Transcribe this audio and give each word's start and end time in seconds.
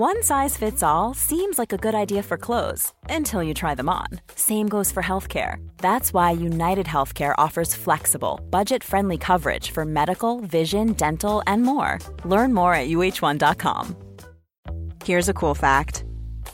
One 0.00 0.22
size 0.22 0.56
fits 0.56 0.82
all 0.82 1.12
seems 1.12 1.58
like 1.58 1.74
a 1.74 1.76
good 1.76 1.94
idea 1.94 2.22
for 2.22 2.38
clothes 2.38 2.94
until 3.10 3.42
you 3.42 3.52
try 3.52 3.74
them 3.74 3.90
on. 3.90 4.06
Same 4.34 4.66
goes 4.66 4.90
for 4.90 5.02
healthcare. 5.02 5.56
That's 5.76 6.14
why 6.14 6.30
United 6.30 6.86
Healthcare 6.86 7.34
offers 7.36 7.74
flexible, 7.74 8.40
budget 8.48 8.82
friendly 8.82 9.18
coverage 9.18 9.72
for 9.72 9.84
medical, 9.84 10.40
vision, 10.40 10.94
dental, 10.94 11.42
and 11.46 11.64
more. 11.64 11.98
Learn 12.24 12.54
more 12.54 12.72
at 12.72 12.88
uh1.com. 12.88 13.94
Here's 15.04 15.28
a 15.28 15.34
cool 15.34 15.54
fact 15.54 16.04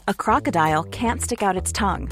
a 0.08 0.14
crocodile 0.14 0.82
can't 0.82 1.22
stick 1.22 1.40
out 1.40 1.56
its 1.56 1.70
tongue. 1.70 2.10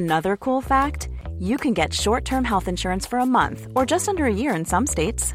Another 0.00 0.38
cool 0.38 0.62
fact 0.62 1.10
you 1.38 1.58
can 1.58 1.74
get 1.74 1.92
short 1.92 2.24
term 2.24 2.44
health 2.44 2.66
insurance 2.66 3.04
for 3.04 3.18
a 3.18 3.26
month 3.26 3.66
or 3.76 3.84
just 3.84 4.08
under 4.08 4.24
a 4.24 4.32
year 4.32 4.54
in 4.54 4.64
some 4.64 4.86
states. 4.86 5.34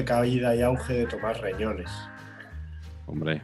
Auge, 0.00 0.04
caída 0.04 0.54
y 0.54 0.62
auge 0.62 0.92
de 0.94 1.06
Tomás 1.06 1.40
Reñones. 1.40 1.90
Hombre, 3.06 3.42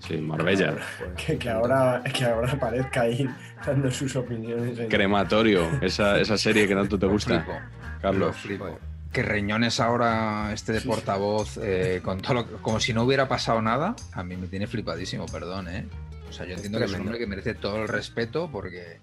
sí, 0.00 0.14
que- 0.14 0.18
Marbella. 0.18 0.74
Que, 1.16 1.38
que 1.38 1.50
ahora, 1.50 2.02
que 2.04 2.24
ahora 2.24 2.52
aparezca 2.52 3.02
ahí 3.02 3.28
dando 3.66 3.90
sus 3.90 4.14
opiniones. 4.16 4.78
en- 4.78 4.88
Crematorio, 4.88 5.68
esa, 5.80 6.18
esa 6.20 6.36
serie 6.38 6.66
que 6.68 6.74
tanto 6.74 6.98
te 6.98 7.06
gusta, 7.06 7.42
Flipo. 7.42 7.58
Carlos. 8.00 8.28
Lo 8.28 8.32
flipo. 8.32 8.78
Que 9.12 9.22
Reñones 9.22 9.78
ahora 9.80 10.50
este 10.54 10.72
de 10.72 10.80
Sí, 10.80 10.88
portavoz, 10.88 11.58
eh, 11.62 12.00
con 12.02 12.20
todo 12.20 12.34
lo- 12.34 12.46
como 12.62 12.80
si 12.80 12.94
no 12.94 13.02
hubiera 13.04 13.28
pasado 13.28 13.60
nada, 13.60 13.94
a 14.12 14.22
mí 14.24 14.36
me 14.36 14.46
tiene 14.46 14.66
flipadísimo, 14.66 15.26
perdón, 15.26 15.68
¿eh? 15.68 15.86
O 16.28 16.32
sea, 16.32 16.46
yo 16.46 16.54
entiendo 16.54 16.78
que 16.78 16.86
es 16.86 16.92
un 16.94 17.02
hombre 17.02 17.18
que 17.18 17.26
merece 17.26 17.52
todo 17.54 17.82
el 17.82 17.88
respeto 17.88 18.48
porque 18.50 19.00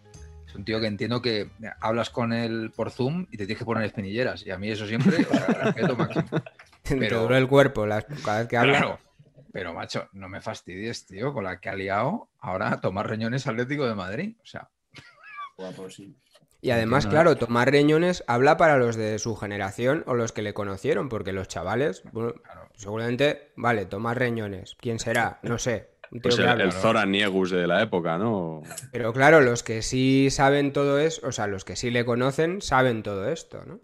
es 0.48 0.56
un 0.56 0.66
tío 0.66 0.80
que 0.80 0.88
entiendo 0.88 1.22
que 1.22 1.50
hablas 1.80 2.10
con 2.10 2.34
él 2.34 2.72
por 2.76 2.90
Zoom 2.90 3.28
y 3.30 3.38
te 3.38 3.45
tienes 3.45 3.60
que 3.60 3.66
poner 3.66 3.84
espinilleras. 3.84 4.44
Y 4.48 4.50
a 4.50 4.58
mí 4.58 4.72
eso 4.72 4.88
siempre, 4.88 5.17
o 5.30 5.32
sea, 5.32 5.45
respeto 5.45 5.95
máximo. 5.95 6.26
Te 6.90 6.98
Pero- 6.98 7.22
dura 7.23 7.38
el 7.38 7.48
cuerpo 7.48 7.86
las- 7.86 8.06
cada 8.26 8.40
vez 8.40 8.48
que 8.48 8.58
habla. 8.58 8.78
Claro. 8.78 9.00
Pero, 9.52 9.73
macho, 9.73 10.08
no 10.14 10.30
me 10.30 10.42
fastidies, 10.42 11.08
tío, 11.08 11.34
con 11.34 11.44
la 11.44 11.59
que 11.59 11.70
ha 11.70 11.76
liado 11.76 12.30
ahora 12.40 12.80
Tomás 12.82 13.06
Reñones 13.08 13.48
Atlético 13.48 13.88
de 13.88 13.95
Madrid. 13.95 14.38
O 14.44 14.45
sea, 14.45 14.70
Guapo, 15.58 15.90
sí. 15.90 16.16
Y 16.62 16.72
además, 16.72 17.06
Entiendo. 17.06 17.23
claro, 17.32 17.38
Tomás 17.38 17.67
Reñones 17.67 18.23
habla 18.28 18.58
para 18.58 18.78
los 18.78 18.95
de 18.95 19.17
su 19.17 19.36
generación 19.36 20.04
o 20.08 20.14
los 20.14 20.32
que 20.34 20.42
le 20.42 20.54
conocieron, 20.54 21.10
porque 21.10 21.32
los 21.34 21.48
chavales, 21.48 22.04
bueno, 22.12 22.34
Claro. 22.34 22.70
seguramente, 22.76 23.52
vale, 23.56 23.86
Tomás 23.86 24.17
Reñones, 24.17 24.76
¿quién 24.80 25.00
será? 25.00 25.40
No 25.42 25.58
sé. 25.58 25.90
Pues 26.22 26.38
el, 26.40 26.48
habla. 26.48 26.64
el 26.64 26.72
Zoran 26.72 27.12
Niegus 27.12 27.52
de 27.52 27.67
la 27.67 27.82
época, 27.84 28.17
¿no? 28.17 28.64
Pero 28.92 29.14
claro, 29.14 29.42
los 29.42 29.61
que 29.64 29.82
sí 29.83 30.30
saben 30.32 30.73
todo 30.73 30.98
eso, 30.99 31.26
o 31.28 31.32
sea, 31.32 31.45
los 31.48 31.66
que 31.66 31.76
sí 31.76 31.92
le 31.92 32.04
conocen, 32.04 32.61
saben 32.61 33.04
todo 33.04 33.30
esto, 33.30 33.64
¿no? 33.66 33.80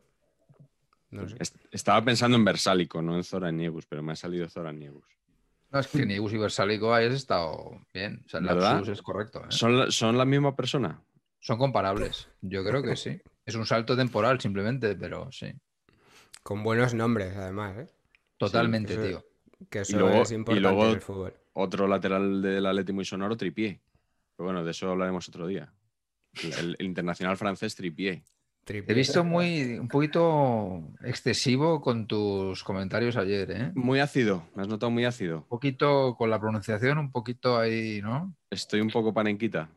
No 1.24 1.30
sé. 1.30 1.36
Est- 1.40 1.56
Estaba 1.72 2.04
pensando 2.04 2.38
en 2.38 2.46
Versálico, 2.46 3.02
no 3.02 3.16
en 3.16 3.24
Zoran 3.24 3.58
Niegus, 3.58 3.86
pero 3.86 4.02
me 4.04 4.14
ha 4.14 4.16
salido 4.16 4.50
Zoran 4.50 4.78
Niegus. 4.80 5.06
no 5.72 5.80
es 5.80 5.88
que 5.88 6.06
Niegus 6.06 6.34
y 6.34 6.38
Versálico 6.38 6.94
hayas 6.94 7.14
estado 7.14 7.82
bien. 7.94 8.24
O 8.26 8.30
sea, 8.30 8.40
el 8.40 8.46
¿Verdad? 8.48 8.74
lapsus 8.76 8.90
es 8.90 9.02
correcto. 9.02 9.40
¿eh? 9.44 9.48
¿Son 9.50 9.78
la, 9.78 9.92
¿Son 9.92 10.18
la 10.18 10.26
misma 10.26 10.56
persona? 10.56 11.02
Son 11.40 11.58
comparables. 11.58 12.28
Yo 12.42 12.64
creo 12.64 12.82
que 12.82 12.96
sí. 12.96 13.20
Es 13.46 13.56
un 13.56 13.66
salto 13.66 13.96
temporal 13.96 14.40
simplemente, 14.40 14.96
pero 14.96 15.30
sí. 15.32 15.48
Con 16.44 16.64
buenos 16.64 16.94
nombres, 16.94 17.36
además, 17.36 17.78
¿eh? 17.78 17.88
Totalmente, 18.38 18.94
eso- 18.94 19.02
tío. 19.04 19.26
Que 19.70 19.80
eso 19.82 19.98
luego- 20.00 20.22
es 20.24 20.32
y 20.32 20.36
importante 20.36 20.62
luego- 20.62 20.86
en 20.88 20.92
el 20.96 21.02
fútbol. 21.02 21.34
Otro 21.54 21.88
lateral 21.88 22.42
del 22.42 22.66
Atlético 22.66 22.96
muy 22.96 23.06
sonoro, 23.06 23.38
Tripié. 23.38 23.80
Pero 24.36 24.46
bueno, 24.46 24.64
de 24.66 24.72
eso 24.72 24.90
hablaremos 24.92 25.28
otro 25.30 25.48
día. 25.48 25.72
El, 26.60 26.76
el 26.80 26.86
internacional 26.86 27.38
francés 27.38 27.76
Tripié. 27.76 28.24
Te 28.66 28.80
he 28.80 28.94
visto 28.96 29.24
muy, 29.24 29.78
un 29.78 29.88
poquito 29.88 30.82
excesivo 31.04 31.82
con 31.82 32.08
tus 32.08 32.64
comentarios 32.64 33.16
ayer, 33.16 33.52
¿eh? 33.52 33.72
Un 33.76 33.84
Muy 33.86 34.00
ácido, 34.00 34.44
me 34.56 34.64
has 34.64 34.68
notado 34.68 34.90
muy 34.90 35.06
ácido. 35.06 35.46
poquito 35.48 36.16
con 36.18 36.32
la 36.32 36.40
pronunciación, 36.40 36.98
un 36.98 37.12
poquito 37.12 37.60
ahí, 37.60 38.02
¿no? 38.02 38.36
Estoy 38.50 38.82
un 38.82 38.90
poco 38.90 39.14
panenquita. 39.14 39.70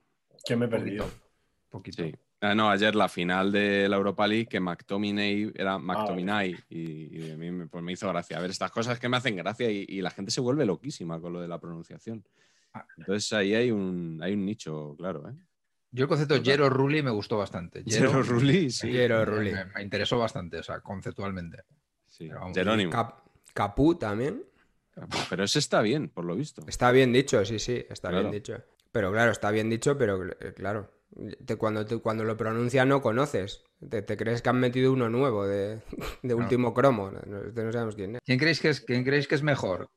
Que 0.46 0.56
me 0.56 0.64
he 0.64 0.68
Un 0.68 0.70
perdido. 0.70 1.04
poquito. 1.04 1.22
Un 1.64 1.70
poquito. 1.70 2.02
Sí. 2.04 2.14
Ah, 2.40 2.54
no, 2.54 2.70
ayer 2.70 2.94
la 2.94 3.08
final 3.08 3.52
de 3.52 3.88
la 3.90 3.96
Europa 3.96 4.26
League, 4.26 4.46
que 4.46 4.60
McTominay 4.60 5.52
era 5.54 5.76
McTominay. 5.78 6.56
y, 6.70 7.18
y 7.18 7.30
a 7.32 7.36
mí 7.36 7.50
me, 7.50 7.66
pues 7.66 7.84
me 7.84 7.92
hizo 7.92 8.08
gracia. 8.08 8.38
A 8.38 8.40
ver, 8.40 8.50
estas 8.50 8.70
cosas 8.70 8.98
que 8.98 9.08
me 9.08 9.16
hacen 9.18 9.36
gracia 9.36 9.70
y, 9.70 9.84
y 9.88 10.00
la 10.00 10.10
gente 10.10 10.30
se 10.30 10.40
vuelve 10.40 10.64
loquísima 10.64 11.20
con 11.20 11.32
lo 11.34 11.40
de 11.42 11.48
la 11.48 11.58
pronunciación. 11.60 12.24
Ah. 12.72 12.86
Entonces 12.96 13.30
ahí 13.34 13.54
hay 13.54 13.70
un, 13.70 14.18
hay 14.22 14.32
un 14.34 14.46
nicho, 14.46 14.94
claro. 14.96 15.28
¿eh? 15.28 15.34
Yo 15.90 16.04
el 16.04 16.08
concepto. 16.08 16.42
Jero 16.42 16.68
Rulli 16.68 17.02
me 17.02 17.10
gustó 17.10 17.38
bastante. 17.38 17.82
Jero 17.86 18.22
Rulli, 18.22 18.70
sí. 18.70 18.92
Jero 18.92 19.18
me- 19.20 19.24
Rulli. 19.24 19.52
Me, 19.52 19.64
me 19.64 19.82
interesó 19.82 20.18
bastante, 20.18 20.58
o 20.58 20.62
sea, 20.62 20.80
conceptualmente. 20.80 21.62
sí. 22.06 22.28
Vamos, 22.28 22.52
Jerónimo. 22.56 22.90
Cap- 22.92 23.22
Capú 23.54 23.94
también. 23.96 24.44
Pero 25.30 25.44
ese 25.44 25.60
está 25.60 25.80
bien, 25.80 26.08
por 26.08 26.24
lo 26.24 26.34
visto. 26.34 26.62
Está 26.66 26.90
bien 26.90 27.12
dicho, 27.12 27.44
sí, 27.44 27.58
sí, 27.58 27.84
está 27.88 28.08
Claro. 28.10 28.24
bien 28.24 28.32
dicho. 28.32 28.62
Pero 28.92 29.12
claro, 29.12 29.30
está 29.30 29.50
bien 29.50 29.70
dicho, 29.70 29.96
pero 29.96 30.24
eh, 30.26 30.52
claro, 30.54 30.90
te- 31.46 31.56
cuando, 31.56 31.86
te- 31.86 31.98
cuando 31.98 32.24
lo 32.24 32.36
pronuncia 32.36 32.84
no 32.84 33.00
conoces. 33.00 33.62
Te, 33.88 34.02
te 34.02 34.16
crees 34.16 34.42
que 34.42 34.48
han 34.48 34.58
metido 34.58 34.92
uno 34.92 35.08
nuevo 35.08 35.46
de, 35.46 35.80
de 36.22 36.34
último 36.34 36.74
cromo. 36.74 37.10
No, 37.12 37.20
no- 37.26 37.42
no 37.64 37.72
sabemos 37.72 37.94
quién 37.94 38.16
es. 38.16 38.20
¿Quién 38.24 38.38
creéis 38.38 38.60
que 38.60 38.70
es, 38.70 38.80
quién 38.80 39.04
creéis 39.04 39.28
que 39.28 39.36
es 39.36 39.42
mejor? 39.42 39.88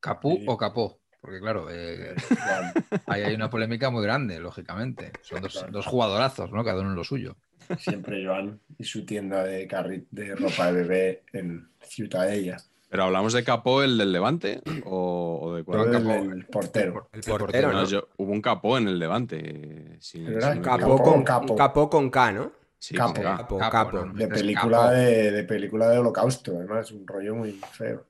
¿Capú 0.00 0.36
Sí. 0.38 0.44
o 0.48 0.56
Capó? 0.56 1.00
Porque 1.22 1.38
claro, 1.40 1.68
eh, 1.70 2.14
hay 3.06 3.32
una 3.34 3.48
polémica 3.48 3.88
muy 3.90 4.02
grande, 4.02 4.40
lógicamente. 4.40 5.12
Son 5.22 5.40
dos, 5.40 5.64
dos 5.70 5.86
jugadorazos, 5.86 6.50
¿no? 6.50 6.64
Cada 6.64 6.80
uno 6.80 6.90
en 6.90 6.96
lo 6.96 7.04
suyo. 7.04 7.36
Siempre 7.78 8.26
Joan 8.26 8.60
y 8.76 8.84
su 8.84 9.06
tienda 9.06 9.44
de, 9.44 9.66
carri- 9.68 10.04
de 10.10 10.34
ropa 10.34 10.66
de 10.66 10.82
bebé 10.82 11.22
en 11.32 11.68
Ciutadella. 11.80 12.56
Pero 12.90 13.04
hablamos 13.04 13.32
de 13.32 13.44
Capó, 13.44 13.82
el 13.82 13.96
del 13.96 14.12
Levante, 14.12 14.60
o, 14.84 15.38
o 15.40 15.54
de 15.54 15.62
cuál? 15.64 15.86
El, 15.86 16.02
Capó. 16.02 16.12
el 16.32 16.44
portero. 16.46 17.08
El 17.12 17.20
portero, 17.22 17.72
¿no? 17.72 17.82
No, 17.82 17.88
yo- 17.88 18.08
hubo 18.18 18.32
un 18.32 18.42
Capó 18.42 18.76
en 18.76 18.88
el 18.88 18.98
Levante. 18.98 19.96
si- 20.00 20.18
si 20.18 20.28
me 20.28 20.60
Capó, 20.60 20.98
con, 21.02 21.22
capo. 21.24 21.54
capó 21.56 21.88
con 21.88 22.10
K, 22.10 22.32
¿no? 22.32 22.52
Sí, 22.78 22.94
Capo. 22.96 23.14
con 23.14 23.22
K. 23.22 23.36
Capo, 23.38 23.58
Capo, 23.58 23.70
capo. 23.70 24.04
¿no? 24.06 24.12
De 24.12 24.24
Es 24.24 24.30
película 24.30 24.76
Capo. 24.78 24.90
de, 24.90 25.30
de 25.30 25.44
película 25.44 25.88
de 25.88 25.98
holocausto, 25.98 26.56
además, 26.58 26.90
un 26.90 27.06
rollo 27.06 27.36
muy 27.36 27.52
feo. 27.72 28.04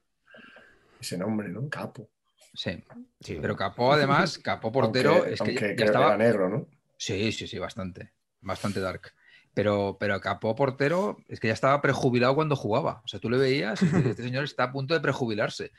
Ese 0.98 1.18
nombre, 1.18 1.48
¿no? 1.50 1.68
Capo. 1.68 2.08
Sí. 2.54 2.82
Sí. 3.20 3.38
Pero 3.40 3.56
Capó, 3.56 3.92
además, 3.92 4.38
Capó 4.38 4.70
portero, 4.72 5.14
Aunque- 5.14 5.32
es 5.32 5.40
que 5.42 5.50
aunque 5.50 5.76
ya 5.78 5.84
estaba. 5.86 6.06
era 6.08 6.16
negro, 6.18 6.48
¿no? 6.48 6.66
Sí, 6.96 7.32
sí, 7.32 7.46
sí, 7.46 7.58
bastante. 7.58 8.12
Bastante 8.40 8.80
dark. 8.80 9.12
Pero, 9.54 9.96
pero 10.00 10.20
Capó 10.20 10.54
portero 10.54 11.18
es 11.28 11.40
que 11.40 11.48
ya 11.48 11.54
estaba 11.54 11.80
prejubilado 11.80 12.34
cuando 12.34 12.56
jugaba. 12.56 13.02
O 13.04 13.08
sea, 13.08 13.20
tú 13.20 13.28
le 13.30 13.38
veías 13.38 13.82
y 13.82 13.86
dices, 13.86 14.06
este 14.06 14.22
señor 14.22 14.44
está 14.44 14.64
a 14.64 14.72
punto 14.72 14.94
de 14.94 15.00
prejubilarse. 15.00 15.72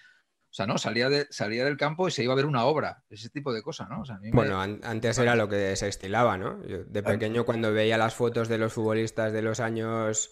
O 0.50 0.56
sea, 0.56 0.68
no, 0.68 0.78
salía, 0.78 1.10
de, 1.10 1.26
salía 1.32 1.66
del 1.66 1.78
campo 1.78 2.08
y 2.08 2.12
se 2.12 2.24
iba 2.24 2.34
a 2.34 2.36
ver 2.36 2.46
una 2.46 2.66
obra. 2.66 3.04
Ese 3.10 3.30
tipo 3.30 3.52
de 3.52 3.64
cosas, 3.64 3.90
¿no? 3.90 4.02
O 4.02 4.06
sea, 4.06 4.16
a 4.16 4.20
mí 4.20 4.28
me- 4.30 4.36
Bueno, 4.36 4.62
an- 4.62 4.80
antes 4.84 5.18
era 5.18 5.36
lo 5.36 5.50
que 5.50 5.76
se 5.76 5.88
estilaba, 5.88 6.38
¿no? 6.38 6.64
Yo 6.68 6.84
de 6.84 7.02
pequeño 7.02 7.44
cuando 7.46 7.74
veía 7.74 7.98
las 7.98 8.14
fotos 8.14 8.48
de 8.50 8.60
los 8.60 8.72
futbolistas 8.74 9.34
de 9.34 9.42
los 9.42 9.60
años 9.60 10.32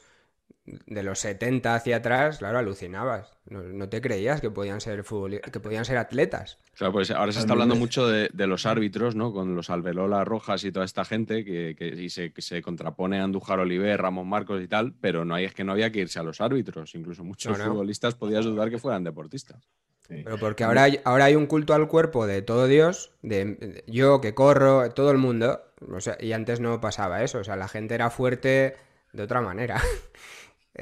de 0.65 1.01
los 1.03 1.19
70 1.19 1.73
hacia 1.73 1.97
atrás, 1.97 2.37
claro, 2.37 2.59
alucinabas. 2.59 3.31
No, 3.49 3.63
no 3.63 3.89
te 3.89 3.99
creías 3.99 4.41
que 4.41 4.51
podían 4.51 4.79
ser 4.79 5.03
futboli- 5.03 5.41
que 5.41 5.59
podían 5.59 5.85
ser 5.85 5.97
atletas. 5.97 6.59
Claro, 6.75 6.93
pues 6.93 7.09
ahora 7.11 7.31
se 7.31 7.39
está 7.39 7.53
hablando 7.53 7.75
mucho 7.75 8.07
de, 8.07 8.29
de 8.31 8.47
los 8.47 8.65
árbitros, 8.67 9.15
¿no? 9.15 9.33
Con 9.33 9.55
los 9.55 9.69
Alberola 9.71 10.23
Rojas 10.23 10.63
y 10.63 10.71
toda 10.71 10.85
esta 10.85 11.03
gente 11.03 11.43
que, 11.43 11.75
que- 11.75 11.87
y 11.87 12.09
se, 12.11 12.31
que 12.31 12.41
se 12.43 12.61
contrapone 12.61 13.19
a 13.19 13.23
Andújar 13.23 13.59
Oliver, 13.59 13.99
Ramón 13.99 14.29
Marcos 14.29 14.61
y 14.61 14.67
tal, 14.67 14.93
pero 15.01 15.25
no 15.25 15.33
hay, 15.33 15.45
es 15.45 15.53
que 15.55 15.63
no 15.63 15.71
había 15.71 15.91
que 15.91 15.99
irse 15.99 16.19
a 16.19 16.23
los 16.23 16.39
árbitros. 16.41 16.93
Incluso 16.93 17.23
muchos 17.23 17.57
No, 17.57 17.65
no. 17.65 17.71
futbolistas 17.71 18.13
podías 18.15 18.45
dudar 18.45 18.69
que 18.69 18.77
fueran 18.77 19.03
deportistas. 19.03 19.67
Sí. 20.07 20.21
Pero 20.23 20.37
porque 20.37 20.63
ahora 20.63 20.83
hay, 20.83 20.99
ahora 21.05 21.25
hay 21.25 21.35
un 21.35 21.47
culto 21.47 21.73
al 21.73 21.87
cuerpo 21.87 22.27
de 22.27 22.41
todo 22.43 22.67
Dios, 22.67 23.13
de 23.23 23.83
yo 23.87 24.21
que 24.21 24.33
corro, 24.35 24.89
todo 24.91 25.09
el 25.11 25.17
mundo, 25.17 25.61
o 25.91 26.01
sea, 26.01 26.17
y 26.19 26.33
antes 26.33 26.59
no 26.59 26.79
pasaba 26.81 27.23
eso, 27.23 27.39
o 27.39 27.43
sea, 27.43 27.55
la 27.55 27.67
gente 27.67 27.95
era 27.95 28.09
fuerte 28.09 28.75
de 29.13 29.23
otra 29.23 29.41
manera. 29.41 29.81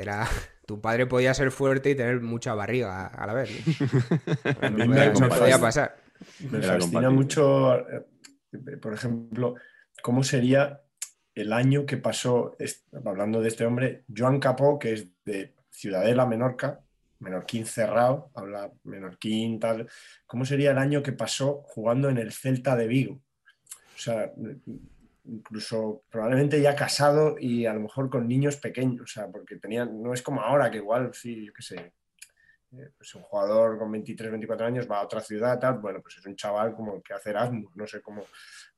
era 0.01 0.27
tu 0.65 0.79
padre 0.81 1.05
podía 1.07 1.33
ser 1.33 1.51
fuerte 1.51 1.89
y 1.91 1.95
tener 1.95 2.21
mucha 2.21 2.53
barriga 2.53 3.07
a 3.07 3.25
la 3.27 3.33
vez. 3.33 3.49
¿no? 4.61 4.67
A 4.67 4.69
mí 4.69 4.77
No 4.79 4.85
me- 4.87 5.27
podía- 5.29 5.59
pasar. 5.59 5.95
Me 6.39 6.57
Era 6.57 6.67
fascina 6.73 6.79
compatible. 6.79 7.09
mucho, 7.09 7.79
eh, 7.89 8.05
por 8.81 8.93
ejemplo, 8.93 9.55
cómo 10.03 10.23
sería 10.23 10.81
el 11.33 11.53
año 11.53 11.85
que 11.85 11.95
pasó, 11.97 12.57
hablando 13.05 13.41
de 13.41 13.47
este 13.47 13.65
hombre, 13.65 14.03
Joan 14.15 14.39
Capó, 14.39 14.77
que 14.77 14.93
es 14.93 15.07
de 15.23 15.55
Ciudadela, 15.69 16.25
Menorca, 16.25 16.81
menorquín 17.19 17.65
cerrado, 17.65 18.31
habla 18.35 18.71
menorquín, 18.83 19.59
tal. 19.59 19.87
¿Cómo 20.25 20.43
sería 20.45 20.71
el 20.71 20.77
año 20.77 21.01
que 21.01 21.13
pasó 21.13 21.61
jugando 21.63 22.09
en 22.09 22.17
el 22.17 22.33
Celta 22.33 22.75
de 22.75 22.87
Vigo? 22.87 23.21
O 23.95 23.97
sea, 23.97 24.31
incluso 25.31 26.03
probablemente 26.09 26.61
ya 26.61 26.75
casado 26.75 27.35
y 27.39 27.65
a 27.65 27.73
lo 27.73 27.81
mejor 27.81 28.09
con 28.09 28.27
niños 28.27 28.57
pequeños, 28.57 29.01
o 29.03 29.07
sea, 29.07 29.27
porque 29.29 29.57
tenían, 29.57 30.01
no 30.01 30.13
es 30.13 30.21
como 30.21 30.41
ahora 30.41 30.69
que 30.71 30.77
igual, 30.77 31.13
sí, 31.13 31.45
yo 31.45 31.53
qué 31.53 31.61
sé, 31.61 31.93
eh, 32.71 32.89
pues 32.97 33.15
un 33.15 33.23
jugador 33.23 33.79
con 33.79 33.91
23, 33.91 34.29
24 34.31 34.67
años 34.67 34.89
va 34.89 34.99
a 34.99 35.03
otra 35.05 35.21
ciudad, 35.21 35.59
tal, 35.59 35.79
bueno, 35.79 36.01
pues 36.01 36.17
es 36.17 36.25
un 36.25 36.35
chaval 36.35 36.73
como 36.75 37.01
que 37.01 37.13
hace 37.13 37.31
Erasmus, 37.31 37.75
no 37.75 37.87
sé 37.87 38.01
cómo 38.01 38.23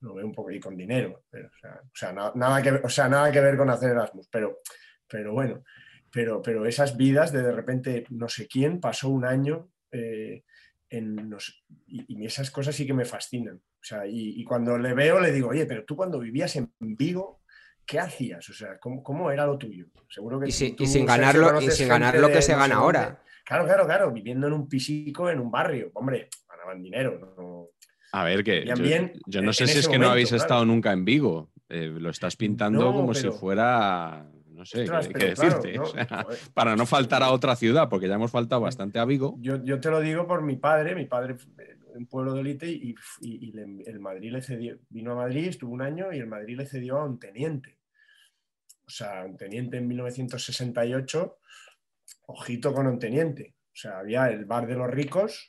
lo 0.02 0.14
veo 0.16 0.26
un 0.26 0.34
poco 0.34 0.52
y 0.52 0.60
con 0.60 0.78
dinero, 0.78 1.24
pero, 1.30 1.48
o 1.50 1.58
sea, 1.60 1.82
o 1.84 1.90
sea, 1.96 2.14
na- 2.14 2.32
nada, 2.36 2.62
que, 2.62 2.72
o 2.72 2.90
sea, 2.90 3.10
nada 3.10 3.32
que 3.32 3.42
ver 3.42 3.58
con 3.58 3.70
hacer 3.70 3.92
Erasmus, 3.92 4.28
pero, 4.32 4.60
pero 5.08 5.34
bueno, 5.34 5.64
pero, 6.12 6.42
pero 6.42 6.66
esas 6.66 6.96
vidas 6.98 7.32
de 7.32 7.42
de 7.44 7.52
repente 7.52 8.06
no 8.10 8.28
sé 8.30 8.48
quién 8.48 8.80
pasó 8.80 9.10
un 9.10 9.26
año 9.26 9.70
eh, 9.92 10.44
en 10.90 11.30
los- 11.30 11.64
y, 11.88 12.06
y 12.22 12.26
esas 12.26 12.52
cosas 12.52 12.76
sí 12.76 12.86
que 12.88 12.94
me 12.94 13.06
fascinan. 13.06 13.62
O 13.82 13.84
sea, 13.84 14.06
y, 14.06 14.40
y 14.40 14.44
cuando 14.44 14.78
le 14.78 14.94
veo 14.94 15.20
le 15.20 15.32
digo, 15.32 15.50
oye, 15.50 15.66
pero 15.66 15.84
tú 15.86 15.96
cuando 15.96 16.20
vivías 16.20 16.56
en 16.56 16.72
Vigo, 16.80 17.42
¿qué 17.86 18.00
hacías? 18.00 18.48
O 18.50 18.54
sea, 18.54 18.78
¿cómo, 18.80 19.02
cómo 19.02 19.32
era 19.32 19.46
lo 19.46 19.58
tuyo? 19.58 19.88
Seguro 20.08 20.40
que 20.40 20.50
Y, 20.50 20.52
sin- 20.52 20.76
tú, 20.76 20.84
y 20.84 20.88
sin 20.88 21.06
ganarlo, 21.06 21.60
y 21.62 21.72
sin 21.72 21.88
ganar 21.88 22.16
lo 22.20 22.28
de 22.28 22.34
que 22.34 22.42
se 22.44 22.54
no 22.54 22.60
gana 22.60 22.76
ahora. 22.76 23.22
Claro, 23.44 23.66
claro, 23.66 23.86
claro, 23.86 24.12
viviendo 24.12 24.48
en 24.48 24.54
un 24.54 24.70
pisico 24.70 25.30
en 25.30 25.40
un 25.40 25.50
barrio. 25.50 25.90
Hombre, 25.96 26.30
ganaban 26.48 26.82
dinero. 26.82 27.34
no- 27.38 27.68
A 28.14 28.24
ver, 28.24 28.44
que 28.44 28.66
yo, 28.66 28.76
bien 28.76 29.14
yo 29.26 29.42
no 29.42 29.48
en 29.50 29.54
sé 29.56 29.66
si 29.68 29.80
es 29.80 29.88
que 29.88 29.98
no 29.98 30.10
habéis 30.10 30.30
claro. 30.30 30.44
estado 30.44 30.66
nunca 30.66 30.92
en 30.94 31.04
Vigo. 31.04 31.50
Eh, 31.68 31.88
lo 31.88 32.10
estás 32.12 32.36
pintando 32.36 32.80
No, 32.82 32.94
como 32.94 33.14
pero- 33.14 33.32
si 33.34 33.40
fuera, 33.40 34.28
no 34.52 34.64
sé, 34.66 34.84
Ostras, 34.84 35.08
qué, 35.08 35.14
pero 35.14 35.26
qué 35.28 35.34
claro, 35.34 35.56
decirte. 35.62 35.78
¿no? 35.78 35.84
O 35.84 35.88
sea, 35.88 36.24
Joder. 36.24 36.40
para 36.54 36.76
no 36.76 36.86
faltar 36.86 37.24
a 37.24 37.32
otra 37.32 37.56
ciudad, 37.56 37.90
porque 37.90 38.08
ya 38.08 38.16
hemos 38.16 38.30
faltado 38.32 38.62
bastante 38.62 39.00
a 39.00 39.06
Vigo. 39.06 39.36
Yo, 39.40 39.64
yo 39.64 39.80
te 39.80 39.90
lo 39.90 40.02
digo 40.02 40.28
por 40.28 40.44
mi 40.44 40.56
padre, 40.58 40.94
mi 40.96 41.06
padre 41.06 41.36
eh, 41.58 41.78
un 41.96 42.08
pueblo 42.08 42.34
de 42.34 42.42
élite 42.42 42.68
y, 42.70 42.96
el 43.86 44.00
Madrid 44.00 44.32
le 44.32 44.42
cedió, 44.42 44.80
vino 44.90 45.14
a 45.14 45.16
Madrid, 45.16 45.48
estuvo 45.48 45.74
un 45.74 45.82
año 45.82 46.12
y 46.12 46.20
el 46.20 46.28
Madrid 46.28 46.58
le 46.58 46.66
cedió 46.66 46.98
a 46.98 47.06
un 47.06 47.20
teniente. 47.20 47.80
O 48.86 48.90
sea, 48.90 49.24
un 49.24 49.38
teniente 49.38 49.78
en 49.78 49.88
1968, 49.88 51.38
ojito 52.28 52.74
con 52.74 52.88
un 52.88 53.00
teniente. 53.00 53.56
O 53.68 53.76
sea, 53.76 54.00
había 54.00 54.30
el 54.30 54.46
bar 54.46 54.68
de 54.68 54.76
los 54.76 54.90
ricos 54.90 55.48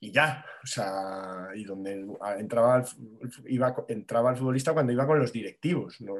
y 0.00 0.12
ya. 0.12 0.44
O 0.62 0.66
sea, 0.66 1.48
y 1.54 1.64
donde 1.64 2.06
entraba 2.38 2.78
el, 2.78 3.30
iba, 3.46 3.74
entraba 3.88 4.30
el 4.30 4.36
futbolista 4.36 4.72
cuando 4.72 4.92
iba 4.92 5.06
con 5.06 5.18
los 5.18 5.32
directivos. 5.32 6.00
No, 6.00 6.14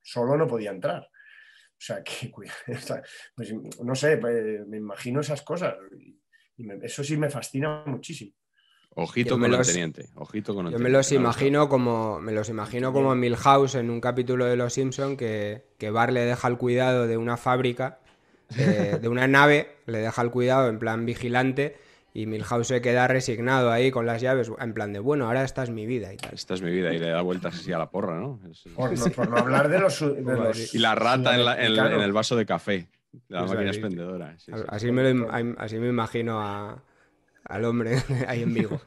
solo 0.00 0.36
no 0.36 0.46
podía 0.46 0.70
entrar. 0.70 1.02
O 1.02 1.80
sea, 1.80 2.02
que 2.02 2.30
pues, 3.36 3.54
no 3.82 3.94
sé, 3.94 4.16
pues, 4.16 4.66
me 4.66 4.78
imagino 4.78 5.20
esas 5.20 5.42
cosas. 5.42 5.76
Y 6.56 6.64
me- 6.64 6.84
eso 6.84 7.04
sí 7.04 7.16
me 7.16 7.30
fascina 7.30 7.84
muchísimo. 7.86 8.32
Ojito 9.00 9.36
Yo 9.36 9.40
con 9.40 9.54
el 9.54 9.64
teniente. 9.66 10.06
Ojito 10.16 10.54
con 10.54 10.66
el 10.66 10.72
Yo 10.72 10.78
me 10.78 10.84
teniente, 10.86 10.98
los 10.98 11.12
imagino 11.12 11.68
como 11.68 12.18
me 12.20 12.32
los 12.32 12.48
imagino 12.48 12.92
como 12.92 13.12
en 13.12 13.20
Milhouse 13.20 13.76
en 13.76 13.90
un 13.90 14.00
capítulo 14.00 14.44
de 14.46 14.56
Los 14.56 14.72
Simpson 14.72 15.16
que, 15.16 15.62
que 15.78 15.90
Bar 15.90 16.12
le 16.12 16.24
deja 16.24 16.48
el 16.48 16.56
cuidado 16.56 17.06
de 17.06 17.16
una 17.16 17.36
fábrica, 17.36 18.00
eh, 18.58 18.98
de 19.00 19.08
una 19.08 19.26
nave, 19.28 19.76
le 19.86 19.98
deja 19.98 20.20
el 20.22 20.30
cuidado 20.30 20.68
en 20.68 20.78
plan 20.78 21.06
vigilante 21.06 21.76
y 22.14 22.26
Milhouse 22.26 22.66
se 22.66 22.80
queda 22.80 23.06
resignado 23.06 23.70
ahí 23.70 23.90
con 23.92 24.04
las 24.04 24.20
llaves 24.20 24.50
en 24.58 24.74
plan 24.74 24.92
de 24.92 24.98
bueno, 24.98 25.26
ahora 25.26 25.44
esta 25.44 25.62
es 25.62 25.70
mi 25.70 25.86
vida 25.86 26.12
y 26.12 26.16
tal. 26.16 26.34
Esta 26.34 26.54
es 26.54 26.62
mi 26.62 26.70
vida 26.72 26.92
y 26.92 26.98
le 26.98 27.10
da 27.10 27.22
vueltas 27.22 27.54
así 27.54 27.70
a 27.72 27.78
la 27.78 27.90
porra, 27.90 28.18
¿no? 28.18 28.40
Es- 28.50 28.64
Por 28.74 28.98
no, 28.98 29.04
por 29.06 29.30
no 29.30 29.36
hablar 29.36 29.68
de 29.68 29.78
los, 29.78 29.94
su- 29.94 30.14
de 30.14 30.22
los 30.36 30.74
Y 30.74 30.78
la 30.78 30.96
rata 30.96 31.36
en, 31.36 31.44
la- 31.44 31.52
en- 31.52 31.58
sudamericanos. 31.68 31.92
en 31.92 32.00
el 32.00 32.12
vaso 32.12 32.34
de 32.34 32.46
café. 32.46 32.88
La 33.28 33.40
Pues 33.40 33.52
máquina 33.52 33.70
expendedora. 33.70 34.34
sí, 34.38 34.50
sí. 34.52 34.62
Así 34.66 34.90
me, 34.90 35.14
lo 35.14 35.28
así 35.58 35.78
me 35.78 35.88
imagino 35.88 36.40
a- 36.40 36.82
al 37.44 37.64
hombre 37.64 37.96
ahí 38.28 38.42
en 38.42 38.54
Vigo. 38.54 38.80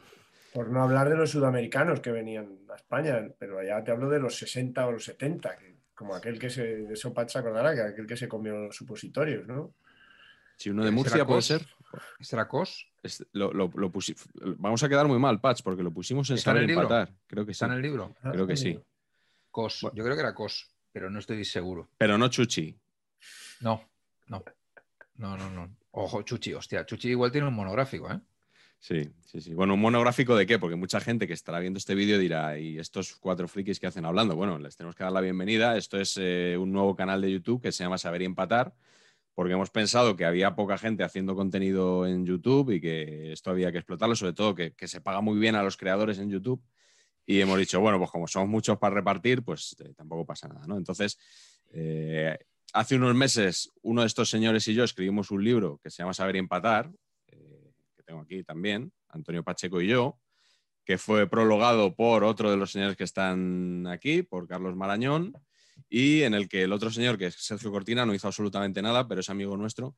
Por 0.53 0.69
no 0.69 0.83
hablar 0.83 1.09
de 1.09 1.15
los 1.15 1.29
sudamericanos 1.31 2.01
que 2.01 2.11
venían 2.11 2.59
a 2.71 2.75
España, 2.75 3.19
pero 3.39 3.59
allá 3.59 3.83
te 3.83 3.91
hablo 3.91 4.09
de 4.09 4.19
los 4.19 4.35
60 4.37 4.85
o 4.85 4.91
los 4.91 5.05
70, 5.05 5.57
que, 5.57 5.75
como 5.95 6.13
aquel 6.15 6.37
que 6.39 6.49
se, 6.49 6.61
de 6.63 6.93
eso 6.93 7.13
se 7.27 7.37
acordará, 7.39 7.73
que 7.73 7.81
aquel 7.81 8.05
que 8.05 8.17
se 8.17 8.27
comió 8.27 8.57
los 8.57 8.75
supositorios, 8.75 9.47
¿no? 9.47 9.73
Si 10.57 10.69
uno 10.69 10.83
de 10.83 10.89
¿Será 10.89 10.95
Murcia 10.95 11.25
puede 11.25 11.41
ser. 11.41 11.65
¿Será 12.19 12.47
Cos? 12.47 12.87
Es- 13.01 13.25
lo- 13.31 13.51
lo- 13.51 13.71
lo 13.73 13.91
pusi- 13.91 14.15
Vamos 14.57 14.83
a 14.83 14.89
quedar 14.89 15.07
muy 15.07 15.17
mal, 15.19 15.39
Patch, 15.41 15.61
porque 15.63 15.81
lo 15.83 15.91
pusimos 15.91 16.29
en 16.29 16.35
¿Está 16.35 16.51
en 16.51 16.55
saber 16.57 16.61
el 16.63 16.67
libro? 16.67 16.83
empatar. 16.83 17.13
Creo 17.27 17.45
que 17.45 17.53
sí. 17.53 17.55
¿Está 17.55 17.65
en 17.67 17.71
el 17.73 17.81
libro? 17.81 18.15
Creo 18.31 18.45
que 18.45 18.55
sí. 18.57 18.79
Cos. 19.49 19.79
Bueno. 19.81 19.95
Yo 19.95 20.03
creo 20.03 20.15
que 20.15 20.21
era 20.21 20.35
Cos, 20.35 20.69
pero 20.91 21.09
no 21.09 21.19
estoy 21.19 21.43
seguro. 21.45 21.89
Pero 21.97 22.17
no 22.17 22.27
Chuchi. 22.29 22.77
No, 23.61 23.89
no. 24.27 24.43
No, 25.15 25.37
no, 25.37 25.49
no. 25.49 25.75
Ojo, 25.91 26.21
Chuchi, 26.21 26.53
hostia. 26.53 26.85
Chuchi 26.85 27.09
igual 27.09 27.31
tiene 27.31 27.47
un 27.47 27.53
monográfico, 27.55 28.11
¿eh? 28.11 28.19
Sí, 28.81 29.07
sí, 29.27 29.41
sí. 29.41 29.53
Bueno, 29.53 29.75
¿un 29.75 29.79
monográfico 29.79 30.35
de 30.35 30.47
qué? 30.47 30.57
Porque 30.57 30.75
mucha 30.75 30.99
gente 30.99 31.27
que 31.27 31.33
estará 31.33 31.59
viendo 31.59 31.77
este 31.77 31.93
vídeo 31.93 32.17
dirá, 32.17 32.57
¿y 32.57 32.79
estos 32.79 33.15
cuatro 33.15 33.47
frikis 33.47 33.79
que 33.79 33.85
hacen 33.85 34.05
hablando? 34.05 34.35
Bueno, 34.35 34.57
les 34.57 34.75
tenemos 34.75 34.95
que 34.95 35.03
dar 35.03 35.13
la 35.13 35.21
bienvenida. 35.21 35.77
Esto 35.77 35.99
es 35.99 36.17
eh, 36.19 36.57
un 36.59 36.71
nuevo 36.71 36.95
canal 36.95 37.21
de 37.21 37.31
YouTube 37.31 37.61
que 37.61 37.71
se 37.71 37.83
llama 37.83 37.99
Saber 37.99 38.23
y 38.23 38.25
Empatar, 38.25 38.73
porque 39.35 39.53
hemos 39.53 39.69
pensado 39.69 40.15
que 40.15 40.25
había 40.25 40.55
poca 40.55 40.79
gente 40.79 41.03
haciendo 41.03 41.35
contenido 41.35 42.07
en 42.07 42.25
YouTube 42.25 42.71
y 42.71 42.81
que 42.81 43.31
esto 43.31 43.51
había 43.51 43.71
que 43.71 43.77
explotarlo, 43.77 44.15
sobre 44.15 44.33
todo 44.33 44.55
que, 44.55 44.73
se 44.87 44.99
paga 44.99 45.21
muy 45.21 45.37
bien 45.37 45.53
a 45.53 45.61
los 45.61 45.77
creadores 45.77 46.17
en 46.17 46.31
YouTube. 46.31 46.59
Y 47.27 47.39
hemos 47.39 47.59
dicho, 47.59 47.79
bueno, 47.81 47.99
pues 47.99 48.09
como 48.09 48.27
somos 48.27 48.49
muchos 48.49 48.79
para 48.79 48.95
repartir, 48.95 49.43
pues 49.43 49.75
eh, 49.79 49.93
tampoco 49.95 50.25
pasa 50.25 50.47
nada, 50.47 50.65
¿no? 50.65 50.75
Entonces, 50.77 51.19
eh, 51.71 52.35
hace 52.73 52.95
unos 52.95 53.13
meses, 53.13 53.71
uno 53.83 54.01
de 54.01 54.07
estos 54.07 54.27
señores 54.27 54.67
y 54.67 54.73
yo 54.73 54.83
escribimos 54.83 55.29
un 55.29 55.43
libro 55.43 55.79
que 55.83 55.91
se 55.91 56.01
llama 56.01 56.15
Saber 56.15 56.37
y 56.37 56.39
Empatar, 56.39 56.89
tengo 58.11 58.23
aquí 58.23 58.43
también, 58.43 58.91
Antonio 59.07 59.41
Pacheco 59.41 59.79
y 59.79 59.87
yo, 59.87 60.19
que 60.83 60.97
fue 60.97 61.29
prologado 61.29 61.95
por 61.95 62.25
otro 62.25 62.51
de 62.51 62.57
los 62.57 62.71
señores 62.71 62.97
que 62.97 63.05
están 63.05 63.87
aquí, 63.87 64.21
por 64.21 64.47
Carlos 64.47 64.75
Marañón, 64.75 65.33
y 65.89 66.23
en 66.23 66.33
el 66.33 66.49
que 66.49 66.63
el 66.63 66.73
otro 66.73 66.91
señor, 66.91 67.17
que 67.17 67.27
es 67.27 67.35
Sergio 67.35 67.71
Cortina, 67.71 68.05
no 68.05 68.13
hizo 68.13 68.27
absolutamente 68.27 68.81
nada, 68.81 69.07
pero 69.07 69.21
es 69.21 69.29
amigo 69.29 69.55
nuestro, 69.55 69.95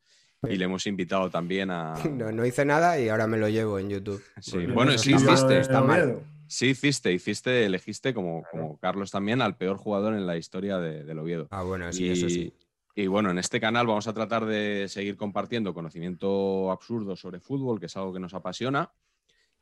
y 0.47 0.57
le 0.57 0.65
hemos 0.65 0.85
invitado 0.85 1.31
también 1.31 1.71
a... 1.71 1.95
No, 2.11 2.31
no 2.31 2.45
hice 2.45 2.65
nada 2.65 2.99
y 2.99 3.09
ahora 3.09 3.25
me 3.25 3.37
lo 3.37 3.49
llevo 3.49 3.79
en 3.79 3.89
YouTube. 3.89 4.23
Sí, 4.41 4.57
bueno, 4.67 4.91
no 4.91 4.97
sí 4.99 5.15
hiciste. 5.15 5.59
está 5.59 5.81
mal. 5.81 6.19
Sí, 6.45 6.67
hiciste, 6.67 7.11
hiciste, 7.11 7.65
elegiste 7.65 8.13
como, 8.13 8.43
como 8.51 8.77
Carlos 8.77 9.09
también 9.09 9.41
al 9.41 9.57
peor 9.57 9.77
jugador 9.77 10.13
en 10.13 10.27
la 10.27 10.37
historia 10.37 10.77
de, 10.77 11.03
del 11.03 11.17
Oviedo. 11.17 11.47
Ah, 11.49 11.63
bueno, 11.63 11.91
sí, 11.91 12.05
y, 12.05 12.09
eso 12.11 12.29
sí. 12.29 12.53
Y 12.95 13.07
bueno, 13.07 13.31
en 13.31 13.39
este 13.39 13.59
canal 13.59 13.87
vamos 13.87 14.07
a 14.07 14.13
tratar 14.13 14.45
de 14.45 14.87
seguir 14.87 15.17
compartiendo 15.17 15.73
conocimiento 15.73 16.71
absurdo 16.71 17.15
sobre 17.15 17.39
fútbol, 17.39 17.79
que 17.79 17.87
es 17.87 17.97
algo 17.97 18.13
que 18.13 18.19
nos 18.19 18.33
apasiona. 18.33 18.91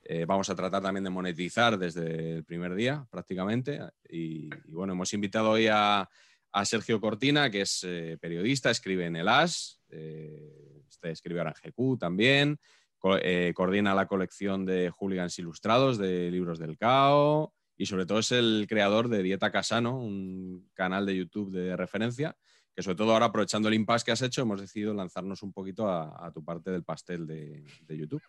Eh, 0.04 0.26
vamos 0.26 0.50
a 0.50 0.56
tratar 0.56 0.82
también 0.82 1.04
de 1.04 1.12
monetizar 1.12 1.78
desde 1.78 2.38
el 2.38 2.44
primer 2.44 2.74
día, 2.76 3.08
prácticamente. 3.10 3.80
Y, 4.10 4.50
bueno, 4.68 4.94
hemos 4.94 5.14
invitado 5.14 5.52
hoy 5.52 5.68
a, 5.68 6.10
a 6.52 6.66
Sergio 6.66 7.00
Cortina, 7.00 7.50
que 7.50 7.62
es 7.62 7.84
eh, 7.88 8.18
periodista, 8.20 8.72
escribe 8.72 9.06
en 9.06 9.16
el 9.16 9.28
AS, 9.28 9.80
eh, 9.90 10.84
este 10.90 11.12
escribe 11.12 11.40
ahora 11.40 11.54
en 11.64 11.72
GQ 11.72 12.00
también, 12.00 12.60
co- 12.98 13.20
coordina 13.54 13.96
la 13.96 14.08
colección 14.08 14.66
de 14.66 14.90
hooligans 14.90 15.38
ilustrados 15.40 15.98
de 15.98 16.30
libros 16.32 16.60
del 16.60 16.78
CAO 16.78 17.54
y 17.78 17.86
sobre 17.86 18.06
todo 18.06 18.20
es 18.20 18.32
el 18.32 18.66
creador 18.68 19.08
de 19.08 19.24
Dieta 19.24 19.52
Casano, 19.52 19.98
un 19.98 20.70
canal 20.74 21.06
de 21.06 21.16
YouTube 21.16 21.52
de 21.52 21.76
referencia, 21.78 22.36
que 22.76 22.82
sobre 22.82 22.96
todo 22.96 23.14
ahora 23.14 23.26
aprovechando 23.28 23.68
el 23.68 23.74
impasse 23.74 24.06
que 24.06 24.12
has 24.12 24.22
hecho, 24.22 24.42
hemos 24.42 24.60
decidido 24.62 24.94
lanzarnos 24.94 25.44
un 25.44 25.52
poquito 25.54 25.88
a, 25.90 26.26
a 26.26 26.32
tu 26.32 26.44
parte 26.44 26.72
del 26.72 26.84
pastel 26.84 27.28
de, 27.28 27.64
de 27.82 27.98
YouTube. 27.98 28.22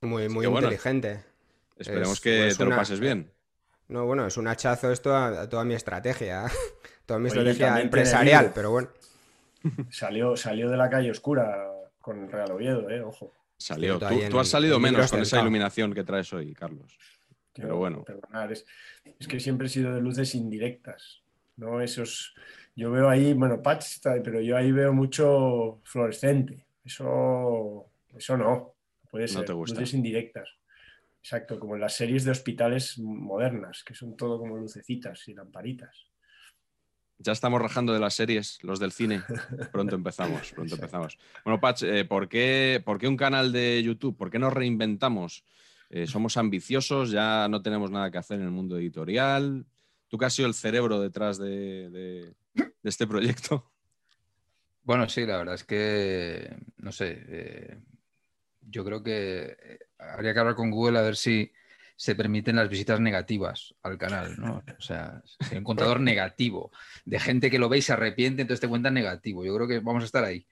Muy, 0.00 0.24
Así 0.24 0.34
muy 0.34 0.42
que 0.44 0.48
bueno, 0.48 0.66
inteligente. 0.68 1.24
Esperemos 1.76 2.12
Es- 2.14 2.20
que 2.20 2.38
pues 2.44 2.58
te 2.58 2.64
lo 2.64 2.70
pases 2.76 3.00
bien. 3.00 3.30
No, 3.88 4.06
bueno, 4.06 4.26
es 4.26 4.36
un 4.36 4.48
hachazo 4.48 4.90
esto 4.90 5.14
a, 5.14 5.42
a 5.42 5.48
toda 5.48 5.64
mi 5.64 5.74
estrategia. 5.74 6.46
toda 7.06 7.18
mi 7.20 7.28
Oye, 7.30 7.50
estrategia 7.50 7.80
empresarial, 7.82 8.52
pero 8.54 8.70
bueno. 8.70 8.88
Salió, 9.90 10.36
salió 10.36 10.70
de 10.70 10.76
la 10.76 10.88
calle 10.90 11.10
oscura 11.10 11.68
con 12.00 12.28
Real 12.30 12.50
Oviedo, 12.52 12.88
¿eh? 12.90 13.00
Ojo. 13.02 13.32
Salió. 13.58 13.98
Tú, 13.98 14.06
ahí 14.06 14.22
en 14.22 14.30
tú 14.30 14.40
has 14.40 14.48
el- 14.48 14.50
salido 14.52 14.76
en 14.76 14.84
el 14.86 14.92
menos 14.92 15.10
con 15.10 15.20
esa 15.20 15.40
iluminación 15.40 15.92
que 15.94 16.02
traes 16.04 16.32
hoy, 16.32 16.52
Carlos. 16.54 16.96
Pero 17.52 17.76
bueno. 17.76 18.02
perdonar, 18.02 18.50
es, 18.50 18.64
es 19.20 19.28
que 19.28 19.38
siempre 19.38 19.66
he 19.66 19.70
sido 19.70 19.94
de 19.94 20.00
luces 20.00 20.34
indirectas, 20.34 21.22
¿no? 21.56 21.80
Esos, 21.82 22.34
yo 22.74 22.90
veo 22.90 23.08
ahí, 23.08 23.32
bueno, 23.34 23.60
Patch 23.62 23.86
está, 23.86 24.14
pero 24.22 24.40
yo 24.40 24.56
ahí 24.56 24.72
veo 24.72 24.92
mucho 24.92 25.80
fluorescente. 25.84 26.66
Eso, 26.84 27.86
eso 28.16 28.36
no, 28.36 28.74
puede 29.10 29.24
No 29.26 29.32
ser. 29.32 29.44
te 29.44 29.52
gusta. 29.52 29.80
Luces 29.80 29.94
indirectas. 29.94 30.48
Exacto, 31.20 31.60
como 31.60 31.76
en 31.76 31.80
las 31.82 31.94
series 31.94 32.24
de 32.24 32.32
hospitales 32.32 32.98
modernas, 32.98 33.84
que 33.84 33.94
son 33.94 34.16
todo 34.16 34.38
como 34.38 34.56
lucecitas 34.56 35.28
y 35.28 35.34
lamparitas. 35.34 36.08
Ya 37.18 37.30
estamos 37.30 37.62
rajando 37.62 37.92
de 37.92 38.00
las 38.00 38.14
series, 38.14 38.58
los 38.64 38.80
del 38.80 38.90
cine. 38.90 39.22
Pronto 39.70 39.94
empezamos, 39.94 40.50
pronto 40.52 40.74
empezamos. 40.74 41.16
Bueno, 41.44 41.60
Patch, 41.60 41.84
eh, 41.84 42.04
¿por, 42.04 42.28
qué, 42.28 42.82
¿por, 42.84 42.98
qué, 42.98 43.06
un 43.06 43.16
canal 43.16 43.52
de 43.52 43.80
YouTube? 43.84 44.16
¿Por 44.16 44.30
qué 44.30 44.40
nos 44.40 44.52
reinventamos? 44.52 45.44
Eh, 45.90 46.08
somos 46.08 46.36
ambiciosos, 46.36 47.12
ya 47.12 47.46
no 47.48 47.62
tenemos 47.62 47.92
nada 47.92 48.10
que 48.10 48.18
hacer 48.18 48.40
en 48.40 48.46
el 48.46 48.50
mundo 48.50 48.76
editorial. 48.76 49.64
¿Tú 50.08 50.18
qué 50.18 50.24
has 50.24 50.34
sido 50.34 50.48
el 50.48 50.54
cerebro 50.54 51.00
detrás 51.00 51.38
de, 51.38 51.90
de, 51.90 52.34
este 52.82 53.06
proyecto? 53.06 53.70
Bueno, 54.82 55.08
sí, 55.08 55.24
la 55.24 55.38
verdad 55.38 55.54
es 55.54 55.64
que, 55.64 56.56
no 56.78 56.90
sé, 56.92 57.24
eh, 57.28 57.78
yo 58.62 58.84
creo 58.84 59.02
que 59.02 59.78
habría 59.98 60.32
que 60.32 60.40
hablar 60.40 60.54
con 60.54 60.70
Google 60.70 60.98
a 60.98 61.02
ver 61.02 61.16
si 61.16 61.52
se 61.96 62.16
permiten 62.16 62.56
las 62.56 62.68
visitas 62.68 62.98
negativas 62.98 63.74
al 63.82 63.96
canal, 63.96 64.34
¿no? 64.36 64.64
O 64.76 64.82
sea, 64.82 65.22
un 65.54 65.62
contador 65.62 66.00
negativo 66.00 66.72
de 67.04 67.20
gente 67.20 67.50
que 67.50 67.60
lo 67.60 67.68
ve 67.68 67.78
y 67.78 67.82
se 67.82 67.92
arrepiente, 67.92 68.42
entonces 68.42 68.60
te 68.60 68.68
cuentan 68.68 68.94
negativo. 68.94 69.44
Yo 69.44 69.54
creo 69.54 69.68
que 69.68 69.78
vamos 69.78 70.02
a 70.02 70.06
estar 70.06 70.24
ahí. 70.24 70.46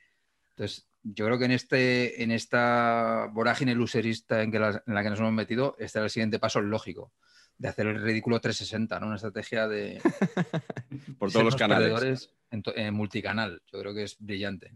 Entonces, 0.50 0.86
yo 1.02 1.24
creo 1.24 1.38
que 1.38 1.46
en, 1.46 1.50
este, 1.52 2.22
en 2.22 2.30
esta 2.30 3.28
vorágine 3.32 3.74
lucerista 3.74 4.42
en, 4.42 4.52
la, 4.52 5.02
que 5.02 5.10
nos 5.10 5.18
hemos 5.18 5.32
metido, 5.32 5.74
este 5.78 5.98
era 5.98 6.04
el 6.04 6.10
siguiente 6.10 6.38
paso 6.38 6.60
lógico, 6.60 7.12
de 7.60 7.68
hacer 7.68 7.86
el 7.86 8.00
ridículo 8.00 8.40
360, 8.40 8.98
¿no? 8.98 9.06
Una 9.08 9.16
estrategia 9.16 9.68
de... 9.68 10.00
Por 11.18 11.30
todos 11.30 11.44
los 11.44 11.56
canales. 11.56 12.30
En, 12.50 12.94
multicanal. 12.94 13.60
Yo 13.70 13.80
creo 13.80 13.92
que 13.92 14.04
es 14.04 14.16
brillante. 14.18 14.72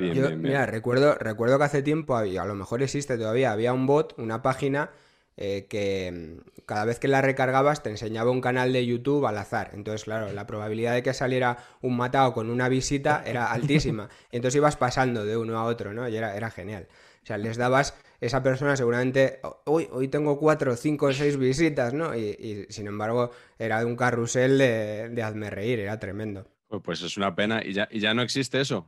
Mira, 0.00 0.64
recuerdo, 0.64 1.14
recuerdo 1.14 1.58
que 1.58 1.64
hace 1.64 1.82
tiempo, 1.82 2.16
a 2.16 2.24
lo 2.24 2.54
mejor 2.54 2.82
existe 2.82 3.18
todavía, 3.18 3.52
había 3.52 3.74
un 3.74 3.86
bot, 3.86 4.14
una 4.18 4.40
página 4.40 4.90
eh, 5.36 5.66
que 5.68 6.10
mm, 6.12 6.62
cada 6.64 6.86
vez 6.86 6.98
que 6.98 7.08
la 7.08 7.20
recargabas 7.20 7.82
te 7.82 7.90
enseñaba 7.90 8.30
un 8.30 8.40
canal 8.40 8.72
de 8.72 8.86
YouTube 8.86 9.26
al 9.26 9.36
azar. 9.36 9.70
Entonces, 9.74 10.04
claro, 10.04 10.32
la 10.32 10.46
probabilidad 10.46 10.94
de 10.94 11.02
que 11.02 11.12
saliera 11.12 11.58
un 11.82 11.98
matado 11.98 12.32
con 12.32 12.48
una 12.48 12.70
visita 12.70 13.22
era 13.26 13.46
altísima. 13.52 14.08
Entonces 14.32 14.56
ibas 14.56 14.76
pasando 14.76 15.26
de 15.26 15.36
uno 15.36 15.58
a 15.58 15.64
otro, 15.64 15.92
¿no? 15.92 16.08
Y 16.08 16.16
era, 16.16 16.34
era 16.34 16.50
genial. 16.50 16.88
O 17.22 17.26
sea, 17.26 17.36
les 17.36 17.58
dabas, 17.58 17.94
esa 18.20 18.42
persona 18.42 18.76
seguramente, 18.76 19.40
hoy, 19.64 19.88
hoy 19.90 20.08
tengo 20.08 20.38
cuatro, 20.38 20.76
cinco, 20.76 21.12
seis 21.12 21.38
visitas, 21.38 21.94
¿no? 21.94 22.14
Y, 22.14 22.66
sin 22.68 22.86
embargo, 22.86 23.30
era 23.58 23.84
un 23.86 23.96
carrusel 23.96 24.58
de, 24.58 25.08
de, 25.08 25.22
hazme 25.22 25.48
reír, 25.48 25.80
era 25.80 25.98
tremendo. 25.98 26.46
Pues, 26.68 26.82
pues 26.84 27.02
es 27.02 27.16
una 27.16 27.34
pena. 27.34 27.62
¿Y 27.64 27.72
ya, 27.72 27.88
y 27.90 28.00
ya 28.00 28.12
no 28.12 28.22
existe 28.22 28.60
eso? 28.60 28.86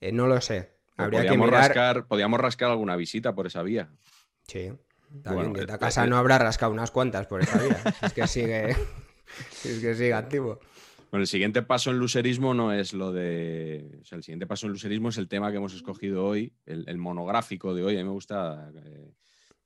Eh, 0.00 0.12
no 0.12 0.26
lo 0.26 0.40
sé. 0.40 0.72
Pues 0.96 1.06
Habría 1.06 1.30
que 1.30 1.38
mirar... 1.38 1.52
rascar, 1.52 2.06
podíamos 2.06 2.40
rascar 2.40 2.70
alguna 2.70 2.96
visita 2.96 3.34
por 3.34 3.46
esa 3.46 3.62
vía. 3.62 3.90
Sí. 4.46 4.72
Está 5.16 5.34
bien, 5.34 5.54
que 5.54 5.60
esta 5.60 5.78
casa 5.78 6.06
no 6.06 6.18
habrá 6.18 6.38
rascado 6.38 6.72
unas 6.72 6.90
cuantas 6.90 7.26
por 7.26 7.40
esa 7.40 7.58
vía. 7.58 7.80
es 8.02 8.12
que 8.12 8.26
sigue. 8.26 8.70
es 9.64 9.78
que 9.80 9.94
sigue 9.94 10.14
activo. 10.14 10.60
Bueno, 11.10 11.22
el 11.22 11.26
siguiente 11.26 11.62
paso 11.62 11.90
en 11.90 11.98
lucerismo 11.98 12.52
no 12.52 12.72
es 12.72 12.92
lo 12.92 13.12
de. 13.12 13.98
O 14.02 14.04
sea, 14.04 14.16
el 14.16 14.22
siguiente 14.22 14.46
paso 14.46 14.66
en 14.66 14.72
lucerismo 14.72 15.08
es 15.08 15.16
el 15.16 15.28
tema 15.28 15.50
que 15.50 15.56
hemos 15.56 15.74
escogido 15.74 16.24
hoy, 16.24 16.52
el, 16.66 16.98
monográfico 16.98 17.74
de 17.74 17.82
hoy. 17.82 17.94
A 17.96 17.98
mí 17.98 18.04
me 18.04 18.10
gusta, 18.10 18.70
eh, 18.84 19.14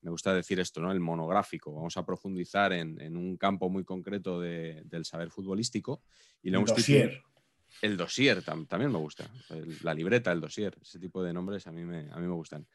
me 0.03 0.11
gusta 0.11 0.33
decir 0.35 0.61
esto, 0.61 0.81
¿no? 0.81 0.93
El 0.93 1.01
monográfico. 1.01 1.75
Vamos 1.75 1.97
a 1.97 2.07
profundizar 2.07 2.73
en, 2.73 3.17
un 3.17 3.37
campo 3.37 3.69
muy 3.69 3.85
concreto 3.85 4.41
del 4.41 5.05
saber 5.05 5.31
futbolístico. 5.31 6.03
Y 6.43 6.55
el 6.55 6.65
dossier. 6.65 7.23
El 7.81 7.97
dossier 7.97 8.43
también 8.43 8.93
me 8.93 8.99
gusta. 8.99 9.29
la 9.83 9.95
libreta, 9.95 10.31
el 10.31 10.41
dossier. 10.41 10.77
Ese 10.81 11.01
tipo 11.01 11.25
de 11.25 11.33
nombres 11.33 11.67
a 11.67 11.73
mí 11.73 11.85
me, 11.85 12.09
a 12.13 12.17
mí 12.17 12.27
me 12.27 12.35
gustan. 12.35 12.67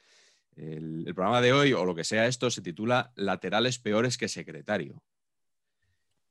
El, 0.57 1.05
programa 1.13 1.39
de 1.39 1.53
hoy, 1.53 1.73
o 1.73 1.85
lo 1.85 1.93
que 1.93 2.03
sea 2.03 2.25
esto, 2.25 2.49
se 2.49 2.61
titula 2.61 3.13
Laterales 3.15 3.77
peores 3.79 4.17
que 4.17 4.27
secretario. 4.27 5.03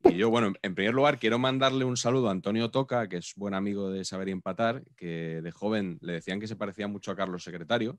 Y 0.05 0.17
yo, 0.17 0.31
bueno, 0.31 0.53
en 0.63 0.75
primer 0.75 0.95
lugar, 0.95 1.19
quiero 1.19 1.39
mandarle 1.39 1.85
un 1.85 1.97
saludo 1.97 2.29
a 2.29 2.31
Antonio 2.31 2.71
Toca, 2.71 3.09
que 3.09 3.17
es 3.17 3.35
buen 3.37 3.55
amigo 3.55 3.91
de 3.91 4.05
Saber 4.05 4.29
y 4.29 4.33
Empatar, 4.33 4.85
que 4.97 5.41
de 5.43 5.51
joven 5.51 5.99
le 6.01 6.15
decían 6.15 6.39
que 6.39 6.47
se 6.47 6.57
parecía 6.57 6.87
mucho 6.87 7.11
a 7.11 7.17
Carlos 7.17 7.43
Secretario. 7.43 7.99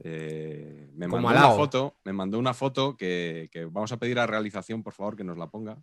Eh, 0.00 0.90
me, 0.94 1.08
mandó 1.08 1.28
una 1.28 1.50
foto, 1.50 1.96
me 2.04 2.12
mandó 2.12 2.38
una 2.38 2.54
foto 2.54 2.96
que, 2.96 3.50
vamos 3.70 3.90
a 3.90 3.96
pedir 3.96 4.18
a 4.18 4.26
realización, 4.26 4.82
por 4.82 4.92
favor, 4.92 5.16
que 5.16 5.24
nos 5.24 5.38
la 5.38 5.48
ponga, 5.48 5.76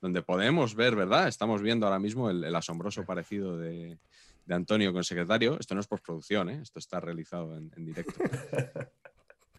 donde 0.00 0.22
podemos 0.22 0.76
ver, 0.76 0.94
¿verdad? 0.94 1.26
Estamos 1.26 1.60
viendo 1.60 1.86
ahora 1.86 1.98
mismo 1.98 2.30
el 2.30 2.54
asombroso 2.54 3.04
parecido 3.04 3.58
de, 3.58 3.98
de 4.46 4.54
Antonio 4.54 4.92
con 4.92 5.04
secretario. 5.04 5.58
Esto 5.58 5.74
no 5.74 5.80
es 5.80 5.86
postproducción, 5.86 6.50
¿eh? 6.50 6.60
esto 6.62 6.78
está 6.78 7.00
realizado 7.00 7.56
en, 7.56 7.70
directo. 7.84 8.14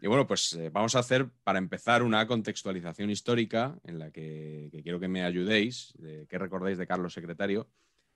Y 0.03 0.07
bueno, 0.07 0.27
pues 0.27 0.51
eh, 0.55 0.69
vamos 0.69 0.95
a 0.95 0.99
hacer, 0.99 1.29
para 1.45 1.59
empezar, 1.59 2.03
una 2.03 2.27
contextualización 2.27 3.09
histórica 3.09 3.79
en 3.85 3.99
la 3.99 4.11
que, 4.11 4.69
quiero 4.83 4.99
que 4.99 5.07
me 5.07 5.23
ayudéis, 5.23 5.93
que 6.27 6.37
recordáis 6.37 6.77
de 6.77 6.85
Carlos 6.85 7.13
Secretario, 7.13 7.69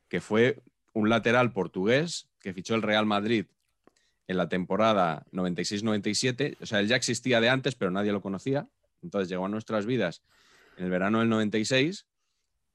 que 0.10 0.20
fue 0.20 0.62
un 0.92 1.08
lateral 1.08 1.54
portugués 1.54 2.28
que 2.42 2.52
fichó 2.52 2.76
el 2.76 2.82
Real 2.82 3.06
Madrid 3.06 3.46
en 4.28 4.36
la 4.36 4.50
temporada 4.50 5.26
96-97. 5.32 6.58
O 6.60 6.66
sea, 6.66 6.82
él 6.82 6.90
ya 6.90 6.98
existía 6.98 7.40
de 7.40 7.48
antes, 7.48 7.76
pero 7.76 7.90
nadie 7.90 8.12
lo 8.12 8.22
conocía. 8.22 8.68
Entonces 9.02 9.30
llegó 9.30 9.46
a 9.46 9.50
nuestras 9.50 9.86
vidas 9.86 10.24
en 10.76 10.84
el 10.84 10.92
verano 10.92 11.20
del 11.20 11.30
96 11.30 12.06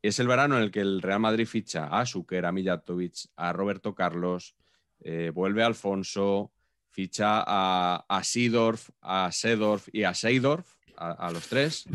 es 0.01 0.19
el 0.19 0.27
verano 0.27 0.57
en 0.57 0.63
el 0.63 0.71
que 0.71 0.81
el 0.81 1.03
Real 1.03 1.21
Madrid 1.21 1.47
ficha 1.47 1.87
a 1.87 2.05
Suker, 2.07 2.47
a 2.47 2.51
Mijatovic, 2.53 3.29
a 3.37 3.53
Roberto 3.53 3.95
Carlos, 3.95 4.57
eh, 5.01 5.31
vuelve 5.33 5.63
Alfonso, 5.63 6.51
ficha 6.93 7.43
a, 7.45 8.05
a 8.09 8.23
Sidorf, 8.23 8.91
a 9.01 9.33
Sedorf 9.33 9.89
y 9.93 10.05
a 10.05 10.15
Seidorf, 10.15 10.77
a, 10.97 11.31
los 11.33 11.49
tres. 11.49 11.87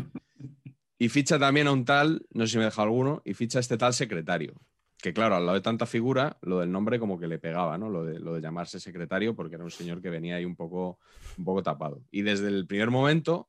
Y 0.98 1.08
ficha 1.08 1.38
también 1.38 1.68
a 1.68 1.72
un 1.72 1.84
tal, 1.84 2.26
no 2.32 2.46
sé 2.46 2.52
si 2.52 2.58
me 2.58 2.64
he 2.64 2.66
dejado 2.66 2.88
alguno, 2.88 3.22
y 3.24 3.32
ficha 3.34 3.58
a 3.58 3.60
este 3.60 3.78
tal 3.78 3.94
secretario. 3.94 4.54
Que 5.00 5.12
claro, 5.12 5.36
al 5.36 5.46
lado 5.46 5.54
de 5.54 5.62
tanta 5.62 5.86
figura, 5.86 6.36
lo 6.42 6.58
del 6.58 6.72
nombre 6.72 6.98
como 6.98 7.20
que 7.20 7.28
le 7.28 7.38
pegaba, 7.38 7.78
¿no? 7.78 7.88
Lo 7.88 8.04
de, 8.04 8.40
llamarse 8.40 8.80
secretario, 8.80 9.34
porque 9.36 9.54
era 9.54 9.64
un 9.64 9.70
señor 9.70 10.02
que 10.02 10.10
venía 10.10 10.36
ahí 10.36 10.44
un 10.44 10.56
poco, 10.56 10.98
un 11.38 11.44
poco 11.44 11.62
tapado. 11.62 12.02
Y 12.10 12.22
desde 12.22 12.48
el 12.48 12.66
primer 12.66 12.90
momento 12.90 13.48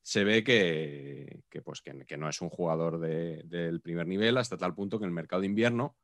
se 0.00 0.24
ve 0.24 0.42
que, 0.42 1.42
pues, 1.62 1.82
que, 1.82 2.16
no 2.16 2.28
es 2.28 2.40
un 2.40 2.48
jugador 2.48 2.98
del 2.98 3.80
primer 3.82 4.06
nivel 4.06 4.38
hasta 4.38 4.56
tal 4.56 4.74
punto 4.74 4.98
que 4.98 5.04
en 5.04 5.10
el 5.10 5.14
mercado 5.14 5.42
de 5.42 5.48
invierno 5.48 5.96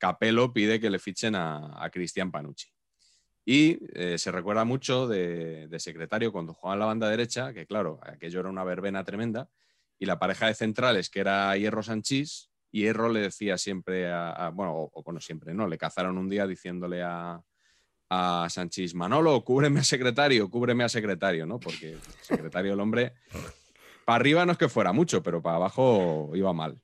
Capello 0.00 0.50
pide 0.50 0.80
que 0.80 0.88
le 0.88 0.98
fichen 0.98 1.34
a, 1.36 1.88
Cristian 1.92 2.32
Panucci. 2.32 2.72
Y 3.44 3.78
eh, 3.94 4.18
se 4.18 4.30
recuerda 4.30 4.64
mucho 4.64 5.08
de, 5.08 5.68
secretario 5.78 6.32
cuando 6.32 6.54
jugaba 6.54 6.74
en 6.74 6.80
la 6.80 6.86
banda 6.86 7.08
derecha, 7.08 7.52
que 7.52 7.66
claro, 7.66 8.00
aquello 8.02 8.40
era 8.40 8.48
una 8.50 8.64
verbena 8.64 9.04
tremenda, 9.04 9.48
y 9.98 10.06
la 10.06 10.18
pareja 10.18 10.46
de 10.46 10.54
centrales, 10.54 11.10
que 11.10 11.20
era 11.20 11.56
Hierro 11.56 11.82
Sanchís, 11.82 12.50
Hierro 12.70 13.08
le 13.08 13.20
decía 13.20 13.58
siempre 13.58 14.10
a, 14.10 14.50
bueno, 14.54 14.90
o, 14.92 15.02
bueno, 15.02 15.20
siempre 15.20 15.52
no, 15.52 15.66
le 15.66 15.78
cazaron 15.78 16.18
un 16.18 16.28
día 16.28 16.46
diciéndole 16.46 17.02
a, 17.02 17.42
a 18.08 18.46
Sánchez 18.48 18.94
Manolo, 18.94 19.42
cúbreme 19.44 19.80
a 19.80 19.84
secretario, 19.84 20.48
cúbreme 20.48 20.84
a 20.84 20.88
secretario, 20.88 21.46
¿no? 21.46 21.58
Porque 21.58 21.96
secretario 22.22 22.74
el 22.74 22.80
hombre, 22.80 23.14
para 24.04 24.16
arriba 24.16 24.46
no 24.46 24.52
es 24.52 24.58
que 24.58 24.68
fuera 24.68 24.92
mucho, 24.92 25.22
pero 25.22 25.42
para 25.42 25.56
abajo 25.56 26.30
iba 26.34 26.52
mal. 26.52 26.80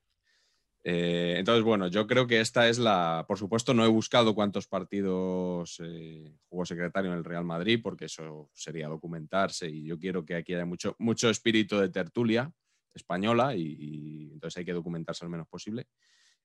Eh, 0.88 1.34
entonces, 1.38 1.64
bueno, 1.64 1.88
yo 1.88 2.06
creo 2.06 2.28
que 2.28 2.40
esta 2.40 2.68
es 2.68 2.78
la. 2.78 3.24
Por 3.26 3.38
supuesto, 3.38 3.74
no 3.74 3.84
he 3.84 3.88
buscado 3.88 4.36
cuántos 4.36 4.68
partidos 4.68 5.80
eh, 5.82 6.32
jugó 6.48 6.64
secretario 6.64 7.10
en 7.10 7.18
el 7.18 7.24
Real 7.24 7.44
Madrid, 7.44 7.80
porque 7.82 8.04
eso 8.04 8.50
sería 8.54 8.86
documentarse 8.86 9.68
y 9.68 9.84
yo 9.84 9.98
quiero 9.98 10.24
que 10.24 10.36
aquí 10.36 10.54
haya 10.54 10.64
mucho, 10.64 10.94
mucho 11.00 11.28
espíritu 11.28 11.78
de 11.78 11.88
tertulia 11.88 12.52
española 12.94 13.56
y 13.56 14.30
entonces 14.32 14.58
hay 14.58 14.64
que 14.64 14.72
documentarse 14.72 15.24
al 15.24 15.30
menos 15.30 15.48
posible. 15.48 15.88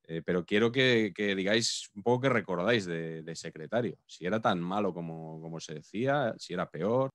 Eh, 0.07 0.21
pero 0.25 0.45
quiero 0.45 0.71
que, 0.71 1.13
digáis 1.15 1.89
un 1.95 2.03
poco 2.03 2.21
que 2.21 2.29
recordáis 2.29 2.85
de, 2.85 3.31
secretario. 3.35 3.97
Si 4.05 4.25
era 4.25 4.41
tan 4.41 4.59
malo 4.59 4.93
como, 4.93 5.59
se 5.59 5.75
decía, 5.75 6.33
si 6.37 6.53
era 6.53 6.69
peor. 6.69 7.09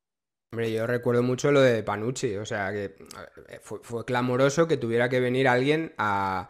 Hombre, 0.53 0.73
yo 0.73 0.87
recuerdo 0.87 1.23
mucho 1.23 1.51
lo 1.51 1.61
de 1.61 1.83
Panucci, 1.83 2.37
o 2.37 2.47
sea, 2.47 2.73
que 2.73 2.97
eh, 3.49 3.61
fue, 3.61 4.05
clamoroso 4.05 4.67
que 4.69 4.77
tuviera 4.77 5.09
que 5.09 5.21
venir 5.21 5.49
alguien 5.49 5.93
a, 5.99 6.49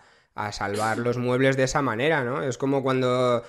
salvar 0.52 0.98
los 0.98 1.16
muebles 1.16 1.56
de 1.56 1.64
esa 1.64 1.82
manera, 1.82 2.22
¿no? 2.22 2.42
Es 2.42 2.58
como 2.58 2.82
cuando 2.82 3.42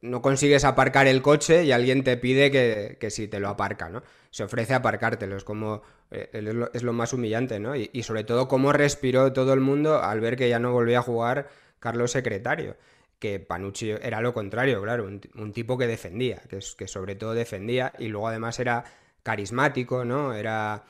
no 0.00 0.22
consigues 0.22 0.64
aparcar 0.64 1.06
el 1.06 1.22
coche 1.22 1.64
y 1.64 1.72
alguien 1.72 2.04
te 2.04 2.16
pide 2.16 2.50
que, 2.50 3.10
si 3.10 3.28
te 3.28 3.40
lo 3.40 3.48
aparca, 3.48 3.88
¿no? 3.88 4.02
Se 4.30 4.44
ofrece 4.44 4.74
a 4.74 4.78
aparcártelo, 4.78 5.36
es 5.36 5.44
como, 5.44 5.82
eh, 6.10 6.30
es 6.72 6.82
lo, 6.82 6.92
más 6.92 7.12
humillante, 7.12 7.60
¿no? 7.60 7.76
Y, 7.76 8.02
sobre 8.02 8.24
todo 8.24 8.48
cómo 8.48 8.72
respiró 8.72 9.32
todo 9.32 9.52
el 9.52 9.60
mundo 9.60 10.02
al 10.02 10.20
ver 10.20 10.36
que 10.36 10.48
ya 10.48 10.58
no 10.58 10.72
volvía 10.72 11.00
a 11.00 11.02
jugar 11.02 11.48
Carlos 11.78 12.12
Secretario, 12.12 12.76
que 13.18 13.38
Panucci 13.38 13.90
era 13.90 14.20
lo 14.20 14.32
contrario, 14.34 14.82
claro, 14.82 15.04
un, 15.04 15.52
tipo 15.52 15.78
que 15.78 15.86
defendía, 15.86 16.42
que, 16.48 16.60
que 16.76 16.88
sobre 16.88 17.14
todo 17.14 17.34
defendía 17.34 17.92
y 17.98 18.08
luego 18.08 18.28
además 18.28 18.58
era 18.58 18.84
carismático, 19.22 20.04
¿no? 20.04 20.34
Era, 20.34 20.84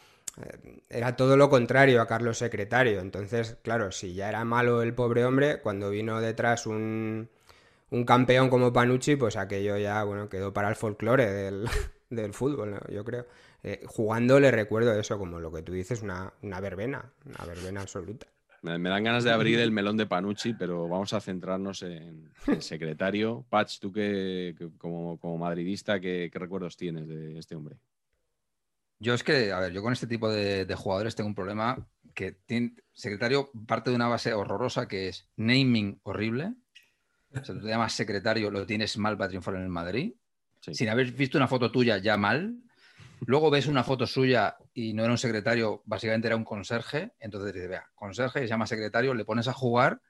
era 0.89 1.17
todo 1.17 1.37
lo 1.37 1.51
contrario 1.51 2.01
a 2.01 2.07
Carlos 2.07 2.39
Secretario. 2.39 3.01
Entonces, 3.01 3.57
claro, 3.63 3.93
si 3.93 4.15
ya 4.15 4.29
era 4.29 4.45
malo 4.45 4.83
el 4.83 4.95
pobre 4.95 5.25
hombre, 5.25 5.61
cuando 5.61 5.91
vino 5.91 6.21
detrás 6.21 6.67
un, 6.67 7.29
un 7.91 8.05
campeón 8.05 8.49
como 8.49 8.73
Panucci, 8.73 9.17
pues 9.17 9.37
aquello 9.37 9.77
ya, 9.77 10.03
bueno, 10.05 10.29
quedó 10.29 10.53
para 10.53 10.69
el 10.69 10.77
folclore 10.77 11.31
del, 11.31 11.69
del 12.11 12.33
fútbol, 12.33 12.81
yo 12.91 13.05
creo. 13.05 13.27
Eh, 13.63 13.83
jugando 13.87 14.41
le 14.41 14.51
recuerdo 14.51 14.93
eso, 14.99 15.19
como 15.19 15.39
lo 15.39 15.53
que 15.53 15.63
tú 15.63 15.73
dices, 15.73 16.03
una, 16.03 16.33
una 16.43 16.61
verbena, 16.61 17.13
una 17.27 17.45
verbena 17.45 17.83
absoluta. 17.83 18.27
Me, 18.63 18.79
dan 18.79 19.03
ganas 19.03 19.25
de 19.25 19.33
abrir 19.33 19.59
el 19.59 19.73
melón 19.73 19.97
de 19.97 20.07
Panucci, 20.07 20.55
pero 20.55 20.89
vamos 20.89 21.13
a 21.13 21.21
centrarnos 21.21 21.83
en 21.83 22.31
secretario. 22.61 23.45
Patch, 23.51 23.81
tú 23.81 23.93
que, 23.93 24.55
como, 24.79 25.19
madridista, 25.37 25.99
¿qué, 25.99 26.31
recuerdos 26.33 26.77
tienes 26.77 27.09
de 27.09 27.39
este 27.39 27.57
hombre? 27.57 27.77
Yo 29.03 29.15
es 29.15 29.25
que, 29.25 29.51
a 29.51 29.59
ver, 29.59 29.73
yo 29.73 29.83
con 29.83 29.93
este 29.93 30.07
tipo 30.07 30.31
de, 30.31 30.65
jugadores 30.77 31.17
tengo 31.17 31.27
un 31.27 31.35
problema 31.35 31.85
que 32.15 32.31
tiene, 32.31 32.77
secretario 32.93 33.51
parte 33.67 33.91
de 33.91 33.97
una 33.97 34.07
base 34.07 34.33
horrorosa 34.33 34.87
que 34.87 35.09
es 35.09 35.29
naming 35.35 35.99
horrible. 36.05 36.55
O 37.33 37.45
sea, 37.45 37.55
tú 37.57 37.63
te 37.63 37.67
llamas 37.67 37.95
secretario, 37.95 38.49
lo 38.53 38.65
tienes 38.65 38.97
mal 38.99 39.19
para 39.19 39.31
triunfar 39.31 39.57
en 39.57 39.63
el 39.63 39.71
Madrid. 39.71 40.15
Sin 40.61 40.89
haber 40.89 41.11
visto 41.11 41.37
una 41.37 41.49
foto 41.49 41.73
tuya 41.73 41.99
ya 41.99 42.17
mal. 42.17 42.55
Luego 43.27 43.51
ves 43.51 43.67
una 43.67 43.83
foto 43.83 44.07
suya 44.07 44.57
y 44.73 44.93
no 44.93 45.03
era 45.03 45.11
un 45.11 45.19
secretario, 45.19 45.83
básicamente 45.85 46.29
era 46.29 46.37
un 46.37 46.45
conserje. 46.45 47.13
Entonces 47.19 47.55
dices, 47.55 47.71
vea, 47.71 47.91
conserje, 47.97 48.43
se 48.43 48.47
llama 48.47 48.69
secretario, 48.69 49.15
le 49.15 49.25
pones 49.25 49.49
a 49.49 49.53
jugar 49.53 50.01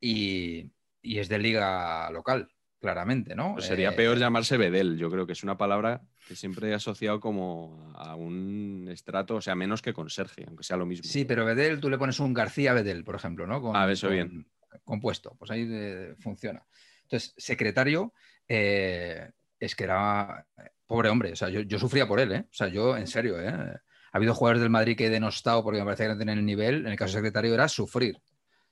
y, 0.00 0.70
es 1.02 1.28
de 1.28 1.38
liga 1.40 2.08
local, 2.12 2.48
claramente, 2.80 3.34
¿no? 3.34 3.54
Pues 3.54 3.66
sería 3.66 3.90
eh, 3.90 3.96
peor 3.96 4.18
llamarse 4.18 4.56
Bedel. 4.56 4.96
Yo 4.96 5.10
creo 5.10 5.26
que 5.26 5.34
es 5.34 5.42
una 5.42 5.56
palabra 5.56 6.02
que 6.26 6.34
siempre 6.34 6.70
he 6.70 6.74
asociado 6.74 7.20
como 7.20 7.92
a 7.94 8.16
un 8.16 8.88
estrato, 8.90 9.36
o 9.36 9.40
sea, 9.40 9.54
menos 9.54 9.82
que 9.82 9.92
conserje, 9.92 10.44
aunque 10.46 10.64
sea 10.64 10.76
lo 10.76 10.86
mismo. 10.86 11.04
Sí, 11.04 11.24
pero 11.24 11.44
Bedel, 11.44 11.80
tú 11.80 11.90
le 11.90 11.98
pones 11.98 12.18
un 12.20 12.32
García 12.32 12.72
Bedel, 12.72 13.04
por 13.04 13.14
ejemplo, 13.14 13.46
¿no? 13.46 13.60
Con, 13.60 13.76
ah, 13.76 13.90
eso 13.90 14.08
bien. 14.08 14.46
Compuesto, 14.84 15.36
pues 15.38 15.50
ahí 15.50 15.68
eh, 15.70 16.14
funciona. 16.18 16.64
Entonces, 17.02 17.34
secretario 17.36 18.12
eh, 18.48 19.30
es 19.58 19.74
que 19.74 19.84
era 19.84 20.46
Pobre 20.86 21.08
hombre, 21.08 21.32
o 21.32 21.36
sea, 21.36 21.48
yo, 21.50 21.78
sufría 21.78 22.08
por 22.08 22.18
él, 22.18 22.32
¿eh? 22.32 22.44
O 22.50 22.52
sea, 22.52 22.66
yo, 22.66 22.96
en 22.96 23.06
serio, 23.06 23.40
¿eh? 23.40 23.46
Ha 23.48 23.80
habido 24.16 24.34
jugadores 24.34 24.60
del 24.60 24.70
Madrid 24.70 24.96
que 24.96 25.06
he 25.06 25.10
denostado 25.10 25.62
porque 25.62 25.78
me 25.78 25.84
parecía 25.84 26.06
que 26.06 26.14
no 26.14 26.18
tenían 26.18 26.38
el 26.38 26.44
nivel. 26.44 26.80
En 26.80 26.88
el 26.88 26.96
caso 26.96 27.12
secretario 27.12 27.54
era 27.54 27.68
sufrir. 27.68 28.20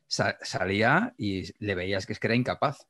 salía 0.09 1.15
y 1.17 1.45
le 1.65 1.77
veías 1.77 2.07
que 2.07 2.13
es 2.13 2.19
que 2.19 2.27
era 2.27 2.35
incapaz. 2.35 2.89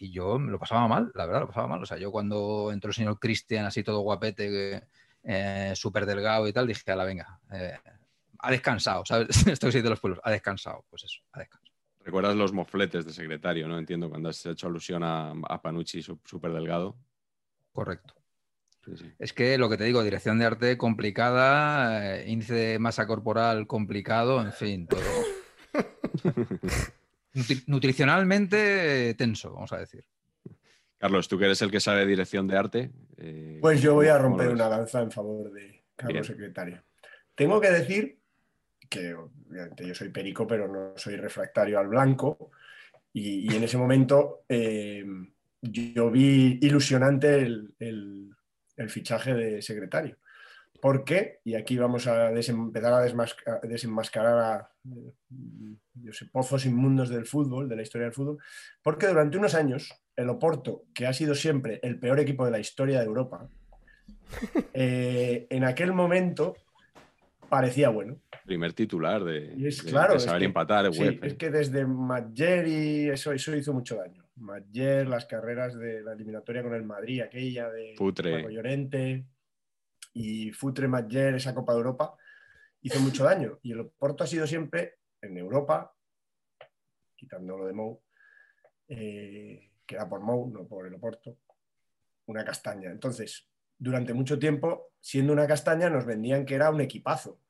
Y 0.00 0.12
yo 0.12 0.38
me 0.38 0.52
lo 0.52 0.58
pasaba 0.58 0.86
mal, 0.86 1.10
la 1.14 1.26
verdad, 1.26 1.40
lo 1.40 1.48
pasaba 1.48 1.66
mal. 1.66 1.82
O 1.82 1.86
sea, 1.86 1.98
yo 1.98 2.12
cuando 2.12 2.70
entró 2.72 2.88
el 2.88 2.94
señor 2.94 3.18
Cristian, 3.18 3.66
así 3.66 3.82
todo 3.82 4.00
guapete, 4.00 4.88
eh, 5.24 5.72
súper 5.74 6.06
delgado 6.06 6.46
y 6.46 6.52
tal, 6.52 6.66
dije, 6.66 6.90
a 6.92 6.96
la 6.96 7.04
venga, 7.04 7.40
eh, 7.52 7.76
ha 8.38 8.50
descansado, 8.50 9.04
¿sabes? 9.04 9.28
Esto 9.46 9.68
que 9.70 9.82
de 9.82 9.90
los 9.90 10.00
pueblos, 10.00 10.20
ha 10.22 10.30
descansado. 10.30 10.84
Pues 10.88 11.04
eso, 11.04 11.20
ha 11.32 11.40
descansado. 11.40 11.74
Recuerdas 12.04 12.36
los 12.36 12.52
mofletes 12.52 13.04
de 13.04 13.12
secretario, 13.12 13.68
¿no? 13.68 13.76
Entiendo, 13.78 14.08
cuando 14.08 14.28
has 14.28 14.46
hecho 14.46 14.68
alusión 14.68 15.02
a, 15.02 15.32
a 15.48 15.60
Panucci 15.60 16.00
súper 16.00 16.52
delgado. 16.52 16.96
Correcto. 17.72 18.14
Es 19.18 19.32
que 19.32 19.58
lo 19.58 19.68
que 19.68 19.76
te 19.76 19.84
digo, 19.84 20.02
dirección 20.02 20.38
de 20.38 20.46
arte 20.46 20.78
complicada, 20.78 22.16
eh, 22.16 22.30
índice 22.30 22.54
de 22.54 22.78
masa 22.78 23.06
corporal 23.06 23.66
complicado, 23.66 24.40
en 24.40 24.52
fin, 24.52 24.86
todo. 24.86 25.00
nutricionalmente 27.66 29.14
tenso, 29.14 29.52
vamos 29.52 29.72
a 29.72 29.78
decir. 29.78 30.04
Carlos, 30.96 31.28
tú 31.28 31.38
que 31.38 31.44
eres 31.44 31.62
el 31.62 31.70
que 31.70 31.80
sabe 31.80 32.06
dirección 32.06 32.46
de 32.48 32.56
arte. 32.56 32.90
Eh, 33.16 33.58
pues 33.60 33.80
yo 33.80 33.94
voy 33.94 34.08
a 34.08 34.18
romper 34.18 34.48
una 34.48 34.68
lanza 34.68 35.00
en 35.00 35.10
favor 35.10 35.52
de 35.52 35.84
Carlos 35.94 36.26
Secretario. 36.26 36.82
Tengo 37.34 37.60
que 37.60 37.70
decir 37.70 38.18
que 38.88 39.14
obviamente 39.14 39.86
yo 39.86 39.94
soy 39.94 40.08
perico, 40.08 40.46
pero 40.46 40.66
no 40.66 40.94
soy 40.96 41.16
refractario 41.16 41.78
al 41.78 41.88
blanco. 41.88 42.50
Y, 43.12 43.54
en 43.54 43.64
ese 43.64 43.78
momento 43.78 44.44
eh, 44.48 45.04
yo 45.62 46.10
vi 46.10 46.58
ilusionante 46.60 47.38
el 47.38 48.34
el 48.78 48.90
fichaje 48.90 49.34
de 49.34 49.60
secretario. 49.60 50.16
¿Por 50.80 51.04
qué? 51.04 51.40
Y 51.44 51.54
aquí 51.54 51.76
vamos 51.76 52.06
a 52.06 52.30
empezar 52.30 52.92
a, 52.92 53.00
desenmascarar 53.62 54.38
a 54.38 54.72
pozos 56.32 56.66
inmundos 56.66 57.08
del 57.08 57.26
fútbol, 57.26 57.68
de 57.68 57.76
la 57.76 57.82
historia 57.82 58.06
del 58.06 58.14
fútbol, 58.14 58.38
porque 58.82 59.08
durante 59.08 59.38
unos 59.38 59.54
años 59.54 59.92
el 60.14 60.28
Oporto, 60.28 60.84
que 60.94 61.06
ha 61.06 61.12
sido 61.12 61.34
siempre 61.34 61.80
el 61.82 61.98
peor 61.98 62.20
equipo 62.20 62.44
de 62.44 62.50
la 62.52 62.60
historia 62.60 63.00
de 63.00 63.06
Europa, 63.06 63.48
eh, 64.74 65.46
en 65.50 65.64
aquel 65.64 65.92
momento 65.92 66.54
parecía 67.48 67.88
bueno. 67.88 68.20
Primer 68.44 68.72
titular 68.72 69.24
de, 69.24 69.54
es, 69.66 69.82
claro, 69.82 70.18
saber 70.20 70.44
empatar. 70.44 70.86
es 70.86 71.34
que 71.34 71.50
desde 71.50 71.86
Magger 71.86 72.68
y 72.68 73.08
eso, 73.08 73.32
eso 73.32 73.56
hizo 73.56 73.72
mucho 73.72 73.96
daño. 73.96 74.24
Magger, 74.36 75.08
las 75.08 75.26
carreras 75.26 75.76
de 75.76 76.02
la 76.02 76.12
eliminatoria 76.12 76.62
con 76.62 76.74
el 76.74 76.84
Madrid, 76.84 77.22
aquella 77.22 77.68
de 77.68 77.94
Futre. 77.96 78.52
Llorente 78.52 79.26
y 80.18 80.50
Futre 80.50 80.88
Magger, 80.88 81.36
esa 81.36 81.54
Copa 81.54 81.72
de 81.72 81.78
Europa, 81.78 82.16
hizo 82.82 82.98
mucho 82.98 83.22
daño. 83.22 83.60
Y 83.62 83.70
el 83.70 83.80
Oporto 83.80 84.24
ha 84.24 84.26
sido 84.26 84.48
siempre 84.48 84.96
en 85.22 85.36
Europa, 85.36 85.94
quitando 87.14 87.56
lo 87.56 87.66
de 87.66 87.72
Mou, 87.72 88.02
eh, 88.88 89.70
que 89.86 89.94
era 89.94 90.08
por 90.08 90.20
Mou, 90.20 90.50
no 90.50 90.66
por 90.66 90.88
el 90.88 90.94
Oporto, 90.94 91.38
una 92.26 92.44
castaña. 92.44 92.90
Entonces, 92.90 93.48
durante 93.78 94.12
mucho 94.12 94.40
tiempo, 94.40 94.90
siendo 95.00 95.32
una 95.32 95.46
castaña, 95.46 95.88
nos 95.88 96.04
vendían 96.04 96.44
que 96.44 96.56
era 96.56 96.70
un 96.70 96.80
equipazo. 96.80 97.40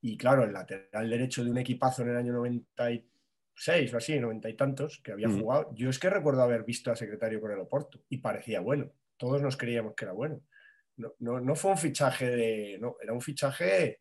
Y 0.00 0.16
claro, 0.16 0.44
el 0.44 0.52
lateral 0.52 1.10
derecho 1.10 1.42
de 1.42 1.50
un 1.50 1.58
equipazo 1.58 2.02
en 2.02 2.10
el 2.10 2.16
año 2.18 2.32
96 2.34 3.94
o 3.94 3.96
así, 3.96 4.20
noventa 4.20 4.48
y 4.48 4.54
tantos, 4.54 5.00
que 5.02 5.10
había 5.10 5.26
mm. 5.26 5.40
jugado, 5.40 5.74
yo 5.74 5.90
es 5.90 5.98
que 5.98 6.08
recuerdo 6.08 6.42
haber 6.42 6.62
visto 6.62 6.90
al 6.90 6.96
secretario 6.96 7.40
con 7.40 7.50
el 7.50 7.58
Oporto 7.58 8.04
y 8.08 8.18
parecía 8.18 8.60
bueno. 8.60 8.92
Todos 9.16 9.42
nos 9.42 9.56
creíamos 9.56 9.94
que 9.94 10.04
era 10.04 10.12
bueno. 10.12 10.40
No, 11.18 11.54
fue 11.54 11.70
un 11.72 11.78
fichaje 11.78 12.26
de. 12.26 12.78
No, 12.80 12.96
era 13.00 13.12
un 13.12 13.20
fichaje. 13.20 14.00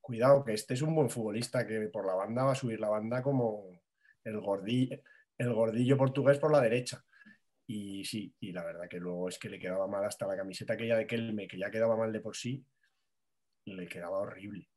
Cuidado, 0.00 0.44
que 0.44 0.54
este 0.54 0.74
es 0.74 0.82
un 0.82 0.94
buen 0.94 1.10
futbolista 1.10 1.66
que 1.66 1.80
por 1.88 2.06
la 2.06 2.14
banda 2.14 2.44
va 2.44 2.52
a 2.52 2.54
subir 2.54 2.80
la 2.80 2.88
banda 2.88 3.22
como 3.22 3.78
el 4.24 4.40
gordillo, 4.40 4.96
el 5.36 5.52
gordillo 5.52 5.98
portugués 5.98 6.38
por 6.38 6.50
la 6.50 6.60
derecha. 6.60 7.04
Y 7.66 8.04
sí, 8.04 8.34
y 8.40 8.52
la 8.52 8.64
verdad 8.64 8.88
que 8.88 8.98
luego 8.98 9.28
es 9.28 9.38
que 9.38 9.50
le 9.50 9.58
quedaba 9.58 9.86
mal 9.86 10.04
hasta 10.04 10.26
la 10.26 10.36
camiseta 10.36 10.72
aquella 10.72 10.96
de 10.96 11.06
Kelme, 11.06 11.46
que 11.46 11.58
ya 11.58 11.70
quedaba 11.70 11.96
mal 11.96 12.10
de 12.10 12.20
por 12.20 12.34
sí, 12.34 12.64
le 13.66 13.86
quedaba 13.86 14.18
horrible. 14.18 14.68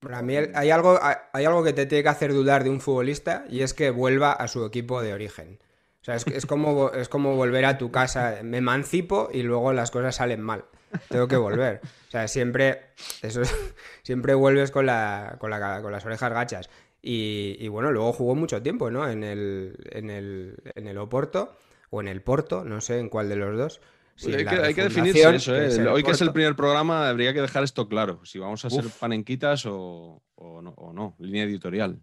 Para 0.00 0.22
mí 0.22 0.36
hay 0.36 0.70
algo, 0.70 0.98
hay 1.00 1.44
algo 1.44 1.62
que 1.62 1.72
te 1.72 1.86
tiene 1.86 2.02
que 2.02 2.08
hacer 2.08 2.32
dudar 2.32 2.64
de 2.64 2.70
un 2.70 2.80
futbolista 2.80 3.44
y 3.48 3.62
es 3.62 3.74
que 3.74 3.90
vuelva 3.90 4.32
a 4.32 4.48
su 4.48 4.64
equipo 4.64 5.02
de 5.02 5.12
origen. 5.12 5.60
O 6.00 6.04
sea, 6.04 6.14
es, 6.14 6.46
como, 6.46 6.92
es 6.92 7.08
como 7.08 7.34
volver 7.34 7.64
a 7.64 7.76
tu 7.76 7.90
casa, 7.90 8.38
me 8.42 8.58
emancipo 8.58 9.28
y 9.32 9.42
luego 9.42 9.72
las 9.72 9.90
cosas 9.90 10.16
salen 10.16 10.40
mal. 10.40 10.64
Tengo 11.08 11.28
que 11.28 11.36
volver. 11.36 11.80
O 12.08 12.10
sea, 12.10 12.28
siempre, 12.28 12.92
eso, 13.22 13.42
siempre 14.02 14.34
vuelves 14.34 14.70
con, 14.70 14.86
la, 14.86 15.36
con, 15.38 15.50
las 15.50 16.04
orejas 16.04 16.32
gachas. 16.32 16.70
Y, 17.02 17.68
bueno, 17.68 17.90
luego 17.90 18.12
jugó 18.12 18.34
mucho 18.34 18.62
tiempo, 18.62 18.90
¿no? 18.90 19.08
En 19.08 19.24
el, 19.24 19.76
en 19.90 20.10
el, 20.10 20.56
en 20.74 20.88
el 20.88 20.98
Oporto 20.98 21.56
o 21.90 22.00
en 22.00 22.08
el 22.08 22.22
Porto, 22.22 22.64
no 22.64 22.80
sé 22.80 22.98
en 22.98 23.08
cuál 23.08 23.28
de 23.28 23.36
los 23.36 23.56
dos. 23.56 23.80
hay, 24.26 24.44
que, 24.44 24.50
hay, 24.50 24.74
definirse 24.74 25.34
eso. 25.34 25.56
¿eh? 25.56 25.88
Hoy 25.88 26.02
que 26.02 26.10
es 26.10 26.20
el 26.20 26.32
primer 26.32 26.54
programa, 26.56 27.08
habría 27.08 27.32
que 27.32 27.40
dejar 27.40 27.64
esto 27.64 27.88
claro. 27.88 28.20
Si 28.24 28.38
vamos 28.38 28.64
a 28.64 28.70
ser 28.70 28.84
panenquitas 29.00 29.64
o, 29.66 30.22
o, 30.34 30.62
no, 30.62 30.70
o, 30.70 30.92
no, 30.92 31.16
línea 31.18 31.44
editorial. 31.44 32.00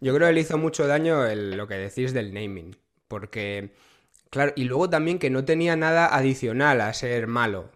Yo 0.00 0.14
creo 0.14 0.26
que 0.26 0.34
le 0.34 0.40
hizo 0.40 0.58
mucho 0.58 0.86
daño 0.86 1.24
lo 1.34 1.68
que 1.68 1.74
decís 1.74 2.12
del 2.12 2.34
naming. 2.34 2.76
Porque, 3.12 3.74
claro, 4.30 4.54
y 4.56 4.64
luego 4.64 4.88
también 4.88 5.18
que 5.18 5.28
no 5.28 5.44
tenía 5.44 5.76
nada 5.76 6.16
adicional 6.16 6.80
a 6.80 6.94
ser 6.94 7.26
malo. 7.26 7.68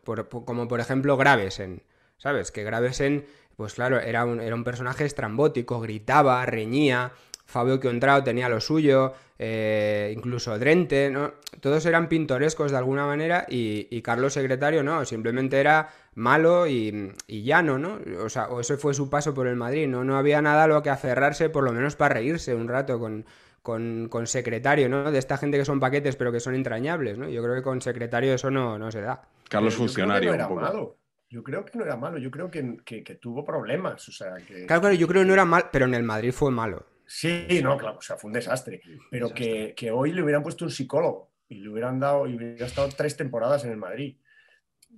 como 0.46 0.66
por 0.66 0.80
ejemplo 0.80 1.18
Gravesen. 1.18 1.82
¿Sabes? 2.16 2.50
Que 2.50 2.64
Gravesen, 2.64 3.26
pues 3.54 3.74
claro, 3.74 4.00
era 4.00 4.24
un, 4.24 4.40
era 4.40 4.54
un 4.54 4.64
personaje 4.64 5.04
estrambótico, 5.04 5.78
gritaba, 5.78 6.46
reñía. 6.46 7.12
Fabio 7.44 7.78
Contrao 7.78 8.24
tenía 8.24 8.48
lo 8.48 8.62
suyo, 8.62 9.12
eh, 9.38 10.10
incluso 10.16 10.58
Drente, 10.58 11.10
¿no? 11.10 11.34
Todos 11.60 11.84
eran 11.84 12.08
pintorescos 12.08 12.70
de 12.70 12.78
alguna 12.78 13.04
manera 13.04 13.44
y, 13.46 14.00
Carlos 14.00 14.32
Secretario 14.32 14.82
no, 14.82 15.04
simplemente 15.04 15.60
era 15.60 15.90
malo 16.14 16.66
y, 16.66 17.12
llano, 17.28 17.78
¿no? 17.78 18.00
O 18.24 18.30
sea, 18.30 18.48
o 18.48 18.60
ese 18.60 18.78
fue 18.78 18.94
su 18.94 19.10
paso 19.10 19.34
por 19.34 19.48
el 19.48 19.56
Madrid, 19.56 19.86
¿no? 19.86 20.02
No 20.02 20.16
había 20.16 20.40
nada 20.40 20.64
a 20.64 20.66
lo 20.66 20.82
que 20.82 20.88
aferrarse, 20.88 21.50
por 21.50 21.62
lo 21.62 21.72
menos 21.72 21.94
para 21.94 22.14
reírse 22.14 22.54
un 22.54 22.68
rato 22.68 22.98
con, 22.98 23.26
con, 23.66 24.26
Secretario, 24.26 24.88
¿no? 24.88 25.10
De 25.10 25.18
esta 25.18 25.36
gente 25.36 25.58
que 25.58 25.64
son 25.64 25.80
paquetes 25.80 26.14
pero 26.14 26.30
que 26.30 26.38
son 26.38 26.54
entrañables, 26.54 27.18
¿no? 27.18 27.28
Yo 27.28 27.42
creo 27.42 27.56
que 27.56 27.62
con 27.62 27.80
Secretario 27.80 28.32
eso 28.32 28.50
no, 28.50 28.78
no 28.78 28.92
se 28.92 29.00
da. 29.00 29.28
Carlos 29.48 29.74
Funcionario. 29.74 30.32
era 30.32 30.48
malo. 30.48 30.98
Yo 31.28 31.42
creo 31.42 31.64
que 31.64 31.76
no 31.76 31.84
era 31.84 31.96
malo, 31.96 32.18
yo 32.18 32.30
creo 32.30 32.48
que, 32.48 33.18
tuvo 33.20 33.44
problemas. 33.44 34.08
O 34.08 34.12
sea, 34.12 34.36
que... 34.36 34.66
Claro, 34.66 34.82
claro, 34.82 34.94
yo 34.94 35.08
creo 35.08 35.22
que 35.22 35.26
no 35.26 35.32
era 35.32 35.44
mal, 35.44 35.64
pero 35.72 35.86
en 35.86 35.94
el 35.94 36.04
Madrid 36.04 36.30
fue 36.30 36.52
malo. 36.52 36.86
Sí, 37.04 37.46
no, 37.62 37.76
claro, 37.76 37.98
o 37.98 38.02
sea, 38.02 38.16
fue 38.16 38.28
un 38.28 38.34
desastre. 38.34 38.80
Pero 39.10 39.30
Que, 39.34 39.90
hoy 39.92 40.12
le 40.12 40.22
hubieran 40.22 40.44
puesto 40.44 40.64
un 40.64 40.70
psicólogo 40.70 41.32
y 41.48 41.56
le 41.56 41.68
hubieran 41.68 41.98
dado, 41.98 42.28
y 42.28 42.36
hubiera 42.36 42.66
estado 42.66 42.88
tres 42.96 43.16
temporadas 43.16 43.64
en 43.64 43.72
el 43.72 43.76
Madrid. 43.76 44.16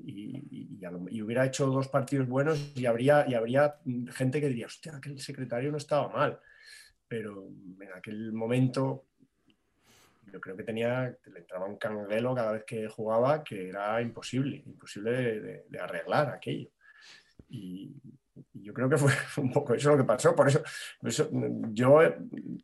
Y, 0.04 0.76
hubiera 1.22 1.46
hecho 1.46 1.66
dos 1.66 1.88
partidos 1.88 2.28
buenos 2.28 2.72
y 2.74 2.84
habría, 2.84 3.24
y 3.26 3.34
habría 3.34 3.76
gente 4.10 4.40
que 4.40 4.48
diría, 4.48 4.66
hostia, 4.66 4.96
aquel 4.96 5.18
secretario 5.18 5.70
no 5.70 5.78
estaba 5.78 6.08
mal. 6.10 6.38
Pero 7.08 7.48
en 7.80 7.92
aquel 7.94 8.32
momento 8.32 9.06
yo 10.32 10.40
creo 10.40 10.56
que 10.56 10.64
tenía, 10.64 11.16
le 11.32 11.38
entraba 11.38 11.66
un 11.66 11.76
canguelo 11.76 12.34
cada 12.34 12.52
vez 12.52 12.64
que 12.64 12.88
jugaba 12.88 13.42
que 13.42 13.68
era 13.68 14.00
imposible, 14.02 14.62
imposible 14.66 15.64
de, 15.68 15.80
arreglar 15.80 16.28
aquello. 16.30 16.68
Y 17.48 17.94
yo 18.52 18.74
creo 18.74 18.88
que 18.88 18.98
fue 18.98 19.12
un 19.42 19.52
poco 19.52 19.74
eso 19.74 19.90
lo 19.90 19.96
que 19.96 20.04
pasó. 20.04 20.34
Por 20.34 20.48
eso, 20.48 20.62
yo 21.72 22.00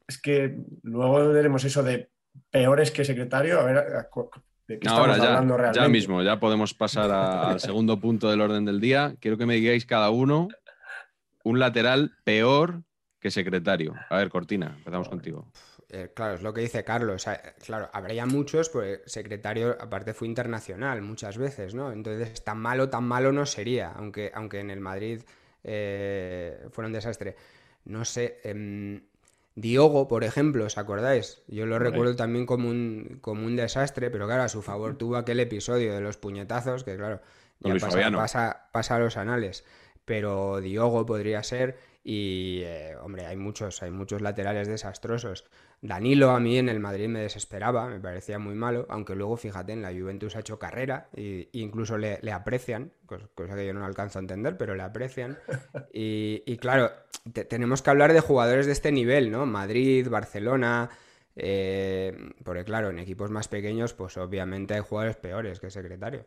es 0.07 0.21
que 0.21 0.57
luego 0.83 1.29
veremos 1.31 1.65
eso 1.65 1.83
de 1.83 2.11
peores 2.51 2.91
que 2.91 3.05
secretario, 3.05 3.61
a 3.61 3.65
ver 3.65 4.09
de 4.67 4.79
qué 4.79 4.89
Ahora 4.89 5.19
ya, 5.19 5.25
hablando 5.25 5.57
realmente. 5.57 5.81
Ya 5.81 5.89
mismo, 5.89 6.23
ya 6.23 6.41
podemos 6.41 6.75
pasar 6.75 7.11
al 7.11 7.61
segundo 7.61 8.01
punto 8.01 8.31
del 8.31 8.41
orden 8.41 8.65
del 8.65 8.81
día. 8.81 9.15
Quiero 9.21 9.37
que 9.37 9.47
me 9.47 9.55
digáis 9.55 9.87
cada 9.87 10.11
uno 10.11 10.49
un 11.43 11.59
lateral 11.59 12.13
peor 12.25 12.83
que 13.25 13.31
secretario. 13.31 13.95
A 14.11 14.19
ver, 14.19 14.29
Cortina, 14.29 14.75
empezamos 14.77 15.09
contigo. 15.09 15.47
Eh, 15.89 16.11
claro, 16.13 16.35
es 16.35 16.43
lo 16.43 16.53
que 16.53 16.61
dice 16.61 16.85
Carlos. 16.85 17.25
Claro, 17.65 17.89
habría 17.95 18.27
muchos, 18.27 18.69
pues 18.69 19.01
secretario 19.07 19.79
aparte 19.81 20.13
fue 20.13 20.29
internacional 20.29 21.01
muchas 21.01 21.39
veces, 21.39 21.75
¿no? 21.75 21.91
Entonces, 21.91 22.45
tan 22.45 22.59
malo, 22.59 22.91
tan 22.91 23.05
malo 23.05 23.33
no 23.33 23.47
sería, 23.47 23.93
aunque, 23.93 24.31
aunque 24.35 24.61
en 24.61 24.69
el 24.69 24.81
Madrid 24.81 25.23
eh, 25.63 26.69
fuera 26.71 26.89
un 26.89 26.93
desastre. 26.93 27.35
No 27.87 28.05
sé. 28.05 28.41
Em, 28.45 29.01
Diogo, 29.55 30.07
por 30.07 30.23
ejemplo, 30.23 30.67
¿os 30.67 30.77
acordáis? 30.77 31.41
Yo 31.49 31.65
lo 31.65 31.79
recuerdo 31.79 32.17
también 32.17 32.45
como 32.45 32.69
un, 32.69 33.21
como 33.23 33.47
un 33.47 33.57
desastre, 33.57 34.11
pero 34.11 34.27
claro, 34.27 34.43
a 34.43 34.51
su 34.51 34.61
favor 34.61 34.99
tuvo 34.99 35.17
aquel 35.17 35.41
episodio 35.41 35.95
de 35.95 36.03
los 36.03 36.19
puñetazos, 36.19 36.85
que 36.85 36.99
claro, 36.99 37.23
ya 37.61 37.75
pasa, 37.79 38.69
pasa, 38.71 38.97
a 38.97 38.99
los 38.99 39.17
anales. 39.17 39.65
Pero 40.05 40.61
Diogo 40.61 41.07
podría 41.07 41.43
ser, 41.43 41.79
y 42.07 42.61
eh, 42.65 42.95
hombre, 43.03 43.25
hay 43.25 43.37
muchos, 43.37 43.83
hay 43.83 43.91
muchos 43.91 44.21
laterales 44.21 44.69
desastrosos. 44.69 45.47
Danilo 45.81 46.31
a 46.31 46.39
mí 46.41 46.59
en 46.59 46.69
el 46.69 46.79
Madrid 46.79 47.09
me 47.09 47.21
desesperaba, 47.21 47.89
me 47.89 47.99
parecía 47.99 48.39
muy 48.39 48.55
malo, 48.55 48.85
aunque 48.91 49.15
luego 49.15 49.39
fíjate, 49.39 49.73
en 49.73 49.81
la 49.81 49.91
Juventus 49.91 50.37
ha 50.37 50.41
hecho 50.41 50.59
carrera 50.59 51.09
e 51.15 51.49
incluso 51.53 51.97
le, 51.97 52.19
aprecian, 52.31 52.93
cosa 53.07 53.57
que 53.57 53.67
yo 53.67 53.73
no 53.73 53.87
alcanzo 53.87 54.19
a 54.19 54.23
entender, 54.23 54.59
pero 54.59 54.75
le 54.75 54.83
aprecian. 54.83 55.39
Y, 55.97 56.57
claro, 56.59 56.91
tenemos 57.49 57.81
que 57.81 57.91
hablar 57.91 58.13
de 58.13 58.21
jugadores 58.21 58.67
de 58.67 58.73
este 58.73 58.91
nivel, 58.91 59.31
¿no? 59.31 59.47
Madrid, 59.47 60.09
Barcelona, 60.09 60.91
eh, 61.37 62.33
porque 62.43 62.65
claro, 62.65 62.91
en 62.91 62.99
equipos 62.99 63.31
más 63.31 63.47
pequeños, 63.49 63.95
pues 63.95 64.17
obviamente 64.17 64.75
hay 64.75 64.81
jugadores 64.81 65.17
peores 65.17 65.61
que 65.61 65.71
secretario. 65.71 66.27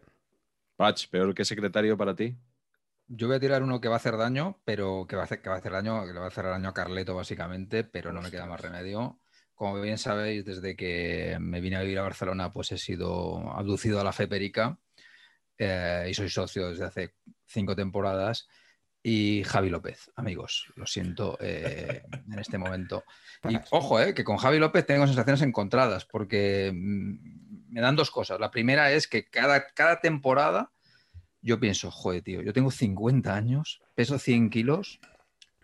Patch, 0.77 1.09
peor 1.09 1.35
que 1.35 1.43
secretario 1.43 1.97
para 1.97 2.15
ti. 2.15 2.37
Yo 3.09 3.27
voy 3.27 3.37
a 3.37 3.39
tirar 3.39 3.63
uno 3.63 3.79
que 3.79 3.87
va 3.87 3.95
a 3.95 3.97
hacer 3.97 4.17
daño, 4.17 4.59
pero 4.65 5.05
que 5.07 5.15
va 5.15 5.21
a 5.21 5.25
hacer, 5.25 5.41
que 5.41 5.49
va 5.49 5.55
a 5.55 5.59
hacer 5.59 5.71
daño, 5.71 6.05
que 6.05 6.13
le 6.13 6.19
va 6.19 6.25
a 6.25 6.29
hacer 6.29 6.45
daño 6.45 6.69
a 6.69 6.73
Carleto 6.73 7.15
básicamente, 7.15 7.85
pero 7.85 8.11
no 8.11 8.21
me 8.21 8.31
queda 8.31 8.45
más 8.45 8.59
remedio. 8.59 9.19
Como 9.55 9.79
bien 9.81 9.97
sabéis, 9.97 10.43
desde 10.43 10.75
que 10.75 11.37
me 11.39 11.61
vine 11.61 11.77
a 11.77 11.81
vivir 11.81 11.99
a 11.99 12.03
Barcelona, 12.03 12.51
pues 12.51 12.71
he 12.73 12.77
sido 12.77 13.51
abducido 13.53 13.99
a 14.01 14.03
la 14.03 14.11
fe 14.11 14.27
perica 14.27 14.77
eh, 15.57 16.07
y 16.09 16.13
soy 16.13 16.29
socio 16.29 16.69
desde 16.69 16.85
hace 16.85 17.15
cinco 17.45 17.75
temporadas. 17.75 18.47
Y 19.01 19.43
Javi 19.45 19.69
López, 19.69 20.11
amigos, 20.15 20.71
lo 20.75 20.85
siento 20.85 21.37
eh, 21.39 22.03
en 22.29 22.39
este 22.39 22.57
momento. 22.57 23.05
Y 23.47 23.57
ojo, 23.71 24.01
eh, 24.01 24.13
que 24.13 24.25
con 24.25 24.35
Javi 24.35 24.59
López 24.59 24.85
tengo 24.85 25.07
sensaciones 25.07 25.41
encontradas, 25.43 26.03
porque 26.05 26.73
mm, 26.73 27.71
me 27.71 27.79
dan 27.79 27.95
dos 27.95 28.11
cosas. 28.11 28.39
La 28.39 28.51
primera 28.51 28.91
es 28.91 29.07
que 29.07 29.29
cada, 29.29 29.69
cada 29.69 30.01
temporada 30.01 30.73
yo 31.47 31.61
pienso, 31.61 31.89
joder, 31.89 32.21
tío, 32.21 32.41
yo 32.41 32.51
tengo 32.51 32.69
50 32.69 33.33
años, 33.33 33.81
peso 33.95 34.19
100 34.19 34.49
kilos, 34.49 34.99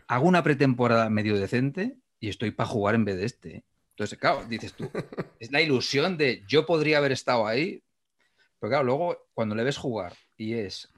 hago 0.08 0.26
una 0.26 0.42
pretemporada 0.42 1.10
medio 1.10 1.38
decente 1.38 1.98
y 2.22 2.30
estoy 2.30 2.52
para 2.52 2.70
jugar 2.70 2.96
en 2.96 3.04
vez 3.04 3.18
de 3.18 3.26
este. 3.26 3.66
Entonces, 3.90 4.18
claro, 4.18 4.46
dices 4.46 4.74
tú, 4.74 4.90
es 5.40 5.52
la 5.52 5.62
ilusión 5.62 6.18
de 6.18 6.46
yo 6.48 6.66
podría 6.66 7.00
haber 7.00 7.12
estado 7.12 7.46
ahí, 7.46 7.84
pero 8.60 8.70
claro, 8.72 8.86
luego 8.86 9.18
cuando 9.34 9.56
le 9.56 9.66
ves 9.66 9.78
jugar 9.78 10.14
y 10.38 10.54
es 10.54 10.90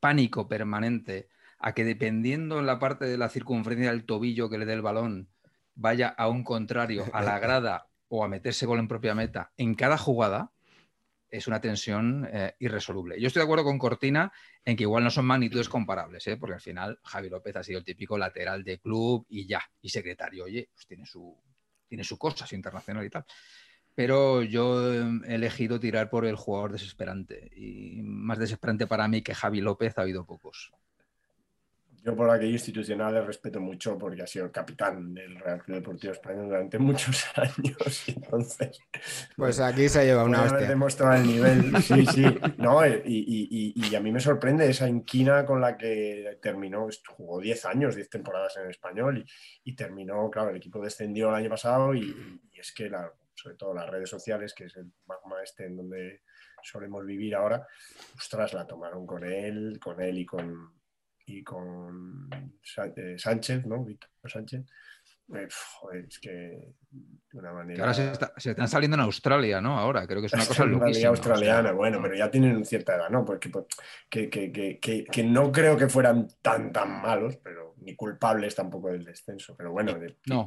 pánico 0.00 0.48
permanente 0.48 1.28
a 1.60 1.72
que 1.72 1.84
dependiendo 1.84 2.58
en 2.58 2.66
la 2.66 2.80
parte 2.80 3.04
de 3.04 3.16
la 3.16 3.28
circunferencia 3.28 3.92
del 3.92 4.04
tobillo 4.04 4.50
que 4.50 4.58
le 4.58 4.66
dé 4.66 4.72
el 4.72 4.82
balón, 4.82 5.28
vaya 5.76 6.08
a 6.08 6.28
un 6.28 6.42
contrario, 6.42 7.04
a 7.12 7.22
la 7.22 7.38
grada 7.38 7.86
o 8.08 8.24
a 8.24 8.28
meterse 8.28 8.66
gol 8.66 8.80
en 8.80 8.88
propia 8.88 9.14
meta 9.14 9.52
en 9.56 9.76
cada 9.76 9.96
jugada, 9.96 10.50
es 11.30 11.46
una 11.46 11.60
tensión 11.60 12.28
eh, 12.32 12.54
irresoluble. 12.58 13.20
Yo 13.20 13.26
estoy 13.26 13.40
de 13.40 13.44
acuerdo 13.44 13.64
con 13.64 13.78
Cortina 13.78 14.32
en 14.64 14.76
que 14.76 14.84
igual 14.84 15.04
no 15.04 15.10
son 15.10 15.26
magnitudes 15.26 15.68
comparables, 15.68 16.26
¿eh? 16.26 16.36
porque 16.36 16.54
al 16.54 16.60
final 16.60 16.98
Javi 17.02 17.28
López 17.28 17.56
ha 17.56 17.62
sido 17.62 17.78
el 17.78 17.84
típico 17.84 18.16
lateral 18.16 18.64
de 18.64 18.78
club 18.78 19.26
y 19.28 19.46
ya, 19.46 19.62
y 19.80 19.88
secretario, 19.88 20.44
oye, 20.44 20.68
pues 20.72 20.86
tiene 20.86 21.06
su, 21.06 21.36
tiene 21.88 22.04
su 22.04 22.18
cosa, 22.18 22.46
su 22.46 22.54
internacional 22.54 23.04
y 23.04 23.10
tal. 23.10 23.24
Pero 23.94 24.42
yo 24.42 24.92
he 24.92 25.34
elegido 25.34 25.80
tirar 25.80 26.10
por 26.10 26.26
el 26.26 26.36
jugador 26.36 26.72
desesperante. 26.72 27.50
Y 27.56 28.02
más 28.02 28.38
desesperante 28.38 28.86
para 28.86 29.08
mí 29.08 29.22
que 29.22 29.34
Javi 29.34 29.62
López 29.62 29.96
ha 29.96 30.02
habido 30.02 30.26
pocos. 30.26 30.70
Yo 32.06 32.14
por 32.14 32.30
aquello 32.30 32.52
institucional 32.52 33.14
le 33.14 33.20
respeto 33.20 33.60
mucho 33.60 33.98
porque 33.98 34.22
ha 34.22 34.28
sido 34.28 34.44
el 34.44 34.52
capitán 34.52 35.12
del 35.12 35.40
Real 35.40 35.60
Club 35.60 35.78
Deportivo 35.78 36.12
Español 36.12 36.46
durante 36.46 36.78
muchos 36.78 37.26
años. 37.34 38.04
Entonces, 38.06 38.78
pues 39.36 39.58
aquí 39.58 39.88
se 39.88 40.04
lleva 40.04 40.22
una 40.22 40.44
hostia. 40.44 40.68
demostrado 40.68 41.14
el 41.14 41.26
nivel. 41.26 41.82
Sí, 41.82 42.06
sí. 42.06 42.24
No, 42.58 42.86
y, 42.86 43.02
y, 43.04 43.72
y, 43.74 43.94
a 43.96 44.00
mí 44.00 44.12
me 44.12 44.20
sorprende 44.20 44.68
esa 44.70 44.88
inquina 44.88 45.44
con 45.44 45.60
la 45.60 45.76
que 45.76 46.38
terminó. 46.40 46.86
Jugó 47.08 47.40
10 47.40 47.64
años, 47.64 47.96
10 47.96 48.08
temporadas 48.08 48.56
en 48.56 48.70
español 48.70 49.24
y, 49.64 49.74
terminó, 49.74 50.30
claro, 50.30 50.50
el 50.50 50.56
equipo 50.56 50.80
descendió 50.80 51.30
el 51.30 51.34
año 51.34 51.50
pasado 51.50 51.92
y, 51.92 52.40
es 52.54 52.72
que, 52.72 52.88
la, 52.88 53.12
sobre 53.34 53.56
todo 53.56 53.74
las 53.74 53.90
redes 53.90 54.08
sociales, 54.08 54.54
que 54.54 54.66
es 54.66 54.76
el 54.76 54.92
magma 55.06 55.42
este 55.42 55.66
en 55.66 55.76
donde 55.76 56.22
solemos 56.62 57.04
vivir 57.04 57.34
ahora, 57.34 57.66
ostras, 58.16 58.54
la 58.54 58.64
tomaron 58.64 59.06
con 59.06 59.24
él, 59.24 59.80
con 59.80 60.00
él 60.00 60.18
y 60.18 60.26
con 60.26 60.75
y 61.26 61.42
con 61.42 62.30
eh, 62.32 63.18
Sánchez, 63.18 63.66
¿no? 63.66 63.84
Víctor 63.84 64.30
Sánchez. 64.30 64.64
Eh, 65.34 65.48
es 66.08 66.18
que 66.20 66.30
de 66.30 67.38
una 67.38 67.52
manera. 67.52 67.82
ahora 67.82 67.94
se, 68.36 68.50
están 68.50 68.68
saliendo 68.68 68.94
en 68.94 69.00
Australia, 69.00 69.60
¿no? 69.60 69.76
Ahora, 69.76 70.06
creo 70.06 70.20
que 70.20 70.26
es 70.26 70.32
una 70.32 70.44
cosa 70.46 70.64
loquísima. 70.64 71.08
australiana, 71.08 71.72
bueno, 71.72 72.00
pero 72.00 72.14
ya 72.14 72.30
tienen 72.30 72.64
cierta 72.64 72.94
edad, 72.94 73.10
¿no? 73.10 73.24
Porque 73.24 73.48
pues, 73.48 73.66
que, 74.08 74.30
que, 74.30 74.52
que, 74.52 75.04
que, 75.04 75.24
no 75.24 75.50
creo 75.50 75.76
que 75.76 75.88
fueran 75.88 76.28
tan, 76.40 76.72
tan 76.72 77.02
malos, 77.02 77.38
pero 77.42 77.74
ni 77.78 77.96
culpables 77.96 78.54
tampoco 78.54 78.92
del 78.92 79.04
descenso. 79.04 79.56
Pero 79.56 79.72
bueno, 79.72 79.98
no, 80.26 80.46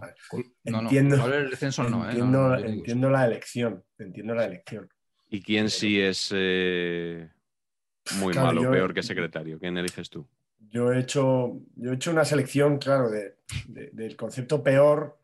entiendo, 0.63 1.18
no, 1.18 1.28
el 1.28 1.50
descenso 1.50 1.84
no, 1.84 2.06
¿eh? 2.06 2.12
entiendo, 2.12 2.56
entiendo 2.56 3.10
la 3.10 3.26
elección, 3.26 3.84
entiendo 3.98 4.34
la 4.34 4.46
elección. 4.46 4.89
¿Y 5.28 5.42
quién 5.42 5.70
sí 5.70 6.00
es 6.00 6.32
muy 6.32 8.34
malo, 8.34 8.72
peor 8.72 8.94
que 8.94 9.04
secretario? 9.04 9.60
¿Quién 9.60 9.78
eliges 9.78 10.10
tú? 10.10 10.26
Yo 10.70 10.92
he 10.92 11.00
hecho, 11.00 11.60
yo 11.76 11.92
he 11.92 11.96
hecho 11.96 12.12
una 12.12 12.26
selección, 12.26 12.78
claro, 12.78 13.10
del 13.10 14.16
concepto 14.16 14.64
peor. 14.64 15.18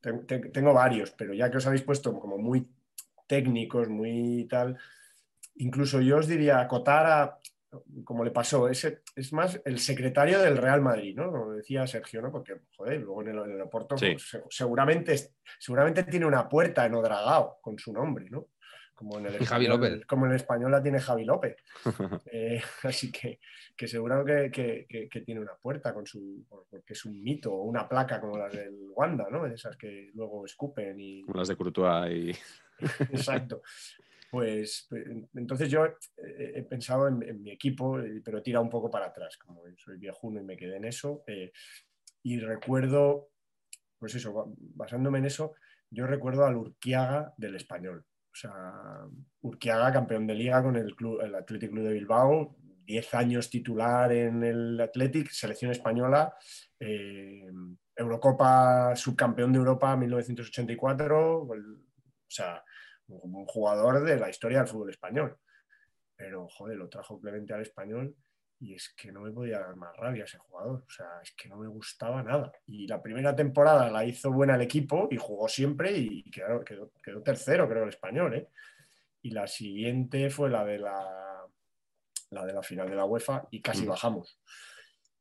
Tengo 0.00 0.72
varios, 0.72 1.10
pero 1.10 1.34
ya 1.34 1.50
que 1.50 1.56
os 1.56 1.66
habéis 1.66 1.82
puesto 1.82 2.18
como 2.18 2.38
muy 2.38 2.68
técnicos, 3.26 3.88
muy 3.88 4.46
tal, 4.48 4.78
incluso 5.56 6.00
yo 6.00 6.18
os 6.18 6.26
diría 6.26 6.60
acotar 6.60 7.06
a, 7.06 7.38
como 8.04 8.24
le 8.24 8.30
pasó, 8.30 8.68
ese, 8.68 9.02
es 9.14 9.32
más 9.32 9.60
el 9.64 9.78
secretario 9.78 10.40
del 10.40 10.56
Real 10.56 10.80
Madrid, 10.80 11.14
¿no? 11.16 11.30
Lo 11.30 11.50
decía 11.50 11.86
Sergio, 11.86 12.22
¿no? 12.22 12.32
Porque, 12.32 12.60
joder, 12.76 13.00
luego 13.00 13.22
en 13.22 13.28
el, 13.28 13.38
aeropuerto 13.38 13.96
pues, 13.96 14.38
seguramente, 14.48 15.32
seguramente 15.58 16.04
tiene 16.04 16.26
una 16.26 16.48
puerta 16.48 16.86
en 16.86 16.94
Odragao 16.94 17.58
con 17.60 17.78
su 17.78 17.92
nombre, 17.92 18.30
¿no? 18.30 18.46
Como 18.98 19.16
en 19.20 19.26
el 19.26 19.36
español, 19.36 20.04
Como 20.08 20.26
en 20.26 20.32
español 20.32 20.72
la 20.72 20.82
tiene 20.82 20.98
Javi 20.98 21.24
López. 21.24 21.56
Eh, 22.32 22.60
así 22.82 23.12
que, 23.12 23.38
que 23.76 23.86
seguro 23.86 24.24
que, 24.24 25.08
tiene 25.24 25.40
una 25.40 25.54
puerta 25.54 25.94
con 25.94 26.04
su. 26.04 26.44
porque 26.48 26.94
es 26.94 27.04
un 27.04 27.22
mito, 27.22 27.52
o 27.52 27.62
una 27.62 27.88
placa 27.88 28.20
como 28.20 28.36
las 28.36 28.52
del 28.52 28.88
Wanda, 28.96 29.28
¿no? 29.30 29.46
Esas 29.46 29.76
que 29.76 30.10
luego 30.14 30.44
escupen 30.44 30.98
y. 30.98 31.22
Como 31.22 31.38
las 31.38 31.46
de 31.46 31.56
Courtois 31.56 32.12
y. 32.12 32.32
Exacto. 33.12 33.62
Pues, 34.32 34.86
pues 34.90 35.06
entonces 35.34 35.70
yo 35.70 35.86
he, 36.16 36.62
pensado 36.64 37.06
en, 37.06 37.40
mi 37.40 37.52
equipo, 37.52 38.00
eh, 38.00 38.20
pero 38.24 38.38
he 38.38 38.42
tirado 38.42 38.64
un 38.64 38.70
poco 38.70 38.90
para 38.90 39.06
atrás, 39.06 39.38
como 39.38 39.62
soy 39.76 39.96
viejuno 39.96 40.40
y 40.40 40.44
me 40.44 40.56
quedé 40.56 40.76
en 40.76 40.86
eso. 40.86 41.22
Eh, 41.28 41.52
y 42.24 42.40
recuerdo, 42.40 43.30
pues 43.96 44.16
eso, 44.16 44.52
basándome 44.58 45.18
en 45.18 45.26
eso, 45.26 45.54
yo 45.88 46.06
recuerdo 46.08 46.44
al 46.44 46.56
Urquiaga 46.56 47.32
del 47.36 47.54
español. 47.54 48.04
Sea, 48.40 49.04
Urquiaga, 49.40 49.92
campeón 49.92 50.26
de 50.26 50.34
liga 50.34 50.62
con 50.62 50.76
el, 50.76 50.94
club, 50.94 51.20
el 51.22 51.34
Athletic 51.34 51.70
Club 51.70 51.84
de 51.84 51.92
Bilbao, 51.94 52.56
10 52.84 53.14
años 53.14 53.50
titular 53.50 54.12
en 54.12 54.44
el 54.44 54.80
Athletic, 54.80 55.30
selección 55.30 55.72
española, 55.72 56.32
eh, 56.78 57.50
Eurocopa, 57.96 58.94
subcampeón 58.94 59.52
de 59.52 59.58
Europa 59.58 59.96
1984, 59.96 61.42
o 61.42 61.54
sea, 62.28 62.62
un 63.08 63.44
jugador 63.46 64.04
de 64.04 64.16
la 64.20 64.30
historia 64.30 64.58
del 64.58 64.68
fútbol 64.68 64.90
español. 64.90 65.36
Pero, 66.14 66.46
joder, 66.48 66.76
lo 66.76 66.88
trajo 66.88 67.20
Clemente 67.20 67.54
al 67.54 67.62
español 67.62 68.14
y 68.60 68.74
es 68.74 68.88
que 68.96 69.12
no 69.12 69.20
me 69.20 69.30
podía 69.30 69.60
dar 69.60 69.76
más 69.76 69.96
rabia 69.96 70.24
ese 70.24 70.38
jugador, 70.38 70.84
o 70.86 70.90
sea, 70.90 71.06
es 71.22 71.32
que 71.32 71.48
no 71.48 71.56
me 71.56 71.68
gustaba 71.68 72.22
nada. 72.22 72.52
Y 72.66 72.86
la 72.86 73.00
primera 73.00 73.34
temporada 73.34 73.90
la 73.90 74.04
hizo 74.04 74.32
buena 74.32 74.56
el 74.56 74.62
equipo 74.62 75.08
y 75.10 75.16
jugó 75.16 75.48
siempre 75.48 75.96
y 75.96 76.28
quedó, 76.30 76.64
quedó, 76.64 77.22
tercero, 77.22 77.68
creo, 77.68 77.84
el 77.84 77.90
español. 77.90 78.34
¿eh? 78.34 78.48
Y 79.22 79.30
la 79.30 79.46
siguiente 79.46 80.28
fue 80.30 80.50
la 80.50 80.64
de 80.64 80.78
la, 80.78 81.46
la 82.30 82.44
de 82.44 82.52
la 82.52 82.62
final 82.62 82.88
de 82.90 82.96
la 82.96 83.04
UEFA 83.04 83.46
y 83.50 83.60
casi 83.60 83.86
bajamos. 83.86 84.40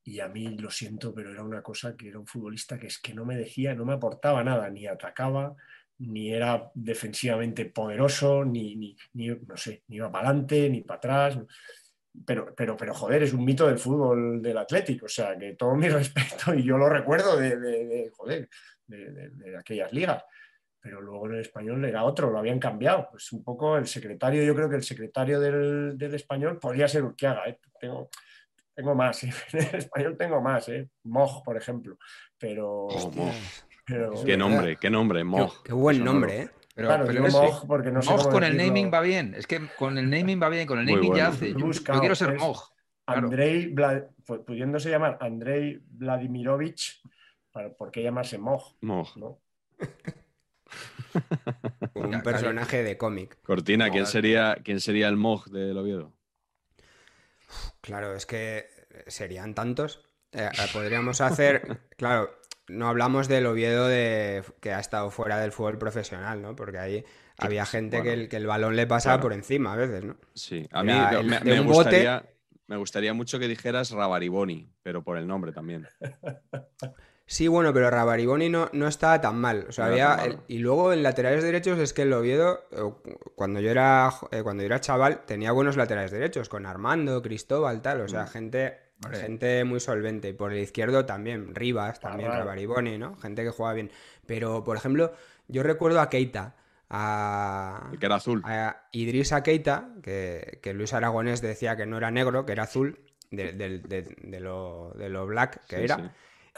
y 0.03 0.19
a 0.21 0.27
mí 0.29 0.57
lo 0.57 0.71
siento, 0.71 1.13
pero 1.13 1.31
era 1.31 1.43
una 1.43 1.61
cosa 1.61 1.95
que 1.95 2.07
era 2.07 2.17
un 2.17 2.25
futbolista 2.25 2.79
que 2.79 2.87
es 2.87 2.97
que 2.97 3.13
no 3.13 3.25
me 3.25 3.35
decía, 3.35 3.75
no 3.75 3.85
me 3.85 3.93
aportaba 3.93 4.43
nada, 4.43 4.69
ni 4.69 4.87
atacaba, 4.87 5.55
ni 5.99 6.31
era 6.31 6.71
defensivamente 6.73 7.65
poderoso, 7.65 8.45
ni, 8.45 8.75
ni, 9.13 9.27
no 9.27 9.57
sé, 9.57 9.83
ni 9.87 9.97
iba 9.97 10.11
para 10.11 10.29
adelante, 10.29 10.69
ni 10.69 10.81
para 10.81 10.97
atrás. 10.97 11.39
Pero, 12.25 12.53
pero, 12.55 12.75
pero, 12.75 12.93
joder, 12.93 13.23
es 13.23 13.33
un 13.33 13.45
mito 13.45 13.67
del 13.67 13.77
fútbol 13.77 14.41
del 14.41 14.57
Atlético, 14.57 15.05
o 15.05 15.09
sea, 15.09 15.37
que 15.37 15.55
todo 15.55 15.75
mi 15.75 15.89
respeto, 15.89 16.53
y 16.53 16.63
yo 16.63 16.77
lo 16.77 16.89
recuerdo 16.89 17.37
de, 17.37 17.57
de, 17.57 18.11
joder, 18.15 18.49
de, 18.87 19.57
aquellas 19.57 19.91
ligas. 19.93 20.23
Pero 20.79 21.01
luego 21.01 21.25
en 21.27 21.33
el 21.33 21.41
español 21.41 21.83
era 21.83 22.03
otro, 22.03 22.31
lo 22.31 22.39
habían 22.39 22.59
cambiado. 22.59 23.07
Pues 23.11 23.31
un 23.33 23.43
poco 23.43 23.77
el 23.77 23.87
secretario, 23.87 24.43
yo 24.43 24.55
creo 24.55 24.69
que 24.69 24.77
el 24.77 24.83
secretario 24.83 25.39
del, 25.39 25.97
del 25.97 26.15
español 26.15 26.59
podría 26.59 26.87
ser 26.87 27.03
Urquiaga. 27.03 27.49
¿eh? 27.49 27.59
Tengo, 27.79 28.09
tengo 28.73 28.95
más, 28.95 29.23
¿eh? 29.23 29.33
en 29.53 29.67
el 29.67 29.75
español 29.75 30.15
tengo 30.17 30.39
más, 30.39 30.69
¿eh? 30.69 30.89
Moj, 31.03 31.43
por 31.43 31.57
ejemplo. 31.57 31.97
Pero. 32.37 32.87
qué 34.25 34.37
nombre, 34.37 34.77
qué 34.77 34.89
nombre, 34.89 35.23
Moj. 35.23 35.63
Qué, 35.63 35.73
buen 35.73 36.03
nombre, 36.03 36.41
¿eh? 36.43 36.49
Pero, 36.77 36.89
claro, 36.89 37.05
pero 37.07 37.27
Moj 37.27 37.65
porque 37.65 37.89
no 37.89 38.03
sé 38.03 38.11
Moj 38.11 38.29
con 38.29 38.43
el 38.43 38.55
naming 38.55 38.93
va 38.93 39.01
bien. 39.01 39.33
Es 39.35 39.47
que 39.47 39.67
con 39.79 39.97
el 39.97 40.11
naming 40.11 40.39
va 40.39 40.47
bien, 40.47 40.67
con 40.67 40.77
el 40.77 40.85
naming 40.85 41.15
ya 41.15 41.29
hace. 41.29 41.53
Yo, 41.53 41.71
quiero 41.99 42.13
ser 42.13 42.37
Moj. 42.37 42.69
Andrei, 43.07 43.73
pudiéndose 44.45 44.91
llamar 44.91 45.17
Andrei 45.19 45.81
Vladimirovich, 45.89 47.01
¿por 47.79 47.89
qué 47.89 48.03
llamarse 48.03 48.37
Moj? 48.37 48.75
Moj. 48.81 49.17
¿no? 49.17 49.41
Un 51.95 52.21
personaje 52.21 52.83
de 52.83 52.95
cómic. 52.95 53.39
Cortina, 53.41 53.89
¿quién 53.89 54.05
sería, 54.05 54.59
¿quién 54.63 54.79
sería 54.79 55.07
el 55.07 55.17
Moj 55.17 55.47
del 55.47 55.79
Oviedo? 55.79 56.13
Claro, 57.81 58.13
es 58.13 58.27
que 58.27 58.67
serían 59.07 59.55
tantos. 59.55 60.07
Eh, 60.31 60.47
eh, 60.53 60.67
podríamos 60.71 61.21
hacer, 61.21 61.87
claro, 61.97 62.36
no 62.67 62.87
hablamos 62.87 63.27
del 63.27 63.45
Oviedo 63.45 63.87
de, 63.87 64.43
que 64.59 64.73
ha 64.73 64.79
estado 64.79 65.09
fuera 65.11 65.39
del 65.39 65.51
fútbol 65.51 65.77
profesional, 65.77 66.41
¿no? 66.41 66.55
Porque 66.55 66.77
ahí 66.77 67.05
había 67.37 67.65
gente 67.65 68.01
que, 68.01 68.13
el, 68.13 68.29
que, 68.29 68.37
el, 68.37 68.47
balón 68.47 68.75
le 68.75 68.87
pasaba 68.87 69.21
por 69.21 69.33
encima 69.33 69.73
a 69.73 69.75
veces, 69.75 70.03
¿no? 70.03 70.17
Sí, 70.33 70.67
a 70.71 70.83
mí 70.83 70.91
me, 71.43 71.59
gustaría, 71.61 72.25
me, 72.67 72.77
gustaría, 72.77 73.13
mucho 73.13 73.39
que 73.39 73.47
dijeras 73.47 73.91
Rabariboni, 73.91 74.69
pero 74.83 75.03
por 75.03 75.17
el 75.17 75.27
nombre 75.27 75.51
también. 75.51 75.87
Sí, 77.29 77.49
bueno, 77.49 77.73
pero 77.73 77.89
Rabariboni 77.89 78.47
no, 78.47 78.69
no 78.71 78.87
estaba 78.87 79.19
tan 79.19 79.35
mal. 79.35 79.65
O 79.67 79.73
sea, 79.73 79.87
había, 79.87 80.39
y 80.47 80.59
luego 80.59 80.93
en 80.93 81.03
laterales 81.03 81.43
derechos 81.43 81.77
es 81.77 81.91
que 81.91 82.03
el 82.03 82.13
Oviedo, 82.13 82.61
eh, 82.71 82.89
cuando 83.35 83.59
yo 83.59 83.69
era 83.69 84.09
eh, 84.31 84.43
cuando 84.43 84.63
yo 84.63 84.67
era 84.67 84.79
chaval, 84.79 85.25
tenía 85.25 85.51
buenos 85.51 85.75
laterales 85.75 86.11
derechos, 86.11 86.47
con 86.47 86.65
Armando, 86.65 87.21
Cristóbal, 87.21 87.81
tal. 87.81 87.99
O 87.99 88.07
sea, 88.07 88.23
mm. 88.23 88.27
gente, 88.29 88.77
gente 89.11 89.63
muy 89.63 89.79
solvente. 89.79 90.29
Y 90.29 90.33
por 90.33 90.53
el 90.53 90.59
izquierdo 90.59 91.05
también, 91.05 91.53
Rivas, 91.55 91.99
también 91.99 92.31
Rabariboni, 92.31 92.97
¿no? 92.97 93.15
Gente 93.17 93.43
que 93.43 93.49
jugaba 93.49 93.73
bien. 93.73 93.91
Pero, 94.25 94.63
por 94.63 94.77
ejemplo, 94.77 95.13
yo 95.47 95.63
recuerdo 95.63 96.01
a 96.01 96.09
Keita. 96.09 96.55
A, 96.89 97.91
que 97.99 98.05
era 98.05 98.15
azul. 98.15 98.41
A 98.45 98.87
Idrissa 98.91 99.43
Keita, 99.43 99.89
que, 100.01 100.59
que, 100.61 100.73
Luis 100.73 100.93
Aragonés 100.93 101.41
decía 101.41 101.75
que 101.75 101.85
no 101.85 101.97
era 101.97 102.11
negro, 102.11 102.45
que 102.45 102.53
era 102.53 102.63
azul, 102.63 102.99
de, 103.31 103.51
de, 103.51 104.39
lo, 104.39 104.93
lo, 104.95 105.27
black 105.27 105.65
que 105.67 105.83
era. 105.83 106.13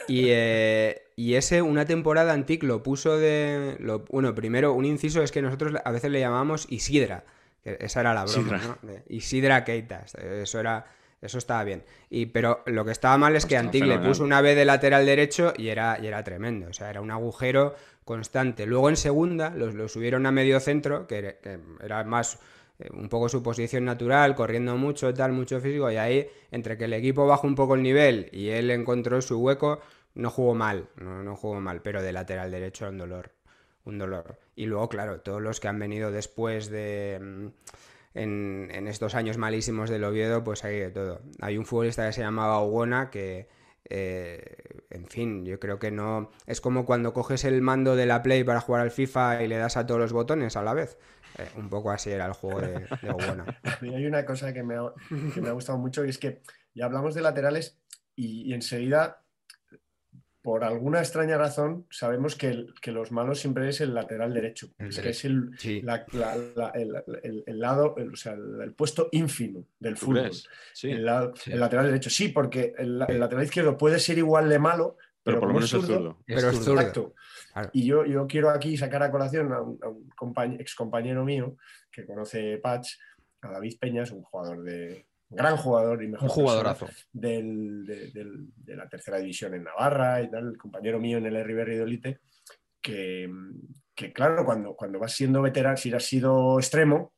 Eh, 0.07 1.01
y, 1.15 1.33
ese, 1.33 1.61
una 1.61 1.85
temporada 1.85 2.33
Antic 2.33 2.63
lo 2.63 2.83
puso 2.83 3.17
de. 3.17 3.75
Lo, 3.79 4.05
bueno, 4.05 4.33
primero, 4.35 4.73
un 4.73 4.85
inciso 4.85 5.21
es 5.23 5.31
que 5.31 5.41
nosotros 5.41 5.73
a 5.83 5.91
veces 5.91 6.11
le 6.11 6.19
llamábamos 6.19 6.67
Isidra. 6.69 7.25
esa 7.63 8.01
era 8.01 8.13
la 8.13 8.25
broma, 8.25 8.77
¿no? 8.81 8.91
Isidra 9.09 9.63
Keita. 9.63 10.05
Eso 10.21 10.59
era. 10.59 10.85
Eso 11.21 11.37
estaba 11.37 11.63
bien. 11.63 11.83
Y, 12.09 12.27
pero 12.27 12.63
lo 12.65 12.85
que 12.85 12.91
estaba 12.91 13.17
mal 13.17 13.35
es 13.35 13.45
que 13.45 13.57
Antic 13.57 13.83
le 13.83 13.99
puso 13.99 14.23
una 14.23 14.41
vez 14.41 14.55
de 14.55 14.65
lateral 14.65 15.05
derecho 15.05 15.53
y 15.57 15.67
era, 15.67 15.99
y 16.01 16.07
era 16.07 16.23
tremendo. 16.23 16.67
O 16.69 16.73
sea, 16.73 16.89
era 16.89 17.01
un 17.01 17.11
agujero 17.11 17.75
constante. 18.05 18.65
Luego 18.65 18.89
en 18.89 18.95
segunda 18.95 19.49
lo 19.51 19.87
subieron 19.87 20.25
a 20.25 20.31
medio 20.31 20.59
centro, 20.59 21.07
que, 21.07 21.37
era 21.81 22.03
más 22.05 22.39
eh, 22.79 22.89
un 22.93 23.09
poco 23.09 23.29
su 23.29 23.43
posición 23.43 23.85
natural, 23.85 24.33
corriendo 24.35 24.77
mucho, 24.77 25.13
tal, 25.13 25.33
mucho 25.33 25.59
físico, 25.59 25.91
y 25.91 25.97
ahí, 25.97 26.27
entre 26.51 26.77
que 26.77 26.85
el 26.85 26.93
equipo 26.93 27.27
bajó 27.27 27.45
un 27.45 27.55
poco 27.55 27.75
el 27.75 27.83
nivel 27.83 28.29
y 28.31 28.49
él 28.49 28.71
encontró 28.71 29.21
su 29.21 29.39
hueco, 29.39 29.81
no 30.15 30.29
jugó 30.29 30.55
mal, 30.55 30.87
no, 30.95 31.23
no 31.23 31.35
jugó 31.35 31.59
mal, 31.59 31.81
pero 31.81 32.01
de 32.01 32.13
lateral 32.13 32.49
derecho 32.49 32.85
era 32.85 32.91
un 32.91 32.97
dolor, 32.97 33.31
un 33.83 33.97
dolor. 33.97 34.39
Y 34.55 34.65
luego, 34.65 34.87
claro, 34.89 35.19
todos 35.21 35.41
los 35.41 35.59
que 35.59 35.67
han 35.67 35.79
venido 35.79 36.11
después 36.11 36.69
de... 36.69 37.19
Mm, 37.21 37.47
en, 38.19 38.87
estos 38.87 39.15
años 39.15 39.37
malísimos 39.37 39.89
del 39.89 40.03
Oviedo, 40.03 40.43
pues 40.43 40.63
hay 40.63 40.79
de 40.79 40.89
todo. 40.89 41.21
Hay 41.41 41.57
un 41.57 41.65
futbolista 41.65 42.05
que 42.05 42.13
se 42.13 42.21
llamaba 42.21 42.59
Ogona 42.59 43.09
que, 43.09 43.47
eh, 43.89 44.83
en 44.89 45.07
fin, 45.07 45.45
yo 45.45 45.59
creo 45.59 45.79
que 45.79 45.91
no. 45.91 46.31
Es 46.45 46.59
como 46.59 46.85
cuando 46.85 47.13
coges 47.13 47.45
el 47.45 47.61
mando 47.61 47.95
de 47.95 48.05
la 48.05 48.21
Play 48.21 48.43
para 48.43 48.61
jugar 48.61 48.81
al 48.81 48.91
FIFA 48.91 49.43
y 49.43 49.47
le 49.47 49.57
das 49.57 49.77
a 49.77 49.85
todos 49.85 49.99
los 49.99 50.13
botones 50.13 50.57
a 50.57 50.63
la 50.63 50.73
vez. 50.73 50.97
Eh, 51.37 51.47
un 51.55 51.69
poco 51.69 51.91
así 51.91 52.09
era 52.11 52.25
el 52.25 52.33
juego 52.33 52.59
de, 52.59 52.73
de 52.73 52.85
Hay 53.95 54.05
una 54.05 54.25
cosa 54.25 54.53
que 54.53 54.63
me, 54.63 54.75
ha, 54.75 54.93
que 55.33 55.41
me, 55.41 55.49
ha, 55.49 55.53
gustado 55.53 55.77
mucho 55.77 56.03
y 56.03 56.09
es 56.09 56.17
que 56.17 56.41
ya 56.73 56.85
hablamos 56.85 57.15
de 57.15 57.21
laterales 57.21 57.79
y, 58.15 58.53
enseguida, 58.53 59.23
por 60.49 60.63
alguna 60.63 60.97
extraña 60.97 61.37
razón, 61.37 61.85
sabemos 61.91 62.35
que, 62.35 62.65
que, 62.81 62.91
los 62.91 63.11
malos 63.11 63.39
siempre 63.39 63.69
es 63.69 63.81
el 63.81 63.93
lateral 63.93 64.33
derecho. 64.33 64.71
es 64.79 64.99
que 64.99 65.09
es 65.09 65.23
el, 65.23 65.51
el, 65.63 67.59
lado, 67.59 67.93
o 67.95 68.15
sea, 68.15 68.33
el, 68.33 68.73
puesto 68.73 69.09
ínfimo 69.11 69.67
del 69.79 69.95
fútbol. 69.95 70.31
El, 70.81 71.05
lateral 71.05 71.85
derecho. 71.85 72.09
Sí, 72.09 72.29
porque 72.29 72.73
el, 72.79 72.97
lateral 72.97 73.43
izquierdo 73.43 73.77
puede 73.77 73.99
ser 73.99 74.17
igual 74.17 74.49
de 74.49 74.57
malo, 74.57 74.97
pero, 75.21 75.39
por 75.39 75.49
lo 75.49 75.53
menos 75.53 75.71
es 75.71 75.85
zurdo. 75.85 76.17
Pero 76.25 76.49
es 76.49 76.57
zurdo. 76.57 77.13
Y 77.71 77.85
yo, 77.85 78.03
yo 78.07 78.25
quiero 78.25 78.49
aquí 78.49 78.75
sacar 78.75 79.03
a 79.03 79.11
colación 79.11 79.53
a 79.53 79.61
un, 79.61 80.59
ex 80.59 80.73
compañero 80.73 81.23
mío 81.23 81.57
que 81.91 82.07
conoce 82.07 82.57
Patch, 82.57 82.93
a 83.41 83.51
David 83.51 83.77
Peñas, 83.79 84.09
un 84.09 84.23
jugador 84.23 84.63
de, 84.63 85.05
gran 85.29 85.57
jugador 85.57 86.03
y 86.03 86.07
mejor 86.07 86.29
un 86.29 86.33
jugadorazo 86.33 86.87
del, 87.13 87.85
de, 87.85 88.75
la 88.75 88.89
tercera 88.89 89.17
división 89.17 89.53
en 89.53 89.63
Navarra 89.63 90.21
y 90.21 90.29
tal, 90.29 90.49
el 90.49 90.57
compañero 90.57 90.99
mío 90.99 91.17
en 91.17 91.25
el 91.27 91.43
River 91.43 91.69
de 91.69 91.83
Elite, 91.83 92.19
que, 92.81 93.29
que, 93.93 94.11
claro, 94.11 94.43
cuando, 94.45 94.75
cuando 94.75 94.99
vas 94.99 95.13
siendo 95.13 95.41
veterano, 95.41 95.77
si 95.77 95.93
has 95.93 96.03
sido 96.03 96.57
extremo, 96.57 97.13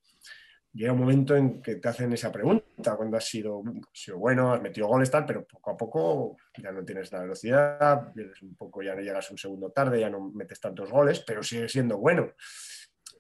llega 0.74 0.94
un 0.94 1.00
momento 1.00 1.36
en 1.36 1.62
que 1.62 1.76
te 1.76 1.90
hacen 1.90 2.14
esa 2.14 2.32
pregunta, 2.32 2.96
cuando 2.96 3.18
has 3.18 3.26
sido, 3.26 3.62
sido 3.92 4.18
bueno, 4.18 4.54
has 4.54 4.62
metido 4.62 4.88
goles, 4.88 5.12
tal, 5.12 5.26
pero 5.26 5.46
poco 5.46 5.72
a 5.72 5.78
poco 5.78 6.38
ya 6.58 6.72
no 6.72 6.84
tienes 6.84 7.12
la 7.12 7.22
velocidad, 7.22 8.14
un 8.42 8.56
poco, 8.56 8.82
ya 8.82 8.96
no 8.96 9.02
llegas 9.02 9.30
un 9.32 9.38
segundo 9.38 9.72
tarde, 9.72 10.00
ya 10.00 10.10
no 10.10 10.32
metes 10.32 10.60
tantos 10.60 10.90
goles, 10.90 11.24
pero 11.26 11.44
sigues 11.44 11.72
siendo 11.72 11.98
bueno. 11.98 12.32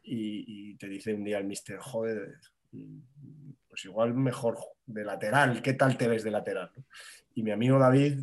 Y, 0.04 0.75
te 0.77 0.88
dice 0.88 1.13
un 1.13 1.23
día 1.23 1.38
el 1.38 1.45
mister, 1.45 1.77
joder, 1.77 2.36
pues 3.81 3.85
igual 3.85 4.13
mejor 4.13 4.57
de 4.85 5.03
lateral, 5.03 5.61
¿qué 5.61 5.73
tal 5.73 5.97
te 5.97 6.07
ves 6.07 6.23
de 6.23 6.31
lateral? 6.31 6.71
Y 7.33 7.41
mi 7.41 7.51
amigo 7.51 7.79
David, 7.79 8.19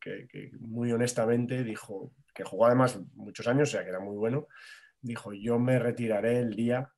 que, 0.00 0.52
muy 0.58 0.90
honestamente 0.92 1.64
dijo, 1.64 2.12
que 2.34 2.44
jugó 2.44 2.66
además 2.66 2.98
muchos 3.14 3.46
años, 3.46 3.68
o 3.68 3.72
sea 3.72 3.82
que 3.82 3.90
era 3.90 4.00
muy 4.00 4.16
bueno, 4.16 4.48
dijo, 5.02 5.32
yo 5.34 5.58
me 5.58 5.78
retiraré 5.78 6.38
el 6.38 6.54
día 6.54 6.90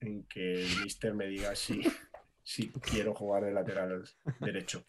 en 0.00 0.24
que 0.24 0.62
el 0.62 0.82
mister 0.82 1.14
me 1.14 1.26
diga 1.26 1.54
si, 1.54 1.82
si 2.42 2.70
quiero 2.70 3.14
jugar 3.14 3.44
de 3.44 3.52
lateral 3.52 4.02
derecho. 4.40 4.84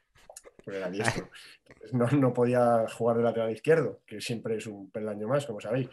Era 0.65 0.89
diestro. 0.89 1.29
No, 1.93 2.07
no, 2.07 2.33
podía 2.33 2.85
jugar 2.89 3.17
de 3.17 3.23
lateral 3.23 3.51
izquierdo, 3.51 4.01
que 4.05 4.19
siempre 4.19 4.57
es 4.57 4.67
un 4.67 4.91
peldaño 4.91 5.25
más, 5.25 5.45
como 5.45 5.61
sabéis. 5.61 5.87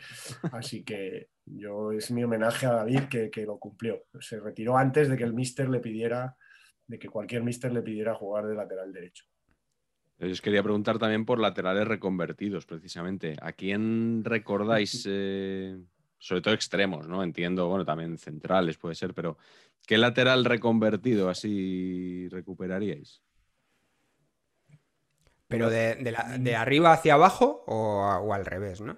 Así 0.51 0.83
que 0.83 1.29
yo 1.47 1.93
es 1.93 2.11
mi 2.11 2.25
homenaje 2.25 2.67
a 2.67 2.73
David 2.73 3.05
que, 3.09 3.31
que 3.31 3.45
lo 3.45 3.59
cumplió. 3.59 4.03
Se 4.19 4.41
retiró 4.41 4.77
antes 4.77 5.09
de 5.09 5.17
que 5.17 5.23
el 5.23 5.33
mister 5.33 5.69
le 5.69 5.79
pidiera, 5.79 6.37
de 6.87 6.99
que 6.99 7.09
cualquier 7.09 7.43
mister 7.43 7.73
le 7.73 7.83
pidiera 7.83 8.15
jugar 8.15 8.47
de 8.47 8.55
lateral 8.55 8.93
derecho. 8.93 9.25
Yo 10.19 10.31
os 10.31 10.41
quería 10.41 10.63
preguntar 10.63 10.99
también 10.99 11.25
por 11.25 11.41
laterales 11.41 11.89
reconvertidos, 11.89 12.67
precisamente. 12.67 13.37
¿A 13.43 13.53
quién 13.53 14.23
recordáis 14.25 15.05
eh, 15.09 15.77
sobre 16.25 16.41
todo 16.41 16.55
extremos, 16.55 17.07
¿no? 17.07 17.23
Entiendo, 17.23 17.69
bueno, 17.69 17.85
también 17.85 18.17
centrales 18.17 18.79
puede 18.79 18.95
ser, 18.95 19.13
pero 19.13 19.37
¿qué 19.87 19.99
lateral 19.99 20.47
reconvertido 20.47 21.29
así 21.29 22.29
recuperaríais? 22.31 23.23
Pero 25.49 25.69
de, 25.69 26.57
arriba 26.57 26.95
hacia 26.95 27.15
abajo 27.15 27.63
o, 27.67 28.33
al 28.33 28.47
revés, 28.47 28.81
¿no? 28.81 28.97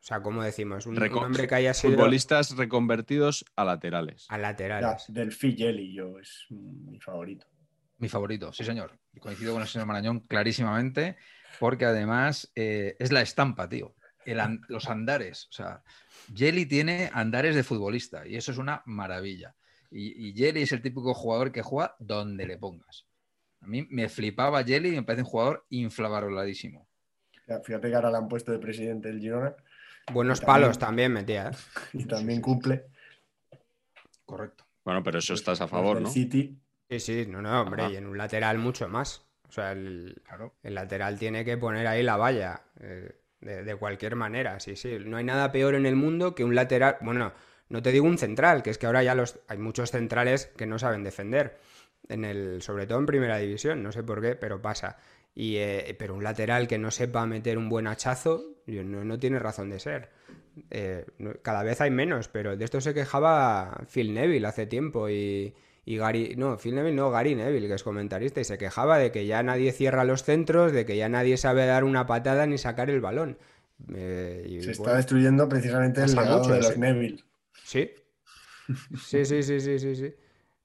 O 0.00 0.02
sea, 0.02 0.22
¿cómo 0.22 0.42
decimos? 0.42 0.86
Un, 0.86 1.00
hombre 1.12 1.46
que 1.46 1.54
haya 1.54 1.74
sido... 1.74 1.92
Futbolistas 1.92 2.56
reconvertidos 2.56 3.44
a 3.54 3.64
laterales. 3.64 4.26
A 4.30 4.38
laterales. 4.38 5.04
del 5.08 5.30
Figeli 5.30 5.92
yo 5.92 6.18
es 6.18 6.46
mi 6.48 6.98
favorito. 6.98 7.46
Mi 7.98 8.08
favorito, 8.08 8.50
sí 8.50 8.64
señor. 8.64 8.98
Coincido 9.20 9.52
con 9.52 9.60
el 9.60 9.68
señor 9.68 9.86
Marañón 9.86 10.20
clarísimamente, 10.20 11.16
porque 11.58 11.84
además 11.84 12.50
eh, 12.54 12.96
es 12.98 13.12
la 13.12 13.20
estampa, 13.20 13.68
tío. 13.68 13.94
los 14.68 14.88
andares. 14.88 15.48
O 15.50 15.52
sea, 15.52 15.82
Jelly 16.34 16.64
tiene 16.64 17.10
andares 17.12 17.54
de 17.54 17.62
futbolista 17.62 18.26
y 18.26 18.36
eso 18.36 18.52
es 18.52 18.58
una 18.58 18.82
maravilla. 18.86 19.54
Y, 19.90 20.32
Jelly 20.34 20.62
es 20.62 20.72
el 20.72 20.82
típico 20.82 21.12
jugador 21.12 21.52
que 21.52 21.62
juega 21.62 21.96
donde 21.98 22.46
le 22.46 22.56
pongas. 22.56 23.06
A 23.60 23.66
mí 23.66 23.86
me 23.90 24.08
flipaba 24.08 24.64
Jelly 24.64 24.90
y 24.90 24.96
me 24.96 25.02
parece 25.02 25.22
un 25.22 25.28
jugador 25.28 25.66
infravaloradísimo. 25.68 26.88
Fíjate 27.64 27.90
que 27.90 27.94
ahora 27.96 28.10
le 28.10 28.16
han 28.16 28.28
puesto 28.28 28.52
de 28.52 28.60
presidente 28.60 29.08
del 29.08 29.20
Girona. 29.20 29.54
Buenos 30.12 30.40
palos 30.40 30.78
también 30.78 31.12
metía. 31.12 31.48
¿eh? 31.50 31.56
Y 31.94 32.04
también 32.04 32.40
cumple. 32.40 32.86
Correcto. 34.24 34.64
Bueno, 34.84 35.02
pero 35.02 35.18
eso 35.18 35.34
estás 35.34 35.60
a 35.60 35.68
favor, 35.68 36.00
¿no? 36.00 36.08
City. 36.10 36.58
Sí, 36.88 37.00
sí, 37.00 37.26
no, 37.28 37.40
no, 37.42 37.62
hombre, 37.62 37.82
Ajá. 37.82 37.92
y 37.92 37.96
en 37.96 38.06
un 38.06 38.18
lateral 38.18 38.58
mucho 38.58 38.88
más. 38.88 39.24
O 39.48 39.52
sea, 39.52 39.72
el, 39.72 40.22
el 40.62 40.74
lateral 40.74 41.18
tiene 41.18 41.44
que 41.44 41.56
poner 41.56 41.86
ahí 41.86 42.02
la 42.02 42.16
valla. 42.16 42.62
eh, 42.80 43.16
de, 43.40 43.64
de 43.64 43.74
cualquier 43.76 44.16
manera, 44.16 44.60
sí, 44.60 44.76
sí. 44.76 44.98
No 45.02 45.16
hay 45.16 45.24
nada 45.24 45.50
peor 45.50 45.74
en 45.74 45.86
el 45.86 45.96
mundo 45.96 46.34
que 46.34 46.44
un 46.44 46.54
lateral. 46.54 46.98
Bueno, 47.00 47.32
no 47.70 47.80
te 47.82 47.90
digo 47.90 48.06
un 48.06 48.18
central, 48.18 48.62
que 48.62 48.68
es 48.68 48.76
que 48.76 48.84
ahora 48.86 49.02
ya 49.02 49.14
los 49.14 49.38
hay 49.48 49.56
muchos 49.56 49.90
centrales 49.90 50.46
que 50.58 50.66
no 50.66 50.78
saben 50.78 51.04
defender. 51.04 51.58
En 52.08 52.24
el, 52.26 52.60
sobre 52.60 52.86
todo 52.86 52.98
en 52.98 53.06
primera 53.06 53.38
división, 53.38 53.82
no 53.82 53.92
sé 53.92 54.02
por 54.02 54.20
qué, 54.20 54.34
pero 54.34 54.60
pasa. 54.60 54.98
Y, 55.34 55.56
eh, 55.56 55.94
pero 55.98 56.14
un 56.14 56.24
lateral 56.24 56.66
que 56.68 56.78
no 56.78 56.90
sepa 56.90 57.24
meter 57.26 57.56
un 57.56 57.68
buen 57.68 57.86
hachazo, 57.86 58.44
no, 58.66 59.04
no 59.04 59.18
tiene 59.18 59.38
razón 59.38 59.70
de 59.70 59.78
ser. 59.78 60.10
Eh, 60.70 61.04
no- 61.18 61.32
cada 61.42 61.62
vez 61.62 61.80
hay 61.80 61.90
menos, 61.90 62.28
pero 62.28 62.56
de 62.56 62.64
esto 62.64 62.80
se 62.80 62.94
quejaba 62.94 63.84
Phil 63.92 64.12
Neville 64.12 64.46
hace 64.46 64.66
tiempo 64.66 65.08
y, 65.08 65.54
y 65.84 65.96
Gary, 65.96 66.34
no, 66.36 66.58
Phil 66.58 66.74
Neville 66.74 66.96
no, 66.96 67.10
Gary 67.10 67.34
Neville, 67.36 67.68
que 67.68 67.74
es 67.74 67.82
comentarista, 67.82 68.40
y 68.40 68.44
se 68.44 68.58
quejaba 68.58 68.98
de 68.98 69.12
que 69.12 69.26
ya 69.26 69.42
nadie 69.42 69.72
cierra 69.72 70.04
los 70.04 70.24
centros, 70.24 70.72
de 70.72 70.84
que 70.84 70.96
ya 70.96 71.08
nadie 71.08 71.36
sabe 71.36 71.64
dar 71.66 71.84
una 71.84 72.06
patada 72.06 72.46
ni 72.46 72.58
sacar 72.58 72.90
el 72.90 73.00
balón. 73.00 73.38
Eh, 73.94 74.44
y 74.48 74.60
Se 74.62 74.72
está 74.72 74.94
destruyendo 74.96 75.48
precisamente 75.48 76.02
el 76.02 76.14
legado 76.14 76.38
mucho 76.40 76.52
de 76.54 76.60
los. 76.60 76.76
Neville. 76.76 77.24
Sí. 77.64 77.90
Sí, 79.04 79.24
sí, 79.24 79.42
sí, 79.42 79.60
sí, 79.60 79.78
sí, 79.78 79.96
sí. 79.96 80.14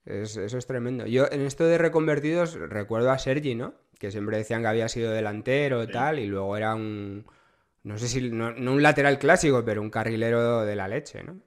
Es- 0.05 0.37
eso 0.37 0.57
es 0.57 0.67
tremendo. 0.67 1.05
Yo 1.07 1.25
en 1.31 1.41
esto 1.41 1.65
de 1.65 1.77
reconvertidos 1.77 2.53
recuerdo 2.53 3.11
a 3.11 3.17
Sergi, 3.17 3.55
¿no? 3.55 3.73
Que 3.99 4.11
siempre 4.11 4.37
decían 4.37 4.61
que 4.61 4.67
había 4.67 4.87
sido 4.89 5.11
delantero 5.11 5.85
Sí. 5.85 5.91
tal, 5.91 6.19
y 6.19 6.27
luego 6.27 6.55
era 6.57 6.75
un, 6.75 7.25
no 7.83 7.97
sé 7.97 8.07
si, 8.07 8.29
no, 8.29 8.51
no 8.51 8.73
un 8.73 8.81
lateral 8.83 9.17
clásico, 9.19 9.63
pero 9.63 9.81
un 9.81 9.89
carrilero 9.89 10.63
de 10.65 10.75
la 10.75 10.87
leche, 10.87 11.23
¿no? 11.23 11.39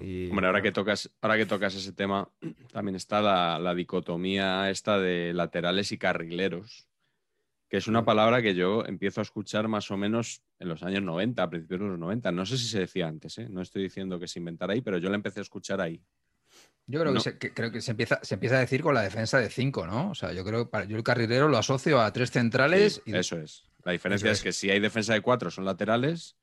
Y, 0.00 0.30
Hombre, 0.30 0.46
ahora 0.46 0.62
que 0.62 0.72
tocas, 0.72 1.10
ahora 1.20 1.36
que 1.36 1.46
tocas 1.46 1.74
ese 1.74 1.92
tema, 1.92 2.28
también 2.72 2.96
está 2.96 3.20
la, 3.20 3.58
la 3.58 3.74
dicotomía 3.74 4.70
esta 4.70 4.98
de 4.98 5.32
laterales 5.34 5.92
y 5.92 5.98
carrileros, 5.98 6.88
que 7.68 7.76
es 7.78 7.86
una 7.88 8.02
Mm. 8.02 8.04
palabra 8.04 8.42
que 8.42 8.54
yo 8.54 8.84
empiezo 8.86 9.20
a 9.20 9.22
escuchar 9.22 9.68
más 9.68 9.90
o 9.90 9.96
menos 9.96 10.42
en 10.58 10.68
los 10.68 10.82
años 10.82 11.02
90, 11.02 11.42
a 11.42 11.50
principios 11.50 11.80
de 11.80 11.86
los 11.88 11.98
90. 11.98 12.30
No 12.32 12.46
sé 12.46 12.56
si 12.56 12.66
se 12.68 12.80
decía 12.80 13.08
antes, 13.08 13.36
¿eh? 13.38 13.48
no 13.50 13.60
estoy 13.62 13.82
diciendo 13.82 14.18
que 14.18 14.28
se 14.28 14.38
inventara 14.38 14.72
ahí, 14.74 14.80
pero 14.80 14.98
yo 14.98 15.08
la 15.10 15.16
empecé 15.16 15.40
a 15.40 15.42
escuchar 15.42 15.80
ahí. 15.80 16.00
Yo 16.86 17.00
creo, 17.00 17.12
No. 17.12 17.18
que, 17.18 17.30
se, 17.30 17.38
que- 17.38 17.54
creo 17.54 17.70
que 17.72 17.80
se 17.80 17.92
empieza, 17.92 18.18
se 18.22 18.34
empieza 18.34 18.56
a 18.56 18.60
decir 18.60 18.82
con 18.82 18.94
la 18.94 19.02
defensa 19.02 19.38
de 19.38 19.48
cinco, 19.48 19.86
¿no? 19.86 20.10
O 20.10 20.14
sea, 20.14 20.32
yo 20.32 20.44
creo 20.44 20.64
que 20.66 20.70
para, 20.70 20.84
yo 20.84 20.96
el 20.96 21.02
carrilero 21.02 21.48
lo 21.48 21.56
asocio 21.56 22.00
a 22.00 22.12
tres 22.12 22.30
centrales 22.30 23.00
Sí, 23.04 23.12
y 23.12 23.16
eso 23.16 23.38
es. 23.38 23.64
La 23.84 23.92
diferencia 23.92 24.30
es. 24.30 24.42
que 24.42 24.52
si 24.52 24.70
hay 24.70 24.80
defensa 24.80 25.14
de 25.14 25.20
cuatro 25.22 25.50
son 25.50 25.64
laterales, 25.64 26.36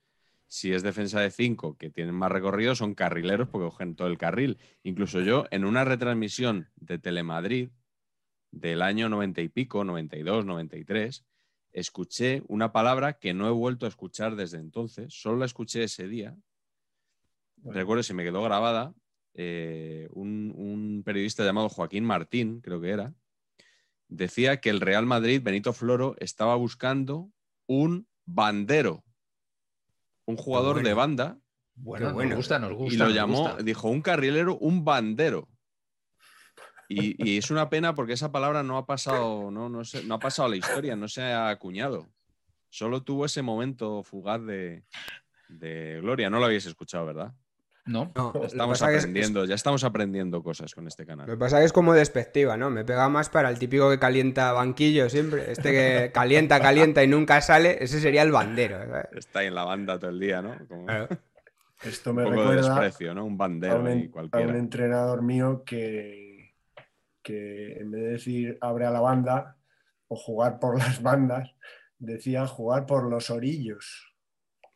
si 0.48 0.74
es 0.74 0.84
defensa 0.84 1.20
de 1.22 1.32
cinco 1.32 1.78
que 1.78 1.90
tienen 1.90 2.14
más 2.16 2.32
recorrido 2.32 2.76
son 2.76 2.94
carrileros 2.96 3.48
porque 3.50 3.66
cogen 3.70 3.96
todo 3.96 4.08
el 4.08 4.18
carril. 4.18 4.58
Incluso 4.84 5.22
yo 5.22 5.46
en 5.52 5.64
una 5.66 5.86
retransmisión 5.86 6.70
de 6.76 6.98
Telemadrid 7.00 7.70
del 8.52 8.82
año 8.82 9.10
90 9.10 9.42
y 9.42 9.48
pico, 9.50 9.84
92, 9.84 10.44
93, 10.46 11.24
escuché 11.72 12.44
una 12.48 12.72
palabra 12.74 13.14
que 13.14 13.34
no 13.34 13.48
he 13.48 13.52
vuelto 13.52 13.86
a 13.86 13.90
escuchar 13.90 14.36
desde 14.36 14.58
entonces, 14.58 15.14
solo 15.14 15.38
la 15.38 15.46
escuché 15.46 15.84
ese 15.84 16.08
día. 16.08 16.36
Recuerdo, 17.64 18.04
se 18.04 18.14
me 18.14 18.24
quedó 18.24 18.44
grabada, 18.44 18.94
eh, 19.34 20.08
un, 20.12 20.54
un 20.56 21.04
periodista 21.06 21.44
llamado 21.44 21.70
Joaquín 21.70 22.04
Martín, 22.06 22.62
creo 22.62 22.82
que 22.82 22.90
era, 22.90 23.14
decía 24.08 24.60
que 24.60 24.70
el 24.70 24.82
Real 24.82 25.06
Madrid, 25.06 25.42
Benito 25.44 25.74
Floro, 25.74 26.16
estaba 26.20 26.56
buscando 26.56 27.32
un 27.68 28.08
bandero, 28.26 29.04
un 30.26 30.36
jugador 30.38 30.76
bueno. 30.76 30.90
de 30.90 30.94
banda, 30.94 31.40
bueno, 31.76 32.14
bueno. 32.14 32.30
nos 32.32 32.38
gusta, 32.38 32.60
nos 32.60 32.74
gusta. 32.74 32.94
y 32.94 32.98
lo 32.98 33.10
llamó, 33.10 33.50
gusta. 33.50 33.64
dijo, 33.64 33.90
un 33.90 34.02
carrilero, 34.02 34.58
un 34.58 34.84
bandero. 34.84 35.48
Y, 36.90 37.16
y 37.26 37.38
es 37.38 37.50
una 37.52 37.70
pena 37.70 37.96
porque 37.96 38.12
esa 38.14 38.34
palabra 38.34 38.64
no 38.64 38.78
ha 38.78 38.86
pasado, 38.86 39.50
no, 39.50 39.70
no, 39.70 39.86
se- 39.86 40.04
no 40.04 40.16
ha 40.16 40.20
pasado 40.20 40.48
a 40.48 40.50
la 40.50 40.58
historia, 40.58 40.96
no 40.98 41.08
se 41.08 41.22
ha 41.22 41.48
acuñado. 41.50 42.10
Solo 42.70 43.02
tuvo 43.04 43.24
ese 43.26 43.42
momento 43.42 44.04
fugaz 44.04 44.42
de, 44.46 44.84
de 45.48 46.00
gloria. 46.02 46.30
No 46.30 46.40
lo 46.40 46.46
habéis 46.46 46.66
escuchado, 46.66 47.06
¿verdad? 47.06 47.34
No, 47.92 48.12
Estamos 48.46 48.80
que 48.82 48.96
es- 48.96 49.00
aprendiendo, 49.04 49.46
ya 49.46 49.56
estamos 49.56 49.84
aprendiendo 49.84 50.42
cosas 50.44 50.74
con 50.74 50.88
este 50.88 51.04
Lo 51.04 51.08
que 51.08 51.18
canal. 51.24 51.38
pasa 51.38 51.60
que 51.60 51.66
es 51.66 51.74
como 51.74 51.94
despectiva, 51.94 52.56
¿no? 52.58 52.70
Me 52.70 52.86
pega 52.86 53.10
más 53.10 53.30
para 53.30 53.50
el 53.50 53.60
típico 53.60 53.90
que 53.90 54.00
calienta 54.00 54.52
banquillo 54.54 55.10
siempre. 55.10 55.52
Este 55.52 55.72
que 55.72 56.12
calienta, 56.14 56.60
calienta 56.62 57.04
y 57.04 57.08
nunca 57.08 57.42
sale, 57.42 57.84
ese 57.84 58.00
sería 58.00 58.22
el 58.22 58.32
bandero. 58.32 58.78
¿sabes? 58.86 59.06
Está 59.14 59.40
ahí 59.40 59.48
en 59.48 59.56
la 59.56 59.64
banda 59.66 60.00
todo 60.00 60.12
el 60.12 60.20
día, 60.20 60.42
¿no? 60.42 60.56
Como 60.68 60.86
Claro. 60.86 61.08
Esto 61.84 62.12
un 62.12 62.16
me 62.18 62.22
de 62.24 62.30
recuerda 62.30 62.56
desprecio, 62.76 63.14
¿no? 63.16 63.26
Un 63.26 63.34
a 63.34 63.38
bandero 63.38 63.80
un, 63.82 63.88
a 63.88 63.92
un 63.92 64.08
cualquiera. 64.10 64.58
entrenador 64.58 65.22
mío 65.24 65.64
que, 65.66 66.54
que 67.24 67.74
en 67.80 67.90
vez 67.92 68.02
de 68.04 68.10
decir 68.10 68.58
abre 68.62 68.86
a 68.86 68.92
la 68.92 69.00
banda 69.02 69.58
o 70.08 70.16
jugar 70.16 70.60
por 70.60 70.78
las 70.80 71.02
bandas, 71.02 71.50
decía 71.98 72.46
jugar 72.48 72.86
por 72.86 73.10
los 73.10 73.30
orillos. 73.32 74.08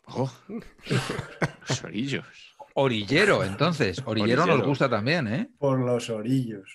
¡Oh! 0.08 0.32
Los 1.70 1.84
orillos. 1.84 2.55
Orillero, 2.76 3.44
entonces. 3.44 4.02
Orillero, 4.06 4.42
nos 4.42 4.50
Orillero. 4.50 4.68
gusta 4.70 4.90
también, 4.90 5.28
¿eh? 5.28 5.50
Por 5.58 5.80
los 5.80 6.10
orillos. 6.10 6.70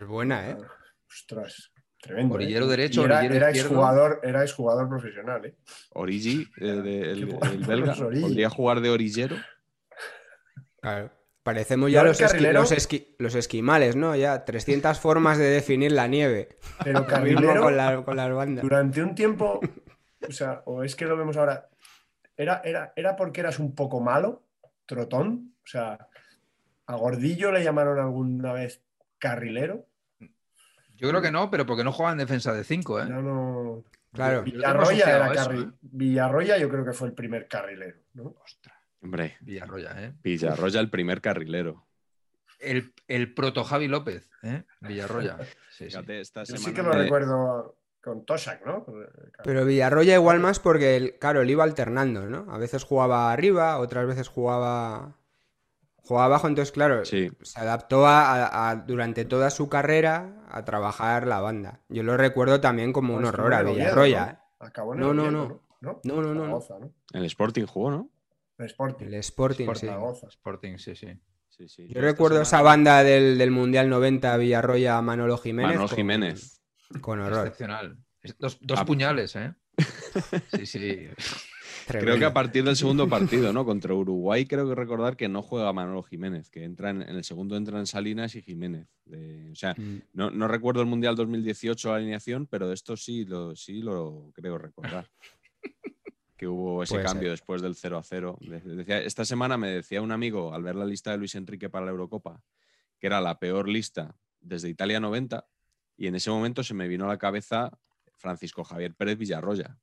Es 0.00 0.06
buena, 0.06 0.50
¿eh? 0.50 0.56
Ah, 0.60 0.66
Ostras, 1.08 1.72
tremendo. 2.00 2.34
Orillero 2.34 2.66
¿eh? 2.66 2.68
derecho, 2.68 3.00
Y 3.02 3.04
era, 3.06 3.16
orillero 3.18 3.34
era 3.36 3.50
izquierdo. 3.50 3.68
exjugador, 3.70 4.20
era 4.24 4.42
exjugador 4.42 4.88
profesional, 4.88 5.44
¿eh? 5.46 5.54
Origi, 5.94 6.46
eh, 6.60 6.64
de- 6.66 7.10
el, 7.12 7.38
el 7.42 7.58
belga, 7.66 7.94
podría 7.94 8.50
jugar 8.50 8.80
de 8.80 8.90
orillero. 8.90 9.36
Claro. 10.80 11.10
Parecemos 11.42 11.92
ya 11.92 12.02
los, 12.02 12.20
esqui- 12.22 12.52
los, 12.52 12.72
esqui- 12.72 13.14
los 13.18 13.34
esquimales, 13.34 13.96
¿no? 13.96 14.16
Ya 14.16 14.46
300 14.46 14.98
formas 14.98 15.36
de 15.36 15.44
definir 15.44 15.92
la 15.92 16.06
nieve. 16.08 16.56
Pero 16.82 17.06
carrilero, 17.06 17.62
con, 17.62 17.76
la- 17.76 18.02
con 18.02 18.16
las 18.16 18.32
bandas. 18.32 18.62
durante 18.62 19.02
un 19.02 19.14
tiempo, 19.14 19.60
o 20.26 20.32
sea, 20.32 20.62
o 20.64 20.82
es 20.82 20.96
que 20.96 21.04
lo 21.04 21.18
vemos 21.18 21.36
ahora, 21.36 21.68
era, 22.36 22.62
era, 22.64 22.94
era 22.96 23.14
porque 23.14 23.40
eras 23.42 23.58
un 23.58 23.74
poco 23.74 24.00
malo, 24.00 24.43
trotón, 24.86 25.54
o 25.62 25.66
sea, 25.66 26.08
a 26.86 26.96
Gordillo 26.96 27.52
le 27.52 27.64
llamaron 27.64 27.98
alguna 27.98 28.52
vez 28.52 28.82
carrilero, 29.18 29.86
Yo 30.96 31.08
creo 31.08 31.20
que 31.22 31.30
no, 31.32 31.50
pero 31.50 31.66
porque 31.66 31.82
no 31.84 31.92
juega 31.92 32.12
en 32.12 32.18
defensa 32.18 32.52
de 32.52 32.62
cinco, 32.64 33.00
¿eh? 33.00 33.06
ya 33.08 33.16
no... 33.16 33.84
Claro. 34.12 34.44
Villarroya 34.44 35.04
era 35.16 35.26
asociado 35.26 35.30
a 35.30 35.32
eso, 35.34 35.50
carri- 35.50 35.68
¿eh? 35.72 35.76
Villarroya 35.82 36.56
yo 36.58 36.68
creo 36.68 36.84
que 36.84 36.92
fue 36.92 37.08
el 37.08 37.14
primer 37.14 37.48
carrilero, 37.48 37.98
¿no? 38.12 38.36
Hombre, 39.02 39.36
Villarroya, 39.40 39.90
¿eh? 40.04 40.14
Villarroya 40.22 40.78
el 40.80 40.88
primer 40.88 41.20
carrilero. 41.20 41.84
El, 42.60 42.94
el 43.08 43.34
proto 43.34 43.64
Javi 43.64 43.88
López, 43.88 44.30
¿eh? 44.44 44.62
Villarroya. 44.80 45.38
Sí, 45.42 45.46
sí. 45.70 45.84
Fíjate, 45.86 46.20
esta 46.20 46.44
Yo 46.44 46.56
sí 46.56 46.72
que 46.72 46.82
lo 46.82 46.90
me- 46.90 47.02
recuerdo 47.02 47.76
con 48.04 48.26
Tosak, 48.26 48.66
¿no? 48.66 48.84
Pero 49.42 49.64
Villarroya 49.64 50.14
igual 50.14 50.38
más 50.38 50.58
porque, 50.60 50.96
el- 50.96 51.18
claro, 51.18 51.40
él 51.40 51.50
iba 51.50 51.64
alternando, 51.64 52.28
¿no? 52.28 52.46
A 52.52 52.58
veces 52.58 52.84
jugaba 52.84 53.32
arriba, 53.32 53.78
otras 53.78 54.06
veces 54.06 54.28
jugaba, 54.28 55.16
jugaba 55.96 56.26
abajo, 56.26 56.46
entonces, 56.48 56.70
claro, 56.70 57.04
Sí. 57.06 57.30
se 57.42 57.58
adaptó 57.60 58.06
a, 58.06 58.44
a- 58.46 58.70
a- 58.70 58.76
durante 58.76 59.24
toda 59.24 59.48
su 59.50 59.68
carrera 59.70 60.42
a 60.50 60.64
trabajar 60.66 61.26
la 61.26 61.40
banda. 61.40 61.80
Yo 61.88 62.02
lo 62.02 62.16
recuerdo 62.18 62.60
también 62.60 62.92
como 62.92 63.14
un 63.14 63.22
Pues 63.22 63.30
horror 63.32 63.54
a 63.54 63.62
Villarroya, 63.62 64.26
¿no? 64.26 64.32
¿eh? 64.32 64.38
Acabó 64.60 64.94
en 64.94 65.00
No, 65.00 65.14
no, 65.14 65.22
Oviedo, 65.24 65.32
no. 65.32 65.48
¿no? 65.48 65.60
¿No? 65.80 66.00
No, 66.04 66.22
no, 66.22 66.34
no, 66.34 66.46
no. 66.46 66.60
Zaragoza, 66.60 66.78
¿no? 66.80 66.92
En 67.12 67.20
el 67.20 67.26
Sporting 67.26 67.64
jugó, 67.66 67.90
¿no? 67.90 68.10
El 68.58 68.66
Sporting. 68.66 69.06
El 69.06 69.14
Sporting, 69.14 69.64
Sporting 69.68 70.14
sí. 70.20 70.26
Sporting, 70.28 70.76
sí, 70.78 70.94
sí. 70.96 71.08
Sí, 71.48 71.68
sí. 71.68 71.88
Yo 71.88 72.00
recuerdo 72.00 72.42
esa 72.42 72.62
banda 72.62 73.02
del, 73.04 73.38
del 73.38 73.50
Mundial 73.50 73.88
90, 73.88 74.36
Villarroya, 74.36 75.00
Manolo 75.02 75.38
Jiménez. 75.38 75.72
Manuel 75.72 75.88
con- 75.88 75.96
Jiménez. 75.96 76.53
Con 77.00 77.20
horror. 77.20 77.38
Excepcional. 77.46 77.98
Dos, 78.38 78.58
dos 78.60 78.78
Ah. 78.80 78.84
puñales, 78.84 79.36
¿eh? 79.36 79.54
Sí, 80.54 80.66
sí. 80.66 81.08
Creo 81.86 82.18
que 82.18 82.24
a 82.24 82.32
partir 82.32 82.64
del 82.64 82.76
segundo 82.76 83.08
partido, 83.08 83.52
¿no? 83.52 83.66
Contra 83.66 83.92
Uruguay, 83.92 84.46
creo 84.46 84.66
que 84.68 84.74
recordar 84.74 85.16
que 85.16 85.28
no 85.28 85.42
juega 85.42 85.72
Manolo 85.74 86.02
Jiménez, 86.02 86.48
que 86.48 86.64
entra 86.64 86.88
en, 86.90 87.02
en 87.02 87.16
el 87.16 87.24
segundo 87.24 87.56
entran 87.56 87.86
Salinas 87.86 88.34
y 88.36 88.42
Jiménez. 88.42 88.88
De- 89.04 89.50
o 89.52 89.54
sea, 89.54 89.74
Mm. 89.76 90.02
no, 90.14 90.30
no 90.30 90.48
recuerdo 90.48 90.80
el 90.80 90.86
Mundial 90.86 91.14
2018 91.16 91.90
la 91.90 91.96
alineación, 91.96 92.46
pero 92.46 92.68
de 92.68 92.74
esto 92.74 92.96
sí 92.96 93.24
lo, 93.26 93.54
sí 93.54 93.82
lo 93.82 94.30
creo 94.34 94.56
recordar. 94.58 95.10
Que 96.36 96.48
hubo 96.48 96.82
ese 96.82 96.94
Puede 96.94 97.04
cambio 97.04 97.28
ser. 97.28 97.30
después 97.32 97.62
del 97.62 97.76
0 97.76 97.96
a 97.98 98.02
0. 98.02 98.38
De- 98.40 98.60
decía- 98.60 99.00
esta 99.02 99.24
semana 99.24 99.56
me 99.56 99.68
decía 99.68 100.02
un 100.02 100.10
amigo, 100.10 100.52
al 100.52 100.62
ver 100.64 100.74
la 100.74 100.84
lista 100.84 101.12
de 101.12 101.18
Luis 101.18 101.34
Enrique 101.36 101.68
para 101.70 101.84
la 101.84 101.92
Eurocopa, 101.92 102.42
que 102.98 103.06
era 103.06 103.20
la 103.20 103.38
peor 103.38 103.68
lista 103.68 104.16
desde 104.40 104.68
Italia 104.68 104.98
90, 105.00 105.46
y 105.96 106.06
en 106.06 106.14
ese 106.14 106.30
momento 106.30 106.62
se 106.62 106.74
me 106.74 106.88
vino 106.88 107.04
a 107.04 107.08
la 107.08 107.18
cabeza 107.18 107.70
Francisco 108.16 108.64
Javier 108.64 108.94
Pérez 108.94 109.18
Villarroya. 109.18 109.76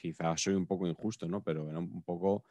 Quizás 0.00 0.40
soy 0.42 0.54
un 0.54 0.66
poco 0.66 0.86
injusto, 0.86 1.28
¿no? 1.28 1.42
Pero 1.42 1.68
era 1.68 1.78
un 1.78 2.02
poco 2.02 2.44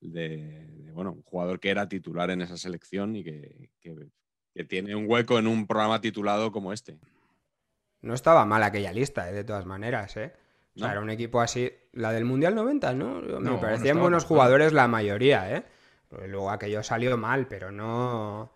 de, 0.00 0.66
de, 0.66 0.92
bueno, 0.92 1.12
un 1.12 1.22
jugador 1.22 1.60
que 1.60 1.70
era 1.70 1.88
titular 1.88 2.30
en 2.30 2.40
esa 2.42 2.56
selección 2.56 3.16
y 3.16 3.24
que, 3.24 3.70
que- 3.80 4.08
que 4.52 4.64
tiene 4.64 4.96
un 4.96 5.04
hueco 5.08 5.38
en 5.38 5.46
un 5.46 5.66
programa 5.66 6.00
titulado 6.00 6.50
como 6.50 6.72
este. 6.72 6.98
no 8.02 8.14
estaba 8.14 8.44
mal 8.46 8.62
aquella 8.64 8.92
lista, 8.92 9.28
¿eh? 9.30 9.32
de 9.32 9.44
todas 9.44 9.64
maneras, 9.66 10.16
¿eh? 10.16 10.32
O 10.74 10.78
sea, 10.78 10.88
No. 10.88 10.92
era 10.92 11.00
un 11.02 11.10
equipo 11.10 11.40
así. 11.40 11.70
La 11.92 12.10
del 12.12 12.24
Mundial 12.24 12.54
90, 12.56 12.94
¿no? 12.94 13.20
Me 13.20 13.38
No, 13.40 13.60
parecían 13.60 14.00
buenos 14.00 14.24
jugadores 14.24 14.72
la 14.72 14.88
mayoría, 14.88 15.54
¿eh? 15.56 15.64
Luego 16.26 16.50
aquello 16.50 16.82
salió 16.82 17.16
mal, 17.16 17.46
pero 17.46 17.70
no. 17.70 18.50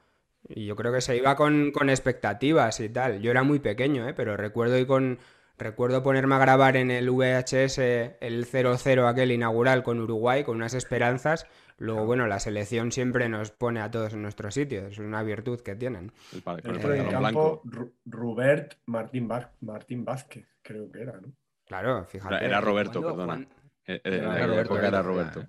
Y 0.49 0.67
yo 0.67 0.77
creo 0.77 0.93
que 0.93 1.01
se 1.01 1.17
iba 1.17 1.37
con, 1.37 1.71
con 1.73 1.89
expectativas 1.91 2.79
y 2.81 2.89
tal. 2.91 3.21
Yo 3.21 3.31
era 3.31 3.43
muy 3.43 3.59
pequeño, 3.61 4.09
¿eh? 4.09 4.15
Pero 4.15 4.37
recuerdo 4.37 4.77
ir 4.79 4.87
con. 4.87 5.19
Recuerdo 5.57 6.03
ponerme 6.03 6.35
a 6.35 6.39
grabar 6.39 6.77
en 6.77 6.91
el 6.91 7.09
VHS 7.11 7.79
el 8.21 8.45
0-0 8.45 9.09
aquel 9.09 9.31
inaugural 9.31 9.85
con 9.85 10.01
Uruguay, 10.01 10.43
con 10.43 10.57
unas 10.57 10.75
esperanzas. 10.75 11.47
Luego, 11.79 12.07
bueno, 12.07 12.27
la 12.27 12.41
selección 12.41 12.91
siempre 12.91 13.29
nos 13.29 13.53
pone 13.53 13.81
a 13.81 13.89
todos 13.91 14.15
en 14.15 14.23
nuestro 14.23 14.51
sitio. 14.51 14.89
Es 14.89 14.99
una 14.99 15.23
virtud 15.23 15.61
que 15.61 15.77
tienen. 15.77 16.13
El 16.33 16.43
pa- 16.43 16.61
con 16.61 16.75
el 16.93 17.09
campo, 17.09 17.63
Rubert 18.05 18.75
Martín, 18.87 19.29
Martín 19.61 20.05
Vázquez, 20.05 20.47
creo 20.63 20.91
que 20.91 21.03
era, 21.03 21.21
¿no? 21.21 21.33
Claro, 21.67 22.05
fíjate. 22.05 22.35
Era- 22.35 22.47
era 22.47 22.61
Roberto, 22.61 23.01
¿cuándo- 23.01 23.17
perdona. 23.17 23.35
cuán- 23.47 23.49
Eh, 23.87 24.01
eh, 24.03 24.17
Era 24.19 24.47
Roberto, 24.47 24.79
era 24.79 24.89
era, 24.89 25.03
Roberto. 25.03 25.47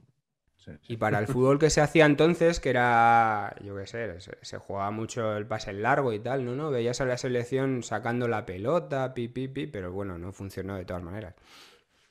Sí, 0.66 0.72
sí. 0.82 0.94
Y 0.94 0.98
para 0.98 1.20
el 1.20 1.28
fútbol 1.28 1.60
que 1.60 1.70
se 1.70 1.80
hacía 1.80 2.08
entonces, 2.08 2.60
que 2.60 2.72
era, 2.72 3.56
yo 3.64 3.76
qué 3.76 3.86
sé, 3.86 4.20
se, 4.20 4.36
se 4.42 4.58
jugaba 4.58 4.90
mucho 4.90 5.38
el 5.38 5.46
pase 5.46 5.72
largo 5.74 6.12
y 6.12 6.20
tal, 6.20 6.44
¿no? 6.44 6.56
¿no? 6.56 6.72
Veías 6.72 7.00
a 7.02 7.06
la 7.06 7.18
selección 7.18 7.84
sacando 7.84 8.28
la 8.28 8.48
pelota, 8.48 9.14
pi, 9.14 9.28
pi, 9.28 9.48
pi, 9.48 9.68
pero 9.68 9.92
bueno, 9.92 10.18
no 10.18 10.34
funcionó 10.34 10.76
de 10.76 10.86
todas 10.86 11.04
maneras. 11.04 11.36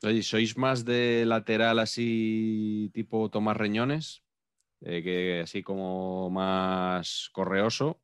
Oye, 0.04 0.22
¿sois 0.22 0.56
más 0.56 0.84
de 0.84 1.24
lateral 1.26 1.80
así 1.80 2.90
tipo 2.94 3.28
Tomás 3.28 3.56
Reñones? 3.56 4.22
Eh, 4.82 5.02
que 5.02 5.40
así 5.42 5.62
como 5.62 6.30
más 6.30 7.30
correoso. 7.32 8.00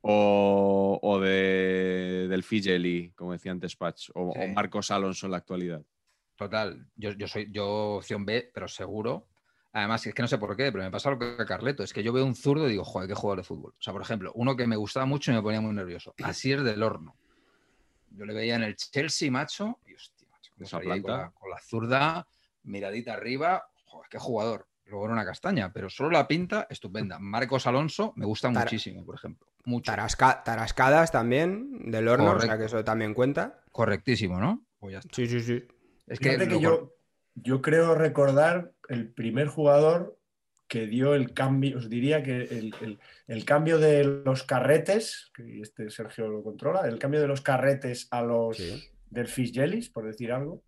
O, 0.00 0.98
o 1.02 1.20
de, 1.20 2.26
del 2.28 2.42
Figeli, 2.42 3.12
como 3.16 3.32
decía 3.32 3.52
antes 3.52 3.74
Patch. 3.76 4.10
O, 4.14 4.32
Sí. 4.34 4.40
o 4.42 4.48
Marcos 4.48 4.90
Alonso 4.90 5.26
en 5.26 5.32
la 5.32 5.38
actualidad. 5.38 5.82
Total, 6.36 6.86
yo, 6.94 7.12
yo 7.12 7.26
soy 7.26 7.48
yo 7.50 7.96
opción 7.96 8.24
B, 8.24 8.50
pero 8.52 8.68
seguro. 8.68 9.26
Además, 9.78 10.06
es 10.06 10.14
que 10.14 10.22
no 10.22 10.28
sé 10.28 10.38
por 10.38 10.56
qué, 10.56 10.70
pero 10.72 10.84
me 10.84 10.90
pasa 10.90 11.10
lo 11.10 11.18
que 11.18 11.36
a 11.38 11.44
Carleto. 11.46 11.82
Es 11.82 11.92
que 11.92 12.02
yo 12.02 12.12
veo 12.12 12.24
un 12.24 12.34
zurdo 12.34 12.66
y 12.68 12.72
digo, 12.72 12.84
joder, 12.84 13.08
qué 13.08 13.14
jugador 13.14 13.38
de 13.38 13.44
fútbol. 13.44 13.72
O 13.78 13.82
sea, 13.82 13.92
por 13.92 14.02
ejemplo, 14.02 14.32
uno 14.34 14.56
que 14.56 14.66
me 14.66 14.76
gustaba 14.76 15.06
mucho 15.06 15.30
y 15.30 15.34
me 15.34 15.42
ponía 15.42 15.60
muy 15.60 15.72
nervioso. 15.74 16.14
Así 16.22 16.52
es 16.52 16.62
del 16.64 16.82
horno. 16.82 17.16
Yo 18.10 18.24
le 18.24 18.34
veía 18.34 18.56
en 18.56 18.62
el 18.62 18.76
Chelsea, 18.76 19.30
macho, 19.30 19.78
y 19.86 19.94
hostia, 19.94 20.26
macho, 20.30 20.52
Esa 20.58 20.78
con 20.78 20.84
planta. 20.84 21.16
la, 21.16 21.30
con 21.30 21.50
la 21.50 21.58
zurda, 21.60 22.26
miradita 22.64 23.12
arriba, 23.14 23.68
joder, 23.84 24.08
qué 24.10 24.18
jugador. 24.18 24.66
Luego 24.86 25.04
era 25.04 25.12
una 25.14 25.24
castaña, 25.26 25.70
pero 25.72 25.90
solo 25.90 26.10
la 26.10 26.26
pinta, 26.26 26.66
estupenda. 26.70 27.18
Marcos 27.18 27.66
Alonso 27.66 28.14
me 28.16 28.24
gusta 28.24 28.48
muchísimo, 28.50 29.04
por 29.04 29.14
ejemplo. 29.16 29.46
Mucho. 29.64 29.92
Tarasca- 29.92 30.42
tarascadas 30.42 31.12
también, 31.12 31.90
del 31.90 32.08
horno, 32.08 32.32
o 32.32 32.40
sea 32.40 32.56
que 32.56 32.64
eso 32.64 32.82
también 32.82 33.12
cuenta. 33.12 33.60
Correctísimo, 33.70 34.40
¿no? 34.40 34.64
Pues 34.78 34.94
ya 34.94 34.98
está. 35.00 35.14
Sí, 35.14 35.26
sí, 35.26 35.40
sí. 35.40 35.62
Es 36.06 36.18
que, 36.18 36.38
que 36.38 36.58
yo, 36.58 36.94
yo 37.42 37.60
creo 37.62 37.94
recordar 37.94 38.72
el 38.88 39.08
primer 39.12 39.48
jugador 39.48 40.18
que 40.66 40.86
dio 40.86 41.14
el 41.14 41.32
cambio, 41.32 41.78
os 41.78 41.88
diría 41.88 42.22
que 42.22 42.42
el, 42.42 42.74
el- 42.82 42.98
el 43.26 43.44
cambio 43.44 43.78
de 43.78 44.04
los 44.04 44.42
carretes, 44.44 45.30
que 45.34 45.60
este 45.60 45.88
Sergio 45.90 46.28
lo 46.28 46.42
controla, 46.42 46.86
el 46.86 46.98
cambio 46.98 47.20
de 47.20 47.28
los 47.28 47.40
carretes 47.40 48.06
a 48.10 48.22
los 48.22 48.56
Sí. 48.56 48.84
del 49.10 49.28
Fisgelis, 49.28 49.88
por 49.88 50.04
decir 50.06 50.30
algo, 50.32 50.62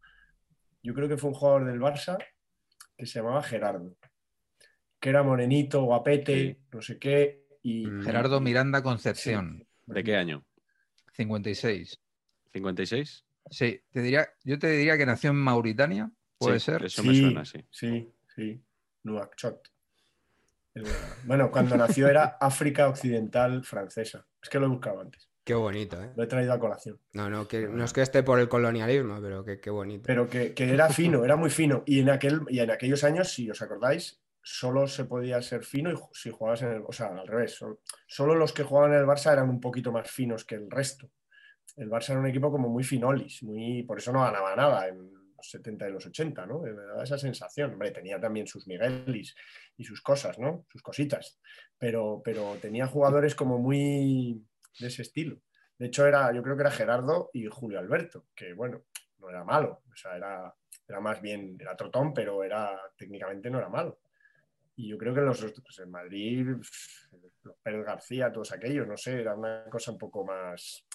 yo 0.83 0.95
creo 0.95 1.09
que 1.09 1.19
fue 1.19 1.29
un 1.31 1.35
jugador 1.37 1.67
del 1.67 1.81
Barça 1.81 2.17
que 2.97 3.05
se 3.07 3.19
llamaba 3.19 3.43
Gerardo, 3.43 3.95
que 4.99 5.11
era 5.11 5.23
morenito, 5.23 5.83
guapete, 5.83 6.35
Sí. 6.55 6.57
no 6.73 6.81
sé 6.83 6.99
qué, 6.99 7.45
y 7.63 7.87
Mm. 7.87 8.03
Gerardo 8.03 8.41
Miranda 8.41 8.83
Concepción, 8.83 9.67
¿De 9.87 10.03
qué 10.05 10.17
año? 10.17 10.45
56. 11.15 12.01
¿56? 12.55 13.25
Sí, 13.51 13.81
te 13.91 14.01
diría, 14.03 14.29
yo 14.45 14.59
te 14.59 14.69
diría 14.71 14.97
que 14.97 15.05
nació 15.07 15.31
en 15.31 15.37
Mauritania, 15.37 16.11
puede 16.41 16.59
Sí, 16.59 16.67
ser. 16.67 16.85
Eso 16.85 17.05
me 17.05 17.15
suena, 17.15 17.45
sí. 17.45 17.65
Sí, 17.71 18.13
sí, 18.35 18.61
Nouakchott. 19.05 19.69
Bueno, 21.25 21.51
cuando 21.51 21.77
nació 21.77 22.09
era 22.09 22.25
África 22.41 22.89
Occidental 22.89 23.63
Francesa. 23.65 24.27
Es 24.43 24.49
que 24.49 24.59
lo 24.59 24.67
he 24.67 24.69
buscado 24.71 25.01
antes. 25.01 25.29
Qué 25.45 25.55
bonito, 25.55 26.01
¿eh? 26.03 26.13
Lo 26.17 26.23
he 26.23 26.27
traído 26.27 26.53
a 26.53 26.59
colación. 26.59 26.99
No, 27.13 27.29
no, 27.29 27.49
que, 27.49 27.67
no 27.67 27.85
es 27.85 27.93
que 27.93 28.03
esté 28.03 28.23
por 28.23 28.39
el 28.39 28.49
colonialismo, 28.49 29.21
pero 29.21 29.45
que, 29.45 29.59
qué 29.61 29.71
bonito. 29.71 30.05
Pero 30.07 30.29
que, 30.29 30.55
que 30.55 30.73
era 30.73 30.89
fino, 30.91 31.25
era 31.25 31.37
muy 31.37 31.51
fino. 31.51 31.83
Y 31.87 32.01
en, 32.01 32.11
aquel, 32.11 32.41
y 32.49 32.61
en 32.61 32.71
aquellos 32.71 33.03
años, 33.05 33.33
si 33.33 33.51
os 33.51 33.61
acordáis, 33.61 34.21
solo 34.43 34.87
se 34.87 35.07
podía 35.07 35.43
ser 35.43 35.65
fino 35.65 35.91
y 35.91 35.97
si 36.13 36.31
jugabas 36.31 36.63
en 36.63 36.73
el. 36.73 36.83
O 36.87 36.93
sea, 36.93 37.09
al 37.09 37.27
revés. 37.27 37.55
Solo, 37.55 37.81
solo 38.07 38.35
los 38.35 38.53
que 38.53 38.63
jugaban 38.63 38.93
en 38.93 39.01
el 39.01 39.07
Barça 39.07 39.33
eran 39.33 39.49
un 39.51 39.61
poquito 39.61 39.91
más 39.91 40.09
finos 40.11 40.45
que 40.45 40.55
el 40.55 40.71
resto. 40.71 41.11
El 41.77 41.91
Barça 41.91 42.11
era 42.11 42.21
un 42.21 42.27
equipo 42.27 42.51
como 42.51 42.69
muy 42.69 42.85
finolis, 42.85 43.43
muy, 43.43 43.83
por 43.83 43.99
eso 43.99 44.13
no 44.13 44.21
ganaba 44.23 44.55
nada 44.55 44.89
en 44.89 45.11
los 45.41 45.51
70 45.51 45.89
y 45.89 45.93
los 45.93 46.07
80, 46.07 46.47
¿no? 46.47 46.61
Me 46.61 46.73
daba 46.73 47.03
esa 47.03 47.19
sensación. 47.19 47.73
Hombre, 47.73 47.91
tenía 47.91 48.21
también 48.21 48.47
sus 48.47 48.67
Miguelis 48.67 49.35
y 49.77 49.85
sus 49.85 50.03
cosas, 50.03 50.39
¿no? 50.39 50.67
Sus 50.71 50.83
cositas. 50.83 51.41
Pero, 51.79 52.21
pero 52.23 52.57
tenía 52.61 52.87
jugadores 52.87 53.35
como 53.35 53.59
muy 53.59 54.45
de 54.79 54.87
ese 54.87 55.03
estilo. 55.03 55.41
De 55.79 55.87
hecho, 55.87 56.07
era, 56.07 56.33
yo 56.33 56.43
creo 56.43 56.57
que 56.57 56.63
era 56.63 56.71
Gerardo 56.71 57.31
y 57.33 57.47
Julio 57.47 57.79
Alberto, 57.79 58.27
que 58.35 58.53
bueno, 58.53 58.85
no 59.19 59.31
era 59.31 59.45
malo. 59.45 59.83
O 59.91 59.97
sea, 59.97 60.17
era, 60.17 60.55
era 60.87 61.01
más 61.01 61.23
bien, 61.23 61.57
era 61.59 61.75
trotón, 61.75 62.13
pero 62.13 62.45
era, 62.45 62.79
técnicamente 62.97 63.51
no 63.51 63.59
era 63.59 63.71
malo. 63.71 64.01
Y 64.77 64.89
yo 64.89 64.99
creo 64.99 65.15
que 65.15 65.23
los 65.23 65.41
pues 65.41 65.79
en 65.79 65.91
Madrid, 65.91 66.47
los 67.43 67.57
Pérez 67.63 67.85
García, 67.85 68.31
todos 68.31 68.53
aquellos, 68.53 68.87
no 68.87 68.97
sé, 68.97 69.21
era 69.21 69.35
una 69.35 69.65
cosa 69.71 69.93
un 69.93 69.99
poco 69.99 70.25
más, 70.25 70.87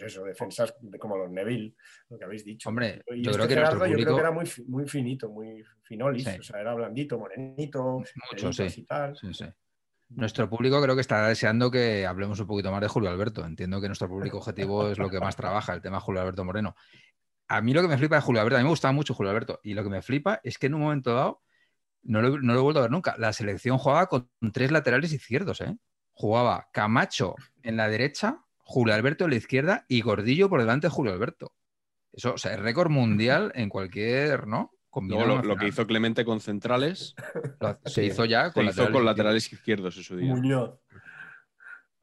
pues 0.00 0.12
eso, 0.12 0.24
defensas 0.24 0.74
de- 0.80 0.98
como 0.98 1.16
los 1.16 1.30
Neville, 1.30 1.74
lo 2.08 2.18
que 2.18 2.24
habéis 2.24 2.44
dicho. 2.44 2.68
Hombre, 2.68 3.02
Y 3.08 3.22
yo 3.22 3.30
este 3.30 3.38
creo 3.38 3.48
que 3.48 3.54
Gerardo 3.54 3.86
yo 3.86 3.96
creo 3.96 4.14
que 4.14 4.20
era 4.20 4.30
muy, 4.32 4.50
muy 4.66 4.86
finito, 4.88 5.28
muy 5.28 5.62
finolis, 5.82 6.24
Sí. 6.24 6.38
o 6.38 6.42
sea, 6.42 6.60
era 6.60 6.74
blandito, 6.74 7.18
morenito, 7.18 8.02
Mucho, 8.32 8.52
sí. 8.52 8.66
y 8.80 8.82
tal. 8.84 9.16
Sí, 9.16 9.32
sí. 9.34 9.44
Nuestro 10.10 10.50
público 10.50 10.82
creo 10.82 10.94
que 10.96 11.02
estará 11.02 11.28
deseando 11.28 11.70
que 11.70 12.04
hablemos 12.04 12.40
un 12.40 12.46
poquito 12.48 12.72
más 12.72 12.80
de 12.80 12.88
Julio 12.88 13.10
Alberto. 13.10 13.44
Entiendo 13.46 13.80
que 13.80 13.86
nuestro 13.86 14.08
público 14.08 14.38
objetivo 14.38 14.88
es 14.90 14.98
lo 14.98 15.08
que 15.08 15.20
más 15.20 15.36
trabaja, 15.36 15.72
el 15.72 15.80
tema 15.80 16.00
Julio 16.00 16.20
Alberto 16.20 16.44
Moreno. 16.44 16.74
A 17.46 17.60
mí 17.60 17.72
lo 17.72 17.82
que 17.82 17.88
me 17.88 17.96
flipa 17.96 18.16
de 18.16 18.22
Julio 18.22 18.40
Alberto, 18.40 18.56
a 18.56 18.58
mí 18.60 18.64
me 18.64 18.70
gustaba 18.70 18.90
mucho 18.92 19.14
Julio 19.14 19.30
Alberto, 19.30 19.60
y 19.62 19.74
lo 19.74 19.84
que 19.84 19.88
me 19.90 20.02
flipa 20.02 20.40
es 20.42 20.58
que 20.58 20.66
en 20.66 20.74
un 20.74 20.80
momento 20.82 21.14
dado, 21.14 21.42
no 22.02 22.22
lo, 22.22 22.40
no 22.40 22.54
lo 22.54 22.58
he 22.58 22.62
vuelto 22.62 22.78
a 22.80 22.82
ver 22.82 22.90
nunca, 22.90 23.14
la 23.18 23.32
selección 23.32 23.78
jugaba 23.78 24.06
con 24.08 24.28
tres 24.52 24.72
laterales 24.72 25.12
izquierdos, 25.12 25.60
¿eh? 25.60 25.76
Jugaba 26.12 26.68
Camacho 26.72 27.34
en 27.62 27.76
la 27.76 27.88
derecha, 27.88 28.42
Julio 28.72 28.94
Alberto 28.94 29.24
en 29.24 29.30
la 29.30 29.36
izquierda 29.36 29.84
y 29.88 30.00
Gordillo 30.00 30.48
por 30.48 30.60
delante 30.60 30.86
de 30.86 30.92
Julio 30.92 31.12
Alberto. 31.12 31.52
Eso, 32.12 32.34
o 32.34 32.38
sea, 32.38 32.52
es 32.54 32.60
récord 32.60 32.88
mundial 32.88 33.50
en 33.56 33.68
cualquier, 33.68 34.46
¿no? 34.46 34.72
Luego 34.94 35.26
lo, 35.26 35.42
lo 35.42 35.56
que 35.56 35.66
hizo 35.66 35.86
Clemente 35.88 36.24
con 36.24 36.40
centrales, 36.40 37.14
Lo- 37.60 37.78
se 37.84 37.90
Sí. 37.90 38.00
hizo 38.02 38.24
ya 38.26 38.46
se 38.48 38.52
con 38.52 38.66
hizo 38.66 38.90
con 38.92 39.04
laterales 39.04 39.52
izquierdos 39.52 39.96
en 39.96 40.02
su 40.04 40.16
día. 40.16 40.32
Muñoz. 40.34 40.78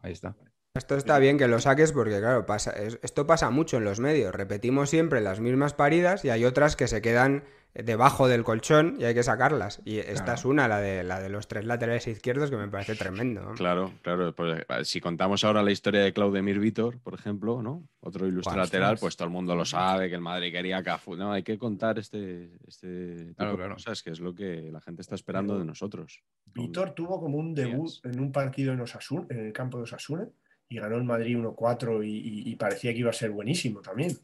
Ahí 0.01 0.11
está. 0.11 0.36
Esto 0.74 0.95
está 0.95 1.18
bien 1.20 1.38
que 1.38 1.47
lo 1.47 1.59
saques 1.59 1.91
porque, 1.93 2.20
claro, 2.20 2.45
pasa, 2.45 2.72
es- 2.72 2.99
esto 3.01 3.26
pasa 3.26 3.49
mucho 3.49 3.78
en 3.78 3.84
los 3.86 3.99
medios. 4.01 4.36
Repetimos 4.36 4.89
siempre 4.89 5.22
las 5.22 5.39
mismas 5.39 5.74
paridas 5.74 6.24
y 6.26 6.30
hay 6.30 6.43
otras 6.45 6.76
que 6.76 6.88
se 6.88 7.01
quedan 7.01 7.45
debajo 7.84 8.28
del 8.28 8.43
colchón 8.43 8.95
y 8.99 9.03
hay 9.05 9.13
que 9.13 9.23
sacarlas. 9.23 9.82
Y 9.86 9.97
esta 9.99 10.23
Claro. 10.25 10.34
es 10.39 10.45
una, 10.45 10.67
la 10.67 10.80
de, 10.80 11.03
la 11.03 11.19
de 11.19 11.30
los 11.30 11.47
tres 11.47 11.65
laterales 11.65 12.07
izquierdos, 12.07 12.49
que 12.49 12.57
me 12.57 12.67
parece 12.67 12.95
tremendo. 12.95 13.41
¿no? 13.43 13.53
Claro, 13.53 13.91
claro. 14.01 14.34
pues, 14.34 14.59
eh, 14.67 14.86
si 14.86 14.99
contamos 14.99 15.43
ahora 15.43 15.61
la 15.63 15.71
historia 15.71 16.01
de 16.01 16.11
Claudemir 16.13 16.59
Vítor, 16.59 16.99
por 16.99 17.13
ejemplo, 17.13 17.61
¿no? 17.61 17.88
Otro 17.99 18.25
ilustre 18.28 18.55
lateral, 18.57 18.97
pues 18.99 19.15
todo 19.17 19.28
el 19.28 19.34
mundo 19.34 19.55
lo 19.55 19.65
sabe, 19.65 20.09
que 20.09 20.15
el 20.15 20.21
Madrid 20.21 20.51
quería 20.51 20.78
a 20.78 20.84
Cafú. 20.84 21.15
No, 21.15 21.32
hay 21.32 21.43
que 21.43 21.57
contar 21.57 21.99
este, 21.99 22.51
este 22.67 23.15
tipo 23.15 23.36
Claro, 23.36 23.51
de 23.51 23.57
claro. 23.57 23.73
cosas, 23.75 24.01
que 24.01 24.11
es 24.11 24.19
lo 24.19 24.34
que 24.34 24.69
la 24.71 24.82
gente 24.82 25.01
está 25.01 25.15
esperando 25.15 25.53
Pero 25.53 25.59
de 25.59 25.65
nosotros. 25.65 26.21
Víctor 26.53 26.91
tuvo 26.91 27.19
como 27.19 27.38
un 27.38 27.53
debut 27.53 27.89
días. 27.89 28.01
en 28.05 28.19
un 28.19 28.32
partido 28.32 28.73
en, 28.73 28.82
Osasuna, 28.82 29.25
en 29.30 29.39
el 29.47 29.53
campo 29.53 29.78
de 29.78 29.84
Osasuna 29.84 30.28
y 30.69 30.80
ganó 30.80 30.95
el 30.97 31.03
Madrid 31.03 31.38
1-4 31.38 32.03
y, 32.05 32.09
y- 32.09 32.51
y 32.51 32.55
parecía 32.55 32.91
que 32.93 32.99
iba 32.99 33.09
a 33.09 33.13
ser 33.13 33.32
buenísimo 33.32 33.82
también. 33.82 34.17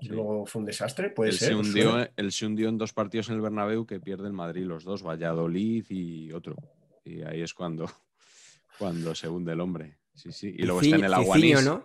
Y 0.00 0.06
Sí. 0.06 0.12
luego 0.12 0.44
fue 0.46 0.60
un 0.60 0.66
desastre, 0.66 1.10
puede 1.10 1.30
Él 1.30 1.36
ser. 1.38 1.48
se, 1.48 1.54
¿os 1.54 1.66
hundió, 1.68 2.08
él 2.16 2.32
se 2.32 2.46
hundió 2.46 2.68
en 2.68 2.78
dos 2.78 2.92
partidos 2.92 3.28
en 3.30 3.36
el 3.36 3.40
Bernabéu 3.40 3.86
que 3.86 4.00
pierde 4.00 4.26
el 4.26 4.32
Madrid, 4.32 4.64
los 4.64 4.84
dos, 4.84 5.02
Valladolid 5.02 5.84
y 5.88 6.30
otro. 6.32 6.56
Y 7.04 7.22
ahí 7.22 7.40
es 7.42 7.54
cuando, 7.54 7.86
cuando 8.78 9.14
se 9.14 9.28
hunde 9.28 9.52
el 9.52 9.60
hombre. 9.60 9.96
Sí, 10.14 10.30
sí. 10.32 10.54
Y 10.56 10.62
luego 10.64 10.80
está 10.82 10.96
en 10.96 11.04
el 11.04 11.14
Aguanís. 11.14 11.56
Cicinho, 11.58 11.62
¿no? 11.74 11.84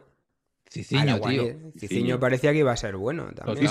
Ciciño, 0.69 1.15
el 1.15 1.21
tío. 1.21 1.43
Cicinho 1.43 1.71
Cicinho. 1.79 2.19
parecía 2.19 2.51
que 2.51 2.57
iba 2.59 2.71
a 2.71 2.77
ser 2.77 2.95
bueno 2.97 3.29
también. 3.35 3.67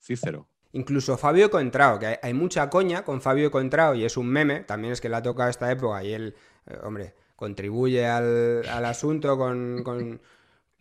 Cícero. 0.00 0.48
Incluso 0.72 1.16
Fabio 1.16 1.50
Contrao, 1.50 1.98
que 1.98 2.06
hay, 2.06 2.16
hay 2.22 2.34
mucha 2.34 2.68
coña 2.70 3.02
con 3.04 3.20
Fabio 3.20 3.50
Contrao 3.50 3.94
y 3.94 4.04
es 4.04 4.16
un 4.16 4.26
meme, 4.28 4.60
también 4.60 4.92
es 4.92 5.00
que 5.00 5.08
le 5.08 5.16
ha 5.16 5.22
tocado 5.22 5.48
esta 5.50 5.70
época 5.72 6.04
y 6.04 6.12
él, 6.12 6.34
eh, 6.66 6.76
hombre, 6.82 7.14
contribuye 7.34 8.06
al, 8.06 8.62
al 8.68 8.84
asunto 8.84 9.36
con, 9.38 9.82
con- 9.82 10.20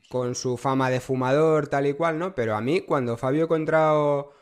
con 0.10 0.36
su 0.36 0.58
fama 0.58 0.90
de 0.90 1.00
fumador, 1.00 1.68
tal 1.68 1.88
y 1.88 1.94
cual, 1.94 2.20
¿no? 2.20 2.36
Pero 2.36 2.56
a 2.56 2.62
mí, 2.62 2.82
cuando 2.82 3.18
Fabio 3.18 3.48
Contrao. 3.48 4.34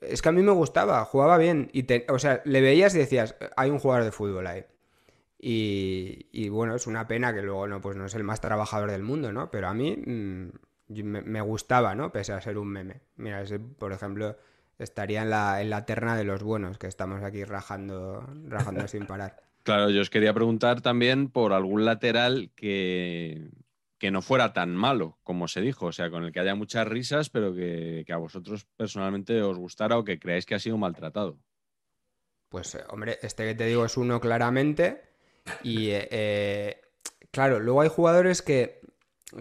Es 0.00 0.20
que 0.20 0.28
a 0.28 0.32
mí 0.32 0.42
me 0.42 0.52
gustaba, 0.52 1.04
jugaba 1.04 1.38
bien. 1.38 1.70
Y 1.72 1.86
o 2.10 2.18
sea, 2.18 2.42
le 2.44 2.60
veías 2.60 2.94
y 2.94 2.98
decías, 2.98 3.36
hay 3.56 3.70
un 3.70 3.78
jugador 3.78 4.04
de 4.04 4.12
fútbol 4.12 4.46
ahí. 4.46 4.64
Y, 5.38 6.26
y 6.32 6.48
bueno, 6.48 6.74
es 6.74 6.86
una 6.86 7.06
pena 7.06 7.34
que 7.34 7.42
luego 7.42 7.66
no, 7.66 7.80
pues 7.80 7.96
no 7.96 8.06
es 8.06 8.14
el 8.14 8.24
más 8.24 8.40
trabajador 8.40 8.90
del 8.90 9.02
mundo, 9.02 9.32
¿no? 9.32 9.50
Pero 9.50 9.68
a 9.68 9.74
mí, 9.74 9.96
mm, 9.96 10.48
me, 10.88 11.40
gustaba, 11.40 11.94
¿no? 11.94 12.12
Pese 12.12 12.32
a 12.32 12.40
ser 12.40 12.58
un 12.58 12.68
meme. 12.68 13.00
Mira, 13.16 13.42
ese, 13.42 13.58
por 13.58 13.92
ejemplo, 13.92 14.36
estaría 14.78 15.22
en 15.22 15.30
la, 15.30 15.60
en 15.60 15.70
la 15.70 15.84
terna 15.86 16.16
de 16.16 16.24
los 16.24 16.42
buenos, 16.42 16.78
que 16.78 16.86
estamos 16.86 17.22
aquí 17.22 17.44
rajando, 17.44 18.26
rajando 18.48 18.88
sin 18.88 19.06
parar. 19.06 19.40
Claro, 19.64 19.88
yo 19.88 20.02
os 20.02 20.10
quería 20.10 20.34
preguntar 20.34 20.82
también 20.82 21.30
por 21.30 21.54
algún 21.54 21.86
lateral 21.86 22.50
que, 22.54 23.48
que 23.98 24.10
no 24.10 24.22
fuera 24.22 24.52
tan 24.52 24.74
malo, 24.74 25.18
como 25.22 25.48
se 25.48 25.60
dijo, 25.60 25.86
o 25.86 25.92
sea, 25.92 26.10
con 26.10 26.24
el 26.24 26.32
que 26.32 26.40
haya 26.40 26.54
muchas 26.54 26.86
risas, 26.86 27.30
pero 27.30 27.54
que, 27.54 28.04
a 28.12 28.16
vosotros 28.16 28.66
personalmente 28.76 29.40
os 29.42 29.58
gustara 29.58 29.98
o 29.98 30.04
que 30.04 30.18
creáis 30.18 30.46
que 30.46 30.54
ha 30.54 30.58
sido 30.58 30.76
maltratado. 30.76 31.38
Pues, 32.48 32.74
eh, 32.74 32.84
hombre, 32.90 33.18
este 33.22 33.46
que 33.46 33.54
te 33.54 33.66
digo 33.66 33.84
es 33.84 33.96
uno 33.96 34.20
claramente. 34.20 35.02
Y, 35.62 35.90
eh, 35.90 36.08
eh, 36.10 36.80
claro, 37.30 37.60
luego 37.60 37.82
hay 37.82 37.88
jugadores 37.88 38.42
que, 38.42 38.80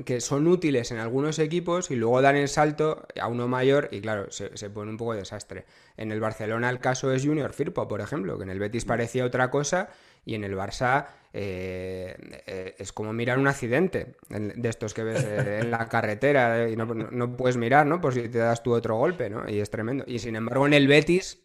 que, 0.06 0.22
son 0.22 0.48
útiles 0.48 0.92
en 0.92 1.00
algunos 1.00 1.40
equipos 1.40 1.92
y 1.92 1.96
luego 1.96 2.22
dan 2.22 2.36
el 2.36 2.48
salto 2.48 3.08
a 3.20 3.28
uno 3.28 3.48
mayor 3.48 3.90
y, 3.92 4.02
claro, 4.02 4.32
se, 4.32 4.56
se 4.58 4.70
pone 4.70 4.92
un 4.92 4.98
poco 4.98 5.14
desastre. 5.14 5.66
En 5.98 6.12
el 6.12 6.20
Barcelona 6.20 6.70
el 6.70 6.80
caso 6.80 7.12
es 7.12 7.26
Junior 7.26 7.54
Firpo, 7.54 7.88
por 7.88 8.02
ejemplo, 8.02 8.38
que 8.38 8.44
en 8.44 8.50
el 8.50 8.60
Betis 8.60 8.86
parecía 8.86 9.26
otra 9.26 9.50
cosa 9.50 9.90
y 10.26 10.36
en 10.36 10.44
el 10.44 10.56
Barça 10.56 11.08
eh, 11.36 12.16
eh, 12.46 12.76
es 12.78 12.94
como 12.94 13.12
mirar 13.12 13.40
un 13.40 13.48
accidente 13.48 14.18
de 14.30 14.70
estos 14.70 14.94
que 14.94 15.04
ves 15.04 15.24
eh, 15.24 15.62
en 15.64 15.72
la 15.72 15.90
carretera 15.90 16.70
y 16.70 16.76
no, 16.76 17.36
puedes 17.36 17.58
mirar, 17.58 17.88
¿no? 17.88 18.00
Por 18.00 18.14
si 18.14 18.30
te 18.30 18.38
das 18.38 18.62
tú 18.62 18.72
otro 18.72 18.98
golpe, 18.98 19.32
¿no? 19.32 19.50
Y 19.50 19.60
es 19.60 19.72
tremendo. 19.72 20.04
Y 20.06 20.20
sin 20.20 20.36
embargo, 20.36 20.68
en 20.68 20.74
el 20.74 20.88
Betis, 20.88 21.44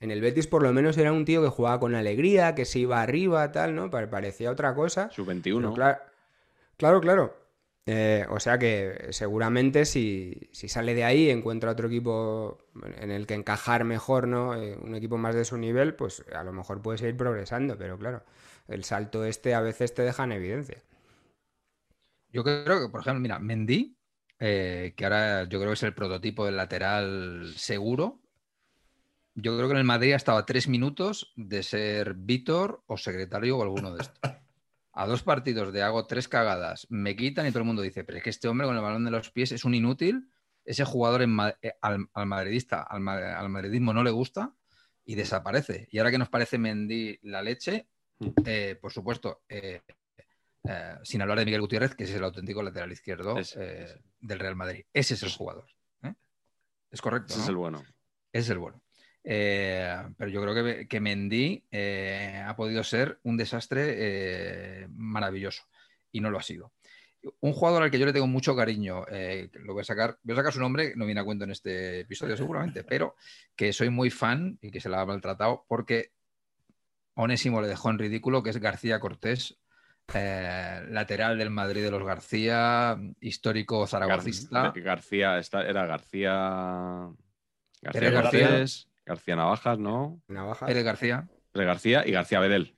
en 0.00 0.10
el 0.10 0.22
Betis 0.22 0.46
por 0.46 0.62
lo 0.62 0.72
menos 0.72 0.96
era 0.96 1.12
un 1.12 1.26
tío 1.26 1.42
que 1.42 1.50
jugaba 1.50 1.78
con 1.78 1.94
alegría, 1.94 2.54
que 2.54 2.64
se 2.64 2.78
iba 2.78 3.02
arriba, 3.02 3.52
tal, 3.52 3.74
¿no? 3.74 3.90
Parecía 3.90 4.50
otra 4.50 4.74
cosa. 4.74 5.10
Su 5.10 5.26
21. 5.26 5.74
Claro, 5.74 5.98
claro, 6.78 7.00
claro. 7.02 7.36
o 8.30 8.40
sea 8.40 8.58
que 8.58 9.08
seguramente 9.10 9.84
si, 9.84 10.48
si, 10.52 10.68
sale 10.68 10.94
de 10.94 11.04
ahí, 11.04 11.28
encuentra 11.28 11.72
otro 11.72 11.88
equipo 11.88 12.56
en 12.98 13.10
el 13.10 13.26
que 13.26 13.34
encajar 13.34 13.84
mejor, 13.84 14.26
¿no? 14.26 14.52
un 14.80 14.94
equipo 14.94 15.18
más 15.18 15.34
de 15.34 15.44
su 15.44 15.58
nivel, 15.58 15.96
pues 15.96 16.24
a 16.34 16.42
lo 16.44 16.54
mejor 16.54 16.80
puede 16.80 16.96
seguir 16.96 17.18
progresando, 17.18 17.76
pero 17.76 17.98
claro 17.98 18.22
el 18.72 18.84
salto 18.84 19.24
este 19.24 19.54
a 19.54 19.60
veces 19.60 19.94
te 19.94 20.02
deja 20.02 20.24
en 20.24 20.32
evidencia. 20.32 20.82
Yo 22.30 22.42
creo 22.42 22.80
que, 22.80 22.88
por 22.88 23.00
ejemplo, 23.00 23.20
mira, 23.20 23.38
Mendy, 23.38 23.96
eh, 24.38 24.94
que 24.96 25.04
ahora 25.04 25.44
yo 25.44 25.58
creo 25.58 25.70
que 25.70 25.74
es 25.74 25.82
el 25.82 25.94
prototipo 25.94 26.46
del 26.46 26.56
lateral 26.56 27.52
seguro. 27.56 28.20
Yo 29.34 29.56
creo 29.56 29.68
que 29.68 29.74
en 29.74 29.78
el 29.78 29.84
Madrid 29.84 30.12
ha 30.12 30.16
estado 30.16 30.38
a 30.38 30.46
tres 30.46 30.66
minutos 30.66 31.32
de 31.36 31.62
ser 31.62 32.14
Víctor 32.14 32.82
o 32.86 32.96
secretario 32.96 33.58
o 33.58 33.62
alguno 33.62 33.94
de 33.94 34.02
estos. 34.02 34.18
A 34.94 35.06
dos 35.06 35.22
partidos 35.22 35.72
de 35.72 35.80
hago 35.80 36.06
tres 36.06 36.28
cagadas, 36.28 36.86
me 36.90 37.16
quitan 37.16 37.46
y 37.46 37.48
todo 37.48 37.60
el 37.60 37.64
mundo 37.64 37.80
dice, 37.80 38.04
pero 38.04 38.18
es 38.18 38.24
que 38.24 38.28
este 38.28 38.46
hombre 38.46 38.66
con 38.66 38.76
el 38.76 38.82
balón 38.82 39.06
de 39.06 39.10
los 39.10 39.30
pies 39.30 39.50
es 39.52 39.64
un 39.64 39.74
inútil, 39.74 40.28
ese 40.66 40.84
jugador 40.84 41.22
eh, 41.22 41.72
al, 41.80 42.26
madridista, 42.26 42.82
al, 42.82 43.08
al, 43.08 43.48
madridismo 43.48 43.94
no 43.94 44.04
le 44.04 44.10
gusta 44.10 44.54
y 45.06 45.14
desaparece. 45.14 45.88
Y 45.90 45.96
ahora 45.96 46.10
que 46.10 46.18
nos 46.18 46.28
parece 46.28 46.58
Mendy 46.58 47.18
la 47.22 47.40
leche, 47.40 47.88
eh, 48.44 48.76
por 48.80 48.92
supuesto, 48.92 49.42
eh, 49.48 49.80
eh, 50.64 50.94
sin 51.02 51.22
hablar 51.22 51.38
de 51.38 51.44
Miguel 51.44 51.60
Gutiérrez, 51.60 51.94
que 51.94 52.04
es 52.04 52.14
el 52.14 52.24
auténtico 52.24 52.62
lateral 52.62 52.92
izquierdo 52.92 53.34
del 53.34 54.38
Real 54.38 54.56
Madrid. 54.56 54.84
Ese 54.92 55.14
es 55.14 55.22
el 55.22 55.30
jugador. 55.30 55.66
Es 56.90 57.00
correcto. 57.00 57.32
Ese 57.32 57.42
es 57.42 57.48
el 57.48 57.56
bueno. 57.56 57.82
Ese 58.32 58.44
es 58.44 58.50
el 58.50 58.58
bueno. 58.58 58.82
pero 59.22 60.28
yo 60.28 60.42
creo 60.42 60.54
que, 60.54 60.88
que 60.88 61.00
Mendy 61.00 61.64
ha 62.44 62.54
podido 62.56 62.84
ser 62.84 63.18
un 63.22 63.36
desastre 63.36 64.86
maravilloso 64.90 65.64
y 66.10 66.20
no 66.20 66.30
lo 66.30 66.38
ha 66.38 66.42
sido. 66.42 66.72
Un 67.40 67.52
jugador 67.52 67.84
al 67.84 67.90
que 67.90 68.00
yo 68.00 68.04
le 68.04 68.12
tengo 68.12 68.26
mucho 68.26 68.54
cariño, 68.54 69.06
lo 69.52 69.72
voy 69.72 69.80
a 69.80 69.84
sacar, 69.84 70.18
voy 70.22 70.34
a 70.34 70.36
sacar 70.36 70.52
su 70.52 70.60
nombre, 70.60 70.92
no 70.96 71.06
viene 71.06 71.20
a 71.20 71.24
cuento 71.24 71.44
en 71.44 71.52
este 71.52 72.00
episodio 72.00 72.36
seguramente, 72.36 72.84
pero 72.84 73.16
que 73.56 73.72
soy 73.72 73.90
muy 73.90 74.10
fan 74.10 74.58
y 74.60 74.70
que 74.70 74.80
se 74.80 74.88
la 74.88 75.00
ha 75.00 75.06
maltratado 75.06 75.64
porque 75.66 76.10
Onésimo 77.14 77.60
le 77.60 77.68
dejó 77.68 77.90
en 77.90 77.98
ridículo, 77.98 78.42
que 78.42 78.50
es 78.50 78.58
García 78.58 79.00
Cortés, 79.00 79.58
eh, 80.14 80.82
lateral 80.88 81.38
del 81.38 81.50
Madrid 81.50 81.82
de 81.82 81.90
los 81.90 82.04
García, 82.04 82.98
histórico 83.20 83.86
zaragozista. 83.86 84.72
García, 84.74 85.38
era 85.38 85.86
García. 85.86 87.08
García 87.82 88.10
García. 88.10 88.64
García 89.04 89.36
Navajas, 89.36 89.78
¿no? 89.78 90.20
Navajas. 90.28 90.66
Pérez 90.66 90.84
García. 90.84 91.28
Pérez 91.52 91.66
García 91.66 92.06
y 92.06 92.12
García 92.12 92.40
Bedel. 92.40 92.76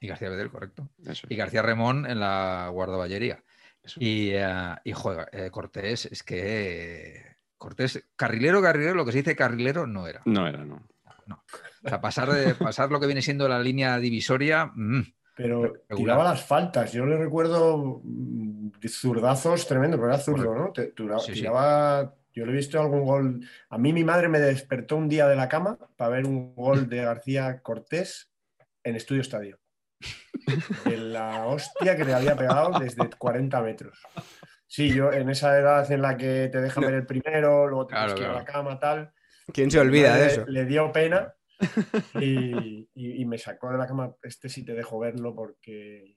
Y 0.00 0.08
García 0.08 0.30
Bedel, 0.30 0.50
correcto. 0.50 0.88
Y 1.28 1.36
García 1.36 1.62
Remón 1.62 2.06
en 2.06 2.20
la 2.20 2.68
guardaballería. 2.72 3.42
Y, 3.96 4.34
uh, 4.34 4.76
y 4.84 4.92
eh, 5.32 5.50
Cortés, 5.50 6.06
es 6.06 6.22
que 6.22 7.36
Cortés, 7.56 8.04
carrilero, 8.16 8.62
carrilero, 8.62 8.94
lo 8.94 9.04
que 9.04 9.12
se 9.12 9.18
dice 9.18 9.36
carrilero 9.36 9.86
no 9.86 10.06
era. 10.06 10.22
No 10.24 10.46
era, 10.46 10.64
no. 10.64 10.86
No. 11.30 11.44
O 11.84 11.88
sea, 11.88 12.00
pasar, 12.00 12.30
de, 12.30 12.54
pasar 12.56 12.90
lo 12.90 13.00
que 13.00 13.06
viene 13.06 13.22
siendo 13.22 13.48
la 13.48 13.60
línea 13.60 13.98
divisoria. 13.98 14.70
Mm, 14.74 15.02
pero 15.36 15.72
tiraba 15.96 16.24
las 16.24 16.44
faltas. 16.44 16.92
Yo 16.92 17.06
le 17.06 17.16
recuerdo 17.16 18.00
mm, 18.04 18.70
zurdazos 18.88 19.66
tremendo, 19.66 19.96
pero 19.96 20.08
era 20.08 20.18
zurdo, 20.18 20.54
¿no? 20.54 20.72
tiraba, 20.72 22.14
Yo 22.34 22.44
le 22.44 22.52
he 22.52 22.56
visto 22.56 22.80
algún 22.80 23.04
gol. 23.04 23.40
A 23.70 23.78
mí 23.78 23.92
mi 23.92 24.04
madre 24.04 24.28
me 24.28 24.40
despertó 24.40 24.96
un 24.96 25.08
día 25.08 25.26
de 25.28 25.36
la 25.36 25.48
cama 25.48 25.78
para 25.96 26.10
ver 26.10 26.26
un 26.26 26.54
gol 26.54 26.88
de 26.88 27.04
García 27.04 27.60
Cortés 27.62 28.30
en 28.82 28.96
Estudio 28.96 29.22
Estadio. 29.22 29.58
En 30.84 31.12
la 31.12 31.46
hostia 31.46 31.96
que 31.96 32.04
le 32.04 32.14
había 32.14 32.36
pegado 32.36 32.78
desde 32.78 33.08
40 33.08 33.60
metros. 33.62 34.02
Sí, 34.66 34.92
yo 34.92 35.12
en 35.12 35.28
esa 35.28 35.58
edad 35.58 35.90
en 35.90 36.02
la 36.02 36.16
que 36.16 36.48
te 36.50 36.60
dejan 36.60 36.84
ver 36.84 36.94
el 36.94 37.06
primero, 37.06 37.66
luego 37.66 37.86
te 37.86 37.94
claro, 37.94 38.14
que 38.14 38.22
ir 38.22 38.28
a 38.28 38.34
la 38.34 38.44
cama, 38.44 38.78
tal. 38.78 39.12
¿Quién 39.52 39.70
se 39.70 39.78
olvida 39.78 40.16
de 40.16 40.26
eso? 40.26 40.46
Le 40.46 40.64
dio 40.64 40.90
pena 40.92 41.34
y, 42.20 43.24
me 43.24 43.38
sacó 43.38 43.70
de 43.70 43.78
la 43.78 43.86
cama, 43.86 44.14
este 44.22 44.48
sí 44.48 44.64
te 44.64 44.74
dejo 44.74 44.98
verlo 44.98 45.34
porque, 45.34 46.16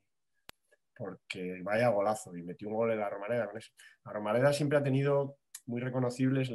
porque 0.95 1.59
vaya 1.61 1.89
golazo. 1.89 2.36
Y 2.36 2.43
metió 2.43 2.67
un 2.69 2.75
gol 2.75 2.91
en 2.91 2.99
la 2.99 3.09
Romareda 3.09 3.47
con 3.47 3.57
eso. 3.57 3.71
La 4.05 4.13
Romareda 4.13 4.53
siempre 4.53 4.77
ha 4.77 4.84
tenido 4.84 5.38
muy 5.65 5.79
reconocibles 5.79 6.51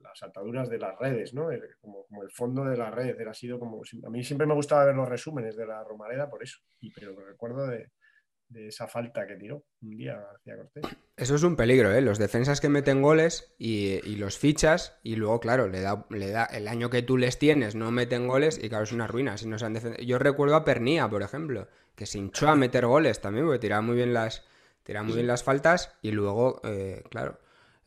las 0.00 0.22
ataduras 0.22 0.68
de 0.68 0.78
las 0.78 0.98
redes, 0.98 1.32
¿no? 1.34 1.48
Como, 1.80 2.06
el 2.22 2.30
fondo 2.30 2.64
de 2.64 2.76
la 2.76 2.90
red. 2.90 3.18
Era 3.20 3.32
sido 3.34 3.58
como, 3.58 3.82
a 4.04 4.10
mí 4.10 4.24
siempre 4.24 4.46
me 4.46 4.54
gustaba 4.54 4.84
ver 4.84 4.94
los 4.94 5.08
resúmenes 5.08 5.56
de 5.56 5.66
la 5.66 5.82
Romareda 5.84 6.28
por 6.28 6.42
eso. 6.42 6.58
Y, 6.80 6.90
pero 6.92 7.14
recuerdo 7.24 7.66
de, 7.66 7.92
de 8.52 8.68
esa 8.68 8.86
falta 8.86 9.26
que 9.26 9.36
tiró 9.36 9.64
un 9.82 9.96
día 9.96 10.18
hacia 10.34 10.56
Cortés. 10.56 10.84
Eso 11.16 11.34
es 11.34 11.42
un 11.42 11.56
peligro, 11.56 11.92
¿eh? 11.92 12.00
Los 12.00 12.18
defensas 12.18 12.60
que 12.60 12.68
meten 12.68 13.02
goles 13.02 13.54
y, 13.58 14.00
los 14.16 14.38
fichas 14.38 14.98
y 15.02 15.16
luego, 15.16 15.40
claro, 15.40 15.68
le 15.68 15.80
da, 15.80 16.06
le 16.10 16.30
da 16.30 16.44
el 16.44 16.68
año 16.68 16.90
que 16.90 17.02
tú 17.02 17.16
les 17.16 17.38
tienes, 17.38 17.74
no 17.74 17.90
meten 17.90 18.28
goles 18.28 18.58
y 18.62 18.68
claro, 18.68 18.84
es 18.84 18.92
una 18.92 19.06
ruina. 19.06 19.36
Si 19.36 19.46
no 19.46 19.58
se 19.58 19.66
han 19.66 19.96
Yo 19.96 20.18
recuerdo 20.18 20.56
a 20.56 20.64
Pernía, 20.64 21.08
por 21.08 21.22
ejemplo, 21.22 21.68
que 21.94 22.06
se 22.06 22.18
hinchó 22.18 22.48
a 22.48 22.56
meter 22.56 22.86
goles 22.86 23.20
también 23.20 23.46
porque 23.46 23.58
tiraba 23.58 23.82
muy 23.82 23.96
bien 23.96 24.12
las, 24.12 24.44
tiraba 24.82 25.04
muy 25.04 25.14
bien 25.14 25.26
las 25.26 25.42
faltas 25.42 25.94
y 26.02 26.10
luego, 26.10 26.60
eh, 26.64 27.02
claro, 27.10 27.38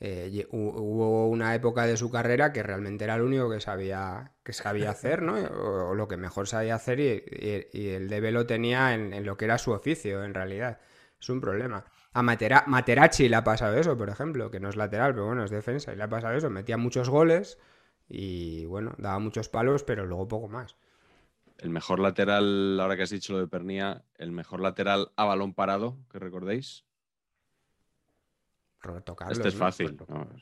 eh, 0.07 0.47
hubo 0.51 1.27
una 1.27 1.55
época 1.55 1.87
de 1.87 1.97
su 1.97 2.11
carrera 2.11 2.53
que 2.53 2.61
realmente 2.61 3.05
era 3.05 3.17
lo 3.17 3.25
único 3.25 3.49
que 3.49 3.59
sabía, 3.59 4.33
que 4.43 4.53
sabía 4.53 4.91
hacer, 4.91 5.23
¿no? 5.23 5.35
O, 5.89 5.95
lo 5.95 6.07
que 6.07 6.15
mejor 6.15 6.47
sabía 6.47 6.75
hacer 6.75 6.99
y, 6.99 7.87
el 7.89 8.07
debe 8.07 8.31
lo 8.31 8.45
tenía 8.45 8.93
en, 8.93 9.25
lo 9.25 9.35
que 9.35 9.45
era 9.45 9.57
su 9.57 9.71
oficio, 9.71 10.23
en 10.23 10.35
realidad. 10.35 10.79
Es 11.19 11.29
un 11.29 11.41
problema. 11.41 11.85
A 12.13 12.21
Materachi 12.21 13.29
le 13.29 13.35
ha 13.35 13.43
pasado 13.43 13.75
eso, 13.77 13.97
por 13.97 14.09
ejemplo, 14.09 14.51
que 14.51 14.59
no 14.59 14.69
es 14.69 14.75
lateral, 14.75 15.13
pero 15.13 15.25
bueno, 15.25 15.43
es 15.43 15.49
defensa, 15.49 15.91
y 15.91 15.95
le 15.95 16.03
ha 16.03 16.09
pasado 16.09 16.35
eso. 16.35 16.51
Metía 16.51 16.77
muchos 16.77 17.09
goles 17.09 17.57
y, 18.07 18.65
bueno, 18.65 18.93
daba 18.99 19.17
muchos 19.17 19.49
palos, 19.49 19.83
pero 19.83 20.05
luego 20.05 20.27
poco 20.27 20.47
más. 20.49 20.75
El 21.57 21.71
mejor 21.71 21.99
lateral, 21.99 22.79
ahora 22.79 22.95
que 22.95 23.03
has 23.03 23.09
dicho 23.09 23.33
lo 23.33 23.39
de 23.39 23.47
Pernía, 23.47 24.03
el 24.19 24.31
mejor 24.31 24.61
lateral 24.61 25.11
a 25.15 25.25
balón 25.25 25.55
parado, 25.55 25.97
que 26.11 26.19
recordéis. 26.19 26.85
Roberto 28.85 29.15
Carlos. 29.15 29.37
Este 29.37 29.49
es 29.49 29.55
fácil. 29.55 29.97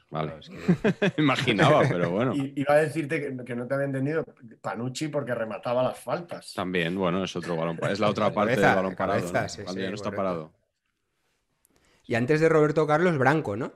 vale. 0.09 0.33
Imaginaba, 1.17 1.81
pero 1.87 2.11
bueno. 2.11 2.33
iba 2.35 2.73
a 2.73 2.77
decirte 2.77 3.35
que, 3.43 3.55
no 3.55 3.67
te 3.67 3.73
había 3.73 3.85
entendido 3.85 4.25
Panucci 4.61 5.07
porque 5.07 5.33
remataba 5.33 5.83
las 5.83 5.99
faltas. 5.99 6.53
También, 6.53 6.95
bueno, 6.97 7.23
es 7.23 7.35
otro 7.35 7.55
balón. 7.55 7.79
Es 7.89 7.99
la 7.99 8.09
otra 8.09 8.31
parte 8.33 8.55
del 8.55 8.75
balón 8.75 8.95
parado. 8.95 9.25
Ya 9.75 9.89
no 9.89 9.95
está 9.95 10.11
parado. 10.11 10.51
Y 12.05 12.15
antes 12.15 12.41
de 12.41 12.49
Roberto 12.49 12.85
Carlos, 12.85 13.17
Branco, 13.17 13.55
¿no? 13.55 13.71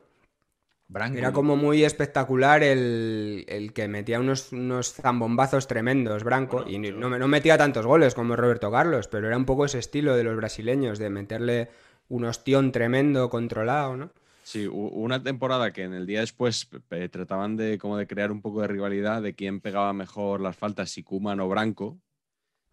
Branco. 0.90 1.18
Era 1.18 1.34
como 1.34 1.58
muy 1.58 1.84
espectacular 1.84 2.64
el, 2.64 3.72
que 3.74 3.88
metía 3.88 4.20
unos, 4.20 4.54
unos, 4.54 4.94
zambombazos 4.94 5.68
tremendos, 5.68 6.24
Branco. 6.24 6.64
y 6.66 6.78
no, 6.80 7.10
no 7.10 7.28
metía 7.28 7.58
tantos 7.58 7.86
goles 7.86 8.16
como 8.16 8.38
Roberto 8.38 8.72
Carlos, 8.72 9.08
pero 9.10 9.28
era 9.28 9.36
un 9.36 9.46
poco 9.46 9.66
ese 9.66 9.80
estilo 9.80 10.16
de 10.16 10.24
los 10.24 10.36
brasileños, 10.38 10.98
de 10.98 11.10
meterle 11.10 11.70
un 12.10 12.24
ostión 12.26 12.72
tremendo, 12.72 13.30
controlado, 13.30 13.98
¿no? 13.98 14.12
Sí, 14.48 14.66
una 14.66 15.22
temporada 15.22 15.74
que 15.74 15.84
en 15.84 15.94
el 15.94 16.06
día 16.06 16.22
después 16.22 16.70
trataban 17.12 17.58
de 17.58 17.78
como 17.78 17.98
de 17.98 18.08
crear 18.08 18.32
un 18.32 18.42
poco 18.42 18.62
de 18.62 18.70
rivalidad 18.70 19.22
de 19.22 19.36
quién 19.36 19.60
pegaba 19.60 19.92
mejor 19.92 20.40
las 20.40 20.56
faltas, 20.56 20.90
si 20.90 21.04
Kuman 21.04 21.42
o 21.42 21.50
Branco. 21.50 22.00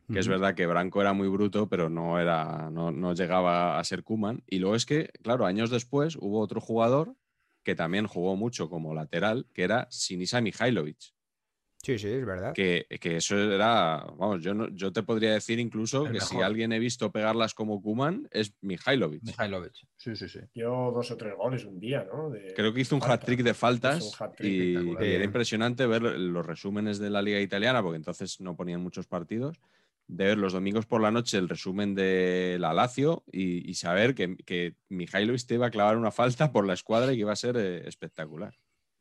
Que 0.07 0.21
es 0.21 0.29
verdad 0.29 0.55
que 0.55 0.67
Branco 0.67 1.01
era 1.01 1.15
muy 1.15 1.27
bruto, 1.27 1.69
pero 1.69 1.91
no, 1.91 2.21
era, 2.21 2.71
no, 2.71 3.13
llegaba 3.15 3.81
a 3.81 3.83
ser 3.83 4.05
Kuman. 4.05 4.45
Y 4.47 4.61
luego 4.61 4.77
es 4.77 4.87
que, 4.87 5.11
claro, 5.21 5.47
años 5.47 5.69
después 5.69 6.15
hubo 6.15 6.39
otro 6.39 6.61
jugador 6.61 7.17
que 7.65 7.75
también 7.75 8.07
jugó 8.07 8.37
mucho 8.37 8.71
como 8.71 8.95
lateral, 8.95 9.49
que 9.53 9.65
era 9.65 9.89
Sinisa 9.91 10.41
Mihailovic. 10.41 11.13
Sí, 11.85 11.99
sí, 11.99 12.09
es 12.09 12.25
verdad. 12.25 12.55
Que, 12.55 12.87
que 12.99 13.17
eso 13.17 13.37
era, 13.37 14.07
vamos, 14.17 14.43
yo, 14.43 14.55
no, 14.55 14.69
yo 14.71 14.91
te 14.91 15.03
podría 15.03 15.35
decir 15.35 15.59
incluso 15.59 16.07
El 16.07 16.15
que 16.15 16.21
si 16.21 16.41
alguien 16.41 16.73
he 16.73 16.79
visto 16.79 17.13
pegarlas 17.13 17.53
como 17.53 17.83
Kuman 17.83 18.27
es 18.31 18.55
Mihailovic. 18.63 19.23
Mihailovic. 19.23 19.75
Sí, 19.97 20.17
sí, 20.17 20.29
sí. 20.29 20.41
Dio 20.55 20.71
dos 20.93 21.11
o 21.11 21.17
tres 21.19 21.35
goles 21.37 21.65
un 21.67 21.79
día, 21.79 22.07
¿no? 22.11 22.31
De 22.31 22.55
Creo 22.55 22.73
que 22.73 22.81
hizo 22.81 22.97
un 22.97 23.03
hat-trick 23.03 23.43
de 23.43 23.53
faltas 23.53 23.99
Hizo 23.99 24.07
un 24.09 24.15
hat-trick 24.19 24.51
y, 24.51 24.69
espectacular. 24.71 25.05
y 25.05 25.13
era 25.13 25.25
impresionante 25.25 25.87
ver 25.87 26.03
los 26.03 26.47
resúmenes 26.47 26.99
de 26.99 27.11
la 27.11 27.21
liga 27.21 27.41
italiana, 27.41 27.83
porque 27.83 27.97
entonces 27.97 28.41
no 28.41 28.57
ponían 28.57 28.81
muchos 28.81 29.07
partidos, 29.07 29.61
de 30.07 30.25
ver 30.25 30.39
los 30.39 30.55
domingos 30.55 30.87
por 30.87 31.03
la 31.03 31.11
noche 31.11 31.37
el 31.37 31.49
resumen 31.51 31.95
de 31.95 32.57
la 32.61 32.73
Lazio 32.73 33.25
y, 33.31 33.69
y 33.71 33.75
saber 33.75 34.15
que, 34.15 34.37
que 34.47 34.77
Mihailovic 34.89 35.47
te 35.47 35.55
iba 35.55 35.67
a 35.67 35.71
clavar 35.71 35.99
una 35.99 36.11
falta 36.11 36.51
por 36.51 36.67
la 36.67 36.73
escuadra 36.73 37.13
y 37.13 37.17
que 37.17 37.21
iba 37.21 37.33
a 37.33 37.37
ser 37.37 37.57
eh, 37.59 37.87
espectacular. 37.87 38.55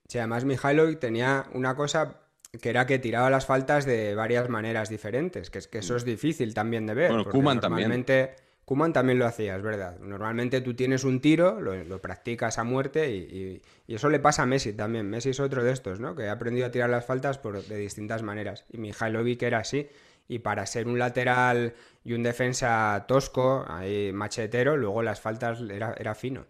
Sí, 0.09 0.17
además 0.17 0.43
Mihailovic 0.43 0.99
tenía 0.99 1.45
una 1.53 1.75
cosa 1.75 2.22
que 2.61 2.69
era 2.69 2.85
que 2.85 2.99
tiraba 2.99 3.29
las 3.29 3.45
faltas 3.45 3.85
de 3.85 4.15
varias 4.15 4.47
maneras 4.49 4.89
diferentes, 4.89 5.49
que 5.49 5.57
es 5.59 5.67
que 5.67 5.79
eso 5.79 5.95
es 5.95 6.05
difícil 6.05 6.53
también 6.53 6.85
de 6.85 6.93
ver. 6.93 7.09
Bueno, 7.09 7.25
Koeman 7.25 7.59
también. 7.59 7.89
normalmente 7.89 8.35
Koeman 8.65 8.93
también 8.93 9.19
lo 9.19 9.25
hacía, 9.25 9.55
es 9.55 9.61
verdad. 9.63 9.97
Normalmente 9.99 10.61
tú 10.61 10.73
tienes 10.75 11.03
un 11.03 11.19
tiro, 11.19 11.59
lo, 11.59 11.83
lo 11.83 12.01
practicas 12.01 12.57
a 12.59 12.63
muerte 12.63 13.11
y, 13.11 13.17
y- 13.17 13.61
y 13.87 13.95
eso 13.95 14.09
le 14.09 14.19
pasa 14.19 14.43
a 14.43 14.45
Messi 14.45 14.71
también. 14.73 15.09
Messi 15.09 15.31
es 15.31 15.39
otro 15.39 15.63
de 15.63 15.71
estos, 15.73 15.99
¿no? 15.99 16.15
Que 16.15 16.29
ha 16.29 16.33
aprendido 16.33 16.67
a 16.67 16.71
tirar 16.71 16.89
las 16.89 17.05
faltas 17.05 17.37
por, 17.39 17.63
de 17.65 17.75
distintas 17.77 18.21
maneras. 18.23 18.65
Y 18.71 18.77
Mihailovic 18.77 19.41
era 19.43 19.57
así. 19.59 19.89
Y 20.29 20.39
para 20.39 20.65
ser 20.65 20.87
un 20.87 20.97
lateral 20.97 21.73
y 22.05 22.13
un 22.13 22.23
defensa 22.23 23.03
tosco, 23.07 23.65
ahí 23.67 24.11
machetero, 24.13 24.77
luego 24.77 25.03
las 25.03 25.19
faltas 25.19 25.59
era, 25.69 25.93
era 25.97 26.15
fino. 26.15 26.45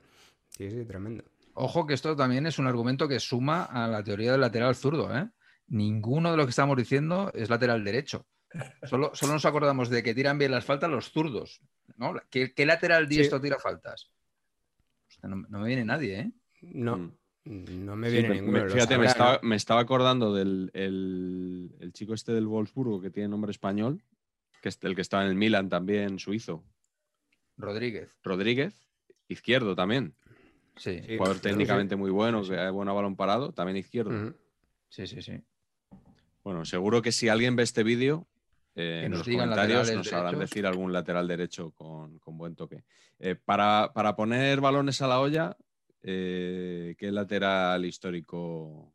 Sí, 0.49 0.69
sí, 0.69 0.85
tremendo. 0.85 1.23
Ojo 1.55 1.87
que 1.87 1.95
esto 1.95 2.15
también 2.15 2.45
es 2.45 2.59
un 2.59 2.67
argumento 2.67 3.07
que 3.07 3.19
suma 3.19 3.63
a 3.63 3.87
la 3.87 4.03
teoría 4.03 4.33
del 4.33 4.41
lateral 4.41 4.75
zurdo, 4.75 5.15
¿eh? 5.17 5.27
Ninguno 5.73 6.29
de 6.29 6.37
lo 6.37 6.45
que 6.45 6.51
estamos 6.51 6.77
diciendo 6.77 7.31
es 7.33 7.49
lateral 7.49 7.83
derecho. 7.83 8.27
Solo, 8.83 9.09
solo 9.15 9.33
nos 9.33 9.45
acordamos 9.45 9.89
de 9.89 10.03
que 10.03 10.13
tiran 10.13 10.37
bien 10.37 10.51
las 10.51 10.63
faltas 10.65 10.87
los 10.87 11.09
zurdos. 11.11 11.61
¿no? 11.97 12.13
¿Qué, 12.29 12.53
qué 12.53 12.65
lateral 12.67 13.07
diestro 13.07 13.41
tira 13.41 13.57
faltas? 13.57 14.11
Hostia, 15.09 15.29
no, 15.29 15.37
no 15.49 15.59
me 15.59 15.67
viene 15.67 15.83
nadie, 15.83 16.19
¿eh? 16.19 16.31
No, 16.61 16.97
Mm. 17.45 17.85
no 17.85 17.95
me 17.97 18.07
Sí, 18.07 18.13
viene 18.13 18.29
me- 18.29 18.35
ninguno. 18.35 18.63
me- 18.63 18.69
fíjate, 18.69 18.97
me 18.97 19.05
estaba, 19.07 19.33
¿no? 19.41 19.49
me 19.49 19.55
estaba 19.57 19.81
acordando 19.81 20.33
del 20.33 20.69
el, 20.75 21.75
el 21.81 21.91
chico 21.91 22.13
este 22.13 22.31
del 22.33 22.47
Wolfsburgo 22.47 23.01
que 23.01 23.09
tiene 23.09 23.27
nombre 23.27 23.51
español, 23.51 24.01
que 24.61 24.69
es 24.69 24.77
el 24.83 24.95
que 24.95 25.01
estaba 25.01 25.23
en 25.23 25.29
el 25.31 25.35
Milan 25.35 25.67
también, 25.69 26.19
suizo. 26.19 26.63
Rodríguez. 27.57 28.17
Rodríguez, 28.23 28.87
izquierdo 29.27 29.75
también. 29.75 30.15
Sí, 30.77 31.01
Sí. 31.05 31.17
Jugador 31.17 31.35
sí, 31.37 31.41
técnicamente 31.41 31.95
muy 31.97 32.11
bueno, 32.11 32.43
Sí, 32.43 32.51
que 32.51 32.55
sí. 32.55 32.61
ha 32.61 32.69
bueno 32.71 32.91
a 32.91 32.93
balón 32.93 33.15
parado, 33.17 33.51
también 33.51 33.75
izquierdo. 33.77 34.33
Sí, 34.87 35.05
sí, 35.07 35.21
sí. 35.21 35.41
Bueno, 36.43 36.65
seguro 36.65 37.01
que 37.01 37.11
si 37.11 37.29
alguien 37.29 37.55
ve 37.55 37.63
este 37.63 37.83
vídeo, 37.83 38.27
eh, 38.75 39.03
en 39.05 39.11
los 39.11 39.23
comentarios 39.27 39.91
nos 39.93 40.07
sabrán 40.07 40.33
derechos. 40.33 40.49
decir 40.49 40.65
algún 40.65 40.91
lateral 40.91 41.27
derecho 41.27 41.71
con, 41.71 42.19
con 42.19 42.37
buen 42.37 42.55
toque. 42.55 42.83
Eh, 43.19 43.35
para, 43.35 43.91
para 43.93 44.15
poner 44.15 44.59
balones 44.59 45.01
a 45.01 45.07
la 45.07 45.19
olla, 45.19 45.55
eh, 46.01 46.95
¿qué 46.97 47.11
lateral 47.11 47.85
histórico 47.85 48.93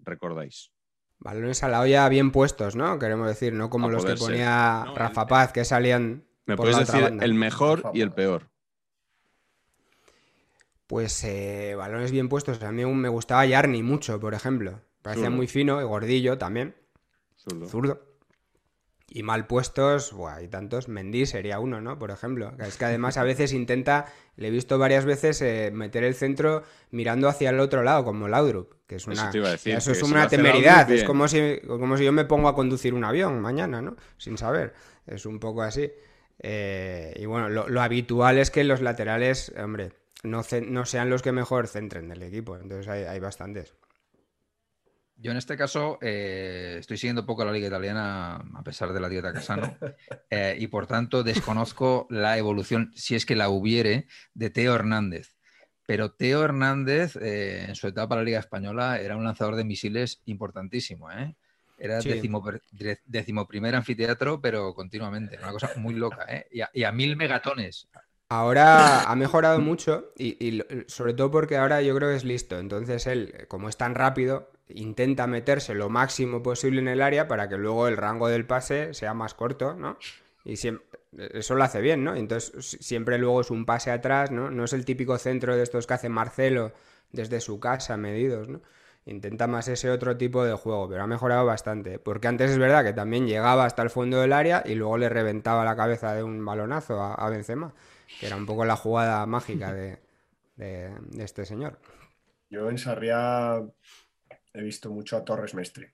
recordáis? 0.00 0.70
Balones 1.18 1.62
a 1.62 1.68
la 1.68 1.80
olla 1.80 2.08
bien 2.08 2.30
puestos, 2.32 2.74
¿no? 2.76 2.98
Queremos 2.98 3.28
decir, 3.28 3.52
no 3.52 3.70
como 3.70 3.86
A 3.88 3.92
los 3.92 4.04
que 4.04 4.16
ponía 4.16 4.82
No, 4.86 4.94
Rafa 4.96 5.22
el- 5.22 5.28
Paz, 5.28 5.52
que 5.52 5.64
salían 5.64 6.24
¿Me 6.46 6.56
por 6.56 6.64
puedes 6.64 6.76
la 6.76 6.82
otra 6.82 6.94
decir 6.94 7.08
banda. 7.10 7.24
el 7.24 7.34
mejor 7.34 7.90
y 7.94 8.00
el 8.00 8.10
peor? 8.12 8.50
Pues 10.86 11.22
eh, 11.24 11.74
balones 11.76 12.10
bien 12.10 12.28
puestos. 12.28 12.62
A 12.62 12.72
mí 12.72 12.84
me 12.84 13.08
gustaba 13.08 13.46
Yarni 13.46 13.82
mucho, 13.82 14.20
por 14.20 14.34
ejemplo. 14.34 14.80
Parecía 15.00 15.30
muy 15.30 15.46
fino 15.46 15.80
y 15.80 15.84
gordillo 15.84 16.36
también. 16.38 16.74
Zurdo. 17.42 17.68
Zurdo. 17.68 18.12
Y 19.14 19.22
mal 19.22 19.46
puestos, 19.46 20.12
buah, 20.14 20.36
hay 20.36 20.48
tantos. 20.48 20.88
Mendy 20.88 21.26
sería 21.26 21.58
uno, 21.58 21.82
¿no? 21.82 21.98
Por 21.98 22.10
ejemplo. 22.10 22.52
Es 22.58 22.78
que 22.78 22.86
además 22.86 23.18
a 23.18 23.24
veces 23.24 23.52
intenta, 23.52 24.06
le 24.36 24.48
he 24.48 24.50
visto 24.50 24.78
varias 24.78 25.04
veces 25.04 25.42
eh, 25.42 25.70
meter 25.70 26.02
el 26.02 26.14
centro 26.14 26.62
mirando 26.90 27.28
hacia 27.28 27.50
el 27.50 27.60
otro 27.60 27.82
lado, 27.82 28.04
como 28.04 28.26
Laudrup, 28.28 28.72
que 28.86 28.94
es 28.96 29.02
Eso 29.02 29.10
una, 29.10 29.30
te 29.30 29.38
iba 29.38 29.48
a 29.48 29.52
decir, 29.52 29.74
eso 29.74 29.92
es 29.92 30.02
una 30.02 30.28
temeridad. 30.28 30.90
Es 30.90 31.04
como 31.04 31.28
si, 31.28 31.60
como 31.66 31.98
si 31.98 32.04
yo 32.04 32.12
me 32.12 32.24
pongo 32.24 32.48
a 32.48 32.54
conducir 32.54 32.94
un 32.94 33.04
avión 33.04 33.38
mañana, 33.40 33.82
¿no? 33.82 33.96
Sin 34.16 34.38
saber. 34.38 34.72
Es 35.06 35.26
un 35.26 35.38
poco 35.38 35.60
así. 35.62 35.92
Eh, 36.38 37.12
y 37.16 37.26
bueno, 37.26 37.50
lo, 37.50 37.68
lo 37.68 37.82
habitual 37.82 38.38
es 38.38 38.50
que 38.50 38.64
los 38.64 38.80
laterales, 38.80 39.52
hombre, 39.62 39.92
no, 40.22 40.42
sean 40.84 41.10
los 41.10 41.22
que 41.22 41.32
mejor 41.32 41.66
centren 41.66 42.08
del 42.08 42.22
equipo. 42.22 42.56
Entonces 42.56 42.88
hay, 42.88 43.04
hay 43.04 43.20
bastantes. 43.20 43.74
Yo 45.22 45.30
en 45.30 45.36
este 45.36 45.56
caso 45.56 45.98
eh, 46.02 46.78
estoy 46.80 46.96
siguiendo 46.96 47.24
poco 47.24 47.44
la 47.44 47.52
liga 47.52 47.68
italiana 47.68 48.42
a 48.54 48.62
pesar 48.64 48.92
de 48.92 48.98
la 48.98 49.08
dieta 49.08 49.32
Casano 49.32 49.76
eh, 50.30 50.56
y 50.58 50.66
por 50.66 50.88
tanto 50.88 51.22
desconozco 51.22 52.08
la 52.10 52.36
evolución, 52.38 52.90
si 52.96 53.14
es 53.14 53.24
que 53.24 53.36
la 53.36 53.48
hubiere, 53.48 54.08
de 54.34 54.50
Teo 54.50 54.74
Hernández. 54.74 55.36
Pero 55.86 56.10
Teo 56.10 56.42
Hernández 56.42 57.14
eh, 57.16 57.66
en 57.68 57.76
su 57.76 57.86
etapa 57.86 58.16
en 58.16 58.20
la 58.20 58.24
liga 58.24 58.40
española 58.40 58.98
era 58.98 59.16
un 59.16 59.22
lanzador 59.22 59.54
de 59.54 59.62
misiles 59.62 60.22
importantísimo. 60.26 61.08
Era 61.78 62.00
Sí. 62.00 62.08
décimo, 62.08 62.42
decimoprimer 63.04 63.76
anfiteatro, 63.76 64.40
pero 64.40 64.74
continuamente. 64.74 65.38
Una 65.38 65.52
cosa 65.52 65.70
muy 65.76 65.94
loca. 65.94 66.26
¿eh? 66.28 66.48
Y, 66.50 66.60
a, 66.62 66.70
y 66.72 66.82
a 66.82 66.90
mil 66.90 67.16
megatones. 67.16 67.88
Ahora 68.28 69.02
ha 69.02 69.14
mejorado 69.14 69.58
mucho 69.60 70.12
y, 70.16 70.62
sobre 70.86 71.14
todo 71.14 71.30
porque 71.30 71.58
ahora 71.58 71.82
yo 71.82 71.94
creo 71.94 72.08
que 72.08 72.16
es 72.16 72.24
listo. 72.24 72.58
Entonces 72.58 73.06
él, 73.06 73.46
como 73.46 73.68
es 73.68 73.76
tan 73.76 73.94
rápido, 73.94 74.50
intenta 74.74 75.26
meterse 75.26 75.74
lo 75.74 75.88
máximo 75.88 76.42
posible 76.42 76.80
en 76.80 76.88
el 76.88 77.02
área 77.02 77.28
para 77.28 77.48
que 77.48 77.56
luego 77.56 77.88
el 77.88 77.96
rango 77.96 78.28
del 78.28 78.46
pase 78.46 78.94
sea 78.94 79.14
más 79.14 79.34
corto, 79.34 79.74
¿no? 79.74 79.98
Y 80.44 80.56
siempre, 80.56 80.86
eso 81.34 81.54
lo 81.54 81.64
hace 81.64 81.80
bien, 81.80 82.02
¿no? 82.04 82.14
Entonces 82.16 82.52
si- 82.66 82.78
siempre 82.78 83.18
luego 83.18 83.40
es 83.42 83.50
un 83.50 83.64
pase 83.66 83.90
atrás, 83.90 84.30
¿no? 84.30 84.50
No 84.50 84.64
es 84.64 84.72
el 84.72 84.84
típico 84.84 85.18
centro 85.18 85.56
de 85.56 85.62
estos 85.62 85.86
que 85.86 85.94
hace 85.94 86.08
Marcelo 86.08 86.72
desde 87.12 87.40
su 87.40 87.60
casa, 87.60 87.96
medidos, 87.96 88.48
¿no? 88.48 88.60
Intenta 89.04 89.46
más 89.48 89.66
ese 89.68 89.90
otro 89.90 90.16
tipo 90.16 90.44
de 90.44 90.52
juego, 90.54 90.88
pero 90.88 91.02
ha 91.02 91.06
mejorado 91.08 91.44
bastante. 91.44 91.98
Porque 91.98 92.28
antes 92.28 92.52
es 92.52 92.58
verdad 92.58 92.84
que 92.84 92.92
también 92.92 93.26
llegaba 93.26 93.64
hasta 93.64 93.82
el 93.82 93.90
fondo 93.90 94.20
del 94.20 94.32
área 94.32 94.62
y 94.64 94.74
luego 94.76 94.96
le 94.96 95.08
reventaba 95.08 95.64
la 95.64 95.74
cabeza 95.76 96.14
de 96.14 96.22
un 96.22 96.44
balonazo 96.44 97.00
a, 97.02 97.28
Benzema, 97.28 97.74
que 98.20 98.26
era 98.28 98.36
un 98.36 98.46
poco 98.46 98.64
la 98.64 98.76
jugada 98.76 99.26
mágica 99.26 99.72
de, 99.72 99.98
de- 100.56 100.92
de 101.10 101.24
este 101.24 101.44
señor. 101.44 101.78
Yo 102.48 102.68
en 102.70 102.78
Sarriá 102.78 103.60
he 104.54 104.62
visto 104.62 104.90
mucho 104.90 105.16
a 105.16 105.24
Torres 105.24 105.54
Mestre. 105.54 105.92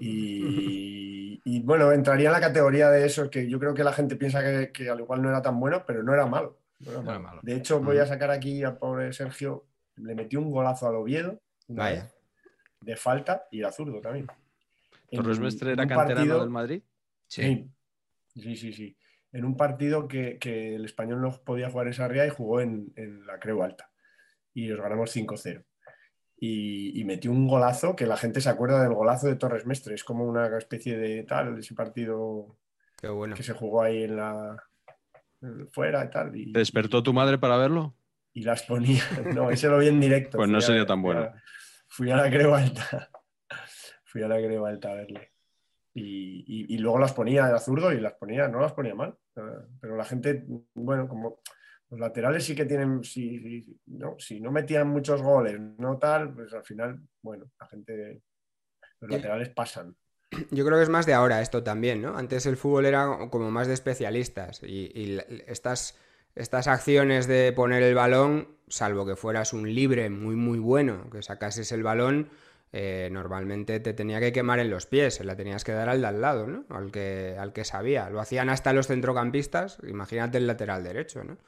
Y, 0.00 1.40
y, 1.44 1.60
bueno, 1.62 1.92
entraría 1.92 2.28
en 2.28 2.32
la 2.32 2.40
categoría 2.40 2.90
de 2.90 3.06
eso, 3.06 3.30
que 3.30 3.48
yo 3.48 3.58
creo 3.58 3.74
que 3.74 3.84
la 3.84 3.92
gente 3.92 4.16
piensa 4.16 4.42
que, 4.42 4.72
que 4.72 4.88
al 4.88 5.00
igual 5.00 5.22
no 5.22 5.28
era 5.28 5.42
tan 5.42 5.58
bueno, 5.60 5.84
pero 5.86 6.02
no 6.02 6.12
era 6.14 6.26
malo. 6.26 6.58
no 6.80 6.90
era 6.92 7.02
No 7.02 7.10
era 7.10 7.18
malo. 7.18 7.22
malo. 7.36 7.40
De 7.42 7.54
hecho, 7.56 7.80
voy 7.80 7.98
a 7.98 8.06
sacar 8.06 8.30
aquí 8.30 8.62
a 8.64 8.78
pobre 8.78 9.12
Sergio, 9.12 9.66
le 9.96 10.14
metió 10.14 10.40
un 10.40 10.50
golazo 10.50 10.88
al 10.88 10.94
Oviedo 10.96 11.40
una 11.68 11.84
Vaya. 11.84 12.02
vez, 12.04 12.14
de 12.80 12.96
falta 12.96 13.46
y 13.50 13.60
era 13.60 13.70
zurdo 13.72 14.00
también. 14.00 14.26
¿Torres 15.12 15.36
En- 15.38 15.42
Mestre 15.44 15.72
era 15.72 15.86
canterano 15.86 16.14
partido- 16.14 16.40
del 16.40 16.50
Madrid? 16.50 16.82
Sí, 17.26 17.70
sí, 18.34 18.56
sí, 18.56 18.72
sí. 18.72 18.96
En 19.32 19.44
un 19.44 19.56
partido 19.56 20.08
que, 20.08 20.38
que 20.38 20.74
el 20.74 20.84
español 20.84 21.20
no 21.20 21.30
podía 21.44 21.70
jugar 21.70 21.86
en 21.86 21.92
Sarriá 21.94 22.26
y 22.26 22.30
jugó 22.30 22.60
en, 22.60 22.92
en 22.96 23.24
la 23.24 23.38
Creu 23.38 23.62
Alta. 23.62 23.88
Y 24.52 24.66
los 24.66 24.80
ganamos 24.80 25.14
5-0. 25.14 25.62
Y, 26.42 26.98
y 26.98 27.04
metió 27.04 27.30
un 27.30 27.46
golazo 27.46 27.94
que 27.94 28.06
la 28.06 28.16
gente 28.16 28.40
se 28.40 28.48
acuerda 28.48 28.82
del 28.82 28.94
golazo 28.94 29.26
de 29.26 29.36
Torres 29.36 29.66
Mestre. 29.66 29.94
Es 29.94 30.04
como 30.04 30.24
una 30.24 30.46
especie 30.56 30.96
de 30.96 31.22
tal, 31.24 31.58
ese 31.58 31.74
partido 31.74 32.56
Qué 32.98 33.08
bueno. 33.08 33.36
que 33.36 33.42
se 33.42 33.52
jugó 33.52 33.82
ahí 33.82 34.04
en 34.04 34.16
la 34.16 34.56
fuera 35.70 36.04
y 36.04 36.10
tal. 36.10 36.34
Y, 36.36 36.52
¿Te 36.52 36.58
despertó 36.60 37.02
tu 37.02 37.12
madre 37.12 37.38
para 37.38 37.56
verlo? 37.58 37.94
y 38.32 38.42
las 38.42 38.62
ponía. 38.62 39.02
No, 39.34 39.50
ese 39.50 39.68
lo 39.68 39.78
vi 39.78 39.88
en 39.88 40.00
directo. 40.00 40.38
Pues 40.38 40.48
no 40.48 40.58
a- 40.58 40.62
sería 40.62 40.86
tan 40.86 41.02
bueno. 41.02 41.30
Fui 41.88 42.10
a 42.10 42.16
la 42.16 42.30
Creu 42.30 42.54
Alta. 42.54 43.10
Fui 44.04 44.22
a 44.22 44.28
la 44.28 44.36
Creu 44.36 44.64
Alta 44.64 44.92
a 44.92 44.94
verle. 44.94 45.32
Y, 45.92 46.44
y- 46.46 46.74
y 46.74 46.78
luego 46.78 46.98
las 47.00 47.12
ponía, 47.12 47.48
era 47.48 47.58
zurdo 47.58 47.92
y 47.92 48.00
las 48.00 48.14
ponía, 48.14 48.46
no 48.48 48.60
las 48.60 48.72
ponía 48.72 48.94
mal. 48.94 49.14
Eh, 49.36 49.40
Pero 49.80 49.96
la 49.96 50.04
gente, 50.04 50.44
bueno, 50.74 51.06
como 51.08 51.40
los 51.90 52.00
laterales 52.00 52.44
sí 52.44 52.54
que 52.54 52.64
tienen, 52.66 53.02
si, 53.04 53.38
si- 53.40 53.80
no, 53.86 54.16
si 54.18 54.40
no 54.40 54.52
metían 54.52 54.88
muchos 54.88 55.22
goles, 55.22 55.60
no 55.78 55.98
tal, 55.98 56.32
pues 56.34 56.52
al 56.52 56.64
final, 56.64 57.00
bueno, 57.22 57.50
la 57.60 57.66
gente, 57.68 58.22
los 59.00 59.10
laterales 59.10 59.50
pasan. 59.50 59.94
Yo 60.50 60.64
creo 60.64 60.78
que 60.78 60.84
es 60.84 60.88
más 60.88 61.06
de 61.06 61.14
ahora 61.14 61.40
esto 61.40 61.62
también, 61.62 62.02
¿no? 62.02 62.16
Antes 62.16 62.46
el 62.46 62.56
fútbol 62.56 62.86
era 62.86 63.28
como 63.30 63.50
más 63.50 63.66
de 63.66 63.74
especialistas 63.74 64.62
y, 64.62 65.18
estas, 65.46 65.96
estas 66.36 66.68
acciones 66.68 67.26
de 67.26 67.52
poner 67.52 67.82
el 67.82 67.94
balón, 67.94 68.48
salvo 68.68 69.06
que 69.06 69.16
fueras 69.16 69.52
un 69.52 69.72
libre 69.74 70.10
muy 70.10 70.36
muy 70.36 70.58
bueno, 70.58 71.10
que 71.10 71.22
sacases 71.22 71.72
el 71.72 71.82
balón, 71.82 72.30
eh, 72.72 73.08
normalmente 73.10 73.80
te 73.80 73.92
tenía 73.94 74.20
que 74.20 74.32
quemar 74.32 74.60
en 74.60 74.70
los 74.70 74.86
pies, 74.86 75.14
se 75.14 75.24
la 75.24 75.34
tenías 75.36 75.64
que 75.64 75.72
dar 75.72 75.88
al 75.88 76.00
de 76.00 76.06
al 76.06 76.20
lado, 76.20 76.46
¿no? 76.46 76.64
Al 76.70 76.92
que, 76.92 77.36
al 77.38 77.52
que 77.52 77.64
sabía. 77.64 78.08
Lo 78.10 78.20
hacían 78.20 78.48
hasta 78.48 78.72
los 78.72 78.86
centrocampistas, 78.86 79.78
imagínate 79.86 80.38
el 80.38 80.46
lateral 80.46 80.84
derecho, 80.84 81.24
¿no? 81.24 81.38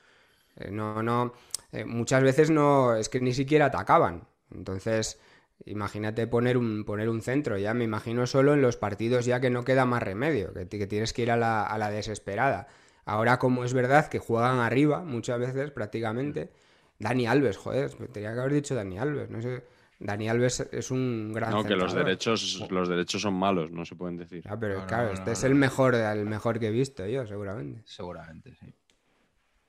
Eh, 0.57 0.71
No, 0.71 1.03
no. 1.03 1.33
eh, 1.73 1.85
muchas 1.85 2.23
veces 2.23 2.51
no, 2.51 2.95
es 2.97 3.09
que 3.09 3.21
ni 3.21 3.33
siquiera 3.33 3.67
atacaban. 3.67 4.27
Entonces, 4.55 5.19
imagínate 5.65 6.27
poner 6.27 6.57
un, 6.59 6.85
poner 6.85 7.09
un 7.09 7.23
centro, 7.23 7.57
ya 7.59 7.75
me 7.75 7.85
imagino 7.85 8.27
solo 8.27 8.55
en 8.55 8.63
los 8.63 8.77
partidos 8.77 9.25
ya 9.27 9.41
que 9.41 9.51
no 9.51 9.65
queda 9.65 9.87
más 9.87 10.03
remedio, 10.03 10.53
que, 10.53 10.69
que 10.69 10.87
tienes 10.87 11.13
que 11.13 11.23
ir 11.23 11.31
a 11.31 11.37
la, 11.37 11.65
a 11.65 11.79
la 11.79 11.91
desesperada. 11.91 12.69
Ahora, 13.05 13.39
como 13.39 13.65
es 13.65 13.73
verdad 13.75 14.09
que 14.09 14.19
juegan 14.19 14.59
arriba 14.61 15.01
muchas 15.03 15.39
veces, 15.41 15.71
prácticamente, 15.71 16.51
Dani 16.99 17.27
Alves, 17.27 17.57
joder, 17.57 17.91
tenía 18.13 18.33
que 18.35 18.41
haber 18.41 18.53
dicho 18.53 18.75
Dani 18.75 18.99
Alves, 18.99 19.31
no 19.31 19.41
sé. 19.43 19.65
Dani 19.99 20.29
Alves 20.29 20.61
es 20.73 20.91
un 20.91 21.33
gran. 21.33 21.51
No, 21.53 21.65
que 21.65 21.77
los 21.77 21.93
derechos, 21.95 22.67
los 22.71 22.89
derechos 22.89 23.23
son 23.23 23.35
malos, 23.35 23.71
no 23.71 23.85
se 23.85 23.95
pueden 23.95 24.17
decir. 24.17 24.45
Ah, 24.49 24.59
pero 24.59 24.81
No, 24.81 24.87
claro, 24.87 25.07
no, 25.09 25.13
este 25.13 25.31
no, 25.31 25.33
es 25.33 25.45
el 25.45 25.55
mejor, 25.55 25.95
el 25.95 26.25
mejor 26.27 26.59
que 26.59 26.69
he 26.69 26.71
visto 26.71 27.07
yo, 27.07 27.27
seguramente. 27.27 27.83
Seguramente, 27.85 28.55
sí. 28.55 28.75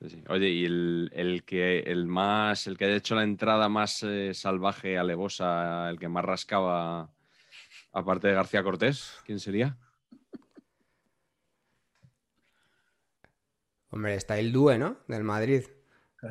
Sí, 0.00 0.10
sí. 0.10 0.24
Oye, 0.28 0.48
y 0.50 0.64
el, 0.66 1.10
el 1.14 1.44
que 1.44 1.78
el 1.80 2.06
más, 2.06 2.66
el 2.66 2.76
que 2.76 2.84
ha 2.86 2.94
hecho 2.94 3.14
la 3.14 3.22
entrada 3.22 3.68
más 3.68 4.02
eh, 4.02 4.32
salvaje, 4.34 4.98
alevosa, 4.98 5.88
el 5.88 5.98
que 5.98 6.08
más 6.08 6.24
rascaba, 6.24 7.10
aparte 7.92 8.28
de 8.28 8.34
García 8.34 8.62
Cortés, 8.62 9.16
¿quién 9.24 9.40
sería? 9.40 9.76
Hombre, 13.90 14.14
está 14.16 14.38
el 14.38 14.52
Due, 14.52 14.78
¿no? 14.78 14.98
Del 15.08 15.22
Madrid. 15.24 15.62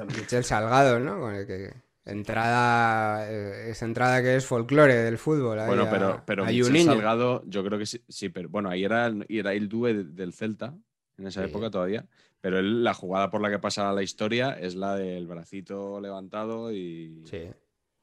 Michel 0.07 0.43
Salgado, 0.43 0.99
¿no? 0.99 1.20
Con 1.20 1.36
el 1.36 1.47
que 1.47 1.74
entrada, 2.05 3.30
eh, 3.32 3.70
esa 3.70 3.86
entrada 3.86 4.22
que 4.22 4.36
es 4.36 4.45
folclore 4.45 4.95
del 4.95 5.18
fútbol. 5.18 5.59
ahí 5.59 5.68
Bueno, 5.68 5.88
pero, 5.89 6.24
pero 6.26 6.43
a 6.43 6.47
Michel 6.47 6.66
Juninho. 6.66 6.93
Salgado, 6.93 7.43
yo 7.45 7.64
creo 7.64 7.80
que 7.80 7.86
sí, 7.86 8.03
sí, 8.09 8.30
pero 8.30 8.49
bueno, 8.49 8.70
ahí 8.70 8.84
era, 8.84 9.11
era 9.30 9.53
el 9.53 9.70
dúe 9.70 9.86
de- 9.88 10.03
del 10.03 10.34
Celta, 10.34 10.76
en 11.18 11.28
esa 11.28 11.41
Sí. 11.41 11.49
época 11.49 11.70
todavía, 11.70 12.05
pero 12.44 12.60
él, 12.60 12.84
la 12.84 12.94
jugada 12.94 13.32
por 13.32 13.39
la 13.39 13.50
que 13.50 13.58
pasa 13.58 13.94
la 13.94 14.04
historia 14.04 14.52
es 14.60 14.76
la 14.76 14.98
del 14.98 15.28
bracito 15.28 16.02
levantado 16.02 16.74
y... 16.74 17.24
Sí. 17.24 17.50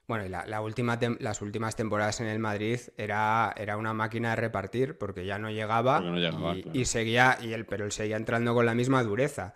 Bueno, 0.08 0.24
y 0.24 0.30
la, 0.30 0.46
la 0.46 0.62
última 0.62 0.98
las 1.18 1.42
últimas 1.42 1.76
temporadas 1.76 2.22
en 2.22 2.26
el 2.26 2.38
Madrid 2.38 2.80
era, 2.96 3.52
era 3.54 3.76
una 3.76 3.92
máquina 3.92 4.30
de 4.30 4.36
repartir 4.36 4.96
porque 4.96 5.26
ya 5.26 5.38
no 5.38 5.50
llegaba, 5.50 6.00
no 6.00 6.16
llegaba, 6.16 6.56
y, 6.56 6.62
claro. 6.62 6.78
y 6.78 6.86
seguía, 6.86 7.36
y 7.42 7.52
él, 7.52 7.66
pero 7.66 7.84
él 7.84 7.92
seguía 7.92 8.16
entrando 8.16 8.54
con 8.54 8.64
la 8.64 8.74
misma 8.74 9.02
dureza. 9.02 9.52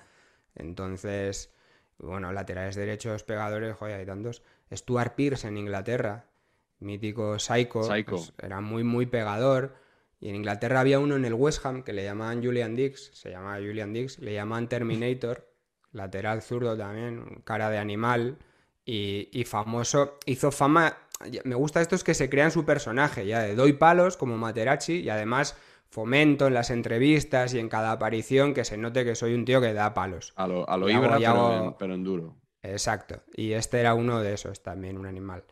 Entonces, 0.55 1.51
bueno, 1.97 2.31
laterales 2.35 2.77
derechos, 2.77 3.25
pegadores, 3.25 3.75
joder, 3.77 4.01
hay 4.01 4.05
tantos. 4.05 4.43
Stuart 4.71 5.15
Pearce 5.15 5.49
en 5.49 5.57
Inglaterra, 5.57 6.27
mítico 6.79 7.39
Psycho, 7.39 7.85
Psycho. 7.85 8.17
pues, 8.17 8.35
era 8.39 8.61
muy, 8.61 8.85
muy 8.85 9.07
pegador. 9.07 9.77
Y 10.25 10.31
en 10.31 10.37
Inglaterra 10.37 10.81
había 10.81 10.99
uno 11.01 11.17
en 11.17 11.27
el 11.27 11.35
West 11.35 11.67
Ham 11.67 11.83
que 11.83 11.93
le 11.93 12.03
llamaban 12.03 12.43
Julian 12.43 12.75
Dix, 12.75 13.11
se 13.13 13.31
llamaba 13.31 13.57
Julian 13.59 13.93
Dix, 13.93 14.19
le 14.21 14.33
llamaban 14.33 14.71
Terminator, 14.71 15.53
lateral 15.93 16.41
zurdo 16.41 16.79
también, 16.79 17.43
cara 17.45 17.69
de 17.69 17.77
animal 17.77 18.39
y, 18.87 19.29
y 19.39 19.45
famoso, 19.45 20.19
hizo 20.25 20.51
fama, 20.51 20.97
me 21.45 21.55
gusta 21.55 21.83
esto 21.83 21.95
es 21.95 22.03
que 22.05 22.15
se 22.15 22.31
crean 22.31 22.51
su 22.51 22.65
personaje, 22.65 23.27
ya 23.27 23.41
de 23.41 23.55
doy 23.55 23.75
palos 23.75 24.17
como 24.17 24.39
Materazzi 24.39 25.01
y 25.01 25.11
además 25.11 25.59
fomento 25.91 26.47
en 26.47 26.55
las 26.55 26.71
entrevistas 26.71 27.53
y 27.53 27.59
en 27.59 27.69
cada 27.69 27.93
aparición 27.93 28.55
que 28.55 28.65
se 28.65 28.79
note 28.79 29.05
que 29.05 29.15
soy 29.17 29.35
un 29.35 29.45
tío 29.45 29.61
que 29.61 29.75
da 29.75 29.93
palos. 29.93 30.33
A 30.37 30.47
lo, 30.49 30.67
a 30.69 30.79
lo 30.79 30.87
hago- 30.87 30.97
Ibra, 31.05 31.17
pero, 31.19 31.31
hago- 31.31 31.65
en, 31.69 31.75
pero 31.79 31.95
en 31.95 32.03
duro. 32.03 32.37
Exacto, 32.63 33.23
y 33.37 33.53
este 33.53 33.79
era 33.79 33.93
uno 33.93 34.21
de 34.23 34.33
esos 34.33 34.63
también, 34.63 34.97
un 34.97 35.05
animal. 35.05 35.45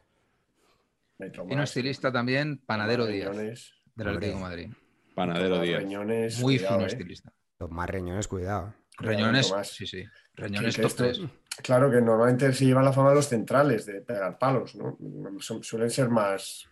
Y 1.18 1.52
un 1.52 1.60
estilista 1.60 2.10
también, 2.10 2.56
Panadero 2.64 3.04
Díaz, 3.06 3.70
del 3.94 4.08
Atlético 4.08 4.36
de 4.36 4.42
Madrid. 4.42 4.72
Panadero 5.14 5.60
Díaz. 5.60 5.82
Reñones, 5.82 6.40
Muy 6.40 6.56
cuidado, 6.56 6.74
fino 6.76 6.84
eh. 6.84 6.88
estilista. 6.92 7.32
Tomás 7.58 7.90
Reñones, 7.90 8.28
cuidado. 8.28 8.74
Cuidado, 8.96 9.16
Reñones, 9.18 9.48
Tomás. 9.48 9.68
sí, 9.68 9.86
sí. 9.86 10.04
Reñones 10.34 10.74
Que- 10.76 10.82
que 10.82 10.88
top 10.88 11.06
esto- 11.06 11.22
3. 11.28 11.30
Claro 11.62 11.90
que 11.90 12.00
normalmente 12.00 12.50
se 12.54 12.64
llevan 12.64 12.84
la 12.86 12.92
fama 12.94 13.12
los 13.12 13.28
centrales 13.28 13.84
de 13.84 14.00
pegar 14.00 14.38
palos, 14.38 14.74
¿no? 14.74 14.96
Suelen 15.40 15.90
ser 15.90 16.08
más, 16.08 16.66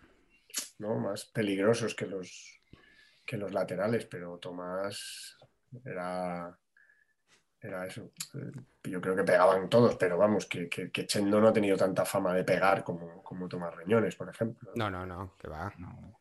¿no? 0.79 0.97
más 0.99 1.25
peligrosos 1.25 1.93
que 1.93 2.07
los, 2.07 2.59
que 3.25 3.37
los 3.37 3.53
laterales, 3.53 4.05
pero 4.07 4.39
Tomás 4.39 5.37
era, 5.85 6.57
era 7.61 7.85
eso. 7.85 8.11
Yo 8.83 8.99
creo 8.99 9.15
que 9.15 9.23
pegaban 9.23 9.69
todos, 9.69 9.95
pero 9.97 10.17
vamos, 10.17 10.47
que, 10.47 10.67
que, 10.67 10.89
que 10.91 11.05
Chendo 11.05 11.39
no 11.39 11.49
ha 11.49 11.53
tenido 11.53 11.77
tanta 11.77 12.03
fama 12.03 12.33
de 12.33 12.43
pegar 12.43 12.83
como, 12.83 13.21
como 13.21 13.47
Tomás 13.47 13.75
Reñones, 13.75 14.15
por 14.15 14.29
ejemplo. 14.29 14.71
No, 14.75 14.89
no, 14.89 15.05
no, 15.05 15.35
que 15.37 15.47
va. 15.47 15.71
No, 15.77 16.20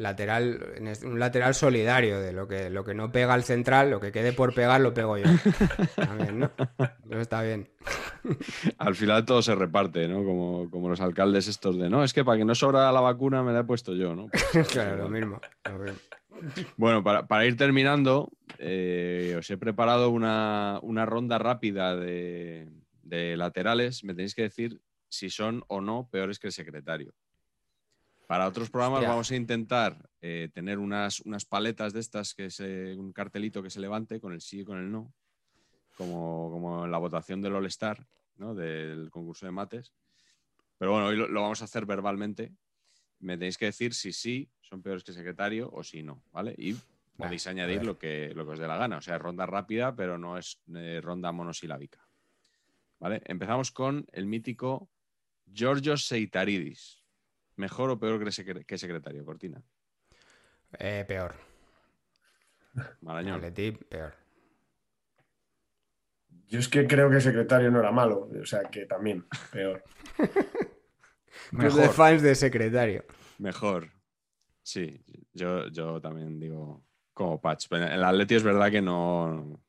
Lateral, 0.00 0.58
un 1.04 1.18
lateral 1.18 1.54
solidario 1.54 2.20
de 2.20 2.32
lo 2.32 2.48
que, 2.48 2.70
lo 2.70 2.84
que 2.84 2.94
no 2.94 3.12
pega 3.12 3.34
el 3.34 3.44
central, 3.44 3.90
lo 3.90 4.00
que 4.00 4.12
quede 4.12 4.32
por 4.32 4.54
pegar 4.54 4.80
lo 4.80 4.94
pego 4.94 5.18
yo. 5.18 5.24
También, 5.96 6.38
¿no? 6.38 6.50
Eso 7.10 7.20
está 7.20 7.42
bien. 7.42 7.68
Al 8.78 8.94
final 8.94 9.24
todo 9.26 9.42
se 9.42 9.54
reparte, 9.54 10.08
¿no? 10.08 10.24
Como, 10.24 10.70
como 10.70 10.88
los 10.88 11.00
alcaldes 11.00 11.48
estos 11.48 11.78
de, 11.78 11.90
no, 11.90 12.02
es 12.02 12.12
que 12.12 12.24
para 12.24 12.38
que 12.38 12.44
no 12.44 12.54
sobra 12.54 12.90
la 12.90 13.00
vacuna 13.00 13.42
me 13.42 13.52
la 13.52 13.60
he 13.60 13.64
puesto 13.64 13.94
yo, 13.94 14.14
¿no? 14.14 14.28
Pues, 14.52 14.68
claro, 14.68 14.96
lo 14.96 15.08
mismo. 15.08 15.40
lo 15.64 15.78
mismo. 15.78 15.98
Bueno, 16.76 17.02
para, 17.02 17.26
para 17.26 17.44
ir 17.46 17.56
terminando, 17.56 18.30
eh, 18.58 19.34
os 19.38 19.50
he 19.50 19.58
preparado 19.58 20.10
una, 20.10 20.78
una 20.82 21.04
ronda 21.04 21.38
rápida 21.38 21.96
de, 21.96 22.68
de 23.02 23.36
laterales. 23.36 24.04
Me 24.04 24.14
tenéis 24.14 24.34
que 24.34 24.42
decir 24.42 24.80
si 25.08 25.28
son 25.28 25.64
o 25.68 25.80
no 25.80 26.08
peores 26.10 26.38
que 26.38 26.46
el 26.46 26.52
secretario. 26.52 27.12
Para 28.30 28.46
otros 28.46 28.70
programas 28.70 28.98
Hostia. 28.98 29.08
vamos 29.08 29.30
a 29.32 29.34
intentar 29.34 30.08
eh, 30.20 30.50
tener 30.54 30.78
unas, 30.78 31.18
unas 31.22 31.44
paletas 31.44 31.92
de 31.92 31.98
estas, 31.98 32.32
que 32.32 32.48
se, 32.48 32.94
un 32.94 33.12
cartelito 33.12 33.60
que 33.60 33.70
se 33.70 33.80
levante 33.80 34.20
con 34.20 34.32
el 34.32 34.40
sí 34.40 34.60
y 34.60 34.64
con 34.64 34.78
el 34.78 34.88
no, 34.88 35.12
como, 35.96 36.48
como 36.48 36.84
en 36.84 36.92
la 36.92 36.98
votación 36.98 37.42
del 37.42 37.56
All-Star, 37.56 38.06
¿no? 38.36 38.54
del 38.54 39.10
concurso 39.10 39.46
de 39.46 39.50
mates. 39.50 39.92
Pero 40.78 40.92
bueno, 40.92 41.08
hoy 41.08 41.16
lo, 41.16 41.26
lo 41.26 41.42
vamos 41.42 41.60
a 41.60 41.64
hacer 41.64 41.86
verbalmente. 41.86 42.54
Me 43.18 43.36
tenéis 43.36 43.58
que 43.58 43.64
decir 43.64 43.94
si 43.94 44.12
sí 44.12 44.48
son 44.60 44.80
peores 44.80 45.02
que 45.02 45.12
secretario 45.12 45.68
o 45.72 45.82
si 45.82 46.04
no, 46.04 46.22
¿vale? 46.30 46.54
Y 46.56 46.76
podéis 47.16 47.48
a 47.48 47.50
añadir 47.50 47.84
lo 47.84 47.98
que, 47.98 48.32
lo 48.32 48.46
que 48.46 48.52
os 48.52 48.60
dé 48.60 48.68
la 48.68 48.76
gana. 48.76 48.98
O 48.98 49.00
sea, 49.00 49.16
es 49.16 49.22
ronda 49.22 49.44
rápida, 49.44 49.96
pero 49.96 50.18
no 50.18 50.38
es 50.38 50.60
eh, 50.72 51.00
ronda 51.02 51.32
monosilábica. 51.32 52.06
¿Vale? 53.00 53.22
Empezamos 53.24 53.72
con 53.72 54.06
el 54.12 54.26
mítico 54.26 54.88
Giorgios 55.52 56.06
Seitaridis. 56.06 56.99
¿Mejor 57.60 57.90
o 57.90 57.98
peor 57.98 58.18
que, 58.18 58.30
secre- 58.30 58.64
que 58.64 58.78
secretario, 58.78 59.22
Cortina? 59.24 59.62
Eh, 60.78 61.04
peor. 61.06 61.34
Marañón. 63.02 63.36
Atleti, 63.36 63.72
peor. 63.72 64.14
Yo 66.48 66.58
es 66.58 66.68
que 66.68 66.86
creo 66.86 67.08
que 67.10 67.16
el 67.16 67.22
secretario 67.22 67.70
no 67.70 67.80
era 67.80 67.92
malo, 67.92 68.28
o 68.40 68.46
sea 68.46 68.62
que 68.70 68.86
también, 68.86 69.26
peor. 69.52 69.84
Club 70.16 70.30
de 71.74 71.80
Mejor. 71.80 71.90
fans 71.94 72.22
de 72.22 72.34
secretario. 72.34 73.04
Mejor. 73.38 73.88
Sí, 74.62 75.04
yo, 75.32 75.68
yo 75.68 76.00
también 76.00 76.40
digo 76.40 76.82
como 77.12 77.40
Patch. 77.40 77.66
Pero 77.68 77.86
el 77.86 78.02
Atleti 78.02 78.34
es 78.36 78.42
verdad 78.42 78.70
que 78.70 78.80
no. 78.82 79.60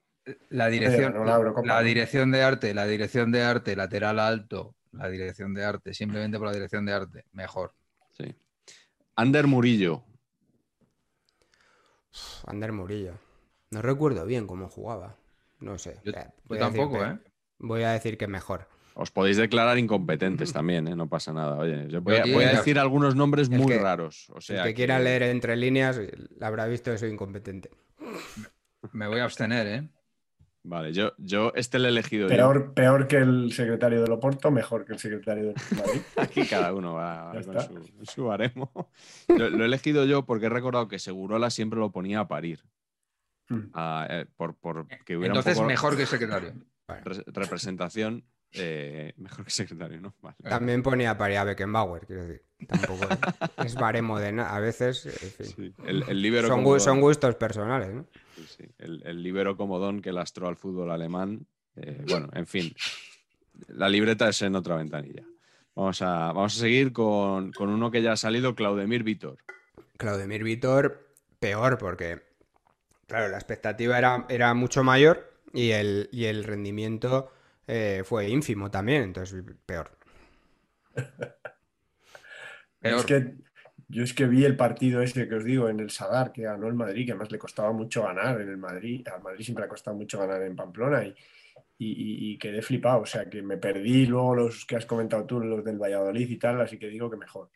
La 0.49 0.67
dirección, 0.67 1.13
no 1.13 1.25
la 1.63 1.81
dirección 1.81 2.31
de 2.31 2.41
arte, 2.43 2.73
la 2.73 2.85
dirección 2.85 3.31
de 3.31 3.41
arte, 3.43 3.75
lateral 3.75 4.19
alto, 4.19 4.75
la 4.91 5.09
dirección 5.09 5.53
de 5.53 5.65
arte, 5.65 5.93
simplemente 5.93 6.37
por 6.37 6.47
la 6.47 6.53
dirección 6.53 6.85
de 6.85 6.93
arte, 6.93 7.25
mejor. 7.33 7.73
Sí. 8.23 8.35
Ander 9.15 9.47
Murillo. 9.47 10.03
Ander 12.45 12.71
Murillo. 12.71 13.13
No 13.69 13.81
recuerdo 13.81 14.25
bien 14.25 14.47
cómo 14.47 14.69
jugaba. 14.69 15.15
No 15.59 15.77
sé. 15.77 15.99
Yo- 16.03 16.11
Eh, 16.11 16.25
yo 16.27 16.31
voy 16.47 16.57
a 16.57 16.65
decir 16.65 16.79
tampoco. 16.79 17.05
¿eh? 17.05 17.19
Voy 17.59 17.83
a 17.83 17.91
decir 17.91 18.17
que 18.17 18.27
mejor. 18.27 18.67
Os 18.93 19.11
podéis 19.11 19.37
declarar 19.37 19.77
incompetentes 19.77 20.51
también, 20.53 20.87
¿eh? 20.87 20.95
no 20.95 21.07
pasa 21.07 21.31
nada. 21.33 21.57
Oye, 21.57 21.87
yo 21.89 22.01
voy, 22.01 22.15
a, 22.15 22.21
aquí- 22.21 22.33
voy 22.33 22.43
a 22.43 22.51
decir 22.51 22.77
algunos 22.79 23.15
nombres 23.15 23.49
El 23.49 23.59
muy 23.59 23.67
que- 23.73 23.79
raros. 23.79 24.29
O 24.33 24.41
sea, 24.41 24.63
el 24.63 24.69
que, 24.69 24.73
quiera 24.73 24.99
leer 24.99 25.23
entre 25.23 25.55
líneas 25.55 25.99
la 26.37 26.47
habrá 26.47 26.65
visto 26.67 26.91
que 26.91 26.97
soy 26.97 27.11
incompetente. 27.11 27.69
Me 28.91 29.07
voy 29.07 29.19
a 29.19 29.23
abstener, 29.25 29.67
¿eh? 29.67 29.89
Vale, 30.63 30.93
yo, 30.93 31.13
yo 31.17 31.51
este 31.55 31.79
lo 31.79 31.85
he 31.87 31.89
elegido 31.89 32.29
yo. 32.29 32.35
Peor, 32.35 32.73
peor 32.73 33.07
que 33.07 33.17
el 33.17 33.51
secretario 33.51 34.01
del 34.03 34.11
Oporto, 34.11 34.51
mejor 34.51 34.85
que 34.85 34.93
el 34.93 34.99
secretario 34.99 35.45
del 35.47 35.55
Madrid. 35.75 36.01
Aquí 36.17 36.45
cada 36.45 36.73
uno 36.73 36.93
va 36.93 37.31
con 37.43 37.59
su, 37.61 38.05
su 38.05 38.25
baremo. 38.25 38.71
Lo, 39.27 39.49
lo 39.49 39.63
he 39.63 39.65
elegido 39.65 40.05
yo 40.05 40.25
porque 40.25 40.45
he 40.45 40.49
recordado 40.49 40.87
que 40.87 40.99
Segurola 40.99 41.49
siempre 41.49 41.79
lo 41.79 41.91
ponía 41.91 42.19
a 42.19 42.27
parir. 42.27 42.63
Hmm. 43.49 43.69
a- 43.73 44.07
eh, 44.09 44.25
por, 44.37 44.55
por 44.55 44.87
que 45.03 45.17
hubiera 45.17 45.33
Entonces, 45.33 45.57
un 45.57 45.63
poco 45.63 45.67
mejor 45.67 45.97
que 45.97 46.05
secretario. 46.05 46.53
re- 46.87 47.23
representación. 47.27 48.23
eh, 48.53 49.13
mejor 49.17 49.43
que 49.45 49.51
secretario, 49.51 49.99
¿no? 49.99 50.13
Vale. 50.21 50.35
También 50.43 50.83
ponía 50.83 51.17
para 51.17 51.41
a 51.41 51.43
Beckenbauer, 51.43 52.05
quiero 52.05 52.23
decir. 52.27 52.43
Tampoco 52.67 53.07
es 53.65 53.75
baremo 53.75 54.19
de 54.19 54.31
nada. 54.31 54.55
A 54.55 54.59
veces, 54.59 55.05
en 55.05 55.31
fin. 55.31 55.45
Sí, 55.47 55.73
El, 55.87 56.03
el 56.07 56.21
líbero 56.21 56.47
son, 56.47 56.79
son 56.79 57.01
gustos 57.01 57.35
personales, 57.35 57.93
¿no? 57.93 58.05
Sí, 58.41 58.55
sí. 58.57 58.65
El, 58.77 59.01
el 59.05 59.23
líbero 59.23 59.55
comodón 59.57 60.01
que 60.01 60.11
lastró 60.11 60.47
al 60.47 60.57
fútbol 60.57 60.91
alemán. 60.91 61.45
eh, 61.75 62.03
bueno, 62.07 62.29
en 62.33 62.47
fin. 62.47 62.73
La 63.67 63.87
libreta 63.89 64.29
es 64.29 64.41
en 64.41 64.55
otra 64.55 64.75
ventanilla. 64.75 65.23
Vamos 65.75 66.01
a, 66.01 66.33
vamos 66.33 66.57
a 66.57 66.59
seguir 66.59 66.91
con, 66.91 67.51
con 67.53 67.69
uno 67.69 67.91
que 67.91 68.01
ya 68.01 68.13
ha 68.13 68.17
salido, 68.17 68.55
Claudemir 68.55 69.03
Vitor. 69.03 69.37
Claudemir 69.97 70.43
Vitor, 70.43 71.13
peor, 71.39 71.77
porque, 71.77 72.21
claro, 73.07 73.29
la 73.29 73.37
expectativa 73.37 73.97
era, 73.97 74.25
era 74.29 74.53
mucho 74.53 74.83
mayor 74.83 75.31
y 75.53 75.71
el, 75.71 76.09
y 76.11 76.25
el 76.25 76.43
rendimiento 76.43 77.31
eh, 77.67 78.03
fue 78.03 78.29
ínfimo 78.29 78.71
también, 78.71 79.03
entonces 79.03 79.43
peor. 79.65 79.97
Es 82.81 83.05
que 83.05 83.35
yo 83.91 84.03
es 84.03 84.13
que 84.13 84.25
vi 84.25 84.45
el 84.45 84.55
partido 84.55 85.01
ese 85.01 85.27
que 85.27 85.35
os 85.35 85.43
digo 85.43 85.67
en 85.67 85.79
el 85.81 85.89
Sadar, 85.89 86.31
que 86.31 86.43
ganó 86.43 86.67
el 86.67 86.73
Madrid, 86.73 87.05
que 87.05 87.11
además 87.11 87.31
le 87.31 87.37
costaba 87.37 87.73
mucho 87.73 88.03
ganar 88.03 88.39
en 88.39 88.47
el 88.47 88.57
Madrid. 88.57 89.05
Al 89.09 89.21
Madrid 89.21 89.43
siempre 89.43 89.63
le 89.63 89.65
ha 89.65 89.69
costado 89.69 89.97
mucho 89.97 90.17
ganar 90.17 90.41
en 90.43 90.55
Pamplona 90.55 91.03
y, 91.05 91.13
y, 91.77 92.31
y, 92.31 92.37
quedé 92.37 92.61
flipado. 92.61 93.01
O 93.01 93.05
sea 93.05 93.29
que 93.29 93.41
me 93.41 93.57
perdí 93.57 94.05
luego 94.05 94.35
los 94.35 94.65
que 94.65 94.77
has 94.77 94.85
comentado 94.85 95.25
tú, 95.25 95.41
los 95.41 95.63
del 95.65 95.77
Valladolid 95.77 96.29
y 96.29 96.37
tal, 96.37 96.61
así 96.61 96.79
que 96.79 96.87
digo 96.87 97.09
que 97.09 97.17
mejor. 97.17 97.51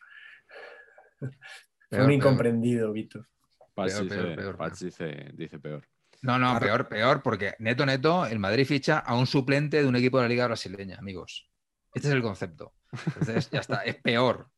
Fue 1.88 2.04
un 2.04 2.12
incomprendido, 2.12 2.92
Víctor. 2.92 3.26
Pachi, 3.74 4.84
dice, 4.84 5.30
dice 5.32 5.58
peor. 5.58 5.86
No, 6.22 6.38
no, 6.38 6.58
peor, 6.58 6.88
peor, 6.88 7.22
porque 7.22 7.54
neto, 7.58 7.86
neto, 7.86 8.26
el 8.26 8.38
Madrid 8.38 8.66
ficha 8.66 8.98
a 8.98 9.16
un 9.16 9.26
suplente 9.26 9.82
de 9.82 9.88
un 9.88 9.96
equipo 9.96 10.18
de 10.18 10.24
la 10.24 10.28
Liga 10.28 10.46
Brasileña, 10.46 10.98
amigos. 10.98 11.48
Este 11.94 12.08
es 12.08 12.14
el 12.14 12.22
concepto. 12.22 12.74
Entonces, 13.06 13.50
ya 13.50 13.60
está, 13.60 13.82
es 13.84 13.96
peor. 13.96 14.50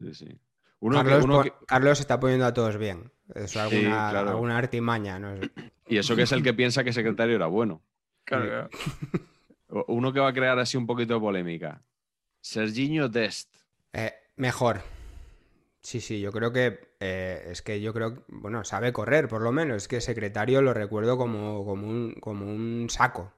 Sí, 0.00 0.14
sí. 0.14 0.40
Carlos, 1.66 2.00
está 2.00 2.20
poniendo 2.20 2.46
a 2.46 2.54
todos 2.54 2.76
bien. 2.76 3.10
Es 3.34 3.56
alguna, 3.56 4.10
alguna 4.10 4.58
artimaña. 4.58 5.18
No 5.18 5.34
Y 5.86 5.98
eso 5.98 6.16
que 6.16 6.22
es 6.22 6.32
el 6.32 6.42
que 6.42 6.54
piensa 6.54 6.84
que 6.84 6.92
secretario 6.92 7.36
era 7.36 7.46
bueno. 7.46 7.82
Claro. 8.24 8.68
Uno 9.88 10.12
que 10.12 10.20
va 10.20 10.28
a 10.28 10.32
crear 10.32 10.58
así 10.58 10.76
un 10.76 10.86
poquito 10.86 11.14
de 11.14 11.20
polémica. 11.20 11.82
Serginho 12.40 13.08
Dest. 13.08 13.54
Eh, 13.92 14.12
mejor. 14.36 14.82
Sí, 15.82 16.00
sí, 16.00 16.20
yo 16.20 16.32
creo 16.32 16.52
que 16.52 16.92
eh, 17.00 17.48
es 17.50 17.62
que 17.62 17.80
yo 17.80 17.92
creo, 17.92 18.24
bueno, 18.28 18.64
sabe 18.64 18.92
correr 18.92 19.28
por 19.28 19.42
lo 19.42 19.52
menos, 19.52 19.76
es 19.76 19.88
que 19.88 20.00
secretario 20.00 20.60
lo 20.60 20.74
recuerdo 20.74 21.16
como, 21.16 21.64
como, 21.64 21.86
un, 21.86 22.14
como 22.20 22.46
un 22.46 22.88
saco. 22.90 23.32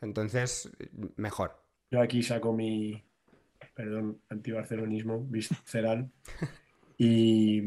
Entonces, 0.00 0.70
mejor. 1.16 1.62
Yo 1.90 2.00
aquí 2.00 2.22
saco 2.22 2.52
mi, 2.52 3.02
perdón, 3.74 4.20
antibarcelonismo 4.28 5.20
visceral 5.26 6.10
y 6.96 7.62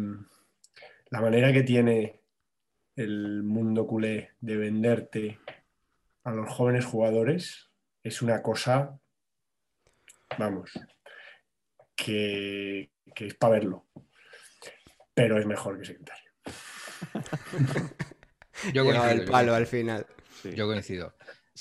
la 1.10 1.22
manera 1.22 1.52
que 1.54 1.64
tiene 1.64 2.22
el 2.96 3.44
mundo 3.44 3.88
culé 3.88 4.32
de 4.42 4.58
venderte 4.58 5.40
a 6.24 6.32
los 6.32 6.50
jóvenes 6.50 6.86
jugadores 6.86 7.70
es 8.04 8.22
una 8.22 8.42
cosa, 8.42 9.00
vamos, 10.38 10.72
que, 11.96 12.92
que 13.14 13.28
es 13.28 13.36
para 13.36 13.54
verlo 13.54 13.86
pero 15.20 15.38
es 15.38 15.46
mejor 15.46 15.78
que 15.78 15.86
secretario. 15.86 16.32
Yo 18.74 18.86
coincido, 18.86 19.10
el 19.10 19.26
palo 19.26 19.54
al 19.54 19.68
final. 19.68 20.08
Yo 20.56 20.66
coincido. 20.66 21.14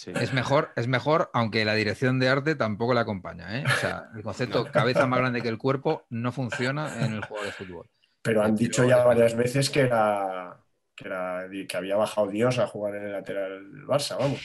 Es, 0.06 0.32
mejor, 0.32 0.70
es 0.76 0.86
mejor, 0.86 1.30
aunque 1.32 1.64
la 1.64 1.74
dirección 1.74 2.18
de 2.18 2.28
arte 2.28 2.54
tampoco 2.54 2.94
la 2.94 3.00
acompaña. 3.02 3.58
¿eh? 3.58 3.64
O 3.66 3.80
sea, 3.80 4.10
el 4.14 4.22
concepto 4.22 4.64
cabeza 4.72 5.06
más 5.06 5.18
grande 5.20 5.42
que 5.42 5.48
el 5.48 5.58
cuerpo 5.58 6.06
no 6.10 6.32
funciona 6.32 7.04
en 7.04 7.14
el 7.14 7.24
juego 7.24 7.44
de 7.44 7.52
fútbol. 7.52 7.86
Pero 8.22 8.42
han 8.42 8.54
dicho 8.54 8.84
ya 8.84 9.04
varias 9.04 9.34
veces 9.34 9.70
que 9.70 9.80
era, 9.80 10.58
que, 10.94 11.76
había 11.76 11.96
bajado 11.96 12.28
Dios 12.28 12.58
a 12.58 12.66
jugar 12.66 12.96
en 12.96 13.04
el 13.06 13.12
lateral 13.12 13.72
del 13.72 13.86
Barça, 13.86 14.18
vamos. 14.18 14.40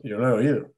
Yo 0.00 0.18
lo 0.18 0.28
he 0.28 0.32
oído. 0.32 0.72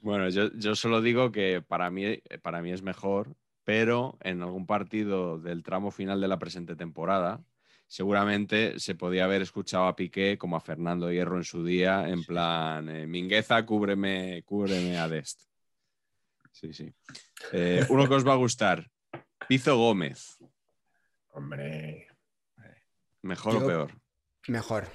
Bueno, 0.00 0.28
yo, 0.28 0.50
yo, 0.54 0.74
solo 0.74 1.00
digo 1.00 1.32
que 1.32 1.62
para 1.66 1.90
mí, 1.90 2.22
para 2.42 2.62
mí 2.62 2.72
es 2.72 2.82
mejor 2.82 3.36
pero 3.68 4.16
en 4.22 4.40
algún 4.40 4.64
partido 4.64 5.38
del 5.38 5.62
tramo 5.62 5.90
final 5.90 6.22
de 6.22 6.28
la 6.28 6.38
presente 6.38 6.74
temporada, 6.74 7.42
seguramente 7.88 8.78
se 8.78 8.94
podía 8.94 9.24
haber 9.24 9.42
escuchado 9.42 9.86
a 9.86 9.96
Piqué 9.96 10.36
como 10.38 10.56
a 10.56 10.60
Fernando 10.60 11.10
Hierro 11.10 11.38
en 11.38 11.44
su 11.44 11.64
día, 11.64 12.08
en 12.08 12.22
plan, 12.22 12.88
eh, 12.88 13.06
Mingueza, 13.06 13.64
cúbreme, 13.64 14.42
cúbreme 14.44 14.98
a 14.98 15.08
Dest. 15.08 15.40
Sí, 16.52 16.72
sí. 16.72 16.92
Eh, 17.52 17.84
uno 17.88 18.06
que 18.08 18.14
os 18.14 18.26
va 18.26 18.34
a 18.34 18.36
gustar, 18.36 18.90
Pizo 19.48 19.76
Gómez. 19.76 20.38
Hombre. 21.32 22.08
¿Mejor 23.22 23.56
o 23.56 23.66
peor? 23.66 23.90
Mejor. 24.48 24.86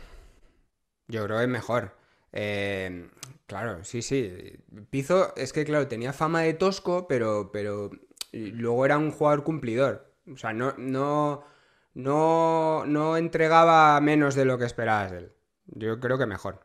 Yo 1.08 1.26
creo 1.26 1.38
que 1.38 1.44
es 1.44 1.50
mejor. 1.50 1.98
Eh, 2.32 3.10
claro, 3.48 3.84
sí, 3.84 4.02
sí. 4.02 4.56
Pizo 4.90 5.36
es 5.36 5.52
que, 5.52 5.66
claro, 5.66 5.88
tenía 5.88 6.14
fama 6.14 6.42
de 6.42 6.54
tosco, 6.54 7.08
pero, 7.08 7.52
pero 7.52 7.90
luego 8.32 8.86
era 8.86 8.98
un 8.98 9.12
jugador 9.12 9.44
cumplidor. 9.44 10.14
O 10.32 10.38
sea, 10.38 10.54
no, 10.54 10.74
no, 10.78 11.44
no, 11.94 12.86
no 12.86 13.18
entregaba 13.18 14.00
menos 14.02 14.36
de 14.36 14.46
lo 14.46 14.58
que 14.58 14.66
esperabas 14.66 15.12
de 15.12 15.18
él. 15.20 15.32
Yo 15.68 16.00
creo 16.00 16.18
que 16.18 16.26
mejor. 16.26 16.60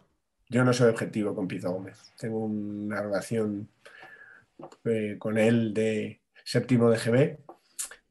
Yo 0.48 0.64
no 0.64 0.72
soy 0.72 0.88
objetivo 0.90 1.34
con 1.34 1.46
Pizzo 1.46 1.70
Gómez. 1.70 2.12
Tengo 2.18 2.38
una 2.38 3.02
relación 3.02 3.68
eh, 4.84 5.16
con 5.18 5.38
él 5.38 5.74
de 5.74 6.22
séptimo 6.44 6.90
de 6.90 6.98
GB, 6.98 7.38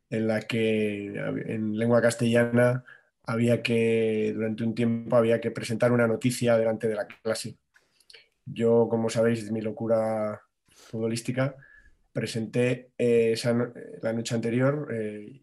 en 0.10 0.28
la 0.28 0.42
que 0.42 1.08
en 1.48 1.78
lengua 1.78 2.02
castellana 2.02 2.84
había 3.24 3.62
que, 3.62 4.32
durante 4.34 4.64
un 4.64 4.76
tiempo, 4.76 5.16
había 5.16 5.42
que 5.42 5.52
presentar 5.52 5.92
una 5.92 6.08
noticia 6.08 6.58
delante 6.58 6.88
de 6.88 6.96
la 6.96 7.08
clase. 7.08 7.58
Yo, 8.46 8.88
como 8.90 9.10
sabéis, 9.10 9.52
mi 9.52 9.62
locura 9.62 10.42
futbolística, 10.70 11.56
presenté 12.14 12.92
eh, 12.98 13.36
la 14.02 14.14
noche 14.14 14.36
anterior, 14.36 14.88
eh, 14.94 15.42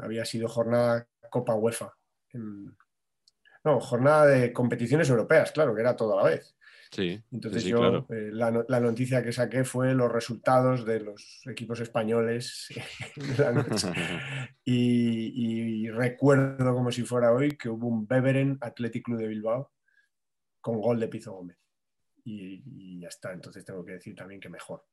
había 0.00 0.24
sido 0.24 0.48
jornada 0.48 1.08
Copa 1.30 1.54
UEFA. 1.54 1.92
no, 3.64 3.80
jornada 3.80 4.26
de 4.26 4.52
competiciones 4.52 5.08
europeas, 5.08 5.52
claro, 5.52 5.74
que 5.74 5.80
era 5.80 5.96
toda 5.96 6.16
la 6.16 6.30
vez. 6.30 6.54
Sí, 6.90 7.20
Entonces 7.32 7.64
yo 7.64 8.06
eh, 8.08 8.30
la, 8.30 8.80
noticia 8.80 9.20
que 9.22 9.32
saqué 9.32 9.64
fue 9.64 9.94
los 9.94 10.12
resultados 10.12 10.84
de 10.84 11.00
los 11.00 11.40
equipos 11.44 11.80
españoles 11.80 12.68
y, 14.64 15.88
recuerdo 15.90 16.72
como 16.72 16.92
si 16.92 17.02
fuera 17.02 17.32
hoy 17.32 17.56
que 17.56 17.68
hubo 17.68 17.88
un 17.88 18.06
Beveren 18.06 18.58
Athletic 18.60 19.04
Club 19.04 19.18
de 19.18 19.26
Bilbao 19.26 19.72
con 20.60 20.80
gol 20.80 21.00
de 21.00 21.08
Pizo 21.08 21.32
Gómez. 21.32 21.58
y 22.24 23.00
ya 23.00 23.08
está, 23.08 23.32
entonces 23.32 23.64
tengo 23.64 23.84
que 23.84 23.92
decir 23.92 24.14
también 24.14 24.40
que 24.40 24.48
mejor. 24.48 24.84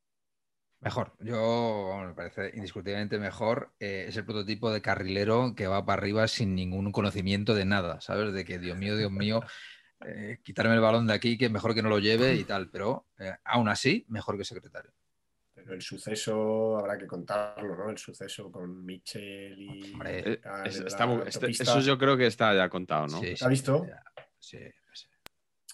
Mejor, 0.81 1.13
yo 1.19 2.03
me 2.07 2.13
parece 2.15 2.51
indiscutiblemente 2.55 3.19
mejor. 3.19 3.71
Eh, 3.79 4.05
es 4.07 4.17
el 4.17 4.25
prototipo 4.25 4.71
de 4.71 4.81
carrilero 4.81 5.53
que 5.55 5.67
va 5.67 5.85
para 5.85 6.01
arriba 6.01 6.27
sin 6.27 6.55
ningún 6.55 6.91
conocimiento 6.91 7.53
de 7.53 7.65
nada, 7.65 8.01
¿sabes? 8.01 8.33
De 8.33 8.43
que, 8.43 8.57
Dios 8.57 8.75
mío, 8.75 8.97
Dios 8.97 9.11
mío, 9.11 9.41
eh, 10.03 10.39
quitarme 10.43 10.73
el 10.73 10.81
balón 10.81 11.05
de 11.05 11.13
aquí, 11.13 11.37
que 11.37 11.49
mejor 11.49 11.75
que 11.75 11.83
no 11.83 11.89
lo 11.89 11.99
lleve 11.99 12.33
y 12.33 12.45
tal, 12.45 12.71
pero 12.71 13.05
eh, 13.19 13.31
aún 13.43 13.69
así, 13.69 14.05
mejor 14.09 14.39
que 14.39 14.43
secretario. 14.43 14.91
Pero 15.53 15.75
el 15.75 15.83
suceso 15.83 16.79
habrá 16.79 16.97
que 16.97 17.05
contarlo, 17.05 17.75
¿no? 17.75 17.91
El 17.91 17.99
suceso 17.99 18.51
con 18.51 18.83
Michel 18.83 19.59
y. 19.59 19.93
Este, 20.65 21.51
eso 21.51 21.79
yo 21.81 21.99
creo 21.99 22.17
que 22.17 22.25
está 22.25 22.55
ya 22.55 22.67
contado, 22.69 23.05
¿no? 23.05 23.19
Sí, 23.19 23.35
¿Ha 23.39 23.47
visto? 23.47 23.85
Sí, 24.39 24.57
sí 24.93 25.10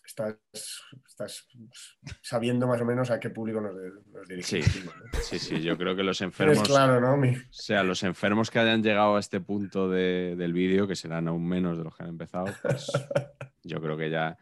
estás, 0.08 1.48
sabiendo 2.22 2.66
más 2.66 2.82
o 2.82 2.86
menos 2.86 3.12
a 3.12 3.20
qué 3.20 3.30
público 3.30 3.62
nos, 3.62 3.76
dirigimos. 4.28 4.94
Sí, 5.22 5.38
sí, 5.38 5.62
yo 5.62 5.78
creo 5.78 5.96
que 5.96 6.04
los 6.04 6.22
enfermos. 6.22 6.68
claro, 6.68 7.00
¿no? 7.02 7.16
O 7.16 7.34
sea, 7.52 7.84
los 7.84 8.04
enfermos 8.04 8.50
que 8.50 8.60
hayan 8.60 8.82
llegado 8.82 9.18
a 9.18 9.20
este 9.20 9.42
punto 9.42 9.90
del 9.90 10.54
vídeo, 10.54 10.88
que 10.88 10.96
serán 10.96 11.28
aún 11.28 11.48
menos 11.48 11.78
de 11.78 11.84
los 11.84 11.96
que 11.96 12.04
han 12.04 12.10
empezado, 12.10 12.48
pues 12.62 12.88
yo 13.64 13.82
creo 13.82 13.98
que 13.98 14.10
ya 14.10 14.38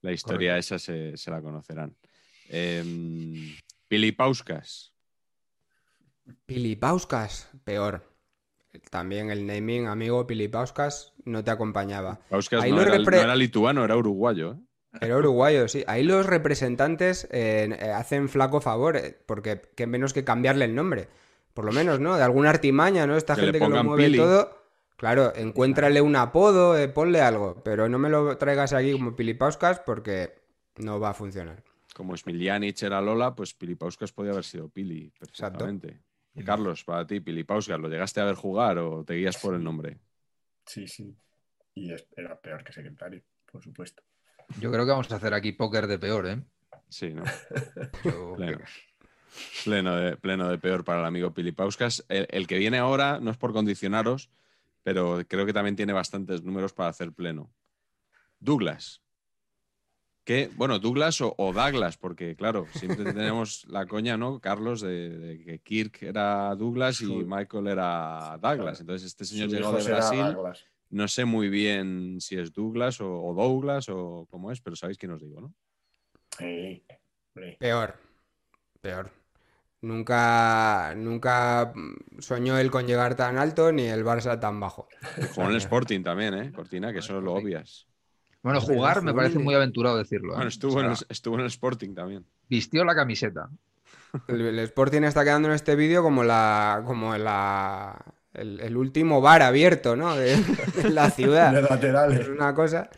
la 0.00 0.12
historia 0.12 0.56
esa 0.56 0.78
se, 0.78 1.14
la 1.26 1.42
conocerán. 1.42 1.96
Eh, 2.48 3.54
Pilipauskas. 3.88 4.92
Pilipauskas, 6.46 7.50
peor. 7.64 8.08
También 8.90 9.30
el 9.30 9.46
naming, 9.46 9.86
amigo 9.86 10.26
Pilipauskas, 10.26 11.14
no 11.24 11.42
te 11.42 11.50
acompañaba. 11.50 12.20
Pauskas 12.28 12.68
no, 12.68 12.80
era, 12.80 13.34
lituano, 13.34 13.84
era 13.84 13.96
uruguayo. 13.96 14.52
¿eh? 14.52 14.67
Era 15.00 15.16
uruguayo, 15.16 15.68
sí. 15.68 15.84
Ahí 15.86 16.02
los 16.02 16.26
representantes 16.26 17.28
eh, 17.30 17.68
eh, 17.78 17.90
hacen 17.90 18.28
flaco 18.28 18.60
favor, 18.60 18.96
eh, 18.96 19.16
porque 19.26 19.60
qué 19.76 19.86
menos 19.86 20.12
que 20.12 20.24
cambiarle 20.24 20.64
el 20.64 20.74
nombre. 20.74 21.08
Por 21.54 21.64
lo 21.64 21.72
menos, 21.72 22.00
¿no? 22.00 22.16
De 22.16 22.22
alguna 22.22 22.50
artimaña, 22.50 23.06
¿no? 23.06 23.16
Esta 23.16 23.36
gente 23.36 23.58
que 23.58 23.68
lo 23.68 23.84
mueve 23.84 24.16
todo. 24.16 24.56
Claro, 24.96 25.32
encuéntrale 25.36 26.00
un 26.00 26.16
apodo, 26.16 26.76
ponle 26.92 27.20
algo. 27.20 27.62
Pero 27.64 27.88
no 27.88 27.98
me 27.98 28.08
lo 28.08 28.36
traigas 28.38 28.72
aquí 28.72 28.92
como 28.92 29.14
Pilipauskas 29.14 29.80
porque 29.80 30.34
no 30.76 30.98
va 30.98 31.10
a 31.10 31.14
funcionar. 31.14 31.62
Como 31.94 32.16
Smilianic 32.16 32.82
era 32.82 33.00
Lola, 33.00 33.34
pues 33.34 33.54
Pilipauskas 33.54 34.12
podía 34.12 34.32
haber 34.32 34.44
sido 34.44 34.68
Pili, 34.68 35.12
perfectamente. 35.18 36.00
Carlos, 36.44 36.84
para 36.84 37.06
ti, 37.06 37.20
Pilipauskas, 37.20 37.78
¿lo 37.80 37.88
llegaste 37.88 38.20
a 38.20 38.24
ver 38.24 38.36
jugar 38.36 38.78
o 38.78 39.04
te 39.04 39.14
guías 39.14 39.36
por 39.38 39.54
el 39.54 39.64
nombre? 39.64 39.98
Sí, 40.64 40.86
sí. 40.86 41.16
Y 41.74 41.90
era 42.16 42.40
peor 42.40 42.62
que 42.62 42.72
secretario, 42.72 43.22
por 43.50 43.62
supuesto. 43.62 44.02
Yo 44.60 44.72
creo 44.72 44.84
que 44.84 44.90
vamos 44.90 45.10
a 45.12 45.16
hacer 45.16 45.34
aquí 45.34 45.52
póker 45.52 45.86
de 45.86 45.98
peor, 45.98 46.26
¿eh? 46.26 46.40
Sí, 46.88 47.12
¿no? 47.12 47.22
pleno. 49.64 49.96
de, 49.96 50.16
pleno 50.16 50.48
de 50.48 50.58
peor 50.58 50.84
para 50.84 51.00
el 51.00 51.06
amigo 51.06 51.32
Pilipauskas. 51.32 52.04
El, 52.08 52.26
el, 52.30 52.46
que 52.46 52.58
viene 52.58 52.78
ahora 52.78 53.20
no 53.20 53.30
es 53.30 53.36
por 53.36 53.52
condicionaros, 53.52 54.30
pero 54.82 55.22
creo 55.28 55.44
que 55.44 55.52
también 55.52 55.76
tiene 55.76 55.92
bastantes 55.92 56.42
números 56.42 56.72
para 56.72 56.88
hacer 56.88 57.12
pleno. 57.12 57.50
Douglas. 58.40 59.02
Que, 60.24 60.50
bueno, 60.56 60.78
Douglas 60.78 61.22
o, 61.22 61.34
o 61.38 61.52
Douglas, 61.54 61.96
porque 61.96 62.36
claro, 62.36 62.66
siempre 62.74 63.04
tenemos 63.14 63.64
la 63.66 63.86
coña, 63.86 64.16
¿no, 64.16 64.40
Carlos? 64.40 64.80
De, 64.80 65.08
de 65.08 65.42
que 65.42 65.58
Kirk 65.60 66.02
era 66.02 66.54
Douglas 66.54 67.00
y. 67.00 67.06
Michael 67.06 67.68
era 67.68 68.38
Douglas. 68.40 68.80
Entonces, 68.80 69.06
este 69.06 69.24
señor 69.24 69.48
llegó 69.48 69.72
de 69.72 69.84
Brasil. 69.84 70.36
No 70.90 71.06
sé 71.08 71.24
muy 71.24 71.48
bien 71.48 72.20
si 72.20 72.38
es 72.38 72.52
Douglas 72.52 73.00
o, 73.00 73.22
o 73.22 73.34
Douglas 73.34 73.88
o 73.88 74.26
cómo 74.30 74.50
es, 74.50 74.60
pero 74.60 74.76
sabéis 74.76 74.98
quién 74.98 75.12
os 75.12 75.20
digo, 75.20 75.40
¿no? 75.40 75.54
Sí. 76.38 76.84
Peor, 77.58 77.94
peor. 78.80 79.10
Nunca, 79.80 80.94
nunca 80.96 81.72
soñó 82.18 82.58
él 82.58 82.70
con 82.70 82.86
llegar 82.86 83.14
tan 83.14 83.38
alto 83.38 83.70
ni 83.70 83.84
el 83.84 84.04
Barça 84.04 84.40
tan 84.40 84.58
bajo. 84.58 84.88
Jugó 85.34 85.46
en 85.46 85.52
el 85.52 85.58
Sporting 85.58 86.02
también, 86.02 86.34
¿eh? 86.34 86.52
Cortina, 86.52 86.92
que 86.92 86.98
eso 86.98 87.20
lo 87.20 87.34
obvias. 87.34 87.86
Bueno, 88.42 88.60
jugar 88.60 89.02
me 89.02 89.14
parece 89.14 89.38
muy 89.38 89.54
aventurado 89.54 89.98
decirlo. 89.98 90.32
¿eh? 90.32 90.36
Bueno, 90.36 90.48
estuvo, 90.48 90.76
O 90.76 90.80
en 90.80 90.96
sea, 90.96 91.06
el, 91.06 91.12
estuvo 91.12 91.34
en 91.36 91.40
el 91.42 91.46
Sporting 91.46 91.94
también. 91.94 92.26
Vistió 92.48 92.84
la 92.84 92.94
camiseta. 92.94 93.48
El, 94.26 94.40
el 94.40 94.58
Sporting 94.60 95.02
está 95.02 95.22
quedando 95.22 95.48
en 95.48 95.54
este 95.54 95.76
vídeo 95.76 96.02
como 96.02 96.24
la, 96.24 96.82
como 96.84 97.16
la, 97.16 97.96
el, 98.40 98.60
el 98.60 98.76
último 98.76 99.20
bar 99.20 99.42
abierto, 99.42 99.96
¿no? 99.96 100.16
De, 100.16 100.36
de 100.74 100.90
la 100.90 101.10
De 101.50 101.62
ciudad. 101.62 101.62
Es 101.62 101.68
laterales. 101.70 102.28
una 102.28 102.54
cosa. 102.54 102.90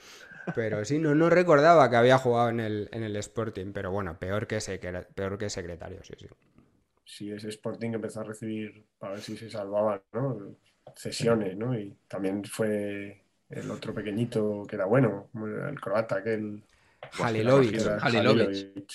Pero 0.53 0.85
sí, 0.85 0.99
no, 0.99 1.15
no 1.15 1.31
recordaba 1.31 1.91
que 1.91 1.97
había 1.97 2.19
jugado 2.19 2.51
en 2.51 2.61
el, 2.61 2.89
en 2.93 3.03
el 3.05 3.17
Sporting. 3.17 3.73
Pero 3.73 3.91
bueno, 3.93 4.19
peor 4.19 4.47
que, 4.47 4.59
secre- 4.59 5.07
peor 5.15 5.39
que 5.39 5.51
secretario, 5.51 6.03
sí, 6.05 6.15
sí. 6.19 6.27
Sí, 7.05 7.31
ese 7.33 7.49
Sporting 7.49 7.91
empezó 7.95 8.21
a 8.21 8.25
recibir, 8.25 8.87
para 8.99 9.15
ver 9.15 9.23
si 9.23 9.37
se 9.37 9.51
salvaban, 9.51 10.01
¿no? 10.13 10.57
Cesiones, 10.97 11.57
¿no? 11.57 11.79
Y 11.79 11.97
también 12.09 12.45
fue 12.45 13.25
el 13.49 13.71
otro 13.71 13.93
pequeñito 13.95 14.65
que 14.69 14.77
era 14.77 14.85
bueno, 14.87 15.29
el 15.69 15.81
croata, 15.81 16.17
aquel. 16.19 16.63
Halilovic. 17.23 17.79
Halilovic. 18.03 18.91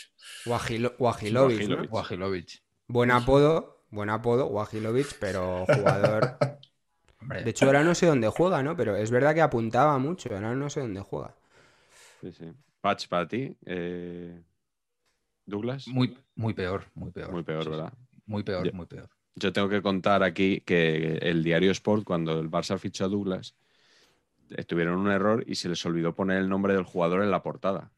Guajilovic. 1.89 2.61
Buen 2.87 3.11
apodo, 3.11 3.74
buen 3.89 4.09
apodo, 4.09 4.47
Guajilovic, 4.47 5.17
pero 5.19 5.65
jugador. 5.75 6.37
De 7.43 7.49
hecho, 7.49 7.65
ahora 7.65 7.83
no 7.83 7.95
sé 7.95 8.05
dónde 8.07 8.27
juega, 8.29 8.61
¿no? 8.63 8.75
Pero 8.75 8.95
es 8.95 9.11
verdad 9.11 9.33
que 9.33 9.41
apuntaba 9.41 9.97
mucho, 9.97 10.29
ahora 10.33 10.53
no 10.55 10.69
sé 10.69 10.81
dónde 10.81 11.01
juega. 11.01 11.33
Sí, 12.21 12.31
sí. 12.31 12.45
Patch 12.81 13.07
para 13.07 13.27
ti. 13.27 13.55
eh, 13.65 14.41
Douglas. 15.45 15.87
muy, 15.87 16.17
muy 16.35 16.53
peor, 16.53 16.85
muy 16.95 17.11
peor. 17.11 17.31
Muy 17.31 17.43
peor, 17.43 17.63
Sí, 17.63 17.69
sí. 17.69 17.75
¿verdad? 17.75 17.93
Muy 18.25 18.43
peor, 18.43 18.73
muy 18.73 18.85
peor. 18.85 19.09
Yo 19.35 19.51
tengo 19.53 19.69
que 19.69 19.81
contar 19.81 20.23
aquí 20.23 20.61
que 20.61 21.17
el 21.21 21.43
diario 21.43 21.71
Sport, 21.71 22.03
cuando 22.05 22.39
el 22.39 22.49
Barça 22.49 22.77
fichó 22.79 23.05
a 23.05 23.09
Douglas, 23.09 23.55
tuvieron 24.67 24.97
un 24.99 25.11
error 25.11 25.43
y 25.47 25.55
se 25.55 25.69
les 25.69 25.85
olvidó 25.85 26.15
poner 26.15 26.37
el 26.37 26.49
nombre 26.49 26.73
del 26.73 26.83
jugador 26.83 27.21
en 27.23 27.31
la 27.31 27.43
portada. 27.43 27.91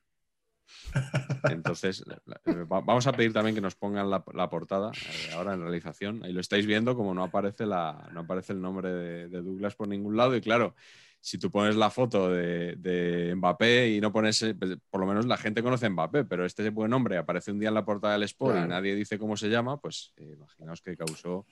Entonces, 1.50 2.04
va- 2.06 2.82
vamos 2.82 3.08
a 3.08 3.14
pedir 3.14 3.34
también 3.34 3.56
que 3.56 3.62
nos 3.62 3.76
pongan 3.76 4.10
la, 4.10 4.24
la 4.34 4.50
portada 4.50 4.92
eh, 4.92 5.34
ahora 5.34 5.54
en 5.54 5.62
realización. 5.62 6.24
Ahí 6.24 6.34
lo 6.34 6.42
estáis 6.42 6.66
viendo, 6.66 6.96
como 6.96 7.14
no 7.14 7.24
aparece, 7.24 7.66
la, 7.66 8.10
no 8.14 8.22
aparece 8.22 8.54
el 8.54 8.62
nombre 8.62 8.92
de, 8.92 9.28
de 9.30 9.42
Douglas 9.42 9.76
por 9.76 9.88
ningún 9.88 10.18
lado. 10.18 10.36
Y 10.36 10.42
claro, 10.42 10.76
si 11.20 11.38
tú 11.38 11.50
pones 11.52 11.76
la 11.76 11.90
foto 11.90 12.30
de, 12.30 12.76
de 12.78 13.34
Mbappé 13.36 13.90
y 13.90 14.02
no 14.02 14.12
pones, 14.12 14.42
eh, 14.44 14.56
pues, 14.56 14.78
por 14.90 15.02
lo 15.02 15.08
menos 15.08 15.26
la 15.26 15.38
gente 15.38 15.64
conoce 15.64 15.90
Mbappé, 15.90 16.26
pero 16.26 16.46
este 16.46 16.70
buen 16.70 16.92
nombre 16.92 17.18
aparece 17.18 17.52
un 17.52 17.60
día 17.60 17.70
en 17.70 17.76
la 17.76 17.86
portada 17.86 18.14
del 18.14 18.24
Sport 18.24 18.56
y 18.66 18.68
nadie 18.70 18.96
dice 18.96 19.18
cómo 19.18 19.36
se 19.38 19.50
llama, 19.50 19.80
pues 19.80 20.14
eh, 20.18 20.34
imaginaos 20.38 20.82
que 20.82 20.96
causó 20.98 21.46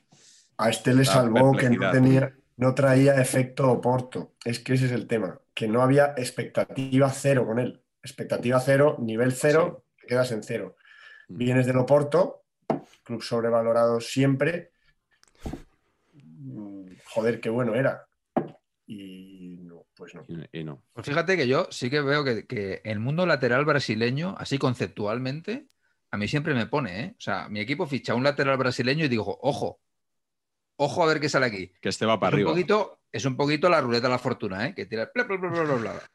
A 0.57 0.69
este 0.69 0.93
le 0.93 1.03
salvó 1.05 1.51
que 1.57 1.69
no 1.69 1.91
tenía, 1.91 2.33
no 2.57 2.73
traía 2.73 3.15
efecto 3.21 3.71
Oporto. 3.71 4.33
Es 4.45 4.59
que 4.59 4.73
ese 4.73 4.85
es 4.85 4.91
el 4.91 5.07
tema, 5.07 5.39
que 5.53 5.67
no 5.67 5.81
había 5.81 6.13
expectativa 6.17 7.09
cero 7.11 7.45
con 7.45 7.59
él. 7.59 7.81
Expectativa 8.05 8.59
cero, 8.59 8.97
nivel 8.99 9.33
cero, 9.33 9.83
te 9.99 10.05
quedas 10.05 10.31
en 10.31 10.43
cero. 10.43 10.75
Mm. 11.27 11.37
Vienes 11.37 11.65
del 11.65 11.77
Oporto, 11.77 12.43
club 13.03 13.23
sobrevalorado 13.23 13.99
siempre. 13.99 14.71
Mm, 16.13 16.85
Joder, 17.05 17.41
qué 17.41 17.49
bueno 17.49 17.73
era. 17.73 18.05
Y 18.85 19.57
no, 19.61 19.87
pues 19.95 20.13
no. 20.13 20.23
y, 20.27 20.59
y 20.59 20.63
no. 20.63 20.83
Pues 20.93 21.07
fíjate 21.07 21.35
que 21.35 21.47
yo 21.47 21.67
sí 21.71 21.89
que 21.89 22.01
veo 22.01 22.23
que, 22.23 22.45
que 22.45 22.81
el 22.83 22.99
mundo 22.99 23.25
lateral 23.25 23.65
brasileño, 23.65 24.35
así 24.37 24.59
conceptualmente, 24.59 25.65
a 26.11 26.17
mí 26.17 26.27
siempre 26.27 26.53
me 26.53 26.67
pone, 26.67 27.01
¿eh? 27.01 27.15
O 27.17 27.21
sea, 27.21 27.49
mi 27.49 27.59
equipo 27.59 27.87
ficha 27.87 28.13
un 28.13 28.23
lateral 28.23 28.57
brasileño 28.57 29.05
y 29.05 29.09
digo, 29.09 29.39
ojo, 29.41 29.81
ojo 30.75 31.03
a 31.03 31.07
ver 31.07 31.19
qué 31.19 31.27
sale 31.27 31.47
aquí. 31.47 31.73
Que 31.81 31.89
este 31.89 32.05
va 32.05 32.19
para 32.19 32.29
es 32.29 32.33
arriba. 32.35 32.51
Un 32.51 32.55
poquito, 32.55 32.99
es 33.11 33.25
un 33.25 33.35
poquito 33.35 33.67
la 33.67 33.81
ruleta 33.81 34.05
de 34.07 34.13
la 34.13 34.19
fortuna, 34.19 34.67
¿eh? 34.67 34.75
Que 34.75 34.85
tira 34.85 35.09
bla, 35.11 35.23
bla, 35.23 35.37
bla, 35.37 35.49
bla, 35.49 35.63
bla, 35.63 35.75
bla. 35.75 36.11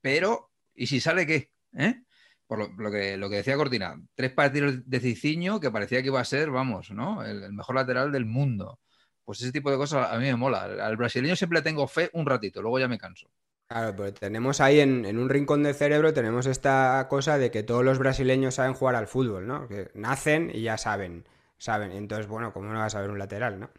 Pero, 0.00 0.50
¿y 0.76 0.86
si 0.86 1.00
sale 1.00 1.26
qué? 1.26 1.50
¿Eh? 1.76 2.02
Por 2.46 2.58
lo, 2.58 2.68
lo 2.76 2.90
que, 2.90 3.16
lo 3.16 3.28
que 3.28 3.36
decía 3.36 3.56
Cortina, 3.56 4.00
tres 4.14 4.30
partidos 4.32 4.88
de 4.88 5.00
Cicinho 5.00 5.58
que 5.58 5.70
parecía 5.70 6.00
que 6.00 6.08
iba 6.08 6.20
a 6.20 6.24
ser, 6.24 6.50
vamos, 6.50 6.90
¿no? 6.90 7.24
El, 7.24 7.42
el 7.42 7.52
mejor 7.52 7.74
lateral 7.74 8.12
del 8.12 8.24
mundo. 8.24 8.78
Pues 9.24 9.40
ese 9.40 9.50
tipo 9.50 9.72
de 9.72 9.76
cosas 9.76 10.12
a 10.12 10.18
mí 10.18 10.26
me 10.26 10.36
mola. 10.36 10.62
Al, 10.62 10.96
brasileño 10.96 11.34
siempre 11.34 11.58
le 11.58 11.62
tengo 11.62 11.88
fe 11.88 12.08
un 12.12 12.26
ratito, 12.26 12.62
luego 12.62 12.78
ya 12.78 12.86
me 12.86 12.96
canso. 12.96 13.28
Claro, 13.66 13.96
pues 13.96 14.14
tenemos 14.14 14.60
ahí 14.60 14.78
en, 14.78 15.04
en 15.04 15.18
un 15.18 15.28
rincón 15.28 15.64
del 15.64 15.74
cerebro, 15.74 16.14
tenemos 16.14 16.46
esta 16.46 17.04
cosa 17.10 17.36
de 17.36 17.50
que 17.50 17.64
todos 17.64 17.84
los 17.84 17.98
brasileños 17.98 18.54
saben 18.54 18.74
jugar 18.74 18.94
al 18.94 19.08
fútbol, 19.08 19.48
¿no? 19.48 19.66
Que 19.66 19.90
nacen 19.94 20.52
y 20.54 20.62
ya 20.62 20.78
saben, 20.78 21.24
saben. 21.58 21.90
Entonces, 21.90 22.28
bueno, 22.28 22.52
¿cómo 22.52 22.72
no 22.72 22.78
vas 22.78 22.94
a 22.94 22.98
saber 22.98 23.10
un 23.10 23.18
lateral, 23.18 23.58
no? 23.58 23.70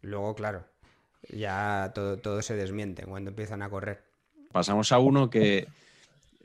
Luego, 0.00 0.34
claro, 0.34 0.64
ya 1.28 1.92
todo, 1.94 2.16
todo 2.16 2.40
se 2.40 2.56
desmiente 2.56 3.04
cuando 3.04 3.28
empiezan 3.28 3.60
a 3.60 3.68
correr. 3.68 4.02
Pasamos 4.52 4.90
a 4.92 4.98
uno 4.98 5.28
que, 5.28 5.68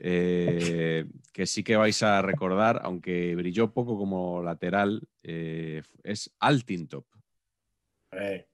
eh, 0.00 1.04
que 1.32 1.46
sí 1.46 1.62
que 1.62 1.76
vais 1.76 2.02
a 2.02 2.22
recordar, 2.22 2.80
aunque 2.84 3.34
brilló 3.36 3.72
poco 3.72 3.96
como 3.96 4.42
lateral, 4.42 5.02
eh, 5.22 5.82
es 6.02 6.34
Altintop. 6.40 7.06
Eh, 8.12 8.46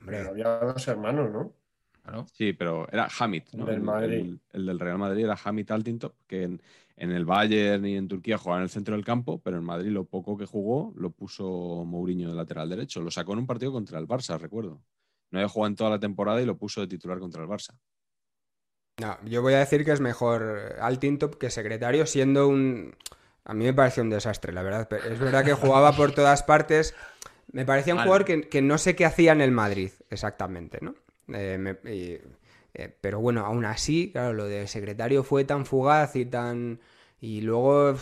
Hombre, 0.00 0.18
pero 0.18 0.30
había 0.30 0.48
dos 0.60 0.86
hermanos, 0.88 1.30
¿no? 1.32 1.54
Claro. 2.02 2.26
Sí, 2.32 2.52
pero 2.52 2.88
era 2.90 3.08
Hamid. 3.18 3.42
¿no? 3.52 3.66
Del 3.66 3.76
El, 3.76 3.80
Madrid. 3.82 4.14
el- 4.20 4.40
el 4.52 4.66
del 4.66 4.78
Real 4.78 4.98
Madrid 4.98 5.24
era 5.24 5.38
Hamid 5.42 5.70
Altintop, 5.70 6.14
que 6.26 6.42
en, 6.44 6.62
en 6.96 7.12
el 7.12 7.24
Bayern 7.24 7.84
y 7.86 7.96
en 7.96 8.08
Turquía 8.08 8.38
jugaba 8.38 8.58
en 8.58 8.64
el 8.64 8.70
centro 8.70 8.94
del 8.94 9.04
campo, 9.04 9.40
pero 9.40 9.56
en 9.58 9.64
Madrid 9.64 9.90
lo 9.90 10.04
poco 10.04 10.36
que 10.36 10.46
jugó 10.46 10.92
lo 10.96 11.10
puso 11.10 11.84
Mourinho 11.84 12.28
de 12.30 12.34
lateral 12.34 12.68
derecho. 12.68 13.00
Lo 13.02 13.10
sacó 13.10 13.32
en 13.34 13.40
un 13.40 13.46
partido 13.46 13.72
contra 13.72 13.98
el 13.98 14.06
Barça, 14.06 14.38
recuerdo. 14.38 14.82
No 15.30 15.38
había 15.38 15.48
jugado 15.48 15.68
en 15.68 15.76
toda 15.76 15.90
la 15.90 16.00
temporada 16.00 16.40
y 16.40 16.46
lo 16.46 16.56
puso 16.56 16.80
de 16.80 16.86
titular 16.88 17.18
contra 17.18 17.42
el 17.42 17.48
Barça. 17.48 17.76
No, 19.00 19.16
yo 19.24 19.42
voy 19.42 19.54
a 19.54 19.58
decir 19.58 19.84
que 19.84 19.92
es 19.92 20.00
mejor 20.00 20.76
Altintop 20.80 21.36
que 21.36 21.50
secretario, 21.50 22.06
siendo 22.06 22.48
un... 22.48 22.94
A 23.44 23.54
mí 23.54 23.64
me 23.64 23.72
pareció 23.72 24.02
un 24.02 24.10
desastre, 24.10 24.52
la 24.52 24.62
verdad. 24.62 24.88
Pero 24.90 25.04
es 25.04 25.18
verdad 25.18 25.44
que 25.44 25.54
jugaba 25.54 25.92
por 25.92 26.12
todas 26.12 26.42
partes. 26.42 26.94
Me 27.50 27.64
parecía 27.64 27.94
un 27.94 28.00
jugador 28.06 28.24
que, 28.26 28.42
que 28.48 28.60
no 28.60 28.76
sé 28.76 28.94
qué 28.94 29.06
hacía 29.06 29.32
en 29.32 29.40
el 29.40 29.52
Madrid, 29.52 29.90
exactamente, 30.10 30.78
¿no? 30.82 30.94
Eh, 31.32 31.56
me- 31.58 31.78
y- 31.90 32.18
eh, 32.74 32.94
pero 33.00 33.20
bueno, 33.20 33.46
aún 33.46 33.64
así, 33.64 34.10
claro, 34.12 34.34
lo 34.34 34.44
de 34.44 34.66
secretario 34.66 35.22
fue 35.24 35.44
tan 35.44 35.64
fugaz 35.64 36.14
y 36.16 36.26
tan... 36.26 36.80
Y 37.20 37.40
luego, 37.40 37.96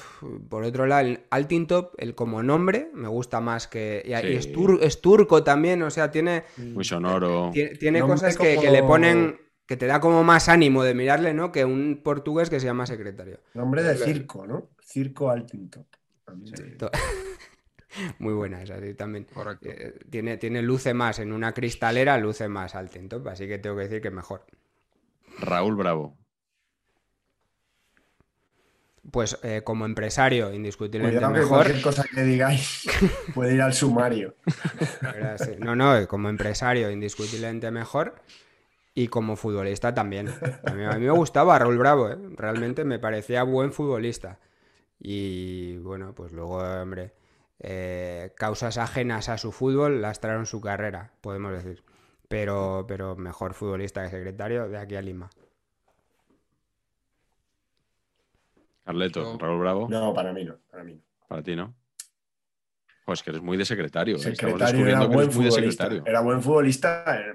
por 0.51 0.65
otro 0.65 0.85
lado, 0.87 1.07
el 1.07 1.21
Altintop, 1.31 1.95
el 1.99 2.15
como 2.15 2.43
nombre, 2.43 2.91
me 2.93 3.09
gusta 3.09 3.41
más 3.41 3.67
que... 3.69 4.03
Y, 4.05 4.11
y 4.11 4.37
es, 4.37 4.53
tur- 4.53 4.79
es 4.83 5.01
turco 5.01 5.43
también, 5.45 5.83
o 5.85 5.91
sea, 5.91 6.11
tiene... 6.11 6.43
Muy 6.59 6.85
sonoro. 6.85 7.51
Tiene, 7.53 8.01
cosas 8.01 8.37
que, 8.37 8.57
como- 8.57 8.67
que 8.67 8.71
le 8.73 8.83
ponen, 8.83 9.41
que 9.67 9.77
te 9.77 9.87
da 9.87 10.01
como 10.01 10.23
más 10.25 10.49
ánimo 10.49 10.83
de 10.85 10.95
mirarle, 10.95 11.35
¿no? 11.35 11.51
Que 11.53 11.65
un 11.65 12.01
portugués 12.03 12.51
que 12.51 12.61
se 12.61 12.67
llama 12.67 12.87
secretario. 12.87 13.41
Nombre 13.55 13.83
de 13.83 13.97
circo, 13.97 14.47
¿no? 14.47 14.71
Circo 14.81 15.31
Altintop. 15.31 15.87
To- 16.79 16.91
Muy 18.19 18.35
buena 18.35 18.63
esa, 18.63 18.81
sí, 18.81 18.95
también. 18.95 19.25
Correcto. 19.25 19.69
Eh, 19.69 19.99
tiene, 20.11 20.37
tiene 20.37 20.63
luce 20.63 20.95
más, 20.95 21.19
en 21.19 21.33
una 21.33 21.53
cristalera 21.53 22.19
luce 22.19 22.49
más 22.49 22.75
al 22.75 22.91
top, 22.91 23.29
así 23.29 23.49
que 23.49 23.59
tengo 23.59 23.77
que 23.77 23.85
decir 23.85 24.03
que 24.03 24.11
mejor. 24.11 24.45
Raúl 25.39 25.77
Bravo. 25.77 26.17
Pues 29.11 29.39
eh, 29.45 29.63
como 29.63 29.87
empresario, 29.87 30.53
indiscutiblemente 30.53 31.27
mejor. 31.29 31.49
cualquier 31.49 31.81
cosa 31.81 32.05
que 32.13 32.23
digáis 32.23 32.89
puede 33.35 33.55
ir 33.55 33.63
al 33.63 33.73
sumario. 33.73 34.35
No, 35.61 35.77
no, 35.77 36.07
como 36.09 36.29
empresario, 36.29 36.91
indiscutiblemente 36.91 37.71
mejor. 37.71 38.21
Y 38.99 39.09
como 39.09 39.37
futbolista 39.37 39.93
también. 39.93 40.29
A 40.65 40.73
mí, 40.73 40.83
a 40.83 40.93
mí 40.93 41.05
me 41.05 41.11
gustaba 41.11 41.59
Raúl 41.59 41.77
Bravo, 41.77 42.09
¿eh? 42.09 42.17
realmente 42.31 42.83
me 42.83 42.99
parecía 42.99 43.43
buen 43.43 43.71
futbolista. 43.71 44.41
Y 44.99 45.77
bueno, 45.81 46.15
pues 46.15 46.33
luego, 46.33 46.57
hombre, 46.57 47.13
eh, 47.61 48.33
causas 48.37 48.79
ajenas 48.79 49.29
a 49.29 49.37
su 49.37 49.53
fútbol 49.53 50.01
lastraron 50.01 50.47
su 50.47 50.63
carrera, 50.63 51.13
podemos 51.21 51.53
decir. 51.53 51.85
Pero, 52.29 52.87
pero 52.89 53.17
mejor 53.17 53.53
futbolista 53.53 54.03
que 54.03 54.09
secretario 54.09 54.67
de 54.67 54.79
aquí 54.79 54.97
a 54.97 55.03
Lima. 55.03 55.29
Carleto, 58.87 59.37
Raúl 59.39 59.61
Bravo. 59.61 59.89
No, 59.91 60.15
para 60.15 60.33
mí 60.33 60.43
no, 60.43 60.57
para 60.71 60.85
mí 60.85 60.95
no. 60.95 61.03
Para 61.29 61.43
ti, 61.43 61.55
¿no? 61.55 61.75
Pues 63.07 63.23
que 63.23 63.31
eres 63.31 63.41
muy 63.41 63.57
de 63.57 63.65
secretario. 63.65 64.17
¿eh? 64.17 64.19
Secretario 64.19 64.87
era 64.87 64.99
buen 65.05 65.11
muy 65.13 65.25
de 65.27 65.31
futbolista. 65.33 65.85
secretario. 65.85 66.03
Era 66.05 66.21
buen 66.21 66.43
futbolista. 66.43 67.05
eh, 67.17 67.33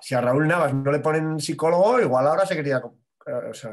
Si 0.00 0.14
a 0.14 0.20
Raúl 0.20 0.46
Navas 0.46 0.72
no 0.72 0.90
le 0.92 1.00
ponen 1.00 1.40
psicólogo, 1.40 2.00
igual 2.00 2.26
ahora 2.28 2.46
se 2.46 2.54
quería 2.54 2.78
o 2.80 3.52
sea, 3.52 3.70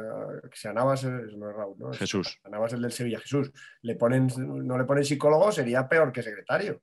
que 0.51 0.57
sea 0.57 0.73
Navas, 0.73 1.05
no 1.05 1.49
es 1.49 1.55
Raúl, 1.55 1.77
¿no? 1.79 1.91
Es- 1.91 1.99
Jesús. 1.99 2.39
a 2.43 2.49
Navas 2.49 2.73
el 2.73 2.81
del 2.81 2.91
Sevilla, 2.91 3.19
Jesús, 3.19 3.51
le 3.83 3.95
ponen, 3.95 4.27
no 4.37 4.77
le 4.77 4.83
ponen 4.83 5.05
psicólogo, 5.05 5.49
sería 5.51 5.87
peor 5.87 6.11
que 6.11 6.21
secretario. 6.23 6.81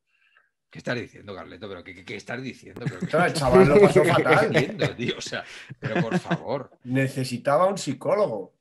¿Qué 0.71 0.79
estás 0.79 0.95
diciendo, 0.95 1.35
Carleto? 1.35 1.69
¿Pero 1.69 1.85
qué, 1.85 1.95
qué- 1.95 2.05
qué 2.07 2.17
estás 2.17 2.41
diciendo? 2.41 2.81
¿Pero 2.85 3.01
qué- 3.01 3.07
Claro, 3.09 3.27
el 3.27 3.33
chaval 3.35 3.69
lo 3.69 3.79
pasó 3.81 4.03
¿Qué 4.03 4.09
estás 4.11 4.23
fatal. 4.25 4.51
diciendo, 4.53 4.95
tío? 4.97 5.19
O 5.19 5.21
sea, 5.21 5.45
pero 5.79 6.01
por 6.01 6.19
favor. 6.19 6.71
Necesitaba 6.85 7.67
un 7.67 7.77
psicólogo. 7.77 8.55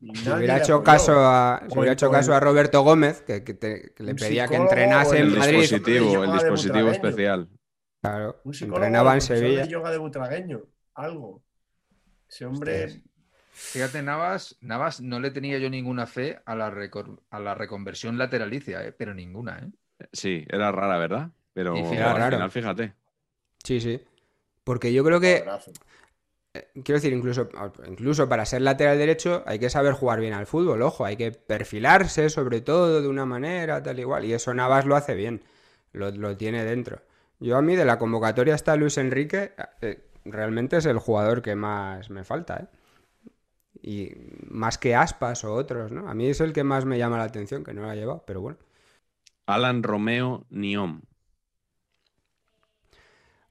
Si 0.00 0.30
hubiera 0.30 0.58
hecho 0.58 0.82
caso 0.82 1.12
a, 1.18 1.62
si 1.68 1.76
hubiera 1.78 1.92
hecho 1.92 2.10
caso 2.10 2.32
a 2.34 2.40
Roberto 2.40 2.80
Gómez, 2.82 3.20
que, 3.22 3.44
que 3.44 3.52
te- 3.54 3.92
que 3.94 4.02
le 4.02 4.14
pedía 4.14 4.48
que 4.48 4.56
entrenase 4.56 5.18
en 5.18 5.36
Madrid. 5.38 5.58
dispositivo, 5.60 6.24
el 6.24 6.32
dispositivo 6.32 6.88
especial. 6.88 7.48
Claro, 8.00 8.40
Un 8.44 8.54
entrenaba 8.58 9.14
en 9.14 9.20
Sevilla. 9.20 9.62
de 9.62 9.68
yoga 9.68 9.90
de 9.90 9.98
Butragueño, 9.98 10.62
algo. 10.94 11.42
Ese 12.28 12.46
hombre. 12.46 13.02
Fíjate, 13.52 14.02
Navas, 14.02 14.56
Navas 14.62 15.02
no 15.02 15.20
le 15.20 15.30
tenía 15.30 15.58
yo 15.58 15.68
ninguna 15.68 16.06
fe 16.06 16.40
a 16.46 16.54
la, 16.54 16.70
recor- 16.70 17.20
a 17.28 17.38
la 17.40 17.54
reconversión 17.54 18.16
lateralicia, 18.16 18.82
¿eh? 18.86 18.92
pero 18.92 19.12
ninguna. 19.12 19.58
¿eh? 19.58 20.06
Sí, 20.14 20.46
era 20.48 20.72
rara, 20.72 20.96
¿verdad? 20.96 21.30
Pero 21.52 21.74
al 21.74 21.96
raro. 22.16 22.36
final, 22.36 22.50
fíjate. 22.50 22.94
Sí, 23.62 23.80
sí. 23.80 24.00
Porque 24.64 24.94
yo 24.94 25.04
creo 25.04 25.20
que, 25.20 25.38
abrazo. 25.40 25.72
Quiero 26.52 26.94
decir, 27.00 27.12
incluso, 27.12 27.48
incluso 27.86 28.28
para 28.28 28.44
ser 28.44 28.62
lateral 28.62 28.98
derecho 28.98 29.42
hay 29.46 29.58
que 29.58 29.70
saber 29.70 29.92
jugar 29.94 30.20
bien 30.20 30.32
al 30.32 30.46
fútbol, 30.46 30.82
ojo, 30.82 31.04
hay 31.04 31.16
que 31.16 31.32
perfilarse 31.32 32.30
sobre 32.30 32.60
todo 32.60 33.00
de 33.00 33.08
una 33.08 33.26
manera, 33.26 33.82
tal 33.82 33.98
igual. 33.98 34.24
Y 34.24 34.32
eso 34.32 34.52
Navas 34.54 34.86
lo 34.86 34.96
hace 34.96 35.14
bien, 35.14 35.42
lo, 35.92 36.10
lo 36.10 36.36
tiene 36.36 36.64
dentro. 36.64 37.02
Yo 37.38 37.56
a 37.56 37.62
mí 37.62 37.76
de 37.76 37.84
la 37.84 37.98
convocatoria 37.98 38.54
está 38.54 38.76
Luis 38.76 38.98
Enrique, 38.98 39.52
eh, 39.80 40.04
realmente 40.24 40.76
es 40.76 40.86
el 40.86 40.98
jugador 40.98 41.42
que 41.42 41.54
más 41.54 42.10
me 42.10 42.24
falta, 42.24 42.56
¿eh? 42.56 42.66
Y 43.82 44.12
más 44.50 44.76
que 44.76 44.94
Aspas 44.94 45.42
o 45.44 45.54
otros, 45.54 45.90
¿no? 45.90 46.06
A 46.08 46.14
mí 46.14 46.28
es 46.28 46.40
el 46.40 46.52
que 46.52 46.64
más 46.64 46.84
me 46.84 46.98
llama 46.98 47.16
la 47.16 47.24
atención, 47.24 47.64
que 47.64 47.72
no 47.72 47.80
lo 47.82 47.88
ha 47.88 47.94
llevado, 47.94 48.24
pero 48.26 48.42
bueno. 48.42 48.58
Alan 49.46 49.82
Romeo 49.82 50.44
Niom. 50.50 51.00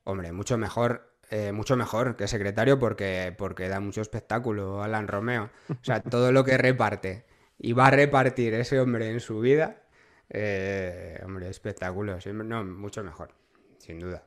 Hombre, 0.03 0.31
mucho 0.31 0.57
mejor, 0.57 1.08
eh, 1.29 1.51
mucho 1.51 1.75
mejor 1.77 2.15
que 2.15 2.27
secretario 2.27 2.79
porque, 2.79 3.33
porque 3.37 3.67
da 3.69 3.79
mucho 3.79 4.01
espectáculo, 4.01 4.81
Alan 4.83 5.07
Romeo. 5.07 5.49
O 5.69 5.83
sea, 5.83 6.01
todo 6.01 6.31
lo 6.31 6.43
que 6.43 6.57
reparte 6.57 7.25
y 7.57 7.73
va 7.73 7.87
a 7.87 7.91
repartir 7.91 8.53
ese 8.53 8.79
hombre 8.79 9.09
en 9.09 9.19
su 9.19 9.39
vida, 9.39 9.83
eh, 10.29 11.19
hombre, 11.23 11.49
espectáculo. 11.49 12.19
siempre- 12.21 12.47
no, 12.47 12.63
mucho 12.63 13.03
mejor, 13.03 13.33
sin 13.77 13.99
duda. 13.99 14.23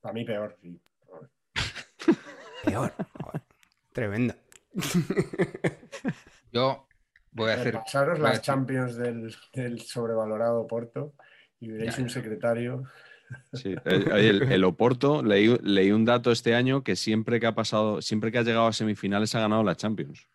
Para 0.00 0.12
mí 0.14 0.24
peor, 0.24 0.56
sí. 0.62 0.80
Peor. 2.64 2.92
joder, 3.22 3.42
Tremendo. 3.92 4.34
Yo 6.52 6.86
voy 7.32 7.50
a 7.50 7.54
hacer. 7.54 7.74
Pasaros 7.74 8.18
las 8.18 8.42
Champions 8.42 8.96
del, 8.96 9.34
del 9.52 9.80
sobrevalorado 9.80 10.66
Porto 10.66 11.14
y 11.60 11.70
veréis 11.70 11.96
Ya, 11.96 12.02
un 12.02 12.10
secretario. 12.10 12.84
Sí. 13.52 13.74
El, 13.84 14.10
el- 14.12 14.42
el 14.52 14.64
Oporto, 14.64 15.22
leí, 15.22 15.56
leí 15.62 15.90
un 15.92 16.04
dato 16.04 16.30
este 16.32 16.54
año 16.54 16.82
que 16.82 16.96
siempre 16.96 17.40
que 17.40 17.46
ha 17.46 17.54
pasado, 17.54 18.00
siempre 18.02 18.32
que 18.32 18.38
ha 18.38 18.42
llegado 18.42 18.66
a 18.66 18.72
semifinales 18.72 19.34
ha 19.34 19.40
ganado 19.40 19.62
la 19.62 19.76
Champions. 19.76 20.26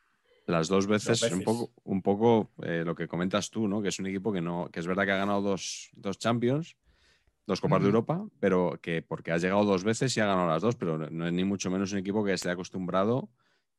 Las 0.46 0.68
dos 0.68 0.88
veces, 0.88 1.22
veces. 1.22 1.32
un 1.38 1.44
poco, 1.44 1.72
un 1.86 2.02
poco 2.02 2.52
eh, 2.64 2.84
lo 2.86 2.96
que 2.96 3.08
comentas 3.08 3.50
tú, 3.50 3.68
¿no? 3.68 3.82
Que 3.82 3.90
es 3.90 4.00
un 4.00 4.08
equipo 4.08 4.34
que 4.34 4.42
no, 4.42 4.70
que 4.72 4.80
es 4.82 4.88
verdad 4.88 5.06
que 5.06 5.12
ha 5.14 5.18
ganado 5.18 5.42
dos, 5.42 5.90
dos 5.96 6.20
Champions, 6.20 6.76
dos 7.48 7.62
Copas 7.62 7.80
de. 7.82 7.86
Europa, 7.88 8.24
pero 8.40 8.78
que 8.82 9.02
porque 9.02 9.32
ha 9.32 9.38
llegado 9.38 9.64
dos 9.64 9.84
veces 9.86 10.16
y 10.18 10.20
ha 10.20 10.26
ganado 10.26 10.50
las 10.50 10.62
dos, 10.62 10.76
pero 10.76 10.98
no- 10.98 11.28
es 11.28 11.34
ni 11.34 11.44
mucho 11.46 11.72
menos 11.72 11.94
un 11.94 12.00
equipo 12.00 12.24
que 12.26 12.34
esté 12.34 12.50
acostumbrado 12.50 13.30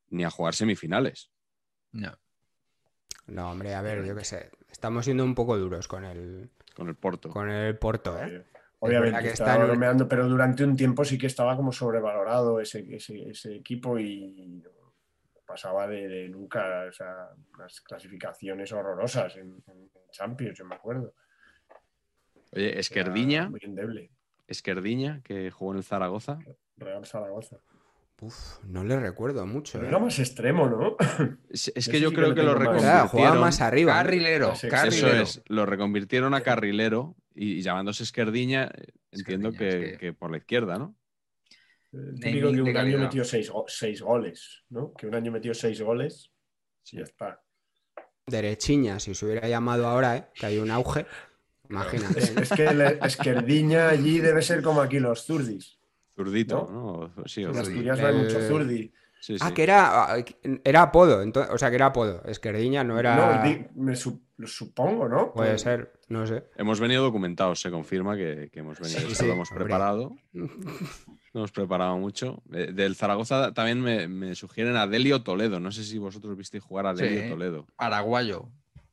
ni 0.09 0.23
a 0.23 0.29
jugar 0.31 0.55
semifinales. 0.55 1.29
No. 1.91 2.17
No, 3.27 3.51
hombre, 3.51 3.73
a 3.75 3.81
ver, 3.81 4.03
yo 4.05 4.15
qué 4.15 4.23
sé. 4.23 4.49
Estamos 4.71 5.05
siendo 5.05 5.23
un 5.23 5.35
poco 5.35 5.57
duros 5.57 5.87
con 5.87 6.03
el, 6.03 6.49
Con 6.75 6.87
el 6.89 6.95
Porto. 6.95 7.29
con 7.29 7.49
el 7.49 7.77
Porto, 7.77 8.19
¿eh? 8.21 8.43
Eh, 8.75 8.87
Obviamente, 8.87 9.21
que 9.21 9.29
estaba 9.29 9.53
está 9.53 9.65
bromeando, 9.65 10.07
pero 10.07 10.27
durante 10.27 10.63
un 10.63 10.75
tiempo 10.75 11.03
sí 11.05 11.17
que 11.17 11.27
estaba 11.27 11.55
como 11.55 11.71
sobrevalorado 11.71 12.59
ese, 12.59 12.85
ese, 12.95 13.29
ese 13.29 13.55
equipo 13.55 13.97
y 13.97 14.61
pasaba 15.45 15.87
de, 15.87 16.07
de 16.07 16.29
nunca, 16.29 16.85
o 16.89 16.91
sea, 16.91 17.29
unas 17.55 17.79
clasificaciones 17.81 18.71
horrorosas 18.73 19.35
en, 19.37 19.63
en 19.67 19.89
Champions, 20.11 20.57
yo 20.57 20.65
me 20.65 20.75
acuerdo. 20.75 21.13
Oye, 22.51 22.71
Era 22.71 22.79
Esquerdiña, 22.79 23.49
Muy 23.49 23.59
endeble. 23.63 24.11
Esquerdiña, 24.47 25.21
que 25.23 25.49
jugó 25.51 25.71
en 25.71 25.77
el 25.77 25.83
Zaragoza. 25.83 26.39
Real 26.77 27.05
Zaragoza. 27.05 27.57
Uf, 28.21 28.63
no 28.63 28.83
le 28.83 28.97
recuerdo 28.99 29.45
mucho, 29.45 29.73
Pero 29.73 29.85
¿eh? 29.85 29.89
era 29.89 29.99
más 29.99 30.19
extremo, 30.19 30.67
¿no? 30.69 30.95
Es, 31.49 31.71
que 31.91 31.99
yo 31.99 32.13
creo 32.13 32.33
que 32.33 32.43
lo 32.43 32.55
más- 32.57 32.81
Claro, 32.81 33.07
jugaba 33.09 33.31
reconvirtieron. 33.31 33.39
más 33.41 33.61
arriba. 33.61 33.93
¿no? 33.93 33.97
Carrilero, 34.03 34.51
Eso 34.53 34.67
Eso 34.67 34.75
carrilero. 34.75 35.23
es, 35.23 35.41
lo 35.47 35.65
reconvirtieron 35.65 36.33
a 36.33 36.41
carrilero 36.41 37.15
y, 37.35 37.53
y 37.59 37.61
llamándose 37.61 38.03
Esquerdiña, 38.03 38.65
eh, 38.73 38.87
entiendo 39.11 39.49
Esquerdiña, 39.49 39.57
que, 39.81 39.85
es 39.85 39.91
que- 39.93 39.97
que 39.99 40.13
por 40.13 40.31
la 40.31 40.37
izquierda, 40.37 40.77
¿no? 40.79 40.95
Típico 41.91 42.49
que 42.49 42.55
de 42.55 42.61
un 42.61 42.67
año 42.67 42.73
calidad. 42.73 42.99
metió 42.99 43.23
seis, 43.23 43.51
seis 43.67 44.01
goles, 44.01 44.63
¿no? 44.69 44.93
Que 44.93 45.07
un 45.07 45.15
año 45.15 45.31
metió 45.31 45.53
seis 45.53 45.79
goles 45.81 46.31
y 46.91 46.97
ya 46.97 47.03
está. 47.03 47.41
Derechiña, 48.27 48.99
si 48.99 49.13
se 49.15 49.25
hubiera 49.25 49.47
llamado 49.47 49.87
ahora, 49.87 50.17
¿eh? 50.17 50.25
Que 50.33 50.47
hay 50.47 50.57
un 50.57 50.71
auge. 50.71 51.05
Imagínate. 51.69 52.19
Es, 52.19 52.35
¿no? 52.35 52.41
es 52.41 52.49
que 52.51 52.99
Esquerdiña 53.03 53.89
allí 53.89 54.19
debe 54.19 54.41
ser 54.41 54.61
como 54.61 54.81
aquí 54.81 54.99
los 54.99 55.25
zurdis. 55.25 55.77
Zurdito, 56.15 56.67
¿no? 56.71 57.13
Sí, 57.27 57.43
o 57.45 57.51
En. 57.51 57.57
Asturias 57.57 57.99
no 57.99 58.07
hay 58.07 58.15
El- 58.15 58.21
mucho 58.23 58.39
zurdi. 58.41 58.93
sí, 59.19 59.37
Ah, 59.39 59.47
sí. 59.49 59.53
que 59.53 59.63
era, 59.63 60.13
ah, 60.15 60.25
era 60.63 60.81
apodo, 60.81 61.21
entonces, 61.21 61.53
o 61.53 61.57
sea, 61.57 61.69
que 61.69 61.75
era 61.75 61.87
apodo. 61.87 62.23
Esquerdiña 62.25 62.83
no 62.83 62.99
era. 62.99 63.15
No, 63.15 63.43
di- 63.47 63.65
me 63.75 63.95
su- 63.95 64.21
lo 64.37 64.47
supongo, 64.47 65.07
¿no? 65.07 65.31
Puede 65.33 65.51
Pues- 65.51 65.61
ser, 65.61 65.93
no 66.09 66.25
sé. 66.27 66.43
Hemos 66.57 66.79
venido 66.79 67.03
documentados, 67.03 67.61
se 67.61 67.71
confirma 67.71 68.15
que, 68.17 68.49
que 68.51 68.59
hemos 68.59 68.79
venido. 68.79 68.99
Sí, 68.99 69.05
esto 69.07 69.15
sí, 69.23 69.27
lo 69.27 69.33
hemos 69.33 69.49
hombre. 69.51 69.65
preparado. 69.65 70.15
Lo 71.33 71.41
hemos 71.41 71.51
preparado 71.51 71.97
mucho. 71.97 72.41
Eh, 72.53 72.71
Del 72.71 72.95
Zaragoza 72.95 73.53
también 73.53 73.81
me, 73.81 74.07
me 74.07 74.35
sugieren 74.35 74.77
a 74.77 74.87
Delio 74.87 75.21
Toledo. 75.21 75.59
No 75.59 75.69
sé 75.69 75.83
si 75.83 75.97
vosotros 75.97 76.37
visteis 76.37 76.63
jugar 76.63 76.85
a 76.87 76.93
Delio 76.93 77.23
Sí. 77.23 77.29
Toledo. 77.29 77.67
Paraguayo. 77.75 78.47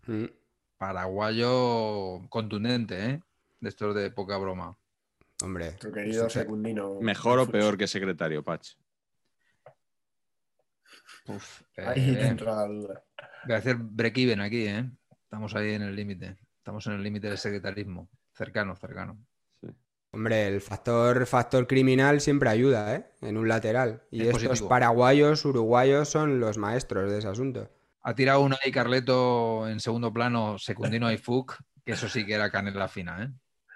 Mm, 0.09 0.25
Paraguayo 0.77 2.29
contundente, 2.29 3.11
¿eh? 3.11 3.21
De 3.61 3.69
estos 3.69 3.95
de 3.95 4.11
poca 4.11 4.39
broma. 4.39 4.77
Hombre. 5.45 5.67
Nuestro 5.67 5.93
querido 5.93 6.29
secundino. 6.29 6.99
¿Mejor 7.01 7.39
o 7.39 7.47
peor 7.49 7.79
que 7.79 7.87
secretario, 7.87 8.43
Patch? 8.43 8.71
Uf, 11.29 11.63
Ahí 11.77 12.11
eh, 12.17 12.27
entra 12.27 12.57
la 12.57 12.67
duda. 12.67 13.05
voy 13.47 13.55
a 13.55 13.59
hacer 13.59 13.77
break-even 13.77 14.41
aquí, 14.41 14.67
¿eh? 14.67 14.91
Estamos 15.33 15.57
ahí 15.57 15.73
en 15.73 15.81
el 15.81 15.97
límite. 15.97 16.37
Estamos 16.59 16.87
en 16.89 16.93
el 16.93 17.03
límite 17.03 17.27
del 17.27 17.39
secretarismo. 17.39 18.07
Cercano, 18.35 18.77
cercano. 18.77 19.17
Hombre, 20.11 20.47
el 20.47 20.61
factor, 20.61 21.25
factor 21.25 21.67
criminal 21.67 22.21
siempre 22.21 22.51
ayuda, 22.51 22.95
¿eh? 22.95 23.07
En 23.23 23.39
un 23.39 23.49
lateral. 23.49 24.03
Y 24.11 24.21
Es 24.21 24.27
estos 24.27 24.43
positivo. 24.43 24.69
paraguayos, 24.69 25.43
uruguayos 25.47 26.11
son 26.11 26.39
los 26.39 26.59
maestros 26.59 27.11
de 27.11 27.17
ese 27.21 27.29
asunto. 27.29 27.71
Ha 28.03 28.15
tirado 28.15 28.43
una 28.43 28.59
ahí 28.63 28.71
Carleto 28.71 29.67
en 29.71 29.81
segundo 29.81 30.13
plano, 30.13 30.59
secundino 30.59 31.11
y 31.11 31.17
Fuc, 31.17 31.59
que 31.83 31.93
eso 31.93 32.11
sí 32.11 32.27
que 32.27 32.35
era 32.35 32.51
canela 32.51 32.89
fina, 32.89 33.25
¿eh? 33.25 33.31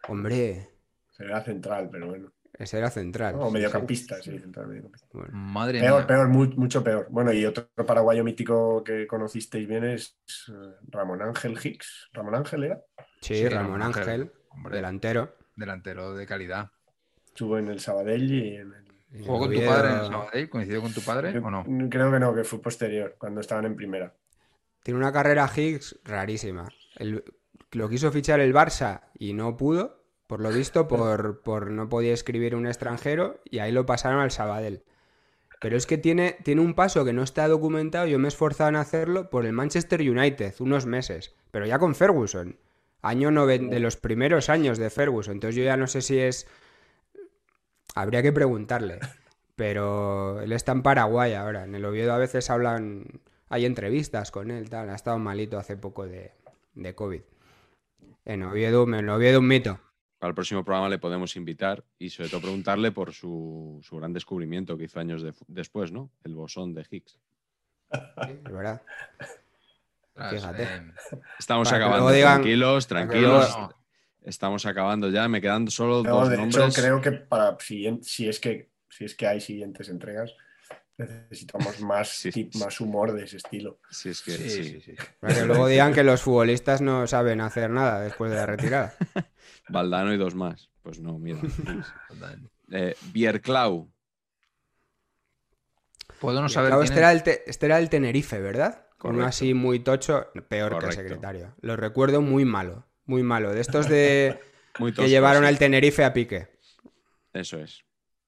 Hombre, 0.08 0.68
Será 1.12 1.40
central, 1.42 1.88
pero 1.90 2.08
bueno. 2.08 2.30
Ese 2.58 2.78
era 2.78 2.90
central. 2.90 3.34
O 3.38 3.46
sí. 3.48 3.52
mediocampista, 3.54 4.20
sí, 4.22 4.38
central, 4.38 4.68
mediocampista. 4.68 5.06
Bueno, 5.12 5.30
Madre 5.32 5.80
Peor, 5.80 5.98
mía. 6.00 6.06
peor, 6.06 6.28
mu- 6.28 6.54
mucho 6.56 6.82
peor. 6.82 7.06
Bueno, 7.10 7.32
y 7.32 7.44
otro 7.44 7.68
paraguayo 7.86 8.24
mítico 8.24 8.82
que 8.82 9.06
conocisteis 9.06 9.66
bien 9.68 9.84
es 9.84 10.18
eh, 10.48 10.52
Ramón 10.88 11.22
Ángel 11.22 11.58
Hicks. 11.62 12.08
¿Ramón 12.12 12.34
Ángel 12.34 12.64
era? 12.64 12.80
sí, 13.20 13.34
Sí, 13.36 13.48
Ramón 13.48 13.82
Ángel, 13.82 14.02
Ángel, 14.02 14.32
hombre. 14.50 14.76
delantero. 14.76 15.36
Delantero 15.56 16.14
de 16.14 16.26
calidad. 16.26 16.70
Estuvo 17.26 17.58
en 17.58 17.68
el 17.68 17.80
Sabadell 17.80 18.30
y 18.32 18.56
en 18.56 18.72
el... 18.72 18.86
¿Jugó 19.24 19.38
con 19.40 19.52
tu 19.54 19.64
padre 19.64 19.88
en 19.92 19.98
el 19.98 20.06
Sabadell? 20.06 20.50
¿Coincidió 20.50 20.82
con 20.82 20.92
tu 20.92 21.00
padre 21.02 21.30
Creo- 21.30 21.44
o 21.46 21.50
no? 21.50 21.64
Creo 21.90 22.10
que 22.12 22.18
no, 22.20 22.34
que 22.34 22.44
fue 22.44 22.60
posterior, 22.60 23.14
cuando 23.18 23.40
estaban 23.40 23.64
en 23.66 23.76
primera. 23.76 24.14
Tiene 24.82 24.98
una 24.98 25.12
carrera 25.12 25.50
Higgs 25.54 25.98
rarísima. 26.04 26.68
El- 26.96 27.22
lo 27.72 27.88
quiso 27.88 28.10
fichar 28.12 28.40
el 28.40 28.54
Barça 28.54 29.02
y 29.18 29.32
no 29.32 29.56
pudo, 29.56 30.05
por 30.26 30.40
lo 30.40 30.50
visto, 30.50 30.88
por, 30.88 31.40
por 31.42 31.70
no 31.70 31.88
podía 31.88 32.12
escribir 32.12 32.54
un 32.54 32.66
extranjero 32.66 33.40
y 33.44 33.58
ahí 33.60 33.72
lo 33.72 33.86
pasaron 33.86 34.20
al 34.20 34.30
Sabadell. 34.30 34.82
Pero 35.60 35.76
es 35.76 35.86
que 35.86 35.96
tiene, 35.98 36.36
tiene 36.44 36.60
un 36.60 36.74
paso 36.74 37.04
que 37.04 37.12
no 37.12 37.22
está 37.22 37.48
documentado, 37.48 38.06
yo 38.06 38.18
me 38.18 38.26
he 38.26 38.28
esforzado 38.28 38.68
en 38.68 38.76
hacerlo 38.76 39.30
por 39.30 39.46
el 39.46 39.52
Manchester 39.52 40.00
United, 40.02 40.54
unos 40.60 40.84
meses, 40.86 41.34
pero 41.50 41.64
ya 41.66 41.78
con 41.78 41.94
Ferguson. 41.94 42.58
Año 43.02 43.30
noven- 43.30 43.70
de 43.70 43.78
los 43.80 43.96
primeros 43.96 44.48
años 44.50 44.78
de 44.78 44.90
Ferguson. 44.90 45.34
Entonces 45.34 45.54
yo 45.54 45.62
ya 45.62 45.76
no 45.76 45.86
sé 45.86 46.02
si 46.02 46.18
es... 46.18 46.48
Habría 47.94 48.20
que 48.20 48.32
preguntarle. 48.32 48.98
Pero 49.54 50.40
él 50.40 50.50
está 50.52 50.72
en 50.72 50.82
Paraguay 50.82 51.34
ahora. 51.34 51.64
En 51.64 51.74
el 51.74 51.84
Oviedo 51.84 52.12
a 52.12 52.18
veces 52.18 52.50
hablan... 52.50 53.20
Hay 53.48 53.64
entrevistas 53.64 54.32
con 54.32 54.50
él, 54.50 54.68
tal. 54.68 54.90
Ha 54.90 54.96
estado 54.96 55.18
malito 55.18 55.56
hace 55.56 55.76
poco 55.76 56.04
de, 56.06 56.32
de 56.74 56.94
COVID. 56.96 57.20
En 58.24 58.42
Oviedo, 58.42 58.82
en 58.92 59.08
Oviedo 59.08 59.38
un 59.38 59.46
mito. 59.46 59.78
Para 60.18 60.30
el 60.30 60.34
próximo 60.34 60.64
programa 60.64 60.88
le 60.88 60.98
podemos 60.98 61.36
invitar 61.36 61.84
y 61.98 62.08
sobre 62.08 62.30
todo 62.30 62.40
preguntarle 62.40 62.90
por 62.90 63.12
su, 63.12 63.80
su 63.82 63.96
gran 63.96 64.12
descubrimiento 64.12 64.76
que 64.78 64.84
hizo 64.84 64.98
años 64.98 65.22
de- 65.22 65.34
después, 65.46 65.92
¿no? 65.92 66.10
El 66.24 66.34
bosón 66.34 66.72
de 66.74 66.86
Higgs. 66.90 67.18
Sí, 67.92 68.32
es 68.44 68.52
verdad. 68.52 68.82
Fíjate. 70.30 70.66
Estamos 71.38 71.68
Para 71.70 71.84
acabando, 71.84 72.10
digan- 72.10 72.34
tranquilos, 72.36 72.86
tranquilos. 72.86 73.56
Estamos 74.22 74.64
acabando 74.66 75.10
ya, 75.10 75.28
me 75.28 75.40
quedan 75.40 75.68
solo 75.70 76.02
No, 76.02 76.20
dos 76.20 76.30
de 76.30 76.42
hecho, 76.42 76.68
creo 76.74 77.00
que 77.00 77.12
para 77.12 77.56
siguien- 77.60 78.02
si 78.02 78.28
es 78.28 78.40
que 78.40 78.70
si 78.88 79.04
es 79.04 79.14
que 79.14 79.26
hay 79.26 79.40
siguientes 79.42 79.90
entregas, 79.90 80.32
necesitamos 80.98 81.80
más, 81.80 82.08
Sí, 82.08 82.30
tip- 82.30 82.52
sí. 82.52 82.58
más 82.58 82.80
humor 82.80 83.12
de 83.12 83.24
ese 83.24 83.36
estilo. 83.36 83.78
Sí, 83.90 84.08
es 84.10 84.22
que 84.22 84.32
sí, 84.32 84.50
sí. 84.50 84.64
sí, 84.64 84.80
sí. 84.80 84.94
Para 85.20 85.34
que 85.34 85.44
luego 85.44 85.66
digan 85.68 85.92
que 85.92 86.02
los 86.04 86.22
futbolistas 86.22 86.80
no 86.80 87.06
saben 87.06 87.40
hacer 87.40 87.70
nada 87.70 88.00
después 88.00 88.30
de 88.30 88.36
la 88.38 88.46
retirada. 88.46 88.94
Valdano 89.68 90.12
y 90.12 90.16
dos 90.16 90.34
más. 90.34 90.70
Pues 90.82 91.00
no, 91.00 91.18
mira. 91.18 91.40
Eh, 92.72 92.96
Bierklau. 93.12 93.88
Puedo 96.20 96.40
no 96.42 96.48
saber 96.48 96.72
quién 96.72 96.82
este, 96.82 96.94
es. 96.94 96.98
era 96.98 97.12
el 97.12 97.22
te- 97.22 97.50
este 97.50 97.66
era 97.66 97.78
el 97.78 97.88
Tenerife, 97.90 98.40
¿verdad? 98.40 98.86
Con 98.98 99.14
uno 99.16 99.26
así 99.26 99.54
muy 99.54 99.80
tocho, 99.80 100.28
peor 100.48 100.72
Correcto. 100.72 100.96
que 100.96 101.02
secretario. 101.02 101.54
Lo 101.60 101.76
recuerdo 101.76 102.22
muy 102.22 102.44
malo, 102.44 102.86
muy 103.04 103.22
malo. 103.22 103.52
De 103.52 103.60
estos 103.60 103.88
de 103.88 104.40
Muy 104.78 104.92
que 104.92 105.08
llevaron 105.08 105.42
sí. 105.44 105.48
al 105.48 105.58
Tenerife 105.58 106.04
a 106.04 106.12
pique. 106.12 106.48
Eso 107.32 107.58
es. 107.60 107.84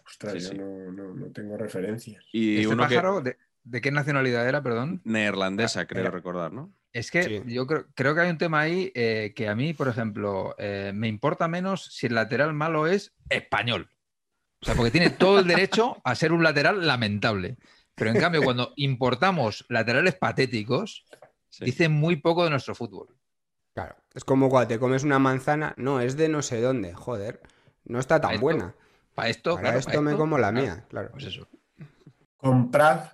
Ostras, 0.09 0.33
Sí, 0.35 0.41
yo 0.41 0.49
sí. 0.51 0.59
No, 0.59 0.91
no- 0.93 1.15
no 1.15 1.27
tengo 1.33 1.57
referencias. 1.57 2.25
Y 2.33 2.57
¿Este 2.63 2.69
uno 2.69 2.83
pájaro 2.85 3.21
de, 3.21 3.37
de 3.65 3.81
qué 3.81 3.91
nacionalidad 3.93 4.49
era, 4.49 4.63
perdón? 4.63 5.01
Neerlandesa, 5.05 5.87
creo 5.87 6.03
era- 6.03 6.11
recordar, 6.11 6.53
¿no? 6.53 6.73
Es 6.93 7.11
que 7.11 7.23
Sí. 7.23 7.43
yo 7.47 7.67
creo, 7.67 7.87
creo 7.95 8.15
que 8.15 8.23
hay 8.23 8.31
un 8.31 8.39
tema 8.39 8.61
ahí 8.61 8.91
eh, 8.95 9.33
que 9.37 9.47
a 9.49 9.55
mí, 9.55 9.75
por 9.75 9.89
ejemplo, 9.89 10.55
eh, 10.59 10.93
me 10.95 11.07
importa 11.09 11.47
menos 11.47 11.85
si 11.95 12.07
el 12.07 12.15
lateral 12.15 12.55
malo 12.55 12.87
es 12.87 13.15
español. 13.29 13.91
O 14.63 14.65
sea, 14.67 14.75
porque 14.75 14.91
tiene 14.91 15.11
todo 15.11 15.39
el 15.41 15.47
derecho 15.47 15.99
a 16.03 16.15
ser 16.15 16.33
un 16.33 16.43
lateral 16.43 16.87
lamentable. 16.87 17.59
Pero 17.95 18.11
en 18.11 18.19
cambio, 18.19 18.43
cuando 18.43 18.73
importamos 18.77 19.67
laterales 19.69 20.15
patéticos, 20.15 21.05
Sí. 21.51 21.65
dicen 21.67 21.93
muy 21.93 22.17
poco 22.17 22.45
de 22.45 22.51
nuestro 22.51 22.75
fútbol. 22.75 23.09
Claro. 23.75 23.97
Es 24.15 24.25
como 24.25 24.49
cuando 24.49 24.69
te 24.69 24.79
comes 24.79 25.05
una 25.05 25.19
manzana, 25.19 25.75
no, 25.77 26.01
es 26.01 26.17
de 26.17 26.29
no 26.29 26.43
sé 26.43 26.61
dónde, 26.61 26.95
joder. 26.95 27.41
No 27.85 27.99
está 28.01 28.21
tan 28.21 28.33
esto, 28.33 28.43
buena. 28.43 28.75
Para 29.19 29.31
esto, 29.31 29.51
Para 29.55 29.63
claro, 29.63 29.79
esto 29.81 29.91
para 29.91 30.01
me 30.03 30.11
esto, 30.13 30.19
como 30.23 30.39
la 30.39 30.51
claro, 30.53 30.67
mía, 30.67 30.87
claro. 30.89 31.11
Pues 31.13 31.25
eso. 31.25 31.49
Comprad 32.37 33.13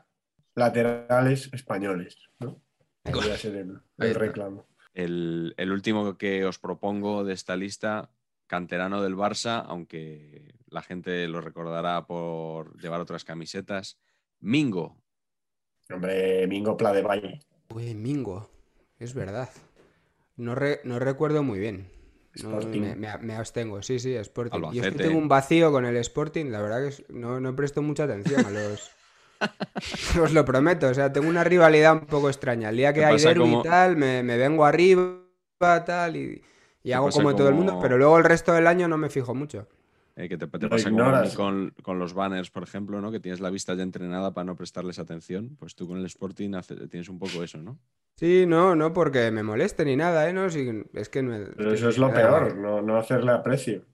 laterales 0.55 1.51
españoles, 1.53 2.19
¿no? 2.41 2.61
Podría 3.03 3.37
ser 3.39 3.57
el, 3.57 4.15
reclamo. 4.15 4.67
El, 4.93 5.55
el 5.57 5.73
último 5.73 6.17
que 6.19 6.45
os 6.45 6.59
propongo 6.59 7.25
de 7.25 7.33
esta 7.33 7.57
lista, 7.57 8.11
canterano 8.47 9.03
del 9.03 9.17
Barça, 9.17 9.65
aunque 9.67 10.55
la 10.69 10.83
gente 10.83 11.27
lo 11.27 11.41
recordará 11.41 12.07
por 12.07 12.79
llevar 12.81 13.01
otras 13.01 13.25
camisetas. 13.25 13.99
Mingo. 14.41 15.03
Hombre, 15.91 16.47
Mingo 16.47 16.77
Pla 16.77 16.93
de 16.93 17.03
Valle. 17.03 17.41
Uy, 17.71 17.95
Mingo, 17.95 18.51
es 18.99 19.15
verdad. 19.15 19.49
No, 20.37 20.55
re- 20.55 20.81
no 20.85 20.99
recuerdo 20.99 21.43
muy 21.43 21.59
bien. 21.59 21.91
Sporting. 22.35 22.81
me, 22.81 22.97
me- 22.97 23.19
me 23.19 23.35
abstengo, 23.37 23.83
sí, 23.83 23.99
sí, 23.99 24.15
Sporting. 24.17 24.61
Yo 24.61 24.67
es 24.69 24.73
que 24.73 24.79
Albacete. 24.81 25.05
tengo 25.05 25.19
un 25.19 25.29
vacío 25.29 25.71
con 25.73 25.85
el 25.87 25.97
Sporting, 25.97 26.47
la 26.47 26.61
verdad 26.61 26.89
que 26.89 27.05
no, 27.13 27.41
no 27.41 27.55
presto 27.55 27.83
mucha 27.83 28.05
atención 28.05 28.45
a 28.45 28.51
los... 28.51 28.91
Os 30.21 30.33
lo 30.33 30.45
prometo, 30.45 30.89
o 30.89 30.95
sea, 30.95 31.13
tengo 31.13 31.29
una 31.29 31.45
rivalidad 31.45 31.93
un 31.93 32.07
poco 32.07 32.29
extraña. 32.29 32.71
El 32.71 32.77
día 32.77 32.93
que 32.93 33.05
hay 33.05 33.35
como- 33.35 33.61
y 33.61 33.63
tal, 33.63 33.97
me, 33.97 34.23
me 34.23 34.37
vengo 34.37 34.65
arriba 34.65 35.21
tal 35.87 36.17
y, 36.17 36.43
y 36.83 36.93
hago 36.93 37.07
pasa 37.07 37.19
como 37.19 37.35
todo 37.37 37.49
el 37.49 37.55
mundo, 37.55 37.73
como- 37.73 37.83
pero 37.83 37.99
luego 37.99 38.19
el 38.19 38.25
resto 38.25 38.53
del 38.53 38.67
año 38.67 38.89
no 38.89 38.97
me 38.99 39.11
fijo 39.11 39.35
mucho. 39.35 39.67
Eh, 40.17 40.29
que 40.29 40.37
te, 40.39 40.47
te 40.47 40.69
pasa 40.69 40.91
como 40.91 41.03
con, 41.37 41.75
con 41.83 41.99
los 41.99 42.15
banners, 42.15 42.51
por 42.51 42.63
ejemplo, 42.63 43.01
¿no? 43.01 43.11
que 43.11 43.21
tienes 43.21 43.41
la 43.41 43.51
vista 43.51 43.75
ya 43.75 43.83
entrenada 43.83 44.33
para 44.33 44.45
no 44.45 44.57
prestarles 44.57 44.99
atención. 44.99 45.57
Pues 45.59 45.75
tú 45.75 45.89
con 45.89 45.99
el 45.99 46.07
Sporting 46.07 46.55
hace- 46.55 46.89
tienes 46.89 47.09
un 47.09 47.19
poco 47.19 47.43
eso, 47.43 47.59
¿no? 47.59 47.79
Sí, 48.17 48.45
no, 48.47 48.77
no 48.77 48.93
porque 48.93 49.31
me 49.33 49.43
moleste 49.43 49.85
ni 49.85 49.97
nada, 49.97 50.29
¿eh? 50.29 50.33
No, 50.33 50.47
es 50.47 50.55
que 51.09 51.23
me- 51.23 51.47
Pero 51.47 51.71
que 51.71 51.75
eso 51.75 51.85
me 51.87 51.91
es 51.91 51.99
lo 51.99 52.13
peor, 52.15 52.55
no, 52.57 52.81
no 52.81 52.97
hacerle 52.97 53.33
aprecio. 53.33 53.85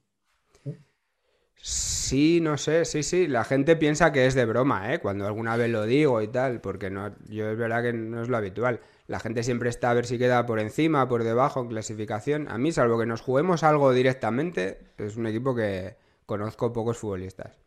Sí, 1.63 2.41
no 2.41 2.57
sé, 2.57 2.87
sí, 2.87 3.03
sí. 3.03 3.27
La 3.29 3.45
gente 3.45 3.77
piensa 3.77 4.13
que 4.13 4.27
es 4.27 4.35
de 4.35 4.47
broma, 4.47 4.95
¿eh? 4.95 4.99
Cuando 4.99 5.27
alguna 5.27 5.57
vez 5.57 5.71
lo 5.71 5.85
digo 5.85 6.23
y 6.23 6.29
tal, 6.29 6.61
porque 6.63 6.89
no, 6.91 7.15
yo 7.29 7.51
es 7.51 7.59
verdad 7.59 7.83
que 7.83 7.93
no 7.93 8.23
es 8.23 8.29
lo 8.29 8.37
habitual. 8.39 8.81
La 9.07 9.21
gente 9.21 9.43
siempre 9.43 9.69
está 9.69 9.91
a 9.91 9.95
ver 9.95 10.07
si 10.07 10.17
queda 10.19 10.47
por 10.47 10.59
encima, 10.59 11.07
por 11.09 11.23
debajo 11.23 11.61
en 11.61 11.69
clasificación. 11.69 12.49
A 12.49 12.57
mí, 12.57 12.73
salvo 12.73 12.99
que 12.99 13.05
nos 13.07 13.21
juguemos 13.21 13.63
algo 13.63 13.93
directamente, 13.93 14.79
es 14.97 15.17
un 15.17 15.27
equipo 15.27 15.55
que 15.55 15.97
conozco 16.31 16.73
pocos 16.73 16.97
futbolistas. 16.97 17.59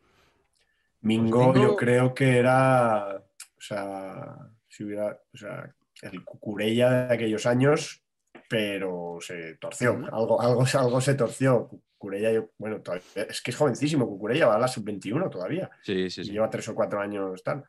Mingo, 1.02 1.52
Mingo- 1.52 1.61
yo 1.61 1.76
creo 1.76 2.14
que 2.14 2.38
era, 2.38 3.18
o 3.18 3.61
sea, 3.61 4.38
si 4.69 4.85
hubiera, 4.85 5.19
o 5.34 5.38
sea, 5.38 5.76
el 6.02 6.23
Cucurella 6.23 7.07
de 7.07 7.14
aquellos 7.14 7.45
años, 7.45 8.02
pero 8.49 9.18
se 9.19 9.56
torció, 9.56 9.91
algo, 10.14 10.40
algo, 10.41 10.64
algo 10.80 11.02
se 11.02 11.15
torció. 11.15 11.68
Cucurella, 11.98 12.31
yo- 12.31 12.52
bueno, 12.57 12.81
todavía- 12.81 13.03
es 13.30 13.41
que 13.41 13.52
es 13.52 13.57
jovencísimo, 13.57 14.07
Cucurella 14.07 14.48
va 14.48 14.56
a 14.56 14.60
la 14.60 14.68
sub-21 14.69 15.30
todavía, 15.30 15.69
Sí, 15.81 16.10
sí, 16.10 16.23
sí. 16.23 16.31
lleva 16.31 16.49
tres 16.49 16.69
o 16.69 16.73
cuatro 16.76 17.02
años 17.02 17.44
tal. 17.44 17.65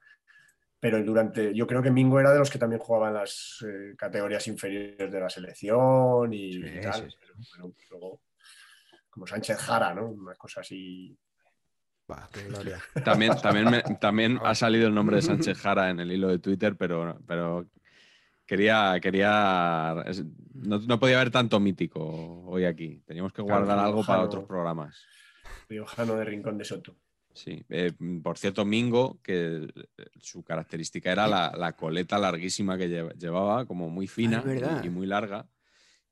Pero 0.79 1.03
durante, 1.03 1.53
yo 1.55 1.67
creo 1.67 1.83
que 1.83 1.91
Mingo 1.91 2.21
era 2.21 2.31
de 2.33 2.39
los 2.39 2.51
que 2.51 2.59
también 2.59 2.79
jugaban 2.81 3.15
las 3.15 3.65
eh, 3.67 3.95
categorías 3.97 4.47
inferiores 4.47 5.11
de 5.11 5.21
la 5.21 5.29
selección 5.31 6.33
y, 6.33 6.53
Sí, 6.53 6.81
tal. 6.83 6.95
sí, 6.95 7.11
sí. 7.11 7.17
Pero, 7.21 7.35
pero 7.53 7.75
luego, 7.91 8.21
como 9.15 9.29
Sánchez 9.29 9.57
Jara, 9.59 9.95
¿no? 9.95 10.09
Una 10.09 10.35
cosa 10.35 10.61
así. 10.61 11.17
Buah, 12.09 12.29
qué 12.33 12.43
gloria. 12.49 12.81
También, 13.05 13.33
también, 13.41 13.71
me- 13.71 13.83
también 14.01 14.41
ha 14.45 14.55
salido 14.57 14.89
el 14.89 14.95
nombre 14.95 15.17
de 15.17 15.23
Sánchez 15.53 15.57
Jara 15.59 15.89
en 15.91 16.01
el 16.01 16.11
hilo 16.11 16.27
de 16.29 16.41
Twitter, 16.41 16.77
pero, 16.77 17.21
pero 17.27 17.65
quería, 18.45 18.99
quería 19.01 19.95
no, 20.55 20.79
no 20.81 20.99
podía 20.99 21.17
haber 21.21 21.31
tanto 21.31 21.61
mítico 21.61 22.43
hoy 22.47 22.65
aquí. 22.65 23.01
Teníamos 23.07 23.33
que 23.33 23.43
Claro, 23.45 23.65
guardar 23.65 23.79
algo 23.79 24.05
para 24.05 24.23
otros 24.23 24.45
programas. 24.45 25.01
Riojano 25.69 26.17
de 26.17 26.25
Rincón 26.25 26.59
de 26.59 26.65
Soto. 26.65 26.97
Sí. 27.33 27.65
Eh, 27.69 27.93
por 28.23 28.37
cierto, 28.37 28.65
Mingo, 28.65 29.21
que 29.23 29.69
eh, 29.97 30.07
su 30.21 30.43
característica 30.43 31.11
era 31.13 31.27
la, 31.29 31.53
la 31.57 31.73
coleta 31.75 32.19
larguísima 32.19 32.77
que 32.77 32.89
lle- 32.89 33.15
llevaba, 33.17 33.65
como 33.65 33.89
muy 33.91 34.07
fina 34.09 34.43
y, 34.83 34.87
y 34.87 34.91
muy 34.91 35.07
larga. 35.07 35.47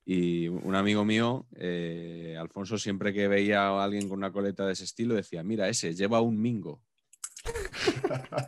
Y 0.05 0.49
un 0.49 0.75
amigo 0.75 1.05
mío, 1.05 1.47
eh, 1.57 2.37
Alfonso, 2.39 2.77
siempre 2.77 3.13
que 3.13 3.29
veía 3.29 3.69
a 3.69 3.85
alguien 3.85 4.09
con 4.09 4.19
una 4.19 4.33
coleta 4.33 4.67
de 4.67 4.73
ese 4.73 4.85
estilo, 4.85 5.15
decía, 5.15 5.43
mira, 5.45 5.69
ese 5.69 5.95
lleva 5.95 6.21
un 6.21 6.41
Mingo. 6.41 6.81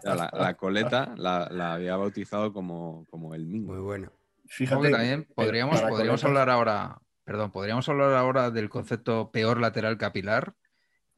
La, 0.03 0.31
la 0.33 0.55
coleta 0.57 1.15
la, 1.17 1.49
la 1.51 1.75
había 1.75 1.97
bautizado 1.97 2.53
como, 2.53 3.07
como 3.11 3.35
el 3.35 3.47
Mingo. 3.47 3.73
Muy 3.75 3.83
bueno. 3.83 4.13
Fíjate. 4.47 4.83
Que 4.83 4.91
también 4.91 5.27
podríamos, 5.35 5.81
podríamos 5.81 6.21
coletas- 6.21 6.25
hablar 6.25 6.51
ahora, 6.51 6.99
perdón, 7.25 7.51
podríamos 7.51 7.89
hablar 7.89 8.13
ahora 8.15 8.51
del 8.51 8.69
concepto 8.69 9.31
peor 9.31 9.61
lateral 9.61 9.97
capilar. 9.99 10.55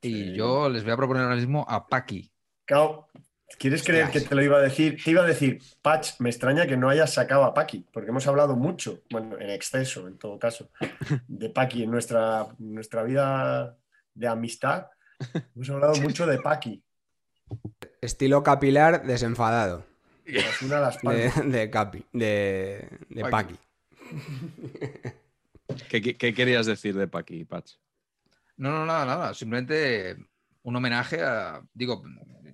Y 0.03 0.13
Sí. 0.13 0.35
yo 0.35 0.69
les 0.69 0.85
voy 0.85 0.93
a 0.93 0.97
proponer 0.97 1.23
ahora 1.25 1.37
mismo 1.37 1.65
a 1.69 1.87
Paqui. 1.87 2.31
Cao, 2.67 3.09
¿quieres 3.59 3.83
creer 3.83 4.11
que 4.11 4.21
te 4.21 4.35
lo 4.35 4.43
iba 4.43 4.59
a 4.59 4.61
decir? 4.61 5.03
Te 5.03 5.11
iba 5.11 5.23
a 5.23 5.27
decir, 5.27 5.61
Patch, 5.83 6.21
me 6.21 6.29
extraña 6.31 6.67
que 6.67 6.77
no 6.77 6.89
hayas 6.89 7.13
sacado 7.15 7.45
a 7.45 7.55
Paqui, 7.55 7.87
porque 7.93 8.11
hemos 8.11 8.27
hablado 8.27 8.57
mucho, 8.57 9.03
bueno, 9.11 9.39
en 9.39 9.51
exceso 9.51 10.07
en 10.09 10.19
todo 10.19 10.39
caso, 10.39 10.71
de 11.29 11.51
Paqui 11.51 11.83
en 11.85 11.91
nuestra, 11.91 12.47
nuestra 12.59 13.03
vida 13.03 13.77
de 14.15 14.29
amistad. 14.29 14.89
Hemos 15.55 15.71
hablado 15.71 15.95
mucho 16.01 16.27
de 16.27 16.39
Paqui. 16.39 16.83
Estilo 18.01 18.43
capilar 18.43 19.05
desenfadado. 19.07 19.85
Osasuna 20.29 20.81
Las 20.81 21.01
De, 21.03 21.31
de 21.45 21.71
Capi, 21.71 22.05
de, 22.13 22.89
de. 23.09 23.21
¿Qué, 25.89 26.01
qué- 26.03 26.17
qué 26.17 26.35
querías 26.35 26.67
decir 26.67 26.97
de 26.97 27.07
Paqui, 27.09 27.45
Patch? 27.45 27.75
No, 28.57 28.71
no, 28.71 28.87
nada, 28.87 29.05
nada. 29.05 29.35
Simplemente 29.35 30.17
un 30.63 30.77
homenaje 30.77 31.23
a. 31.23 31.63
Digo, 31.75 32.03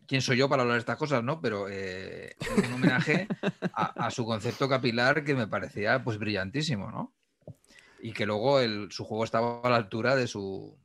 ¿quién 0.06 0.20
soy 0.22 0.36
yo 0.38 0.48
para 0.48 0.62
hablar 0.62 0.76
de 0.76 0.80
estas 0.80 0.96
cosas, 0.96 1.22
no? 1.24 1.40
Pero 1.40 1.66
eh, 1.68 2.34
un 2.66 2.74
homenaje 2.74 3.28
a, 3.72 4.06
a 4.06 4.10
su 4.10 4.24
concepto 4.24 4.68
capilar 4.68 5.24
que 5.24 5.34
me 5.34 5.46
parecía 5.46 6.02
pues 6.02 6.18
brillantísimo, 6.18 6.90
¿no? 6.90 7.14
Y 8.00 8.12
que 8.12 8.26
luego 8.26 8.60
el- 8.60 8.90
su 8.90 9.04
juego 9.04 9.24
estaba 9.24 9.60
a 9.62 9.70
la 9.70 9.76
altura 9.76 10.16
de 10.16 10.26
su, 10.26 10.76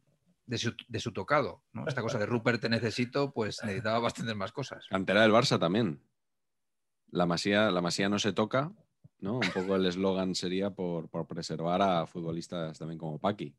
de 0.45 0.57
su, 0.57 0.73
de 0.88 0.99
su 0.99 1.11
tocado, 1.14 1.64
¿no? 1.73 1.88
Esta 1.88 2.02
cosa 2.02 2.19
de 2.19 2.26
Rupert 2.26 2.61
te 2.61 2.69
necesito, 2.69 3.31
pues 3.34 3.60
necesitaba 3.64 3.99
bastantes 3.99 4.35
más 4.35 4.52
cosas. 4.52 4.85
Cantera 4.89 5.22
del 5.23 5.31
Barça 5.31 5.60
también. 5.60 6.02
La 7.10 7.26
masía, 7.26 7.72
la 7.72 7.81
masía 7.81 8.10
no 8.10 8.19
se 8.19 8.34
toca, 8.34 8.72
¿no? 9.19 9.35
Un 9.35 9.52
poco 9.53 9.76
el 9.77 9.85
eslogan 9.85 10.35
sería 10.35 10.69
por, 10.72 11.10
por 11.10 11.26
preservar 11.26 11.81
a 11.81 12.06
futbolistas 12.06 12.77
también 12.77 12.99
como 12.99 13.18
Paqui. 13.18 13.56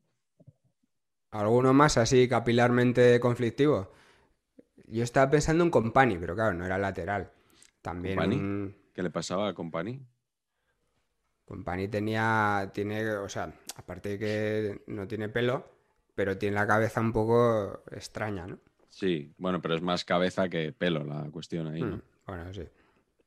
¿Alguno 1.31 1.73
más 1.73 1.97
así 1.97 2.27
capilarmente 2.27 3.19
conflictivo? 3.19 3.91
Yo 4.89 5.03
estaba 5.03 5.29
pensando 5.29 5.63
en 5.63 5.69
Company, 5.69 6.17
pero 6.17 6.35
claro, 6.35 6.53
no 6.53 6.65
era 6.65 6.77
lateral. 6.77 7.31
También 7.81 8.15
¿Company? 8.15 8.35
un- 8.37 8.75
¿Qué 8.93 9.03
le 9.03 9.09
pasaba 9.09 9.47
a 9.49 9.53
Company? 9.53 10.01
Company 11.45 11.87
tenía, 11.87 12.69
tiene, 12.73 13.09
o 13.11 13.29
sea, 13.29 13.53
aparte 13.75 14.09
de 14.09 14.19
que 14.19 14.81
no 14.87 15.07
tiene 15.07 15.29
pelo, 15.29 15.67
pero 16.15 16.37
tiene 16.37 16.55
la 16.55 16.67
cabeza 16.67 17.01
un 17.01 17.11
poco 17.13 17.83
extraña, 17.91 18.45
¿no? 18.45 18.59
Sí, 18.89 19.33
bueno, 19.37 19.61
pero 19.61 19.75
es 19.75 19.81
más 19.81 20.03
cabeza 20.05 20.49
que 20.49 20.71
pelo 20.73 21.03
la 21.03 21.29
cuestión 21.31 21.67
ahí, 21.67 21.81
¿no? 21.81 21.97
Mm, 21.97 22.01
Bueno, 22.27 22.53
sí. 22.53 22.67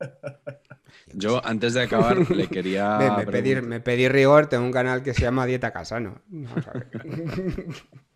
Yo 1.15 1.45
antes 1.45 1.75
de 1.75 1.83
acabar 1.83 2.31
le 2.31 2.49
quería. 2.49 2.99
Me, 2.99 3.11
me 3.25 3.27
pedí, 3.33 3.51
preguntar- 3.55 3.69
me 3.69 3.81
pedí 3.81 4.09
rigor, 4.09 4.47
tengo 4.49 4.65
un 4.65 4.73
canal 4.73 5.03
que 5.03 5.15
se 5.15 5.23
llama 5.23 5.47
Dieta 5.47 5.73
Casano. 5.73 6.21
Ver. 6.29 6.91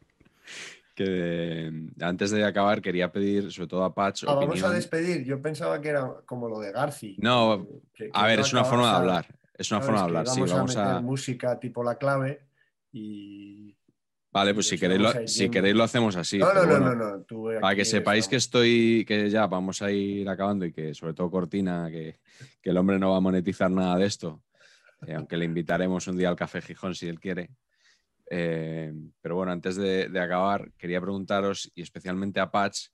que 0.96 1.70
mm, 1.72 2.02
antes 2.02 2.30
de 2.32 2.42
acabar 2.44 2.80
quería 2.82 3.12
pedir, 3.12 3.52
sobre 3.52 3.68
todo 3.68 3.84
a 3.84 3.94
Patch, 3.94 4.24
Ah, 4.26 4.34
vamos 4.34 4.62
a 4.64 4.70
despedir. 4.70 5.22
Yo 5.24 5.40
pensaba 5.40 5.80
que 5.80 5.90
era 5.90 6.10
como 6.24 6.48
lo 6.48 6.58
de 6.58 6.72
Garci. 6.72 7.16
No, 7.20 7.64
que- 7.94 8.06
que 8.06 8.10
A 8.12 8.26
ver, 8.26 8.40
es 8.40 8.52
una 8.52 8.64
forma 8.64 8.90
de 8.90 8.96
hablar. 8.96 9.38
Es 9.54 9.70
una 9.70 9.80
forma 9.80 9.98
de 10.00 10.04
hablar, 10.04 10.26
sí. 10.26 10.40
Vamos, 10.40 10.52
a 10.52 10.64
meter 10.64 10.96
a. 10.96 11.00
música 11.00 11.60
tipo 11.60 11.84
la 11.84 11.96
clave 11.96 12.40
y. 12.92 13.76
Vale, 14.32 14.50
y 14.50 14.54
pues 14.54 14.68
si 14.68 14.78
queréis, 14.78 15.00
lo, 15.00 15.26
si 15.26 15.50
queréis 15.50 15.74
lo 15.74 15.84
hacemos 15.84 16.16
así. 16.16 16.38
no, 16.38 16.52
no, 16.52 16.66
no, 16.66 16.94
no, 16.94 16.94
no, 16.94 17.60
Para 17.60 17.74
que 17.76 17.84
sepáis 17.86 18.26
que 18.28 18.36
estoy, 18.36 19.04
que 19.06 19.30
ya 19.30 19.46
vamos 19.46 19.80
a 19.80 19.90
ir 19.90 20.28
acabando 20.28 20.66
y 20.66 20.72
que 20.72 20.92
sobre 20.94 21.14
todo 21.14 21.30
Cortina, 21.30 21.88
que, 21.90 22.20
que 22.60 22.70
el 22.70 22.76
hombre 22.76 22.98
no 22.98 23.12
va 23.12 23.16
a 23.18 23.20
monetizar 23.20 23.70
nada 23.70 23.96
de 23.96 24.04
esto, 24.06 24.42
eh, 25.06 25.14
aunque 25.14 25.36
le 25.38 25.46
invitaremos 25.46 26.06
un 26.06 26.18
día 26.18 26.28
al 26.28 26.36
Café 26.36 26.60
Gijón 26.60 26.94
si 26.94 27.06
él 27.08 27.18
quiere. 27.18 27.50
Eh, 28.30 28.92
pero 29.20 29.36
bueno, 29.36 29.52
antes 29.52 29.76
de, 29.76 30.10
acabar, 30.20 30.72
quería 30.78 31.00
preguntaros, 31.00 31.70
y 31.74 31.82
especialmente 31.82 32.40
a 32.40 32.50
Patch, 32.50 32.88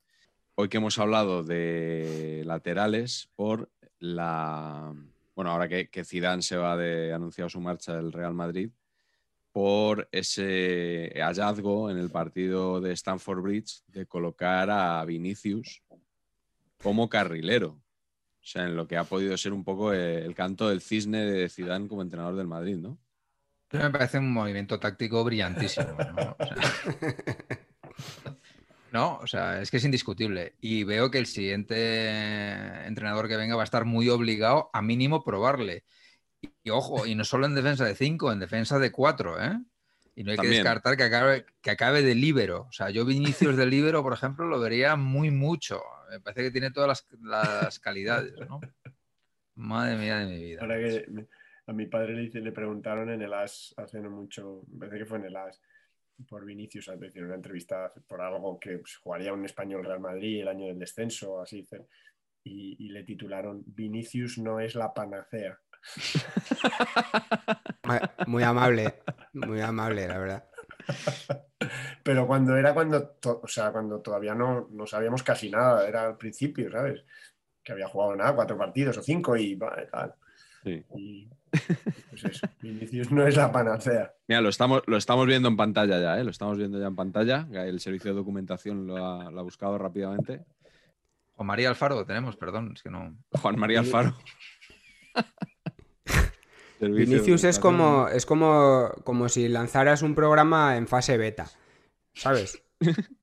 hoy 0.55 0.69
que 0.69 0.77
hemos 0.77 0.99
hablado 0.99 1.43
de 1.43 2.43
laterales 2.45 3.31
por 3.35 3.71
la... 3.99 4.93
Bueno, 5.35 5.51
ahora 5.51 5.69
que, 5.69 5.89
que 5.89 6.05
Zidane 6.05 6.43
se 6.43 6.57
va 6.57 6.77
de 6.77 7.13
anunciado 7.13 7.49
su 7.49 7.61
marcha 7.61 7.97
del 7.97 8.13
Real 8.13 8.35
Madrid, 8.35 8.71
por 9.53 10.09
ese 10.13 11.13
hallazgo 11.17 11.91
en 11.91 11.99
el 11.99 12.11
partido 12.11 12.81
de 12.81 12.93
Stamford 12.93 13.43
Bridge 13.43 13.83
de 13.87 14.07
colocar 14.07 14.71
a 14.71 15.05
Vinicius 15.05 15.83
como 16.83 17.09
carrilero. 17.09 17.83
O 18.43 18.45
sea, 18.45 18.65
en 18.65 18.77
lo 18.77 18.89
que 18.89 18.97
ha 18.97 19.05
podido 19.05 19.37
ser 19.37 19.53
un 19.53 19.63
poco 19.63 19.93
eh, 19.93 20.25
el 20.25 20.35
canto 20.35 20.69
del 20.69 20.81
cisne 20.81 21.25
de 21.25 21.49
Zidane 21.49 21.87
como 21.87 22.03
entrenador 22.03 22.35
del 22.35 22.49
Madrid, 22.49 22.77
¿no? 22.77 22.99
Me 23.73 23.91
parece 23.91 24.19
un 24.19 24.33
movimiento 24.33 24.79
táctico 24.79 25.25
brillantísimo. 25.25 25.97
¿no? 25.97 26.37
O 26.39 26.47
sea, 26.47 26.57
no, 28.93 29.17
o 29.19 29.27
sea, 29.27 29.61
es 29.63 29.71
que 29.71 29.79
es 29.79 29.85
indiscutible. 29.85 30.55
Y 30.61 30.85
veo 30.85 31.11
que 31.11 31.19
el 31.19 31.27
siguiente 31.27 32.87
entrenador 32.87 33.29
que 33.29 33.37
venga 33.37 33.57
va 33.57 33.63
a 33.63 33.65
estar 33.65 33.85
muy 33.85 34.09
obligado 34.09 34.71
a 34.73 34.83
mínimo 34.83 35.25
probarle. 35.25 35.85
Y, 36.41 36.51
y 36.65 36.71
ojo, 36.71 37.07
y 37.07 37.15
no 37.15 37.25
solo 37.25 37.47
en 37.47 37.55
defensa 37.55 37.85
de 37.85 37.95
5, 37.95 38.33
en 38.33 38.41
defensa 38.41 38.79
de 38.79 38.93
4, 38.93 39.43
¿eh? 39.43 39.59
Y 40.15 40.25
no 40.25 40.31
hay 40.31 40.37
También. 40.37 40.53
que 40.53 40.59
descartar 40.59 40.97
que 40.97 41.05
acabe, 41.05 41.47
que 41.63 41.71
acabe 41.71 42.03
de 42.03 42.15
líbero. 42.15 42.67
O 42.69 42.73
sea, 42.73 42.91
yo 42.91 43.05
Vinicius 43.07 43.57
de 43.57 43.67
líbero, 43.67 44.03
por 44.03 44.13
ejemplo, 44.13 44.47
lo 44.47 44.61
vería 44.61 44.95
muy 44.97 45.31
mucho. 45.31 45.83
Me 46.11 46.21
parece 46.21 46.43
que 46.43 46.51
tiene 46.51 46.71
todas 46.71 46.89
las, 46.89 47.07
las 47.23 47.79
calidades, 47.79 48.35
¿no? 48.47 48.61
Madre 49.55 49.97
mía 49.97 50.19
de 50.19 50.27
mi 50.27 50.43
vida. 50.43 50.61
Ahora 50.61 50.79
que 50.79 51.07
a 51.67 51.73
mi 51.73 51.87
padre 51.87 52.15
le, 52.15 52.53
preguntaron 52.53 53.11
en 53.11 53.23
el 53.23 53.33
AS 53.33 53.75
hace 53.77 54.01
no 54.01 54.11
mucho, 54.11 54.65
me 54.73 54.81
parece 54.81 54.99
que 54.99 55.07
fue 55.07 55.19
en 55.19 55.27
el 55.27 55.37
AS, 55.37 55.61
por 56.29 56.45
Vinicius, 56.45 56.89
le 56.89 57.09
hicieron 57.09 57.31
una 57.31 57.37
entrevista 57.37 57.93
por 58.07 58.21
algo 58.21 58.59
que 58.59 58.79
pues, 58.79 58.97
jugaría 58.97 59.33
un 59.33 59.45
español 59.45 59.85
Real 59.85 60.01
Madrid 60.01 60.43
el 60.43 60.49
año 60.49 60.67
del 60.67 60.79
descenso, 60.79 61.41
así, 61.41 61.63
dice, 61.63 61.87
y, 62.45 62.87
y 62.87 62.89
le 62.91 63.05
titularon 63.05 63.63
Vinicius 63.67 64.39
no 64.39 64.61
es 64.61 64.75
la 64.75 64.93
panacea. 64.93 65.59
Muy 68.27 68.45
amable, 68.45 68.95
muy 69.33 69.61
amable, 69.61 70.07
la 70.07 70.19
verdad. 70.19 70.45
Pero 72.03 72.27
cuando 72.27 72.57
era 72.57 72.75
cuando, 72.75 73.17
o 73.25 73.49
sea, 73.49 73.73
cuando 73.73 74.01
todavía 74.01 74.35
no, 74.35 74.69
no 74.71 74.87
sabíamos 74.87 75.23
casi 75.23 75.51
nada, 75.51 75.87
era 75.87 76.07
al 76.07 76.17
principio, 76.17 76.71
¿sabes? 76.71 77.05
Que 77.63 77.73
había 77.73 77.89
jugado 77.89 78.17
nada, 78.17 78.35
cuatro 78.35 78.57
partidos 78.57 78.97
o 78.99 79.03
cinco 79.03 79.37
y 79.37 79.57
tal. 79.57 80.15
Sí. 80.65 80.85
Y 80.97 81.29
pues 82.11 82.25
eso, 82.25 82.47
Vinicius 82.61 83.11
no 83.11 83.27
es 83.27 83.37
la 83.37 83.53
panacea. 83.53 84.13
Mira, 84.29 84.41
lo 84.41 84.49
estamos, 84.49 84.83
lo 84.87 84.97
estamos 84.97 85.27
viendo 85.27 85.49
en 85.49 85.57
pantalla 85.57 86.01
ya, 86.01 86.19
¿eh? 86.19 86.25
Lo 86.25 86.31
estamos 86.31 86.57
viendo 86.59 86.81
ya 86.81 86.87
en 86.87 86.97
pantalla. 86.97 87.47
El 87.53 87.81
servicio 87.81 88.11
de 88.11 88.17
documentación 88.17 88.87
lo 88.87 88.97
ha, 89.05 89.31
lo 89.31 89.41
ha 89.41 89.43
buscado 89.43 89.77
rápidamente. 89.79 90.45
O 91.35 91.45
María 91.45 91.69
Alfaro 91.69 92.05
tenemos, 92.07 92.37
perdón, 92.37 92.73
es 92.75 92.83
que 92.83 92.91
no. 92.91 93.17
Juan 93.41 93.59
María 93.59 93.81
Alfaro. 93.81 94.15
Vinicius 96.81 97.45
es 97.45 97.59
como, 97.61 98.09
es 98.09 98.27
como, 98.27 98.91
como 99.05 99.29
si 99.29 99.49
lanzaras 99.49 100.03
un 100.03 100.15
programa 100.17 100.77
en 100.77 100.89
fase 100.89 101.17
beta, 101.17 101.51
¿sabes? 102.15 102.63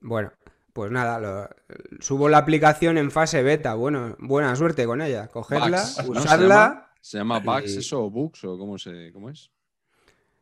Bueno, 0.00 0.32
pues 0.74 0.90
nada, 0.90 1.18
lo- 1.18 1.48
subo 2.00 2.28
la 2.28 2.36
aplicación 2.38 2.98
en 2.98 3.10
fase 3.10 3.42
beta. 3.42 3.72
Bueno, 3.74 4.16
buena 4.18 4.54
suerte 4.54 4.84
con 4.84 5.00
ella. 5.00 5.28
Cogerla, 5.28 5.82
Bugs, 6.04 6.08
¿no? 6.38 6.84
¿Se 7.04 7.18
llama? 7.18 7.38
¿Se 7.38 7.44
llama 7.44 7.58
Bugs 7.60 7.76
y- 7.76 7.78
eso 7.80 8.02
o 8.02 8.10
Bugs 8.10 8.44
o 8.44 8.56
cómo, 8.56 8.78
se, 8.78 9.12
cómo 9.12 9.28
es? 9.28 9.50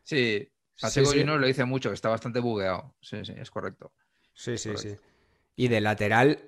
Sí, 0.05 0.48
Pacheco 0.80 1.10
sí. 1.10 1.18
Junior 1.18 1.40
lo 1.40 1.47
dice 1.48 1.64
mucho, 1.64 1.89
que 1.90 1.94
está 1.94 2.09
bastante 2.09 2.39
bugueado. 2.39 2.94
Sí, 3.01 3.24
sí, 3.24 3.32
es 3.36 3.51
correcto. 3.51 3.90
Sí, 4.32 4.56
sí, 4.56 4.70
sí. 4.76 4.89
Correcto. 4.90 5.02
Y 5.56 5.66
de 5.66 5.80
lateral, 5.80 6.39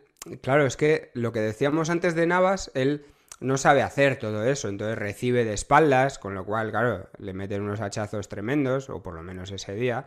claro, 0.40 0.66
es 0.66 0.76
que 0.76 1.10
lo 1.14 1.32
que 1.32 1.40
decíamos 1.40 1.90
antes 1.90 2.14
de 2.14 2.28
Navas, 2.28 2.70
él 2.74 3.04
no 3.40 3.58
sabe 3.58 3.82
hacer 3.82 4.16
todo 4.20 4.44
eso, 4.44 4.68
entonces 4.68 4.96
recibe 4.96 5.44
de 5.44 5.52
espaldas, 5.52 6.20
con 6.20 6.34
lo 6.36 6.44
cual, 6.44 6.70
claro, 6.70 7.08
le 7.18 7.34
meten 7.34 7.62
unos 7.62 7.80
hachazos 7.80 8.28
tremendos, 8.28 8.90
o 8.90 9.02
por 9.02 9.14
lo 9.14 9.22
menos 9.24 9.50
ese 9.50 9.74
día. 9.74 10.06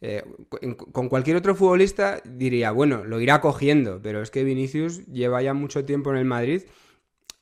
Eh, 0.00 0.24
con 0.92 1.10
cualquier 1.10 1.36
otro 1.36 1.54
futbolista 1.54 2.22
diría, 2.24 2.70
bueno, 2.70 3.04
lo 3.04 3.20
irá 3.20 3.42
cogiendo, 3.42 4.00
pero 4.02 4.22
es 4.22 4.30
que 4.30 4.44
Vinicius 4.44 5.06
lleva 5.08 5.42
ya 5.42 5.52
mucho 5.52 5.84
tiempo 5.84 6.10
en 6.10 6.16
el 6.16 6.24
Madrid 6.24 6.62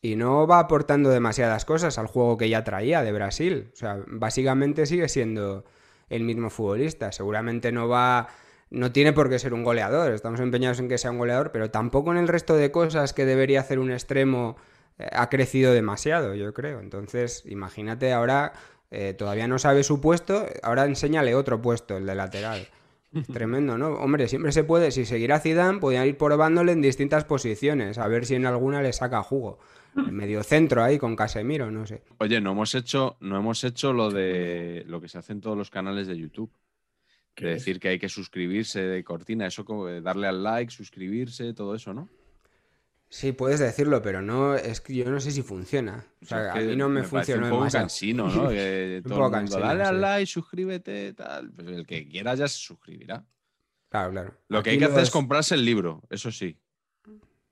y 0.03 0.17
no 0.17 0.47
va 0.47 0.59
aportando 0.61 1.11
demasiadas 1.11 1.65
cosas 1.65 1.99
al 1.99 2.07
juego 2.07 2.37
que 2.37 2.49
ya 2.49 2.65
traía 2.65 3.03
de 3.03 3.13
Brasil. 3.13 3.71
O 3.73 3.77
sea, 3.77 3.99
básicamente 4.07 4.87
sigue 4.87 5.09
siendo 5.09 5.65
el 6.09 6.25
mismo 6.25 6.51
futbolista. 6.51 7.13
Seguramente 7.13 7.73
no 7.73 7.89
va. 7.89 8.29
No 8.71 8.93
tiene 8.93 9.13
por 9.13 9.29
qué 9.29 9.39
ser 9.39 9.53
un 9.53 9.65
goleador. 9.65 10.13
Estamos 10.13 10.41
empeñados 10.41 10.79
en 10.81 10.89
que 10.89 10.97
sea 10.99 11.11
un 11.11 11.19
goleador, 11.19 11.51
pero 11.53 11.71
tampoco 11.71 12.13
en 12.13 12.19
el 12.19 12.29
resto 12.29 12.57
de 12.57 12.71
cosas 12.71 13.13
que 13.13 13.25
debería 13.27 13.61
hacer 13.61 13.79
un 13.79 13.91
extremo 13.91 14.57
eh, 14.99 15.09
ha 15.13 15.29
crecido 15.29 15.73
demasiado, 15.73 16.35
yo 16.35 16.55
creo. 16.55 16.81
Entonces, 16.81 17.43
imagínate 17.47 18.13
ahora. 18.13 18.53
eh, 18.93 19.15
todavía 19.15 19.47
no 19.49 19.59
sabe 19.59 19.83
su 19.85 20.01
puesto, 20.01 20.47
ahora 20.63 20.85
enséñale 20.85 21.35
otro 21.35 21.61
puesto, 21.63 21.97
el 21.97 22.07
de 22.07 22.15
lateral. 22.15 22.69
Tremendo, 23.33 23.77
¿no? 23.79 23.89
Hombre, 23.95 24.29
siempre 24.29 24.53
se 24.53 24.65
puede. 24.65 24.91
Si 24.93 25.05
seguirá 25.05 25.41
Zidane, 25.41 25.79
podrían 25.79 26.07
ir 26.07 26.17
probándole 26.17 26.73
en 26.73 26.81
distintas 26.83 27.25
posiciones, 27.25 27.99
a 27.99 28.07
ver 28.09 28.25
si 28.27 28.35
en 28.37 28.47
alguna 28.47 28.83
le 28.83 28.93
saca 28.93 29.23
jugo. 29.23 29.59
Medio 29.95 30.43
centro 30.43 30.83
ahí 30.83 30.99
con 30.99 31.17
Casemiro, 31.17 31.71
no 31.71 31.87
sé. 31.87 32.03
Oye, 32.19 32.41
no 32.41 32.53
hemos 32.53 32.75
hecho, 32.75 33.17
no 33.21 33.37
hemos 33.37 33.65
hecho 33.65 33.93
lo 33.93 34.11
de 34.11 34.85
lo 34.87 35.01
que 35.01 35.09
se 35.09 35.19
hace 35.19 35.33
en 35.33 35.41
todos 35.41 35.57
los 35.57 35.71
canales 35.71 36.07
de 36.07 36.17
YouTube. 36.19 36.53
¿Qué 37.35 37.47
De 37.47 37.53
es? 37.55 37.59
decir 37.61 37.81
que 37.81 37.89
hay 37.89 37.99
que 37.99 38.09
suscribirse 38.09 38.81
de 38.83 39.05
cortina, 39.05 39.47
eso 39.47 39.65
como 39.65 39.87
darle 40.01 40.27
al 40.27 40.43
like, 40.43 40.73
suscribirse, 40.73 41.55
todo 41.55 41.75
eso, 41.75 41.95
¿no? 41.95 42.09
Sí, 43.09 43.33
puedes 43.33 43.59
decirlo, 43.59 44.01
pero 44.03 44.23
no 44.23 44.55
es 44.55 44.81
que 44.81 44.95
yo 44.95 45.11
no 45.11 45.19
sé 45.19 45.33
si 45.33 45.43
funciona. 45.43 46.07
O 46.23 46.27
sea, 46.27 46.51
Es 46.51 46.55
a 46.55 46.69
mí 46.69 46.77
no 46.77 46.89
me, 46.89 47.01
parece 47.01 47.33
funcionó 47.33 47.47
un 47.47 47.51
poco 47.51 47.71
cansino, 47.73 48.29
¿no? 48.29 48.49
Que 48.49 49.03
Un 49.05 49.11
poco 49.11 49.31
cansino, 49.33 49.61
dale 49.61 49.83
al 49.83 49.97
sí. 49.97 50.01
like, 50.01 50.27
suscríbete, 50.27 51.13
tal. 51.15 51.51
Pues 51.51 51.67
el 51.69 51.87
que 51.87 52.09
quiera 52.09 52.35
ya 52.37 52.47
se 52.47 52.59
suscribirá. 52.59 53.25
Claro, 53.89 54.13
claro. 54.13 54.35
Lo 54.47 54.63
que 54.63 54.71
hay 54.71 54.79
que 54.79 54.85
hacer 54.85 55.03
es 55.03 55.11
comprarse 55.11 55.57
el 55.57 55.65
libro, 55.65 56.03
eso 56.09 56.31
sí. 56.31 56.57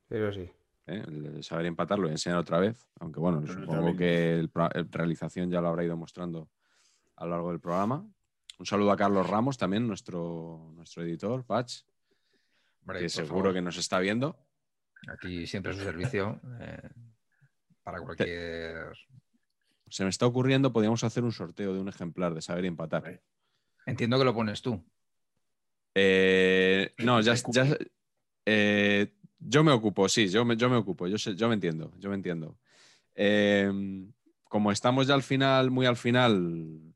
Eso 0.09 0.33
sí. 0.33 0.49
¿Eh? 0.89 1.03
El 1.07 1.45
saber 1.45 1.67
empatar 1.67 1.99
lo 1.99 2.05
voy 2.05 2.11
a 2.11 2.15
enseñar 2.15 2.39
otra 2.39 2.59
vez, 2.59 2.87
aunque 3.01 3.21
bueno, 3.21 3.41
Pero 3.41 3.53
supongo 3.55 3.97
que 3.97 4.33
el, 4.39 4.51
el 4.75 4.91
realización 4.93 5.51
ya 5.51 5.61
lo 5.61 5.69
habrá 5.69 5.85
ido 5.85 5.97
mostrando 5.97 6.49
a 7.17 7.25
lo 7.25 7.31
largo 7.33 7.51
del 7.51 7.61
programa. 7.61 8.07
Un 8.59 8.67
saludo 8.67 8.91
a 8.91 8.97
Carlos 8.97 9.29
Ramos 9.29 9.57
también, 9.57 9.87
nuestro, 9.87 10.73
nuestro 10.75 11.03
editor, 11.03 11.45
Patch, 11.45 11.83
Hombre, 12.83 13.01
que 13.01 13.09
seguro 13.09 13.29
favor, 13.41 13.55
que 13.55 13.61
nos 13.63 13.77
está 13.77 13.99
viendo. 14.01 14.37
Aquí 15.09 15.47
siempre 15.47 15.73
su 15.75 15.81
servicio 15.81 16.41
eh, 16.61 16.89
para 17.85 18.01
cualquier. 18.01 18.93
Se 19.91 20.03
me 20.05 20.11
está 20.11 20.27
ocurriendo, 20.27 20.73
podríamos 20.73 21.05
hacer 21.05 21.23
un 21.25 21.33
sorteo 21.33 21.73
de 21.73 21.81
un 21.81 21.89
ejemplar 21.89 22.35
de 22.35 22.43
saber 22.43 22.65
y 22.65 22.69
empatar. 22.69 23.21
Entiendo 23.87 24.19
que 24.19 24.25
lo 24.25 24.35
pones 24.35 24.61
tú. 24.61 24.85
Eh, 25.95 26.95
no, 26.99 27.21
ya, 27.21 27.35
ya- 27.35 27.77
eh, 28.45 29.15
yo 29.39 29.65
me 29.65 29.73
ocupo, 29.73 30.09
sí, 30.09 30.29
yo 30.29 30.45
me, 30.45 30.57
yo 30.57 30.69
me 30.69 30.77
ocupo, 30.77 31.07
yo, 31.07 31.19
sé- 31.19 31.35
yo 31.37 31.49
me 31.49 31.55
entiendo, 31.55 31.93
yo 31.99 32.09
me 32.11 32.17
entiendo. 32.17 32.59
Eh, 33.15 33.71
como 34.45 34.73
estamos 34.73 35.07
ya 35.07 35.15
al 35.15 35.23
final, 35.23 35.71
muy 35.71 35.87
al 35.87 35.97
final 35.97 36.41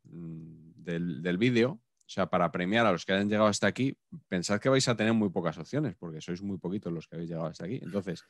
mm, 0.05 0.73
del, 0.77 1.23
del 1.23 1.39
vídeo, 1.39 1.73
o 1.73 2.11
sea, 2.15 2.27
para 2.29 2.51
premiar 2.53 2.87
a 2.87 2.93
los 2.93 3.05
que 3.07 3.13
hayan 3.13 3.29
llegado 3.29 3.49
hasta 3.49 3.67
aquí, 3.67 3.97
pensad 4.29 4.61
que 4.61 4.69
vais 4.69 4.87
a 4.89 4.97
tener 4.97 5.15
muy 5.15 5.31
pocas 5.31 5.59
opciones, 5.59 5.95
porque 5.97 6.21
sois 6.21 6.43
muy 6.43 6.59
poquitos 6.59 6.93
los 6.93 7.07
que 7.09 7.17
habéis 7.17 7.31
llegado 7.31 7.49
hasta 7.49 7.65
aquí. 7.67 7.81
Entonces, 7.83 8.25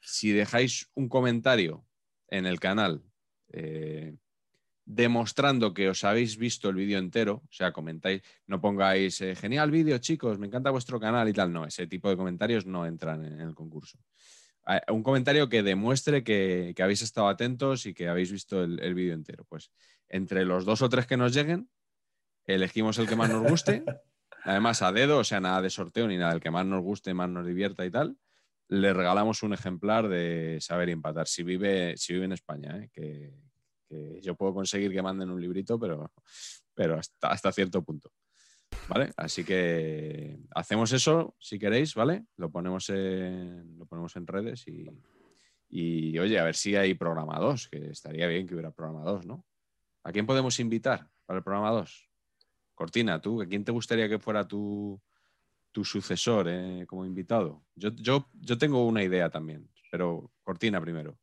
si 0.00 0.32
dejáis 0.32 0.90
un 0.94 1.08
comentario 1.08 1.86
en 2.28 2.46
el 2.46 2.60
canal 2.60 3.02
eh, 3.52 4.16
demostrando 4.84 5.72
que 5.74 5.88
os 5.88 6.04
habéis 6.04 6.36
visto 6.36 6.68
el 6.68 6.76
vídeo 6.76 6.98
entero, 6.98 7.42
o 7.44 7.52
sea, 7.52 7.72
comentáis, 7.72 8.22
no 8.46 8.60
pongáis 8.60 9.20
eh, 9.20 9.34
genial 9.36 9.70
vídeo, 9.70 9.98
chicos, 9.98 10.38
me 10.38 10.46
encanta 10.46 10.70
vuestro 10.70 10.98
canal 10.98 11.28
y 11.28 11.32
tal, 11.32 11.52
no, 11.52 11.64
ese 11.64 11.86
tipo 11.86 12.08
de 12.08 12.16
comentarios 12.16 12.66
no 12.66 12.86
entran 12.86 13.24
en, 13.24 13.34
en 13.34 13.48
el 13.48 13.54
concurso. 13.54 13.98
un 14.88 15.02
comentario 15.02 15.48
que 15.48 15.62
demuestre 15.62 16.24
que, 16.24 16.74
habéis 16.82 17.02
estado 17.02 17.28
atentos 17.28 17.86
y 17.86 17.94
que 17.94 18.08
habéis 18.08 18.32
visto 18.32 18.62
el, 18.62 18.80
el 18.80 18.94
vídeo 18.94 19.14
entero. 19.14 19.44
Pues 19.48 19.70
entre 20.08 20.44
los 20.44 20.64
dos 20.64 20.82
o 20.82 20.88
tres 20.88 21.06
que 21.06 21.16
nos 21.16 21.32
lleguen, 21.32 21.68
elegimos 22.44 22.98
el 22.98 23.08
que 23.08 23.16
más 23.16 23.30
nos 23.30 23.48
guste. 23.48 23.84
Además, 24.44 24.82
a 24.82 24.90
dedo, 24.90 25.18
o 25.18 25.24
sea, 25.24 25.40
nada 25.40 25.62
de 25.62 25.70
sorteo 25.70 26.08
ni 26.08 26.16
nada, 26.16 26.32
el 26.32 26.40
que 26.40 26.50
más 26.50 26.66
nos 26.66 26.82
guste, 26.82 27.14
más 27.14 27.28
nos 27.28 27.46
divierta 27.46 27.86
y 27.86 27.90
tal. 27.90 28.16
Le 28.68 28.92
regalamos 28.92 29.42
un 29.44 29.52
ejemplar 29.52 30.08
de 30.08 30.58
Saber 30.60 30.88
y 30.88 30.92
Empatar, 30.92 31.28
si 31.28 31.44
vive, 31.44 31.96
si 31.96 32.14
vive 32.14 32.24
en 32.24 32.32
España, 32.32 32.76
¿eh? 32.78 32.90
que, 32.92 33.32
yo 34.20 34.34
puedo 34.34 34.54
conseguir 34.54 34.92
que 34.92 35.02
manden 35.02 35.30
un 35.30 35.40
librito, 35.40 35.78
pero, 35.78 36.12
pero 36.74 36.98
hasta, 36.98 37.28
hasta 37.28 37.52
cierto 37.52 37.82
punto. 37.82 38.10
¿Vale? 38.88 39.12
Así 39.16 39.44
que 39.44 40.38
hacemos 40.54 40.92
eso 40.92 41.36
si 41.38 41.58
queréis, 41.58 41.94
¿vale? 41.94 42.26
Lo 42.36 42.50
ponemos 42.50 42.90
en, 42.90 43.78
lo 43.78 43.86
ponemos 43.86 44.16
en 44.16 44.26
redes 44.26 44.66
y, 44.66 44.88
y, 45.68 46.18
oye, 46.18 46.38
a 46.38 46.44
ver 46.44 46.54
si 46.54 46.76
hay 46.76 46.94
programa 46.94 47.38
2, 47.38 47.68
que 47.68 47.90
estaría 47.90 48.26
bien 48.26 48.46
que 48.46 48.54
hubiera 48.54 48.72
programa 48.72 49.02
2, 49.04 49.26
¿no? 49.26 49.46
¿A 50.04 50.12
quién 50.12 50.26
podemos 50.26 50.58
invitar 50.60 51.08
para 51.24 51.38
el 51.38 51.44
programa 51.44 51.70
2? 51.70 52.10
Cortina, 52.74 53.20
¿tú? 53.20 53.40
¿A 53.40 53.46
quién 53.46 53.64
te 53.64 53.72
gustaría 53.72 54.08
que 54.08 54.18
fuera 54.18 54.46
tu, 54.46 55.00
tu 55.70 55.84
sucesor 55.84 56.48
eh, 56.48 56.84
como 56.86 57.06
invitado? 57.06 57.64
Yo, 57.74 57.90
yo, 57.94 58.28
yo 58.34 58.58
tengo 58.58 58.84
una 58.86 59.02
idea 59.02 59.30
también, 59.30 59.70
pero 59.90 60.30
Cortina 60.42 60.80
primero. 60.80 61.16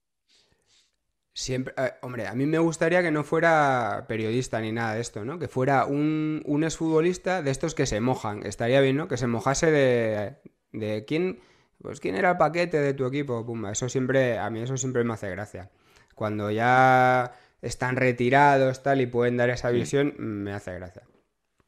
Siempre, 1.40 1.74
eh, 1.78 1.94
hombre, 2.02 2.28
a 2.28 2.34
mí 2.34 2.46
me 2.46 2.60
gustaría 2.60 3.02
que 3.02 3.12
no 3.12 3.24
fuera 3.24 4.04
periodista 4.10 4.60
ni 4.60 4.74
nada 4.74 4.96
de 4.96 5.00
esto, 5.00 5.24
¿no? 5.24 5.40
Que 5.40 5.48
fuera 5.48 5.86
un, 5.86 6.44
un 6.46 6.66
exfutbolista 6.66 7.42
de 7.42 7.50
estos 7.50 7.76
que 7.76 7.86
se 7.86 8.02
mojan. 8.02 8.46
Estaría 8.46 8.82
bien, 8.82 8.98
¿no? 8.98 9.08
Que 9.08 9.16
se 9.16 9.26
mojase 9.26 9.72
de, 9.72 10.36
de 10.74 11.06
quién, 11.06 11.40
pues 11.82 12.02
quién 12.02 12.16
era 12.16 12.32
el 12.32 12.38
paquete 12.38 12.82
de 12.82 12.94
tu 12.94 13.06
equipo, 13.06 13.46
pumba. 13.46 13.72
Eso 13.72 13.88
siempre, 13.88 14.38
a 14.38 14.50
mí 14.50 14.60
eso 14.60 14.76
siempre 14.76 15.06
me 15.06 15.14
hace 15.14 15.30
gracia. 15.30 15.70
Cuando 16.14 16.52
ya 16.52 17.32
están 17.62 17.96
retirados, 17.96 18.84
tal, 18.84 19.00
y 19.00 19.06
pueden 19.06 19.38
dar 19.38 19.50
esa 19.50 19.70
visión, 19.70 20.16
me 20.18 20.52
hace 20.52 20.74
gracia. 20.74 21.04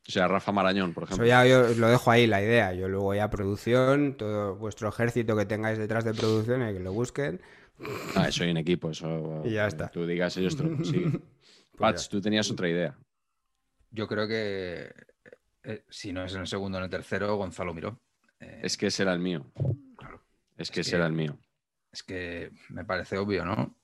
O 0.06 0.12
sea, 0.12 0.28
Rafa 0.28 0.52
Marañón, 0.52 0.94
por 0.94 1.04
ejemplo. 1.04 1.26
Eso 1.26 1.30
ya 1.30 1.46
yo 1.46 1.70
lo 1.76 1.88
dejo 1.88 2.12
ahí 2.12 2.28
la 2.28 2.42
idea. 2.42 2.74
Yo 2.74 2.90
luego 2.90 3.16
ya 3.16 3.30
producción, 3.30 4.18
todo 4.18 4.58
vuestro 4.58 4.90
ejército 4.90 5.38
que 5.38 5.46
tengáis 5.46 5.78
detrás 5.78 6.04
de 6.04 6.14
producción, 6.14 6.70
y 6.70 6.74
que 6.74 6.80
lo 6.82 6.92
busquen. 6.92 7.40
Ah, 8.16 8.28
eso 8.28 8.44
hay 8.44 8.52
en 8.52 8.58
equipo, 8.58 8.92
eso. 8.92 9.42
Y 9.46 9.52
ya 9.52 9.68
está. 9.68 9.90
Tú 9.90 10.06
digas, 10.06 10.36
ellos 10.38 10.56
te 10.56 10.64
lo 10.64 10.76
consiguen. 10.76 11.24
Pues 11.78 12.10
tú 12.10 12.22
tenías 12.22 12.52
otra 12.52 12.70
idea. 12.70 12.96
Yo 13.90 14.08
creo 14.08 14.28
que 14.28 14.94
eh, 15.64 15.84
si 15.90 16.14
no 16.14 16.24
es 16.24 16.36
en 16.36 16.42
el 16.42 16.48
segundo, 16.48 16.78
en 16.78 16.84
el 16.84 16.90
tercero, 16.92 17.36
Gonzalo 17.38 17.74
Miró. 17.74 18.00
Eh, 18.40 18.60
es 18.62 18.78
que 18.78 18.88
ese 18.88 19.02
era 19.02 19.14
el 19.14 19.20
mío. 19.20 19.52
Claro. 19.98 20.24
Es 20.58 20.70
que 20.70 20.82
ese 20.82 20.98
era 20.98 21.08
el 21.08 21.14
mío. 21.14 21.40
Es 21.92 22.04
que 22.04 22.52
me 22.70 22.86
parece 22.86 23.18
obvio, 23.18 23.46
¿no? 23.46 23.76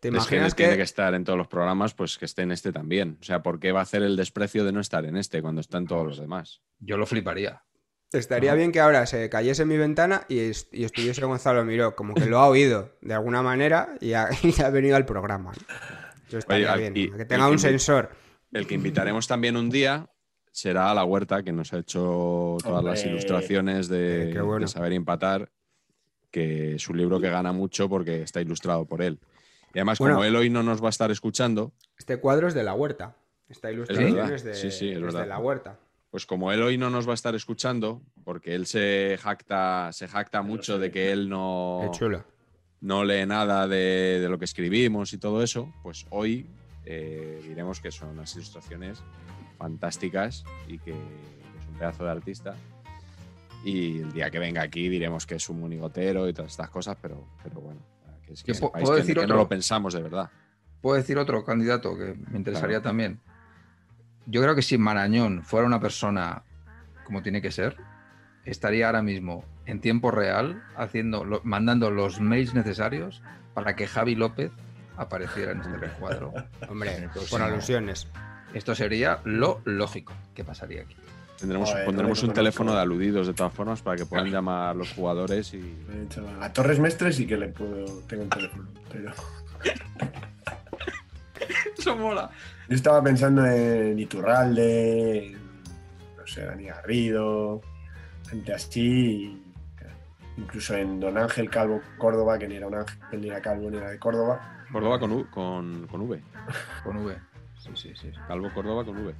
¿Te 0.00 0.08
imaginas 0.08 0.54
que, 0.54 0.64
tiene 0.64 0.76
que 0.76 0.82
estar 0.82 1.14
en 1.14 1.24
todos 1.24 1.38
los 1.38 1.48
programas, 1.48 1.94
pues 1.94 2.18
que 2.18 2.26
esté 2.26 2.42
en 2.42 2.52
este 2.52 2.72
también. 2.72 3.18
O 3.20 3.24
sea, 3.24 3.42
¿por 3.42 3.58
qué 3.58 3.72
va 3.72 3.80
a 3.80 3.82
hacer 3.82 4.02
el 4.02 4.16
desprecio 4.16 4.64
de 4.64 4.72
no 4.72 4.80
estar 4.80 5.04
en 5.04 5.16
este 5.16 5.40
cuando 5.40 5.60
está 5.60 5.78
en 5.78 5.86
todos 5.86 6.06
los 6.06 6.18
demás? 6.18 6.62
Yo 6.78 6.96
lo 6.96 7.06
fliparía. 7.06 7.64
Estaría 8.18 8.54
bien 8.54 8.72
que 8.72 8.80
ahora 8.80 9.06
se 9.06 9.28
cayese 9.28 9.64
mi 9.64 9.76
ventana 9.76 10.24
y, 10.28 10.38
estuviese 10.38 11.24
Gonzalo 11.24 11.64
Miró, 11.64 11.94
como 11.94 12.14
que 12.14 12.26
lo 12.26 12.38
ha 12.38 12.48
oído 12.48 12.90
de 13.00 13.14
alguna 13.14 13.42
manera 13.42 13.94
y 14.00 14.12
ha, 14.14 14.28
venido 14.72 14.96
al 14.96 15.06
programa. 15.06 15.52
Eso 16.28 16.38
estaría 16.38 16.74
bien, 16.76 16.94
que 16.94 17.24
tenga 17.24 17.48
un 17.48 17.58
sensor. 17.58 18.10
El 18.52 18.66
que 18.66 18.74
invitaremos 18.74 19.26
también 19.26 19.56
un 19.56 19.70
día 19.70 20.08
será 20.50 20.90
a 20.90 20.94
la 20.94 21.04
huerta, 21.04 21.42
que 21.42 21.52
nos 21.52 21.72
ha 21.72 21.78
hecho 21.78 22.56
todas 22.62 22.82
las 22.82 23.04
ilustraciones 23.04 23.88
de, 23.88 24.30
eh, 24.30 24.58
de 24.60 24.68
Saber 24.68 24.92
Empatar, 24.92 25.50
que 26.30 26.76
es 26.76 26.88
un 26.88 26.96
libro 26.96 27.20
que 27.20 27.28
gana 27.28 27.52
mucho 27.52 27.88
porque 27.88 28.22
está 28.22 28.40
ilustrado 28.40 28.86
por 28.86 29.02
él. 29.02 29.20
Y 29.74 29.78
además, 29.78 29.98
como 29.98 30.24
él 30.24 30.34
hoy 30.34 30.48
no 30.48 30.62
nos 30.62 30.82
va 30.82 30.86
a 30.86 30.90
estar 30.90 31.10
escuchando. 31.10 31.72
Este 31.98 32.16
cuadro 32.16 32.48
es 32.48 32.54
de 32.54 32.62
la 32.62 32.72
huerta. 32.72 33.16
Esta 33.48 33.70
ilustración 33.70 34.32
es, 34.32 34.42
de, 34.42 34.54
sí, 34.54 34.70
sí, 34.70 34.90
es 34.90 35.14
de 35.14 35.26
la 35.26 35.38
huerta. 35.38 35.78
Pues 36.16 36.24
como 36.24 36.50
él 36.50 36.62
hoy 36.62 36.78
no 36.78 36.88
nos 36.88 37.06
va 37.06 37.10
a 37.10 37.14
estar 37.14 37.34
escuchando, 37.34 38.00
porque 38.24 38.54
él 38.54 38.64
se 38.64 39.18
jacta, 39.20 39.92
se 39.92 40.08
jacta 40.08 40.40
mucho 40.40 40.78
de 40.78 40.90
que 40.90 41.12
él 41.12 41.28
no, 41.28 41.92
no 42.80 43.04
lee 43.04 43.26
nada 43.26 43.68
de, 43.68 44.26
lo 44.26 44.38
que 44.38 44.46
escribimos 44.46 45.12
y 45.12 45.18
todo 45.18 45.42
eso, 45.42 45.70
pues 45.82 46.06
hoy 46.08 46.46
eh, 46.86 47.42
diremos 47.46 47.82
que 47.82 47.90
son 47.90 48.08
unas 48.08 48.34
ilustraciones 48.34 49.02
fantásticas 49.58 50.42
y 50.66 50.78
que 50.78 50.92
es 50.92 51.68
un 51.68 51.74
pedazo 51.78 52.04
de 52.04 52.10
artista. 52.12 52.56
Y 53.62 53.98
el 53.98 54.12
día 54.14 54.30
que 54.30 54.38
venga 54.38 54.62
aquí 54.62 54.88
diremos 54.88 55.26
que 55.26 55.34
es 55.34 55.46
un 55.50 55.60
monigotero 55.60 56.26
y 56.30 56.32
todas 56.32 56.52
estas 56.52 56.70
cosas, 56.70 56.96
pero, 56.98 57.28
pero 57.42 57.60
bueno, 57.60 57.80
puedo 58.72 58.94
decir 58.94 59.18
otro, 59.18 59.28
no 59.28 59.36
lo 59.36 59.48
pensamos 59.50 59.92
de 59.92 60.00
verdad. 60.00 60.30
Puedo 60.80 60.96
decir 60.96 61.18
otro 61.18 61.44
candidato 61.44 61.94
que 61.94 62.14
me 62.30 62.38
interesaría 62.38 62.80
también. 62.80 63.20
Yo 64.26 64.42
creo 64.42 64.54
que 64.54 64.62
si 64.62 64.76
Marañón 64.76 65.42
fuera 65.42 65.66
una 65.66 65.80
persona 65.80 66.42
como 67.04 67.22
tiene 67.22 67.40
que 67.40 67.50
ser, 67.52 67.76
estaría 68.44 68.86
ahora 68.86 69.02
mismo 69.02 69.44
en 69.66 69.80
tiempo 69.80 70.10
real 70.10 70.62
haciendo, 70.76 71.24
mandando 71.44 71.90
los 71.90 72.20
mails 72.20 72.54
necesarios 72.54 73.22
para 73.54 73.76
que 73.76 73.86
Javi 73.86 74.14
López 74.14 74.50
apareciera 74.96 75.52
en 75.52 75.60
este 75.60 75.76
recuadro. 75.76 76.32
Hombre, 76.68 77.08
por 77.30 77.42
alusiones. 77.42 78.08
Esto 78.54 78.74
sería 78.74 79.20
lo 79.24 79.60
lógico 79.64 80.14
que 80.34 80.44
pasaría 80.44 80.82
aquí. 80.82 80.96
Tendremos, 81.38 81.70
pondremos 81.84 82.22
un 82.22 82.32
teléfono 82.32 82.72
de 82.74 82.80
aludidos 82.80 83.26
de 83.26 83.34
todas 83.34 83.52
formas 83.52 83.82
para 83.82 83.96
que 83.96 84.06
puedan 84.06 84.30
llamar 84.30 84.70
a 84.70 84.74
los 84.74 84.92
jugadores 84.92 85.52
y. 85.52 85.76
A 86.40 86.52
Torres 86.52 86.80
Mestres 86.80 87.16
sí 87.16 87.26
que 87.26 87.36
le 87.36 87.48
puedo. 87.48 87.84
Tengo 88.08 88.22
un 88.22 88.30
teléfono, 88.30 88.68
pero. 88.90 89.12
Eso 91.86 91.94
mola. 91.94 92.28
Yo 92.68 92.74
estaba 92.74 93.00
pensando 93.00 93.46
en 93.46 93.96
Iturralde, 93.96 95.36
no 96.16 96.26
sé, 96.26 96.44
Dani 96.44 96.64
Garrido, 96.64 97.60
gente 98.28 98.52
así. 98.52 99.40
Incluso 100.36 100.74
en 100.74 100.98
Don 100.98 101.16
Ángel 101.16 101.48
Calvo 101.48 101.80
Córdoba, 101.96 102.40
que 102.40 102.48
ni 102.48 102.56
era 102.56 102.66
un 102.66 102.74
ángel, 102.74 103.20
ni 103.20 103.28
era 103.28 103.40
calvo, 103.40 103.70
ni 103.70 103.76
era 103.76 103.90
de 103.90 104.00
Córdoba. 104.00 104.64
Córdoba 104.72 104.98
con, 104.98 105.12
U, 105.12 105.30
con, 105.30 105.86
con 105.86 106.00
V. 106.00 106.20
Con 106.82 106.96
V. 106.96 107.16
Sí, 107.56 107.70
sí, 107.76 107.92
sí. 107.94 108.10
Calvo 108.26 108.52
Córdoba 108.52 108.84
con 108.84 108.96
V. 108.96 109.14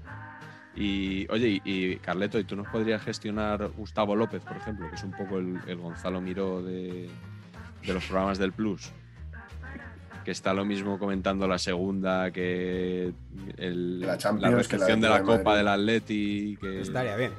Y 0.74 1.30
oye, 1.30 1.62
y, 1.64 1.97
Carleto, 1.98 2.36
¿y 2.40 2.44
tú 2.44 2.56
nos 2.56 2.66
podrías 2.66 3.01
gestionar 3.01 3.68
Gustavo 3.76 4.16
López, 4.16 4.43
por 4.43 4.56
ejemplo, 4.56 4.90
que 4.90 4.97
es 4.97 5.05
un 5.05 5.12
poco 5.12 5.38
el, 5.38 5.76
Gonzalo 5.76 6.20
Miró 6.20 6.64
de, 6.64 7.09
los 7.86 8.05
programas 8.06 8.38
del 8.38 8.51
Plus? 8.51 8.90
Que 10.27 10.32
está 10.32 10.53
lo 10.53 10.65
mismo 10.65 10.98
comentando 10.98 11.47
la 11.47 11.57
segunda 11.57 12.32
que 12.32 13.12
la, 13.57 14.16
recepción 14.51 15.01
de 15.01 15.09
la 15.09 15.23
Copa 15.23 15.57
del 15.57 15.69
Atleti. 15.69 16.59
Que... 16.61 16.81
Estaría 16.81 17.15
bien. 17.15 17.31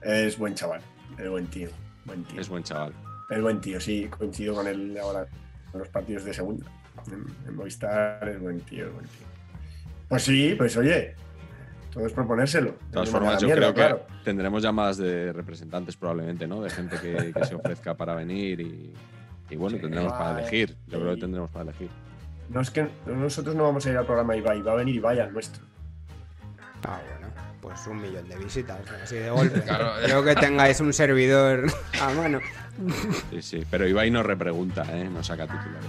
Es 0.00 0.38
buen 0.38 0.54
chaval, 0.54 0.80
es 1.18 1.28
buen 1.28 1.48
tío, 1.48 1.70
buen 2.04 2.22
tío. 2.22 2.40
Es 2.40 2.48
buen 2.48 2.62
chaval. 2.62 2.92
Es 3.30 3.42
buen 3.42 3.60
tío, 3.60 3.80
sí, 3.80 4.06
coincido 4.08 4.54
con 4.54 4.68
él 4.68 4.96
ahora 5.02 5.26
en 5.74 5.80
los 5.80 5.88
partidos 5.88 6.22
de 6.22 6.32
segunda. 6.32 6.64
En, 7.10 7.56
Movistar 7.56 8.28
es 8.28 8.40
buen 8.40 8.60
tío, 8.60 8.86
es 8.86 8.92
buen 8.92 9.06
tío. 9.06 9.26
Pues 10.08 10.22
sí, 10.22 10.54
pues 10.56 10.76
oye, 10.76 11.16
todo 11.92 12.06
es 12.06 12.12
proponérselo. 12.12 12.70
De 12.70 12.92
todas 12.92 13.10
formas, 13.10 13.42
yo 13.42 13.50
creo 13.50 13.74
que 13.74 13.96
tendremos 14.22 14.62
llamadas 14.62 14.98
de 14.98 15.32
representantes 15.32 15.96
probablemente, 15.96 16.46
¿no? 16.46 16.62
De 16.62 16.70
gente 16.70 16.96
que, 17.02 17.44
se 17.44 17.56
ofrezca 17.56 17.96
para 17.96 18.14
venir 18.14 18.60
y, 18.60 18.94
bueno, 19.56 19.78
tendremos 19.78 20.12
para 20.12 20.40
elegir. 20.40 20.76
Yo 20.88 21.00
creo 21.00 21.14
que 21.14 21.20
tendremos 21.20 21.50
para 21.50 21.64
elegir. 21.70 21.88
No 22.48 22.60
es 22.60 22.70
que 22.70 22.88
nosotros 23.06 23.54
no 23.54 23.64
vamos 23.64 23.84
a 23.86 23.90
ir 23.90 23.96
al 23.96 24.06
programa 24.06 24.34
Ibai, 24.36 24.62
va 24.62 24.72
a 24.72 24.76
venir 24.76 24.96
Ibai 24.96 25.20
al 25.20 25.32
nuestro. 25.32 25.62
Ah, 26.84 27.00
bueno, 27.10 27.32
pues 27.60 27.86
un 27.86 28.00
millón 28.00 28.28
de 28.28 28.36
visitas, 28.36 28.78
así 29.02 29.16
de 29.16 29.30
golpe. 29.30 29.60
claro, 29.62 29.92
creo 30.02 30.24
que 30.24 30.34
tengáis 30.34 30.80
un 30.80 30.92
servidor 30.92 31.66
a 32.00 32.10
mano. 32.14 32.40
Sí, 33.30 33.42
sí, 33.42 33.66
pero 33.70 33.86
Ibai 33.86 34.10
no 34.10 34.22
repregunta, 34.22 34.84
¿eh? 34.96 35.08
No 35.10 35.22
saca 35.22 35.44
titulares. 35.46 35.88